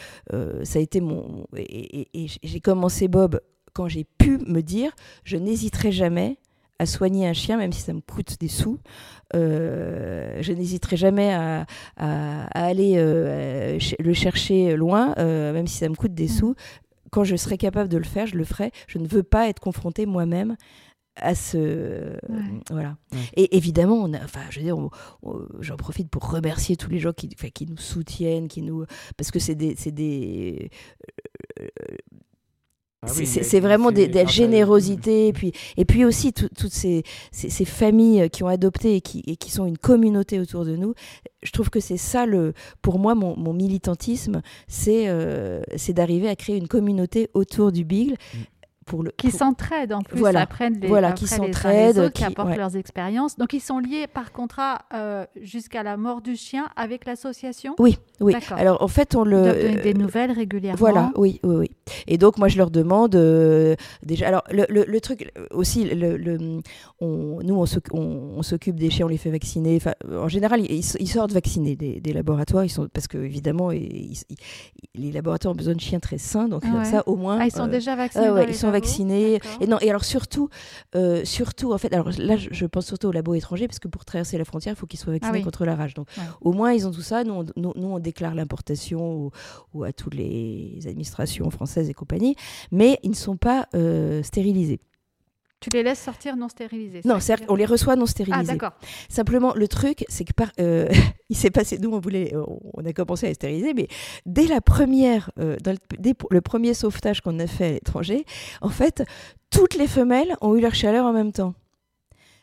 ça 0.64 0.80
a 0.80 0.82
été 0.82 1.00
mon, 1.00 1.46
et, 1.56 2.08
et 2.12 2.26
j'ai 2.42 2.60
commencé 2.60 3.06
Bob 3.06 3.40
quand 3.72 3.86
j'ai 3.86 4.02
pu 4.18 4.38
me 4.38 4.62
dire, 4.62 4.90
je 5.22 5.36
n'hésiterai 5.36 5.92
jamais 5.92 6.38
à 6.80 6.86
soigner 6.86 7.28
un 7.28 7.34
chien, 7.34 7.58
même 7.58 7.74
si 7.74 7.82
ça 7.82 7.92
me 7.92 8.00
coûte 8.00 8.40
des 8.40 8.48
sous. 8.48 8.78
Euh, 9.36 10.38
je 10.40 10.52
n'hésiterai 10.54 10.96
jamais 10.96 11.30
à, 11.34 11.66
aller 12.54 12.94
euh, 12.96 13.78
le 13.98 14.14
chercher 14.14 14.76
loin, 14.76 15.14
euh, 15.18 15.52
même 15.52 15.66
si 15.66 15.76
ça 15.76 15.90
me 15.90 15.94
coûte 15.94 16.14
des 16.14 16.24
mm. 16.24 16.28
sous, 16.28 16.54
quand 17.10 17.22
je 17.22 17.36
serai 17.36 17.58
capable 17.58 17.90
de 17.90 17.98
le 17.98 18.04
faire, 18.04 18.26
je 18.26 18.34
le 18.34 18.44
ferai. 18.44 18.72
Je 18.86 18.96
ne 18.96 19.06
veux 19.06 19.22
pas 19.22 19.50
être 19.50 19.60
confrontée 19.60 20.06
moi-même 20.06 20.56
à 21.16 21.34
ce 21.34 22.16
voilà 22.70 22.96
et 23.34 23.56
évidemment 23.56 23.96
on 23.96 24.14
a, 24.14 24.24
enfin 24.24 24.40
je 24.48 24.60
veux 24.60 24.64
dire 24.64 24.78
j'en 25.58 25.76
profite 25.76 26.08
pour 26.08 26.30
remercier 26.30 26.76
tous 26.76 26.88
les 26.88 27.00
gens 27.00 27.12
qui, 27.12 27.28
qui 27.28 27.66
nous 27.66 27.76
soutiennent 27.76 28.46
qui 28.46 28.62
nous 28.62 28.86
parce 29.18 29.32
que 29.32 29.40
c'est 29.40 29.56
des 29.56 29.74
c'est 29.76 29.90
des 29.90 30.70
euh, 33.02 33.08
ah 33.08 33.24
c'est 33.24 33.60
vraiment 33.60 33.92
de 33.92 34.04
la 34.12 34.26
générosité 34.26 35.28
et 35.28 35.32
puis, 35.32 35.52
et 35.78 35.86
puis 35.86 36.04
aussi 36.04 36.34
toutes 36.34 36.72
ces, 36.72 37.02
ces, 37.32 37.64
familles 37.64 38.28
qui 38.28 38.42
ont 38.44 38.48
adopté 38.48 38.96
et 38.96 39.00
qui, 39.00 39.22
et 39.26 39.36
qui 39.36 39.50
sont 39.50 39.64
une 39.64 39.78
communauté 39.78 40.38
autour 40.38 40.66
de 40.66 40.76
nous. 40.76 40.92
Je 41.42 41.50
trouve 41.50 41.70
que 41.70 41.80
c'est 41.80 41.96
ça, 41.96 42.26
le, 42.26 42.52
pour 42.82 42.98
moi, 42.98 43.14
mon, 43.14 43.38
mon 43.38 43.54
militantisme, 43.54 44.42
c'est 44.68 45.08
euh, 45.08 45.62
c'est 45.76 45.94
d'arriver 45.94 46.28
à 46.28 46.36
créer 46.36 46.58
une 46.58 46.68
communauté 46.68 47.30
autour 47.32 47.72
du 47.72 47.84
Beagle. 47.84 48.16
Mm 48.34 48.38
qui 49.16 49.30
s'entraident 49.30 49.92
en 49.92 50.02
plus, 50.02 50.18
voilà, 50.18 50.42
apprennent 50.42 50.78
les, 50.80 50.88
voilà, 50.88 51.12
qui 51.12 51.26
s'entraident, 51.26 52.12
qui, 52.12 52.24
apportent 52.24 52.56
leurs 52.56 52.76
expériences. 52.76 53.36
Donc 53.36 53.52
ils 53.52 53.60
sont 53.60 53.78
liés 53.78 54.06
par 54.06 54.32
contrat 54.32 54.82
euh, 54.94 55.24
jusqu'à 55.40 55.82
la 55.82 55.96
mort 55.96 56.20
du 56.20 56.36
chien 56.36 56.68
avec 56.76 57.04
l'association. 57.04 57.74
Oui, 57.78 57.98
oui. 58.20 58.34
Alors 58.56 58.82
en 58.82 58.88
fait 58.88 59.14
on 59.14 59.24
le 59.24 59.42
donner 59.42 59.76
des 59.76 59.94
nouvelles 59.94 60.32
régulièrement. 60.32 60.78
Voilà, 60.78 61.12
oui, 61.16 61.40
oui, 61.42 61.56
oui. 61.56 61.70
Et 62.06 62.18
donc 62.18 62.38
moi 62.38 62.48
je 62.48 62.58
leur 62.58 62.70
demande 62.70 63.14
euh, 63.14 63.74
déjà. 64.02 64.28
Alors 64.28 64.44
le, 64.50 64.66
le, 64.68 65.00
truc 65.00 65.32
aussi, 65.50 65.84
le, 65.84 66.38
on, 67.00 67.40
nous 67.42 67.64
on 67.92 68.42
s'occupe 68.42 68.76
des 68.76 68.90
chiens, 68.90 69.06
on 69.06 69.08
les 69.08 69.16
fait 69.16 69.30
vacciner. 69.30 69.76
Enfin, 69.76 69.94
en 70.10 70.28
général 70.28 70.60
ils, 70.60 70.82
sortent 70.82 71.32
vaccinés 71.32 71.76
des, 71.76 72.00
des, 72.00 72.12
laboratoires, 72.12 72.64
ils 72.64 72.70
sont 72.70 72.88
parce 72.92 73.08
que 73.08 73.18
évidemment 73.18 73.70
les 73.70 75.12
laboratoires 75.12 75.52
ont 75.52 75.56
besoin 75.56 75.74
de 75.74 75.80
chiens 75.80 76.00
très 76.00 76.18
sains, 76.18 76.48
donc 76.48 76.64
ça 76.84 77.02
au 77.06 77.16
moins. 77.16 77.38
Ah, 77.40 77.46
ils 77.46 77.52
sont 77.52 77.64
euh, 77.64 77.68
déjà 77.68 77.96
vaccinés. 77.96 78.26
ils 78.48 78.54
sont 78.54 78.70
vaccinés. 78.80 79.40
Et 79.60 79.66
non, 79.66 79.78
et 79.80 79.90
alors 79.90 80.04
surtout, 80.04 80.48
euh, 80.94 81.24
surtout, 81.24 81.72
en 81.72 81.78
fait, 81.78 81.92
alors 81.92 82.10
là, 82.18 82.36
je, 82.36 82.66
pense 82.66 82.86
surtout 82.86 83.08
aux 83.08 83.12
labos 83.12 83.34
étrangers, 83.34 83.66
parce 83.66 83.78
que 83.78 83.88
pour 83.88 84.04
traverser 84.04 84.38
la 84.38 84.44
frontière, 84.44 84.74
il 84.74 84.78
faut 84.78 84.86
qu'ils 84.86 85.00
soient 85.00 85.12
vaccinés 85.12 85.40
ah 85.40 85.44
contre 85.44 85.64
la 85.64 85.74
rage. 85.76 85.94
Donc, 85.94 86.08
au 86.40 86.52
moins, 86.52 86.72
ils 86.72 86.86
ont 86.86 86.90
tout 86.90 87.02
ça. 87.02 87.24
Nous, 87.24 87.34
on, 87.34 87.46
nous, 87.56 87.72
on 87.76 87.98
déclare 87.98 88.34
l'importation 88.34 89.30
ou, 89.74 89.84
à 89.84 89.92
toutes 89.92 90.14
les 90.14 90.80
administrations 90.86 91.50
françaises 91.50 91.88
et 91.88 91.94
compagnie, 91.94 92.36
mais 92.70 92.98
ils 93.02 93.10
ne 93.10 93.14
sont 93.14 93.36
pas 93.36 93.66
euh, 93.74 94.22
stérilisés. 94.22 94.80
Tu 95.60 95.68
les 95.74 95.82
laisses 95.82 96.00
sortir 96.00 96.36
non 96.36 96.48
stérilisés 96.48 97.02
Non, 97.04 97.20
certes, 97.20 97.44
on 97.48 97.54
les 97.54 97.66
reçoit 97.66 97.94
non 97.94 98.06
stérilisés. 98.06 98.44
Ah, 98.48 98.52
d'accord. 98.52 98.72
Simplement, 99.10 99.52
le 99.54 99.68
truc, 99.68 100.04
c'est 100.08 100.24
que 100.24 100.32
par, 100.32 100.50
euh, 100.58 100.88
il 101.28 101.36
s'est 101.36 101.50
passé, 101.50 101.78
nous, 101.78 101.90
on 101.90 102.00
voulait, 102.00 102.34
on 102.74 102.84
a 102.84 102.92
commencé 102.94 103.26
à 103.26 103.28
les 103.28 103.34
stériliser, 103.34 103.74
mais 103.74 103.86
dès 104.24 104.46
la 104.46 104.62
première, 104.62 105.30
euh, 105.38 105.56
dans 105.62 105.72
le, 105.72 105.78
dès 105.98 106.14
le 106.30 106.40
premier 106.40 106.72
sauvetage 106.72 107.20
qu'on 107.20 107.38
a 107.38 107.46
fait 107.46 107.66
à 107.66 107.72
l'étranger, 107.72 108.24
en 108.62 108.70
fait, 108.70 109.04
toutes 109.50 109.74
les 109.74 109.86
femelles 109.86 110.34
ont 110.40 110.56
eu 110.56 110.60
leur 110.60 110.74
chaleur 110.74 111.04
en 111.04 111.12
même 111.12 111.32
temps. 111.32 111.54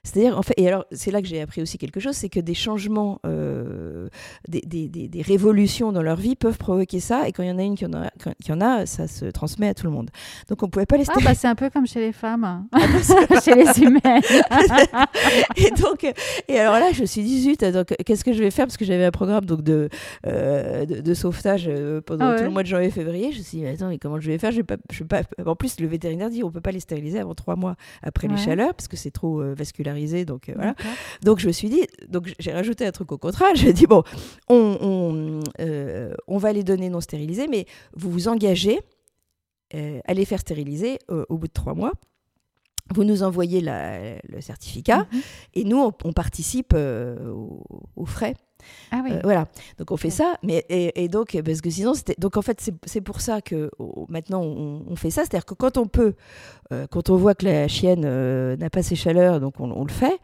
C'est-à-dire, 0.07 0.37
en 0.37 0.41
fait, 0.41 0.53
et 0.57 0.67
alors 0.67 0.85
c'est 0.91 1.11
là 1.11 1.21
que 1.21 1.27
j'ai 1.27 1.41
appris 1.41 1.61
aussi 1.61 1.77
quelque 1.77 1.99
chose, 1.99 2.15
c'est 2.15 2.29
que 2.29 2.39
des 2.39 2.53
changements, 2.53 3.19
euh, 3.25 4.07
des, 4.47 4.61
des, 4.61 4.87
des, 4.87 5.21
révolutions 5.21 5.91
dans 5.91 6.01
leur 6.01 6.15
vie 6.15 6.35
peuvent 6.35 6.57
provoquer 6.57 7.01
ça, 7.01 7.27
et 7.27 7.33
quand 7.33 7.43
il 7.43 7.49
y 7.49 7.51
en 7.51 7.59
a 7.59 7.63
une 7.63 7.75
qui 7.75 7.85
en 7.85 7.93
a, 7.93 8.09
qui 8.41 8.51
en 8.53 8.61
a 8.61 8.85
ça 8.85 9.07
se 9.07 9.25
transmet 9.25 9.67
à 9.67 9.73
tout 9.73 9.85
le 9.85 9.91
monde. 9.91 10.09
Donc 10.47 10.63
on 10.63 10.69
pouvait 10.69 10.85
pas 10.85 10.95
les 10.95 11.03
ah, 11.09 11.19
bah, 11.23 11.33
c'est 11.35 11.47
un 11.47 11.55
peu 11.55 11.69
comme 11.69 11.85
chez 11.85 11.99
les 11.99 12.13
femmes, 12.13 12.45
ah, 12.71 12.79
bah, 13.29 13.41
chez 13.43 13.53
les 13.53 13.83
humains. 13.83 13.99
et 15.57 15.71
donc, 15.71 16.05
et 16.47 16.59
alors 16.59 16.79
là, 16.79 16.91
je 16.93 17.01
me 17.01 17.05
suis 17.05 17.23
dit, 17.23 17.41
zut, 17.41 17.63
donc 17.65 17.93
qu'est-ce 18.05 18.23
que 18.23 18.31
je 18.31 18.39
vais 18.41 18.51
faire? 18.51 18.65
Parce 18.65 18.77
que 18.77 18.85
j'avais 18.85 19.05
un 19.05 19.11
programme 19.11 19.45
donc, 19.45 19.61
de, 19.61 19.89
euh, 20.25 20.85
de, 20.85 21.13
sauvetage 21.13 21.65
euh, 21.67 21.99
pendant 21.99 22.27
ah 22.27 22.37
tout 22.37 22.43
le 22.45 22.49
mois 22.49 22.63
de 22.63 22.67
janvier 22.67 22.87
et 22.87 22.91
février. 22.91 23.33
Je 23.33 23.39
me 23.39 23.43
suis 23.43 23.57
dit, 23.57 23.65
attends, 23.65 23.89
mais 23.89 23.97
comment 23.97 24.21
je 24.21 24.31
vais 24.31 24.37
faire? 24.37 24.51
Je 24.51 24.57
vais 24.57 24.63
pas, 24.63 24.77
je 24.89 24.99
vais 24.99 25.07
pas... 25.07 25.21
En 25.45 25.55
plus, 25.55 25.79
le 25.81 25.87
vétérinaire 25.87 26.29
dit, 26.29 26.43
on 26.43 26.51
peut 26.51 26.61
pas 26.61 26.71
les 26.71 26.79
stériliser 26.79 27.19
avant 27.19 27.35
trois 27.35 27.57
mois 27.57 27.75
après 28.03 28.29
les 28.29 28.37
chaleurs, 28.37 28.73
parce 28.73 28.87
que 28.87 28.95
c'est 28.95 29.11
trop 29.11 29.41
vasculaire 29.53 29.96
donc 30.25 30.49
euh, 30.49 30.53
voilà. 30.55 30.75
Donc 31.23 31.39
je 31.39 31.47
me 31.47 31.51
suis 31.51 31.69
dit, 31.69 31.85
donc 32.07 32.33
j'ai 32.39 32.51
rajouté 32.51 32.85
un 32.85 32.91
truc 32.91 33.11
au 33.11 33.17
contrat. 33.17 33.53
Je 33.55 33.69
dit 33.69 33.87
bon, 33.87 34.03
on, 34.49 34.77
on, 34.81 35.39
euh, 35.59 36.13
on, 36.27 36.37
va 36.37 36.53
les 36.53 36.63
donner 36.63 36.89
non 36.89 37.01
stérilisés, 37.01 37.47
mais 37.47 37.65
vous 37.93 38.11
vous 38.11 38.27
engagez 38.27 38.79
euh, 39.73 39.99
à 40.05 40.13
les 40.13 40.25
faire 40.25 40.39
stériliser 40.39 40.99
au 41.09 41.37
bout 41.37 41.47
de 41.47 41.53
trois 41.53 41.73
mois. 41.73 41.91
Vous 42.95 43.03
nous 43.03 43.21
envoyez 43.23 43.61
le 43.61 44.39
certificat 44.39 45.07
mhm. 45.11 45.21
et 45.55 45.63
nous, 45.65 45.91
on, 46.03 46.13
participe 46.13 46.73
aux, 46.73 48.05
frais 48.05 48.35
ah 48.91 49.01
oui. 49.03 49.11
voilà, 49.23 49.47
donc 49.77 49.91
on 49.91 49.97
fait 49.97 50.09
ça, 50.09 50.35
mais 50.43 50.65
et, 50.69 51.07
donc 51.07 51.37
parce 51.45 51.61
que 51.61 51.69
sinon 51.69 51.93
c'était 51.93 52.15
donc 52.17 52.37
en 52.37 52.41
fait 52.41 52.69
c'est 52.85 53.01
pour 53.01 53.21
ça 53.21 53.41
que 53.41 53.69
maintenant 54.09 54.41
on, 54.41 54.83
on, 54.89 54.95
fait 54.95 55.11
ça, 55.11 55.21
c'est-à-dire 55.21 55.45
que 55.45 55.53
quand 55.53 55.77
on 55.77 55.87
peut 55.87 56.13
euh, 56.73 56.85
quand 56.89 57.09
on 57.09 57.15
voit 57.15 57.33
que 57.33 57.45
la 57.45 57.67
chienne 57.67 58.03
euh, 58.05 58.57
n'a 58.57 58.69
pas 58.69 58.83
ses 58.83 58.95
chaleurs, 58.95 59.39
donc 59.39 59.59
on, 59.59 59.83
le 59.85 59.91
fait. 59.91 60.19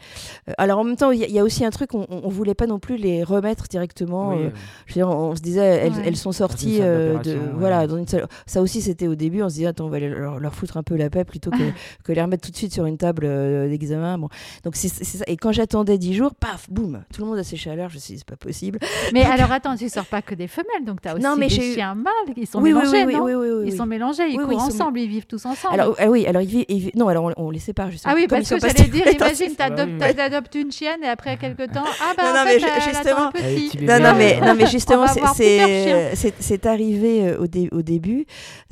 Euh, 0.49 0.53
alors 0.57 0.79
en 0.79 0.84
même 0.84 0.97
temps, 0.97 1.11
il 1.11 1.19
y, 1.19 1.39
a 1.39 1.43
aussi 1.43 1.63
un 1.63 1.69
truc, 1.69 1.93
on, 1.93 2.05
ne 2.09 2.29
voulait 2.29 2.53
pas 2.53 2.67
non 2.67 2.79
plus 2.79 2.97
les 2.97 3.23
remettre 3.23 3.67
directement. 3.67 4.38
je 4.38 4.43
veux 4.47 4.51
dire, 4.93 5.09
on, 5.09 5.36
se 5.36 5.41
disait, 5.41 5.91
elles, 6.05 6.17
sont 6.17 6.31
sorties 6.31 6.79
de, 6.79 7.39
voilà, 7.55 7.88
dans 7.88 7.97
une 7.97 8.05
Ça 8.45 8.61
aussi, 8.61 8.81
c'était 8.81 9.07
au 9.07 9.15
début, 9.15 9.41
on 9.41 9.49
se 9.49 9.55
disait, 9.55 9.67
attends, 9.67 9.86
on 9.86 9.89
va 9.89 9.99
leur, 9.99 10.53
foutre 10.53 10.77
un 10.77 10.84
peu 10.84 10.95
la 10.95 11.09
paix 11.09 11.23
plutôt 11.23 11.49
que, 11.49 11.71
que, 12.03 12.11
les 12.11 12.21
remettre 12.21 12.45
tout 12.45 12.51
de 12.51 12.57
suite 12.57 12.73
sur 12.73 12.86
une 12.86 12.97
table 12.97 13.25
d'examen. 13.69 14.17
Bon. 14.17 14.29
Donc 14.63 14.75
c'est 14.75 14.89
ça. 14.89 15.23
Et 15.27 15.38
quand 15.38 15.51
j'attendais 15.51 15.97
10 15.97 16.13
jours, 16.13 16.36
paf, 16.36 16.69
boum, 16.69 17.03
tout 17.13 17.21
le 17.21 17.27
monde 17.27 17.38
a 17.38 17.43
ses 17.43 17.57
chaleurs. 17.57 17.89
Je 17.89 17.95
me 17.95 17.99
suis 17.99 18.15
dit, 18.15 18.22
c'est 18.24 18.36
pas 18.36 18.38
possible. 18.38 18.80
Mais 19.13 19.24
alors 19.24 19.51
attends, 19.51 19.76
tu 19.76 19.89
sors 19.89 20.05
pas 20.05 20.21
que 20.21 20.36
des 20.36 20.47
femelles, 20.47 20.86
donc 20.86 21.01
tu 21.01 21.07
as 21.07 21.15
aussi 21.15 21.24
non, 21.24 21.36
mais 21.36 21.47
des 21.47 21.74
chiens 21.74 21.95
mâles, 21.95 22.13
ils 22.38 22.47
sont 22.47 22.61
mélangés, 22.61 23.05
non 23.05 23.63
Ils 23.63 23.76
sont 23.76 23.86
mélangés, 23.86 24.30
ils 24.30 24.39
courent 24.39 24.61
ensemble, 24.61 24.99
ils 24.99 25.09
vivent 25.09 25.28
tous 25.28 25.45
ensemble. 25.45 25.74
Alors 25.74 25.95
oui, 26.07 26.26
alors 26.26 26.41
ils 26.41 26.91
non, 26.95 27.07
alors 27.07 27.32
on, 27.38 27.49
les 27.49 27.59
sépare 27.59 27.91
justement. 27.91 28.13
Ah 28.13 28.17
oui, 28.17 28.28
parce 28.28 28.49
que 28.49 28.59
j'allais 28.59 28.89
dire, 28.89 29.07
imagine, 29.13 29.55
tu 29.55 30.21
adoptes 30.21 30.55
une 30.55 30.71
chienne 30.71 31.03
et 31.03 31.07
après 31.07 31.38
quelques 31.38 31.71
temps, 31.71 31.84
ah 32.01 32.13
bah 32.15 32.34
non, 32.34 32.41
en 32.41 32.45
fait, 32.45 32.59
mais 32.61 32.82
justement, 32.82 33.32
petit. 33.32 33.84
Non, 33.84 33.99
non, 33.99 34.13
mais, 34.17 34.39
non, 34.39 34.55
mais 34.55 34.67
justement, 34.67 35.05
c'est 35.09 36.65
arrivé 36.65 37.28
euh, 37.28 37.38
au, 37.39 37.78
au, 37.78 37.82
début, 37.82 38.26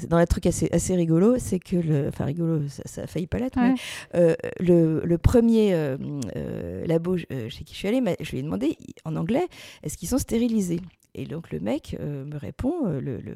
dans 0.08 0.18
un 0.18 0.26
truc 0.26 0.46
assez, 0.46 0.70
assez 0.72 0.96
rigolo, 0.96 1.36
c'est 1.38 1.60
que, 1.60 1.76
le, 1.76 2.08
enfin 2.08 2.26
rigolo, 2.26 2.62
ça, 2.68 3.04
a 3.04 3.08
failli 3.08 3.28
pas 3.28 3.40
l'être, 3.40 3.58
mais 3.58 3.74
euh, 4.16 4.36
le, 4.60 5.02
le, 5.04 5.18
premier 5.18 5.74
euh, 5.74 5.98
labo 6.86 7.18
chez 7.18 7.64
qui 7.66 7.74
je 7.74 7.78
suis 7.78 7.88
allée, 7.88 8.02
je 8.20 8.32
lui 8.32 8.40
ai 8.40 8.44
demandé 8.44 8.78
en 9.06 9.16
anglais, 9.16 9.41
est-ce 9.84 9.98
qu'ils 9.98 10.10
sont 10.10 10.18
stérilisés? 10.18 10.82
Et 11.14 11.26
donc 11.26 11.52
le 11.52 11.60
mec 11.60 11.98
me 12.00 12.38
répond, 12.38 12.86
le, 12.86 13.18
le, 13.18 13.36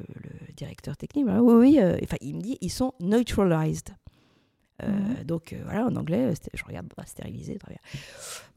directeur 0.56 0.96
technique, 0.96 1.26
oui, 1.28 1.54
oui, 1.54 1.78
enfin 2.02 2.16
il 2.22 2.36
me 2.36 2.40
dit, 2.40 2.56
ils 2.62 2.70
sont 2.70 2.94
neutralized. 3.00 3.94
Euh, 4.82 4.88
mhm. 4.88 5.24
Donc 5.24 5.52
euh, 5.52 5.60
voilà, 5.64 5.86
en 5.86 5.96
anglais, 5.96 6.32
je 6.52 6.64
regarde, 6.64 6.86
bah, 6.96 7.04
stérilisé, 7.06 7.56
très 7.56 7.72
bien. 7.72 8.00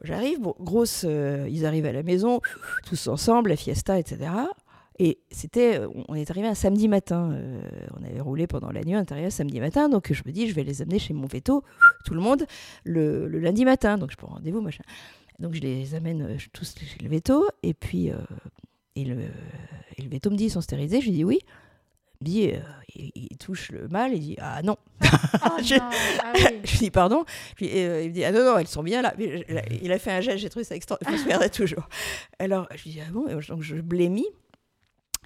J'arrive, 0.03 0.39
bon, 0.39 0.55
grosse, 0.59 1.05
euh, 1.07 1.47
ils 1.49 1.65
arrivent 1.65 1.85
à 1.85 1.91
la 1.91 2.03
maison, 2.03 2.41
tous 2.85 3.07
ensemble, 3.07 3.49
la 3.49 3.55
fiesta, 3.55 3.99
etc. 3.99 4.31
Et 5.01 5.19
c'était, 5.31 5.79
on 6.09 6.15
est 6.15 6.29
arrivé 6.29 6.47
un 6.47 6.55
samedi 6.55 6.89
matin. 6.89 7.33
on 7.97 8.03
avait 8.03 8.19
roulé 8.19 8.47
pendant 8.47 8.69
la 8.69 8.83
nuit 8.83 8.95
intérieure 8.95 9.31
samedi 9.31 9.61
matin. 9.61 9.87
Donc 9.87 10.11
je 10.11 10.23
me 10.25 10.33
dis, 10.33 10.49
je 10.49 10.53
vais 10.53 10.63
les 10.63 10.81
amener 10.81 10.99
chez 10.99 11.13
mon 11.13 11.25
veto, 11.25 11.63
tout 12.03 12.13
le 12.13 12.19
monde, 12.19 12.45
le, 12.83 13.27
lundi 13.27 13.63
matin. 13.63 13.97
Donc 13.97 14.11
je 14.11 14.17
prends 14.17 14.33
rendez-vous, 14.33 14.59
machin. 14.59 14.83
Donc 15.39 15.53
je 15.53 15.61
les 15.61 15.95
amène 15.95 16.37
tous 16.53 16.75
chez 16.75 17.03
le 17.03 17.09
veto. 17.09 17.47
Et 17.63 17.73
puis, 17.73 18.11
et 18.95 19.05
le, 19.05 19.21
et 19.97 20.01
le 20.01 20.09
veto 20.09 20.29
me 20.29 20.35
dit, 20.35 20.45
ils 20.45 20.51
sont 20.51 20.61
stérilisés. 20.61 21.01
Je 21.01 21.05
lui 21.05 21.13
dis 21.13 21.23
oui 21.23 21.39
dit, 22.21 22.51
euh, 22.51 22.59
il, 22.95 23.37
touche 23.37 23.71
le 23.71 23.87
mal, 23.87 24.13
il 24.13 24.19
dit 24.19 24.35
Ah 24.39 24.61
non. 24.61 24.77
Oh 25.45 25.61
je, 25.63 25.75
ah 25.79 26.33
je, 26.63 26.77
dis 26.77 26.91
Pardon. 26.91 27.23
Puis, 27.55 27.69
euh, 27.73 28.03
il 28.03 28.09
me 28.09 28.13
dit 28.13 28.23
Ah 28.25 28.31
non, 28.31 28.43
non, 28.43 28.57
elles 28.57 28.67
sont 28.67 28.83
bien 28.83 29.01
là. 29.01 29.13
il 29.17 29.91
a 29.91 29.99
fait 29.99 30.11
un 30.11 30.21
geste, 30.21 30.39
j'ai 30.39 30.49
trouvé 30.49 30.65
ça 30.65 30.75
extraordinaire. 30.75 31.13
Je 31.13 31.17
me 31.17 31.23
souviendrai 31.23 31.49
toujours. 31.49 31.87
Alors, 32.39 32.67
je 32.75 32.83
dis 32.83 32.99
Ah 33.01 33.11
bon? 33.11 33.25
Donc, 33.47 33.61
je 33.61 33.75
blémis. 33.75 34.27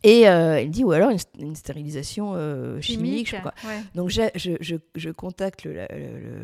Et 0.03 0.27
euh, 0.27 0.59
il 0.61 0.69
dit, 0.69 0.83
ou 0.83 0.91
alors 0.91 1.11
une, 1.39 1.55
stérilisation 1.55 2.35
chimique, 2.81 3.27
je 3.27 3.35
sais 3.37 3.41
pas 3.41 3.53
Donc 3.95 4.09
je, 4.09 4.21
je, 4.35 4.75
je, 4.95 5.09
contacte 5.11 5.63
le, 5.63 5.87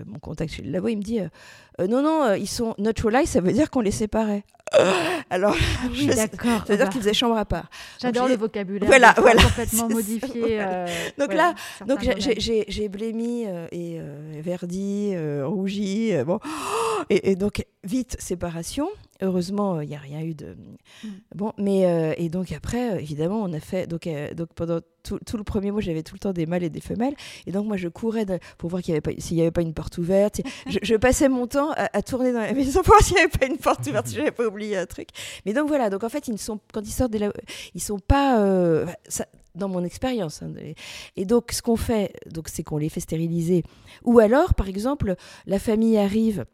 mon 0.06 0.20
contact 0.20 0.54
chez 0.54 0.62
le 0.62 0.72
labo, 0.72 0.88
il 0.88 0.98
me 0.98 1.04
dit, 1.04 1.20
non, 1.80 2.02
non, 2.02 2.34
ils 2.34 2.48
sont 2.48 2.76
naturalized, 2.78 3.34
ça 3.34 3.42
veut 3.42 3.52
dire 3.52 3.70
qu'on 3.70 3.82
les 3.82 3.92
séparait. 3.92 4.44
Alors, 5.30 5.56
ah 5.58 5.88
oui, 5.92 6.08
d'accord. 6.08 6.66
Ça 6.66 6.74
veut 6.74 6.78
dire 6.78 6.90
qu'ils 6.90 7.02
faisaient 7.02 7.14
chambre 7.14 7.38
à 7.38 7.46
part. 7.46 7.70
J'adore 8.02 8.28
le 8.28 8.36
vocabulaire. 8.36 8.88
Voilà, 8.88 9.14
voilà. 9.18 9.42
Complètement 9.44 9.90
modifié. 9.90 10.62
Euh, 10.62 10.88
donc 11.18 11.34
là, 11.34 11.54
donc 11.86 12.00
j'ai 12.18 12.90
blémi 12.90 13.46
euh, 13.46 13.68
et 13.72 13.98
euh, 14.00 14.42
verdi, 14.42 15.16
rougi, 15.44 16.14
bon, 16.26 16.40
et, 17.10 17.36
donc 17.36 17.66
vite 17.84 18.16
séparation. 18.20 18.88
Heureusement, 19.22 19.82
il 19.82 19.90
n'y 19.90 19.96
a 19.96 20.00
rien 20.00 20.22
eu 20.22 20.34
de 20.34 20.56
mm. 21.04 21.08
bon, 21.36 21.54
mais 21.58 22.16
et 22.18 22.30
donc 22.30 22.52
après, 22.52 23.02
évidemment, 23.02 23.42
on 23.42 23.54
a 23.54 23.60
fait 23.60 23.88
donc 23.88 24.08
donc 24.36 24.50
pendant 24.54 24.80
tout, 25.04 25.20
tout, 25.26 25.38
le 25.38 25.44
premier 25.44 25.72
mois, 25.72 25.82
j'avais 25.82 26.04
tout 26.04 26.16
le 26.16 26.20
temps 26.20 26.34
des 26.34 26.46
mâles 26.46 26.64
et 26.64 26.70
des 26.70 26.82
femelles. 26.82 27.16
Et 27.46 27.52
donc, 27.52 27.66
moi, 27.66 27.78
je 27.78 27.88
courais 27.88 28.26
pour 28.58 28.70
voir 28.70 28.84
s'il 28.84 28.94
n'y 29.36 29.42
avait, 29.42 29.52
pas 29.52 29.62
une 29.62 29.74
porte 29.74 29.98
ouverte. 29.98 30.42
Je, 30.68 30.96
passais 30.96 31.30
mon 31.30 31.48
temps 31.48 31.72
à, 31.72 32.02
tourner 32.02 32.32
dans 32.32 32.42
la 32.42 32.54
maison 32.54 32.82
pour 32.84 32.94
voir 32.94 33.02
s'il 33.02 33.16
n'y 33.16 33.22
avait 33.22 33.30
pas 33.30 33.46
une 33.46 33.58
porte 33.58 33.86
ouverte, 33.88 34.08
si 34.08 34.16
j'avais 34.16 34.32
pas 34.32 34.46
oublié 34.46 34.78
un 34.78 34.86
truc. 34.86 35.10
Mais 35.46 35.54
donc, 35.54 35.68
voilà. 35.68 35.90
Donc, 35.90 36.04
en 36.04 36.10
fait, 36.10 36.28
ils 36.28 36.34
ne 36.34 36.38
sont, 36.38 36.60
quand 36.74 36.82
ils 36.82 36.92
sortent 36.92 37.12
des 37.12 37.30
ils 37.74 37.82
sont 37.82 38.00
pas. 38.00 38.40
Euh, 38.40 38.86
dans 39.56 39.68
mon 39.68 39.84
expérience. 39.84 40.42
Hein, 40.42 40.54
et 41.18 41.26
donc, 41.26 41.52
ce 41.52 41.62
qu'on 41.62 41.76
fait, 41.76 42.14
donc, 42.28 42.48
c'est 42.48 42.64
qu'on 42.64 42.78
les 42.78 42.88
fait 42.88 43.00
stériliser. 43.00 43.64
Ou 44.04 44.20
alors, 44.20 44.54
par 44.54 44.70
exemple, 44.70 45.16
la 45.48 45.60
famille 45.60 45.98
arrive 45.98 46.46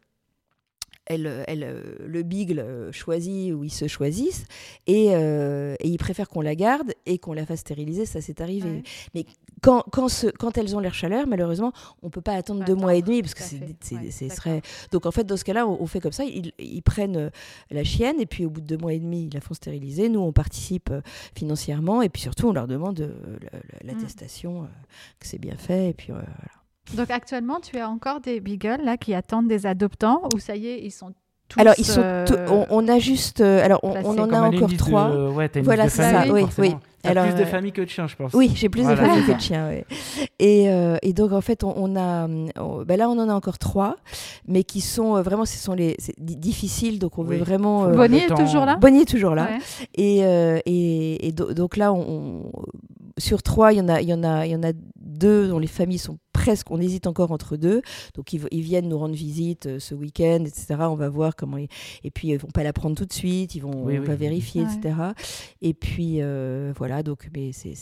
elle, 1.05 1.43
elle, 1.47 1.83
le 2.05 2.23
bigle 2.23 2.89
choisit 2.91 3.53
ou 3.53 3.63
ils 3.63 3.71
se 3.71 3.87
choisissent 3.87 4.45
et, 4.87 5.09
euh, 5.11 5.75
et 5.79 5.87
ils 5.87 5.97
préfèrent 5.97 6.29
qu'on 6.29 6.41
la 6.41 6.55
garde 6.55 6.93
et 7.05 7.19
qu'on 7.19 7.33
la 7.33 7.45
fasse 7.45 7.59
stériliser, 7.59 8.05
ça 8.05 8.21
c'est 8.21 8.41
arrivé. 8.41 8.83
Mais 9.13 9.25
quand, 9.61 9.83
quand, 9.91 10.09
ce, 10.09 10.27
quand, 10.27 10.57
elles 10.57 10.75
ont 10.75 10.79
l'air 10.79 10.93
chaleur, 10.93 11.27
malheureusement, 11.27 11.71
on 12.01 12.09
peut 12.09 12.21
pas 12.21 12.33
attendre 12.33 12.63
deux 12.65 12.75
mois 12.75 12.95
et 12.95 13.01
demi 13.01 13.21
parce 13.21 13.33
que 13.33 13.43
c'est 13.43 14.29
serait. 14.29 14.61
Donc 14.91 15.05
en 15.05 15.11
fait, 15.11 15.23
dans 15.23 15.37
ce 15.37 15.43
cas-là, 15.43 15.67
on, 15.67 15.87
fait 15.87 15.99
comme 15.99 16.11
ça. 16.11 16.23
Ils, 16.23 16.51
ils, 16.59 16.81
prennent 16.81 17.17
euh, 17.17 17.29
la 17.71 17.83
chienne 17.83 18.19
et 18.19 18.25
puis 18.25 18.45
au 18.45 18.49
bout 18.49 18.61
de 18.61 18.67
deux 18.67 18.77
mois 18.77 18.93
et 18.93 18.99
demi, 18.99 19.25
ils 19.25 19.33
la 19.33 19.41
font 19.41 19.53
stériliser. 19.53 20.09
Nous, 20.09 20.19
on 20.19 20.33
participe 20.33 20.89
euh, 20.91 21.01
financièrement 21.35 22.01
et 22.01 22.09
puis 22.09 22.21
surtout, 22.21 22.47
on 22.49 22.53
leur 22.53 22.67
demande 22.67 22.99
mmh. 22.99 23.85
l'attestation 23.85 24.67
que 25.19 25.27
c'est 25.27 25.39
bien 25.39 25.57
fait 25.57 25.89
et 25.89 25.93
puis 25.93 26.11
voilà. 26.11 26.27
Donc 26.93 27.09
actuellement, 27.09 27.59
tu 27.59 27.77
as 27.77 27.89
encore 27.89 28.21
des 28.21 28.39
beagles 28.39 28.83
là 28.83 28.97
qui 28.97 29.13
attendent 29.13 29.47
des 29.47 29.65
adoptants 29.65 30.21
ou 30.33 30.39
ça 30.39 30.55
y 30.55 30.67
est, 30.67 30.81
ils 30.83 30.91
sont 30.91 31.13
tous, 31.47 31.59
alors 31.59 31.73
ils 31.77 31.85
sont, 31.85 32.01
euh, 32.01 32.65
on, 32.69 32.87
a 32.87 32.97
juste, 32.99 33.41
euh, 33.41 33.63
alors 33.63 33.79
on, 33.83 34.17
en 34.17 34.29
a 34.31 34.41
encore 34.41 34.75
trois. 34.77 35.31
voilà, 35.63 35.89
c'est 35.89 36.01
ça, 36.01 36.25
oui, 36.31 36.45
oui. 36.57 36.75
Alors, 37.03 37.25
plus 37.27 37.35
de 37.35 37.45
familles 37.45 37.71
que 37.71 37.83
de 37.83 37.87
chiens, 37.87 38.07
je 38.07 38.15
pense. 38.15 38.33
Oui, 38.33 38.51
j'ai 38.55 38.67
plus 38.67 38.81
de 38.81 38.95
familles 38.95 39.25
que 39.27 39.33
de 39.33 39.39
chiens. 39.39 39.69
Et, 40.39 40.69
euh, 40.69 40.97
et, 41.03 41.13
donc, 41.13 41.33
en 41.33 41.41
fait, 41.41 41.63
on, 41.63 41.95
a. 41.95 42.27
ben 42.27 42.97
là, 42.97 43.07
on 43.11 43.19
en 43.19 43.29
a 43.29 43.33
encore 43.33 43.59
trois, 43.59 43.97
mais 44.47 44.63
qui 44.63 44.81
sont 44.81 45.21
vraiment. 45.21 45.45
Ce 45.45 45.59
sont 45.59 45.73
les 45.73 45.95
difficiles, 46.17 46.97
donc 46.97 47.19
on 47.19 47.23
veut 47.23 47.37
vraiment. 47.37 47.89
Bonnie 47.89 48.17
est 48.17 48.35
toujours 48.35 48.65
là 48.65 48.77
Bonnie 48.77 49.01
est 49.01 49.09
toujours 49.09 49.35
là. 49.35 49.49
Et, 49.93 50.21
et, 50.21 51.27
et 51.27 51.31
donc 51.31 51.77
là, 51.77 51.93
on, 51.93 52.51
sur 53.17 53.43
trois, 53.43 53.71
il 53.71 53.77
y 53.77 53.81
en 53.81 53.87
a, 53.87 54.01
il 54.01 54.09
y 54.09 54.13
en 54.13 54.23
a, 54.23 54.45
il 54.45 54.51
y 54.51 54.55
en 54.55 54.63
a 54.63 54.71
deux 54.95 55.47
dont 55.47 55.59
les 55.59 55.67
familles 55.67 55.99
sont 55.99 56.17
presque, 56.45 56.69
on 56.69 56.79
hésite 56.79 57.07
encore 57.07 57.31
entre 57.31 57.57
deux. 57.57 57.81
Donc 58.13 58.31
ils, 58.33 58.61
viennent 58.61 58.87
nous 58.87 58.99
rendre 58.99 59.15
visite 59.15 59.65
euh, 59.65 59.79
ce 59.79 59.95
week-end, 59.95 60.43
etc. 60.45 60.75
On 60.81 60.95
va 60.95 61.09
voir 61.09 61.35
comment. 61.35 61.57
Ils... 61.57 61.67
Et 62.03 62.11
puis 62.11 62.29
ils 62.29 62.37
vont 62.37 62.49
pas 62.49 62.63
la 62.63 62.71
prendre 62.71 62.95
tout 62.95 63.05
de 63.05 63.13
suite, 63.13 63.55
ils 63.55 63.61
vont 63.61 63.87
on 63.87 64.01
va 64.01 64.15
vérifier, 64.15 64.61
etc. 64.61 64.95
Et 65.61 65.73
puis 65.73 66.17
euh, 66.19 66.71
voilà. 66.77 67.01
Donc 67.01 67.29
mais 67.35 67.51
c'est 67.51 67.75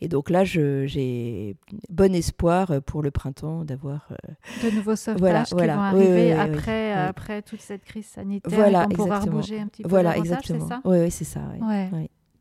et 0.00 0.08
donc 0.08 0.30
là 0.30 0.44
j'ai 0.44 1.56
bon 1.90 2.14
espoir 2.14 2.80
pour 2.82 3.02
le 3.02 3.10
printemps 3.10 3.64
d'avoir 3.64 4.08
euh, 4.12 4.68
de 4.70 4.74
nouveaux 4.74 4.96
sauvetages 4.96 5.48
qui 5.48 5.54
vont 5.54 5.68
arriver 5.68 6.32
après 6.32 6.92
après 6.92 7.42
toute 7.42 7.60
cette 7.60 7.84
crise 7.84 8.06
sanitaire. 8.06 8.52
Voilà, 8.52 8.86
pour 8.86 9.04
pouvoir 9.04 9.26
bouger 9.26 9.60
un 9.60 9.66
petit 9.66 9.82
peu 9.82 9.88
voilà, 9.88 10.16
exactement. 10.16 10.68
Ça 10.68 10.80
oui, 10.84 11.10
c'est 11.10 11.24
ça. 11.24 11.42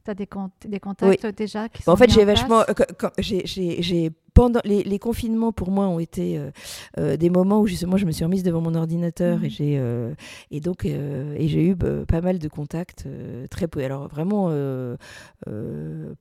Tu 0.03 0.09
as 0.09 0.15
des, 0.15 0.27
des 0.65 0.79
contacts 0.79 1.25
déjà 1.27 1.69
qui 1.69 1.83
En 1.87 1.95
fait, 1.95 2.09
j'ai 2.09 2.25
vachement. 2.25 2.63
J'ai 3.19 4.11
pendant 4.41 4.61
les, 4.65 4.97
confinements 4.97 5.51
pour 5.51 5.69
moi 5.69 5.87
ont 5.87 5.99
été 5.99 6.39
euh, 6.39 6.49
euh, 6.97 7.15
des 7.15 7.29
moments 7.29 7.59
où 7.59 7.67
justement 7.67 7.97
je 7.97 8.07
me 8.07 8.11
suis 8.11 8.23
remise 8.23 8.41
devant 8.41 8.59
mon 8.59 8.73
ordinateur 8.73 9.37
et 9.43 9.45
mhm. 9.45 9.49
j'ai 9.51 9.75
euh, 9.77 10.13
et 10.49 10.59
donc 10.59 10.83
et 10.83 11.47
j'ai 11.47 11.67
eu 11.67 11.75
bah, 11.75 12.05
pas 12.07 12.21
mal 12.21 12.39
de 12.39 12.47
contacts 12.47 13.05
très 13.51 13.67
peu. 13.67 13.83
Alors 13.83 14.07
vraiment 14.07 14.49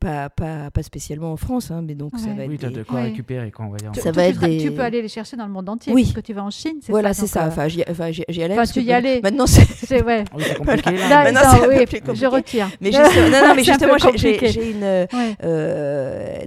pas, 0.01 0.29
pas, 0.29 0.71
pas 0.71 0.83
spécialement 0.83 1.33
en 1.33 1.39
France 1.39 1.71
hein, 1.71 1.83
mais 1.83 1.95
donc 1.95 2.13
ça 2.19 2.29
va 2.35 2.45
oui, 2.45 2.57
être 2.57 2.69
de 2.69 2.83
quoi 2.83 3.01
récupérer 3.01 3.51
quand 3.51 3.67
on 3.67 3.71
va 3.71 3.79
dire. 3.79 3.93
Ça 3.95 4.13
va 4.13 4.25
être 4.25 4.47
tu 4.61 4.71
peux 4.71 4.83
aller 4.83 5.01
les 5.01 5.09
chercher 5.09 5.39
dans 5.39 5.47
le 5.47 5.53
monde 5.53 5.71
entier 5.71 5.93
oui. 5.95 6.03
parce 6.03 6.15
que 6.17 6.21
tu 6.21 6.35
vas 6.35 6.45
en 6.45 6.51
Chine 6.51 6.77
c'est 6.83 6.93
voilà 6.93 7.15
c'est 7.15 7.27
ça. 7.27 7.47
enfin 7.47 7.69
j'y 7.69 7.83
allais 7.83 8.59
enfin 8.59 8.65
tu 8.65 8.83
y 8.83 8.93
allais. 8.93 9.21
maintenant 9.23 9.47
c'est 9.47 10.05
ouais. 10.05 10.25
oui, 10.37 10.45
compliqué 10.59 10.91
là. 11.09 11.33
non, 11.33 11.41
oui, 11.69 11.87
je 12.15 12.27
retire 12.27 12.69
mais 12.83 12.93
justement, 12.93 13.31
non, 13.31 13.49
non, 13.49 13.55
mais 13.57 13.65
justement 13.65 13.97
j'ai 14.15 14.71
une 14.71 15.09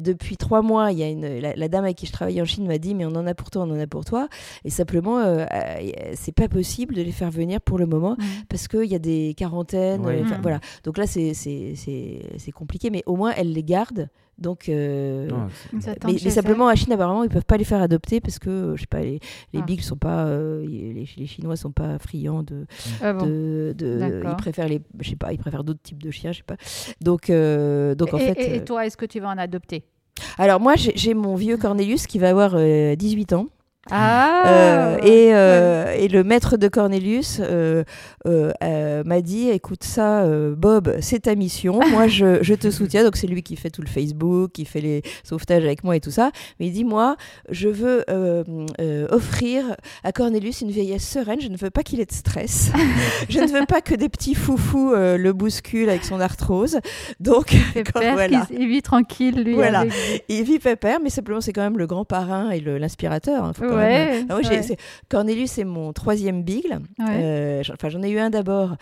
depuis 0.04 0.38
trois 0.38 0.62
mois 0.62 0.92
il 0.92 1.00
y 1.00 1.04
a 1.04 1.10
une 1.10 1.24
la, 1.64 1.68
dame 1.68 1.84
avec 1.84 1.98
qui 1.98 2.06
je 2.06 2.12
travaillais 2.12 2.42
en 2.42 2.46
Chine 2.46 2.68
m'a 2.68 2.78
dit 2.78 2.96
mais 2.96 3.06
on 3.06 3.16
en 3.16 3.26
a 3.28 3.34
pour 3.34 3.50
toi, 3.50 3.64
on 3.64 3.72
en 3.72 3.80
a 3.80 3.88
pour 3.88 4.06
toi. 4.06 4.28
Et 4.64 4.70
simplement, 4.70 5.20
euh, 5.20 5.46
euh, 5.52 6.14
c'est 6.16 6.32
pas 6.32 6.48
possible 6.48 6.96
de 6.96 7.02
les 7.02 7.12
faire 7.12 7.32
venir 7.32 7.62
pour 7.62 7.78
le 7.78 7.86
moment 7.86 8.16
mmh. 8.18 8.24
parce 8.50 8.68
qu'il 8.68 8.86
y 8.86 8.96
a 8.96 9.00
des 9.00 9.34
quarantaines. 9.38 10.06
Euh, 10.06 10.24
mmh. 10.24 10.42
Voilà. 10.42 10.60
Donc 10.84 10.98
là, 10.98 11.08
c'est 11.08 12.52
compliqué, 12.54 12.90
mais 12.90 13.04
au 13.06 13.16
moins, 13.16 13.34
elle 13.36 13.54
les 13.54 13.64
garde. 13.64 14.10
Donc, 14.40 14.66
mais, 14.68 16.18
simplement 16.18 16.68
à 16.68 16.76
Chine, 16.76 16.92
apparemment, 16.92 17.24
ils 17.24 17.30
peuvent 17.30 17.46
pas 17.46 17.58
les 17.58 17.64
faire 17.64 17.82
adopter 17.82 18.20
parce 18.20 18.40
que 18.40 18.74
je 18.76 18.82
sais 18.82 18.88
pas, 18.88 19.02
les, 19.02 19.20
les 19.54 19.62
ah. 19.62 19.82
sont 19.82 19.96
pas, 19.96 20.28
les, 20.28 21.06
Chinois 21.06 21.56
sont 21.56 21.72
pas 21.72 22.00
friands 22.00 22.42
de, 22.42 22.66
ah 23.02 23.14
de, 23.14 23.76
ils 23.80 24.36
préfèrent 24.38 24.68
les, 24.68 24.82
je 25.00 25.10
sais 25.12 25.16
pas, 25.16 25.34
ils 25.34 25.38
préfèrent 25.38 25.64
d'autres 25.64 25.84
types 25.84 26.02
de 26.02 26.10
chiens, 26.10 26.32
je 26.32 26.38
sais 26.38 26.44
pas. 26.44 26.58
Donc, 27.00 27.28
donc 27.28 28.14
en 28.14 28.18
et, 28.18 28.34
fait. 28.34 28.56
et 28.56 28.64
toi, 28.66 28.88
est-ce 28.88 28.98
que 28.98 29.06
tu 29.06 29.20
vas 29.20 29.30
en 29.30 29.38
adopter? 29.38 29.86
Alors 30.38 30.60
moi, 30.60 30.74
j'ai 30.76 31.14
mon 31.14 31.36
vieux 31.36 31.58
Cornelius 31.58 32.08
qui 32.08 32.20
va 32.20 32.30
avoir 32.30 32.52
18 32.52 33.34
euh, 33.34 33.36
ans. 33.36 33.48
Ah, 33.92 34.44
euh, 34.48 34.98
et, 35.04 35.34
euh, 35.34 35.94
et, 35.98 36.08
le 36.08 36.24
maître 36.24 36.56
de 36.56 36.70
Cornelius 36.70 37.42
euh, 37.42 37.84
m'a 38.26 39.22
dit 39.22 39.50
écoute 39.50 39.84
ça 39.84 40.26
Bob 40.56 40.96
c'est 41.02 41.24
ta 41.24 41.36
mission. 41.36 41.82
Moi 41.92 42.08
je, 42.08 42.42
je, 42.42 42.54
te 42.54 42.72
soutiens. 42.72 43.04
Donc 43.04 43.18
c'est 43.18 43.28
lui 43.28 43.44
qui 43.44 43.58
fait 43.58 43.70
tout 43.70 43.82
le 43.82 43.90
Facebook 43.90 44.52
qui 44.54 44.64
fait 44.64 44.80
les 44.80 45.02
sauvetages 45.24 45.66
avec 45.66 45.84
moi 45.84 45.98
et 45.98 46.00
tout 46.00 46.12
ça. 46.12 46.32
Mais 46.60 46.68
il 46.68 46.72
dit 46.72 46.86
moi 46.86 47.18
je 47.50 47.68
veux 47.68 48.06
offrir 49.12 49.76
à 50.06 50.14
Cornelius 50.14 50.62
une 50.62 50.72
vieillesse 50.72 51.08
sereine. 51.08 51.42
Je 51.42 51.50
ne 51.50 51.58
veux 51.58 51.70
pas 51.70 51.84
qu'il 51.84 52.00
ait 52.00 52.06
de 52.06 52.12
stress. 52.12 52.72
Je 53.30 53.40
ne 53.40 53.48
veux 53.48 53.66
pas 53.66 53.82
que 53.82 53.96
des 53.96 54.10
petits 54.10 54.36
foufous 54.36 54.94
le 54.94 55.32
bousculent 55.34 55.90
avec 55.90 56.06
son 56.06 56.20
arthrose. 56.20 56.80
Donc 57.20 57.56
voilà. 57.94 58.48
il, 58.52 58.68
vit 58.68 58.82
tranquille 58.82 59.44
lui 59.44 59.54
voilà. 59.54 59.86
il 60.30 60.44
vit 60.44 60.60
pépère 60.60 61.00
mais 61.04 61.10
simplement 61.10 61.42
c'est 61.42 61.54
quand 61.54 61.62
même 61.62 61.78
le 61.78 61.88
grand 61.88 62.06
parrain 62.06 62.50
et 62.52 62.60
l'inspirateur 62.60 63.44
hein, 63.44 63.52
Ouais, 63.73 63.73
ah, 63.78 64.76
Cornelius, 65.10 65.52
c'est 65.52 65.64
mon 65.64 65.94
troisième 65.94 66.44
bigle. 66.44 66.80
Euh, 67.00 67.64
enfin, 67.72 67.90
j'en 67.90 68.02
ai 68.04 68.10
eu 68.10 68.20
un 68.20 68.30
d'abord. 68.30 68.76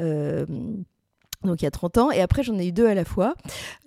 Euh, 0.00 0.44
donc 1.44 1.62
il 1.62 1.64
y 1.64 1.68
a 1.68 1.70
30 1.70 1.98
ans, 1.98 2.10
et 2.10 2.20
après 2.20 2.42
j'en 2.42 2.58
ai 2.58 2.66
eu 2.66 2.72
deux 2.72 2.86
à 2.86 2.94
la 2.94 3.04
fois, 3.04 3.34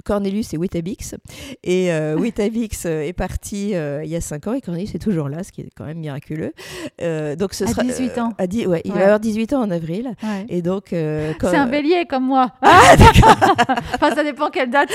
Cornelius 0.06 0.54
et 0.54 0.58
Witabix. 0.58 1.16
Et 1.64 1.92
euh, 1.92 2.16
Witabix 2.20 2.86
euh, 2.86 3.02
est 3.02 3.14
parti 3.14 3.76
euh, 3.76 4.02
il 4.04 4.10
y 4.10 4.16
a 4.16 4.22
5 4.22 4.48
ans, 4.48 4.54
et 4.54 4.62
Cornelius 4.62 4.96
est 4.96 5.00
toujours 5.00 5.28
là, 5.28 5.44
ce 5.44 5.52
qui 5.52 5.62
est 5.62 5.70
quand 5.76 5.86
même 5.86 5.98
miraculeux. 5.98 6.54
Euh, 7.02 7.36
donc 7.36 7.54
ce 7.54 7.66
à 7.66 7.68
sera, 7.68 7.84
18 7.84 8.18
ans 8.20 8.34
à 8.38 8.46
ouais, 8.46 8.82
Il 8.86 8.94
va 8.94 9.04
avoir 9.04 9.20
18 9.20 9.54
ans 9.54 9.62
en 9.62 9.72
avril. 9.72 10.14
Et 10.48 10.62
donc, 10.62 10.86
C'est 10.90 11.36
un 11.44 11.68
bélier 11.68 12.06
comme 12.10 12.26
moi 12.26 12.52
Ah 12.62 12.96
d'accord 12.98 13.36
Enfin 13.96 14.16
ça 14.16 14.24
dépend 14.24 14.50
quelle 14.50 14.70
date. 14.70 14.90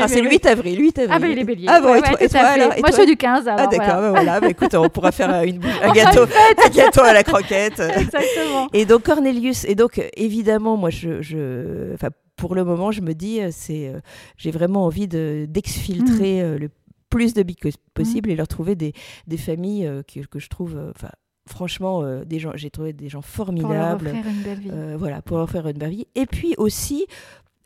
Ah, 0.00 0.08
c'est 0.08 0.22
le 0.22 0.30
8 0.30 0.46
avril, 0.46 0.80
8 0.80 0.98
avril. 0.98 1.14
Ah 1.14 1.18
ben 1.18 1.30
il 1.30 1.38
est 1.38 1.44
bélier. 1.44 1.66
Ah 1.68 1.80
bon, 1.80 1.94
et 1.94 2.00
toi, 2.02 2.22
et 2.22 2.28
toi, 2.28 2.40
alors, 2.40 2.68
Moi 2.68 2.88
je 2.88 2.94
suis 2.94 3.06
du 3.06 3.16
15 3.16 3.48
alors. 3.48 3.60
Ah 3.60 3.66
d'accord, 3.66 3.98
voilà. 3.98 4.10
voilà. 4.10 4.40
Bah, 4.40 4.48
écoute, 4.48 4.74
on 4.74 4.88
pourra 4.88 5.12
faire 5.12 5.42
une, 5.42 5.60
un, 5.82 5.92
gâteau, 5.92 6.22
un 6.22 6.70
gâteau 6.70 7.02
à 7.02 7.12
la 7.12 7.22
croquette. 7.22 7.80
Exactement. 7.80 8.68
Et 8.72 8.84
donc 8.84 9.02
Cornelius, 9.02 9.64
et 9.64 9.74
donc 9.74 10.00
évidemment, 10.16 10.76
moi 10.76 10.90
je... 10.90 11.20
je 11.20 11.96
pour 12.38 12.54
le 12.54 12.64
moment, 12.64 12.90
je 12.90 13.02
me 13.02 13.12
dis, 13.12 13.42
euh, 13.42 13.50
c'est, 13.52 13.88
euh, 13.88 14.00
j'ai 14.38 14.50
vraiment 14.50 14.86
envie 14.86 15.08
d'exfiltrer 15.08 16.40
mm. 16.40 16.46
euh, 16.46 16.58
le 16.58 16.70
plus 17.10 17.34
de 17.34 17.42
billes 17.42 17.56
possible 17.92 18.30
mm. 18.30 18.32
et 18.32 18.36
leur 18.36 18.48
trouver 18.48 18.76
des, 18.76 18.94
des 19.26 19.36
familles 19.36 19.90
que, 20.06 20.20
que, 20.20 20.38
je 20.38 20.48
trouve, 20.48 20.80
enfin, 20.94 21.10
franchement, 21.46 22.22
des 22.24 22.38
gens, 22.38 22.52
j'ai 22.54 22.70
trouvé 22.70 22.92
des 22.92 23.08
gens 23.08 23.22
formidables. 23.22 24.04
Pour 24.04 24.14
leur 24.14 24.20
offrir 24.20 24.28
une 24.28 24.42
belle 24.42 24.60
vie. 24.60 24.96
voilà, 24.96 25.20
pour 25.20 25.38
leur 25.38 25.50
faire 25.50 25.66
une 25.66 25.78
belle 25.78 25.90
vie. 25.90 26.06
Et 26.14 26.26
puis 26.26 26.54
aussi 26.56 27.06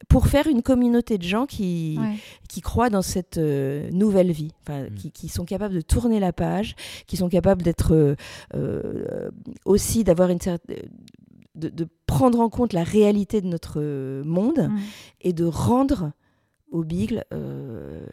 pour 0.09 0.27
faire 0.27 0.49
une 0.49 0.63
communauté 0.63 1.17
de 1.17 1.23
gens 1.23 1.47
qui, 1.47 1.97
qui 2.49 2.61
croient 2.61 2.91
dans 2.91 3.03
cette 3.03 3.39
nouvelle 3.39 4.33
vie, 4.33 4.53
mm. 4.69 4.95
qui, 4.95 5.11
qui, 5.11 5.29
sont 5.29 5.45
capables 5.45 5.75
de 5.75 5.81
tourner 5.81 6.19
la 6.19 6.33
page, 6.33 6.75
qui 7.07 7.17
sont 7.17 7.29
capables 7.29 7.63
d'être 7.63 8.17
aussi 9.65 10.05
d'avoir 10.05 10.31
une 10.31 10.41
certaine 10.41 10.89
de, 11.55 11.89
prendre 12.07 12.41
en 12.41 12.49
compte 12.49 12.73
la 12.73 12.85
réalité 12.85 13.41
de 13.41 13.47
notre 13.47 13.81
euh, 13.81 14.23
monde 14.25 14.69
mm. 14.71 14.79
et 15.23 15.33
de 15.33 15.45
rendre 15.45 16.13
aux 16.71 16.85
bigles 16.85 17.25
euh, 17.33 18.07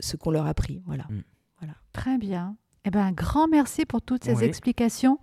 ce 0.00 0.16
qu'on 0.16 0.30
leur 0.30 0.46
a 0.46 0.54
pris. 0.54 0.82
Voilà. 0.86 1.04
Mm. 1.04 1.22
voilà. 1.58 1.74
Très 1.92 2.18
bien. 2.18 2.56
Eh 2.88 2.90
ben, 2.90 3.00
un 3.00 3.10
grand 3.10 3.48
merci 3.48 3.84
pour 3.84 4.00
toutes 4.00 4.22
ces 4.22 4.44
explications. 4.44 5.18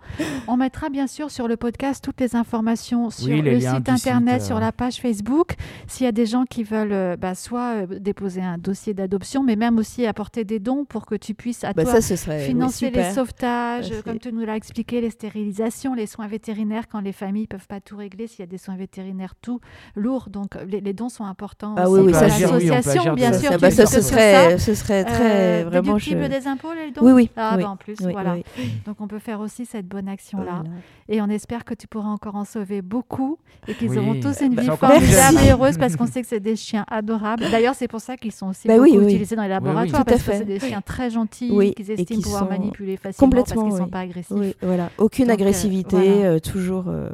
On 0.48 0.58
mettra 0.58 0.90
bien 0.90 1.06
sûr 1.06 1.30
sur 1.30 1.48
le 1.48 1.56
podcast 1.56 2.04
toutes 2.04 2.20
les 2.20 2.36
informations 2.36 3.08
sur 3.08 3.42
le 3.42 3.58
site 3.58 3.88
internet, 3.88 4.42
sur 4.42 4.58
euh. 4.58 4.60
la 4.60 4.70
page 4.70 5.00
Facebook. 5.00 5.54
S'il 5.86 6.04
y 6.04 6.08
a 6.08 6.12
des 6.12 6.26
gens 6.26 6.44
qui 6.44 6.62
veulent 6.62 6.92
euh, 6.92 7.16
bah, 7.16 7.34
soit 7.34 7.86
euh, 7.90 7.98
déposer 7.98 8.42
un 8.42 8.58
dossier 8.58 8.92
d'adoption, 8.92 9.42
mais 9.42 9.56
même 9.56 9.78
aussi 9.78 10.04
apporter 10.04 10.44
des 10.44 10.58
dons 10.58 10.84
pour 10.84 11.06
que 11.06 11.14
tu 11.14 11.32
puisses 11.32 11.64
à 11.64 11.72
bah, 11.72 11.84
toi 11.84 12.02
serait, 12.02 12.40
financer 12.40 12.90
les 12.90 13.12
sauvetages, 13.12 13.90
comme 14.04 14.18
tu 14.18 14.30
nous 14.30 14.44
l'as 14.44 14.56
expliqué, 14.56 15.00
les 15.00 15.08
stérilisations, 15.08 15.94
les 15.94 16.06
soins 16.06 16.26
vétérinaires 16.26 16.86
quand 16.86 17.00
les 17.00 17.12
familles 17.12 17.46
peuvent 17.46 17.66
pas 17.66 17.80
tout 17.80 17.96
régler, 17.96 18.26
s'il 18.26 18.40
y 18.40 18.42
a 18.42 18.46
des 18.46 18.58
soins 18.58 18.76
vétérinaires 18.76 19.36
tout 19.40 19.60
lourds. 19.96 20.28
Donc 20.28 20.58
les, 20.68 20.92
dons 20.92 21.08
sont 21.08 21.24
importants 21.24 21.76
ah, 21.78 21.88
aussi 21.88 22.02
oui, 22.02 22.12
pour 22.12 22.20
l'association, 22.20 23.14
bien 23.14 23.32
sûr. 23.32 23.52
Ça, 23.52 23.58
bah, 23.58 23.70
ça, 23.70 23.86
ce, 23.86 24.02
serait, 24.02 24.58
ce 24.58 24.74
serait 24.74 25.04
très 25.04 25.64
vraiment. 25.64 25.94
Déductible 25.94 26.24
je... 26.24 26.28
des 26.28 26.46
impôts, 26.46 26.74
les 26.74 26.90
dons 26.90 27.00
Oui, 27.00 27.12
oui. 27.12 27.30
En 27.62 27.76
plus. 27.76 27.96
voilà. 28.00 28.36
Donc 28.86 29.00
on 29.00 29.08
peut 29.08 29.18
faire 29.18 29.40
aussi 29.40 29.66
cette 29.66 29.86
bonne 29.86 30.08
action-là. 30.08 30.64
Et 31.08 31.20
on 31.20 31.28
espère 31.28 31.64
que 31.64 31.74
tu 31.74 31.86
pourras 31.86 32.08
encore 32.08 32.34
en 32.34 32.44
sauver 32.44 32.82
beaucoup 32.82 33.38
et 33.68 33.74
qu'ils 33.74 33.98
auront 33.98 34.18
tous 34.20 34.40
une 34.40 34.54
bah, 34.54 34.62
vie 34.62 34.68
formidable 34.68 35.38
et 35.44 35.50
heureuse 35.50 35.78
parce 35.78 35.96
qu'on 35.96 36.06
sait 36.14 36.22
que 36.22 36.28
c'est 36.28 36.40
des 36.40 36.56
chiens 36.56 36.84
adorables. 36.90 37.44
D'ailleurs, 37.50 37.74
c'est 37.74 37.88
pour 37.88 38.00
ça 38.00 38.16
qu'ils 38.16 38.32
sont 38.32 38.48
aussi 38.48 38.68
bah 38.68 38.78
beaucoup 38.78 39.02
utilisés 39.02 39.36
dans 39.36 39.42
les 39.42 39.48
laboratoires 39.48 40.04
parce 40.04 40.22
que 40.22 40.32
c'est 40.32 40.44
des 40.44 40.60
chiens 40.60 40.80
très 40.80 41.10
gentils 41.10 41.74
qu'ils 41.76 41.90
estiment 41.90 42.22
pouvoir 42.22 42.48
manipuler 42.48 42.96
facilement 42.96 43.30
parce 43.30 43.52
qu'ils 43.52 43.64
ne 43.64 43.76
sont 43.76 43.88
pas 43.88 44.00
agressifs. 44.00 44.56
voilà. 44.62 44.90
Aucune 44.98 45.30
euh, 45.30 45.34
agressivité, 45.34 46.24
euh, 46.24 46.38
toujours, 46.38 46.84
euh, 46.88 47.10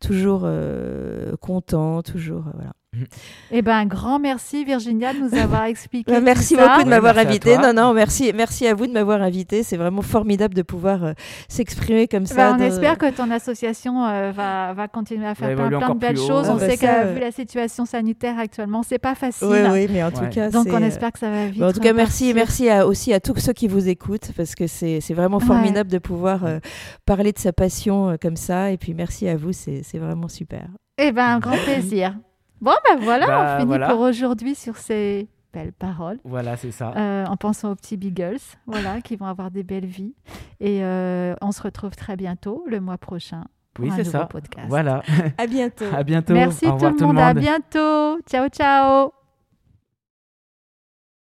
toujours 0.00 0.48
content, 1.40 2.02
toujours. 2.02 2.44
voilà. 2.54 2.72
Eh 3.50 3.62
ben, 3.62 3.76
un 3.76 3.86
grand 3.86 4.18
merci 4.18 4.64
Virginia 4.64 5.12
de 5.12 5.18
nous 5.18 5.34
avoir 5.38 5.64
expliqué. 5.64 6.10
Bah, 6.10 6.20
merci 6.20 6.56
beaucoup 6.56 6.82
de 6.82 6.88
m'avoir 6.88 7.16
invité. 7.18 7.56
Non, 7.58 7.72
non, 7.72 7.94
merci, 7.94 8.32
merci 8.34 8.66
à 8.66 8.74
vous 8.74 8.86
de 8.86 8.92
m'avoir 8.92 9.22
invité. 9.22 9.62
C'est 9.62 9.76
vraiment 9.76 10.02
formidable 10.02 10.54
de 10.54 10.62
pouvoir 10.62 11.04
euh, 11.04 11.12
s'exprimer 11.48 12.08
comme 12.08 12.26
ça. 12.26 12.52
Bah, 12.52 12.56
on 12.58 12.62
espère 12.62 12.98
que 12.98 13.10
ton 13.10 13.30
association 13.30 14.06
euh, 14.06 14.32
va, 14.32 14.72
va, 14.72 14.88
continuer 14.88 15.26
à 15.26 15.34
faire 15.34 15.54
plein, 15.54 15.94
de 15.94 15.98
belles 15.98 16.16
choses. 16.16 16.48
on 16.48 16.56
ah, 16.56 16.60
bah 16.60 16.68
sait 16.68 16.76
que 16.76 17.14
vu 17.14 17.20
la 17.20 17.30
situation 17.30 17.84
sanitaire 17.84 18.38
actuellement, 18.38 18.82
c'est 18.82 18.98
pas 18.98 19.14
facile. 19.14 19.48
Oui, 19.48 19.58
oui, 19.70 19.88
mais 19.90 20.02
en 20.02 20.10
tout 20.10 20.28
cas, 20.30 20.50
donc 20.50 20.66
on 20.70 20.82
espère 20.82 21.12
que 21.12 21.18
ça 21.18 21.30
va 21.30 21.46
vite. 21.46 21.62
en 21.62 21.72
tout 21.72 21.80
cas, 21.80 21.92
merci, 21.92 22.32
merci 22.34 22.70
aussi 22.70 23.12
à 23.12 23.20
tous 23.20 23.36
ceux 23.38 23.52
qui 23.52 23.68
vous 23.68 23.88
écoutent 23.88 24.32
parce 24.36 24.54
que 24.54 24.66
c'est 24.66 25.14
vraiment 25.14 25.40
formidable 25.40 25.90
de 25.90 25.98
pouvoir 25.98 26.44
euh, 26.44 26.58
parler 27.06 27.32
de 27.32 27.38
sa 27.38 27.52
passion 27.52 28.16
comme 28.20 28.36
ça. 28.36 28.70
Et 28.70 28.76
puis 28.76 28.94
merci 28.94 29.28
à 29.28 29.36
vous, 29.36 29.52
c'est 29.52 29.98
vraiment 29.98 30.28
super. 30.28 30.68
Eh 30.98 31.10
ben, 31.10 31.26
un 31.26 31.38
grand 31.40 31.56
plaisir. 31.56 32.14
Bon, 32.64 32.72
ben 32.88 32.98
voilà, 32.98 33.26
bah, 33.26 33.56
on 33.58 33.60
finit 33.60 33.78
pour 33.90 34.00
aujourd'hui 34.00 34.54
sur 34.54 34.78
ces 34.78 35.28
belles 35.52 35.74
paroles. 35.74 36.18
Voilà, 36.24 36.56
c'est 36.56 36.70
ça. 36.70 36.94
Euh, 36.96 37.26
en 37.26 37.36
pensant 37.36 37.72
aux 37.72 37.74
petits 37.74 37.98
Beagles, 37.98 38.40
voilà, 38.66 39.00
qui 39.04 39.16
vont 39.16 39.26
avoir 39.26 39.50
des 39.50 39.62
belles 39.62 39.84
vies. 39.84 40.14
Et 40.60 40.82
euh, 40.82 41.34
on 41.42 41.52
se 41.52 41.60
retrouve 41.60 41.94
très 41.94 42.16
bientôt, 42.16 42.64
le 42.66 42.80
mois 42.80 42.96
prochain. 42.96 43.44
Oui, 43.78 43.90
c'est 43.94 44.04
ça. 44.04 44.24
Podcast. 44.24 44.66
Voilà. 44.70 45.02
à 45.36 45.46
bientôt. 45.46 45.84
À 45.92 46.02
bientôt. 46.04 46.32
Merci 46.32 46.64
tout, 46.64 46.88
le 47.00 47.06
monde. 47.06 47.18
À 47.18 47.34
bientôt. 47.34 48.18
Ciao, 48.26 48.48
ciao. 48.48 49.23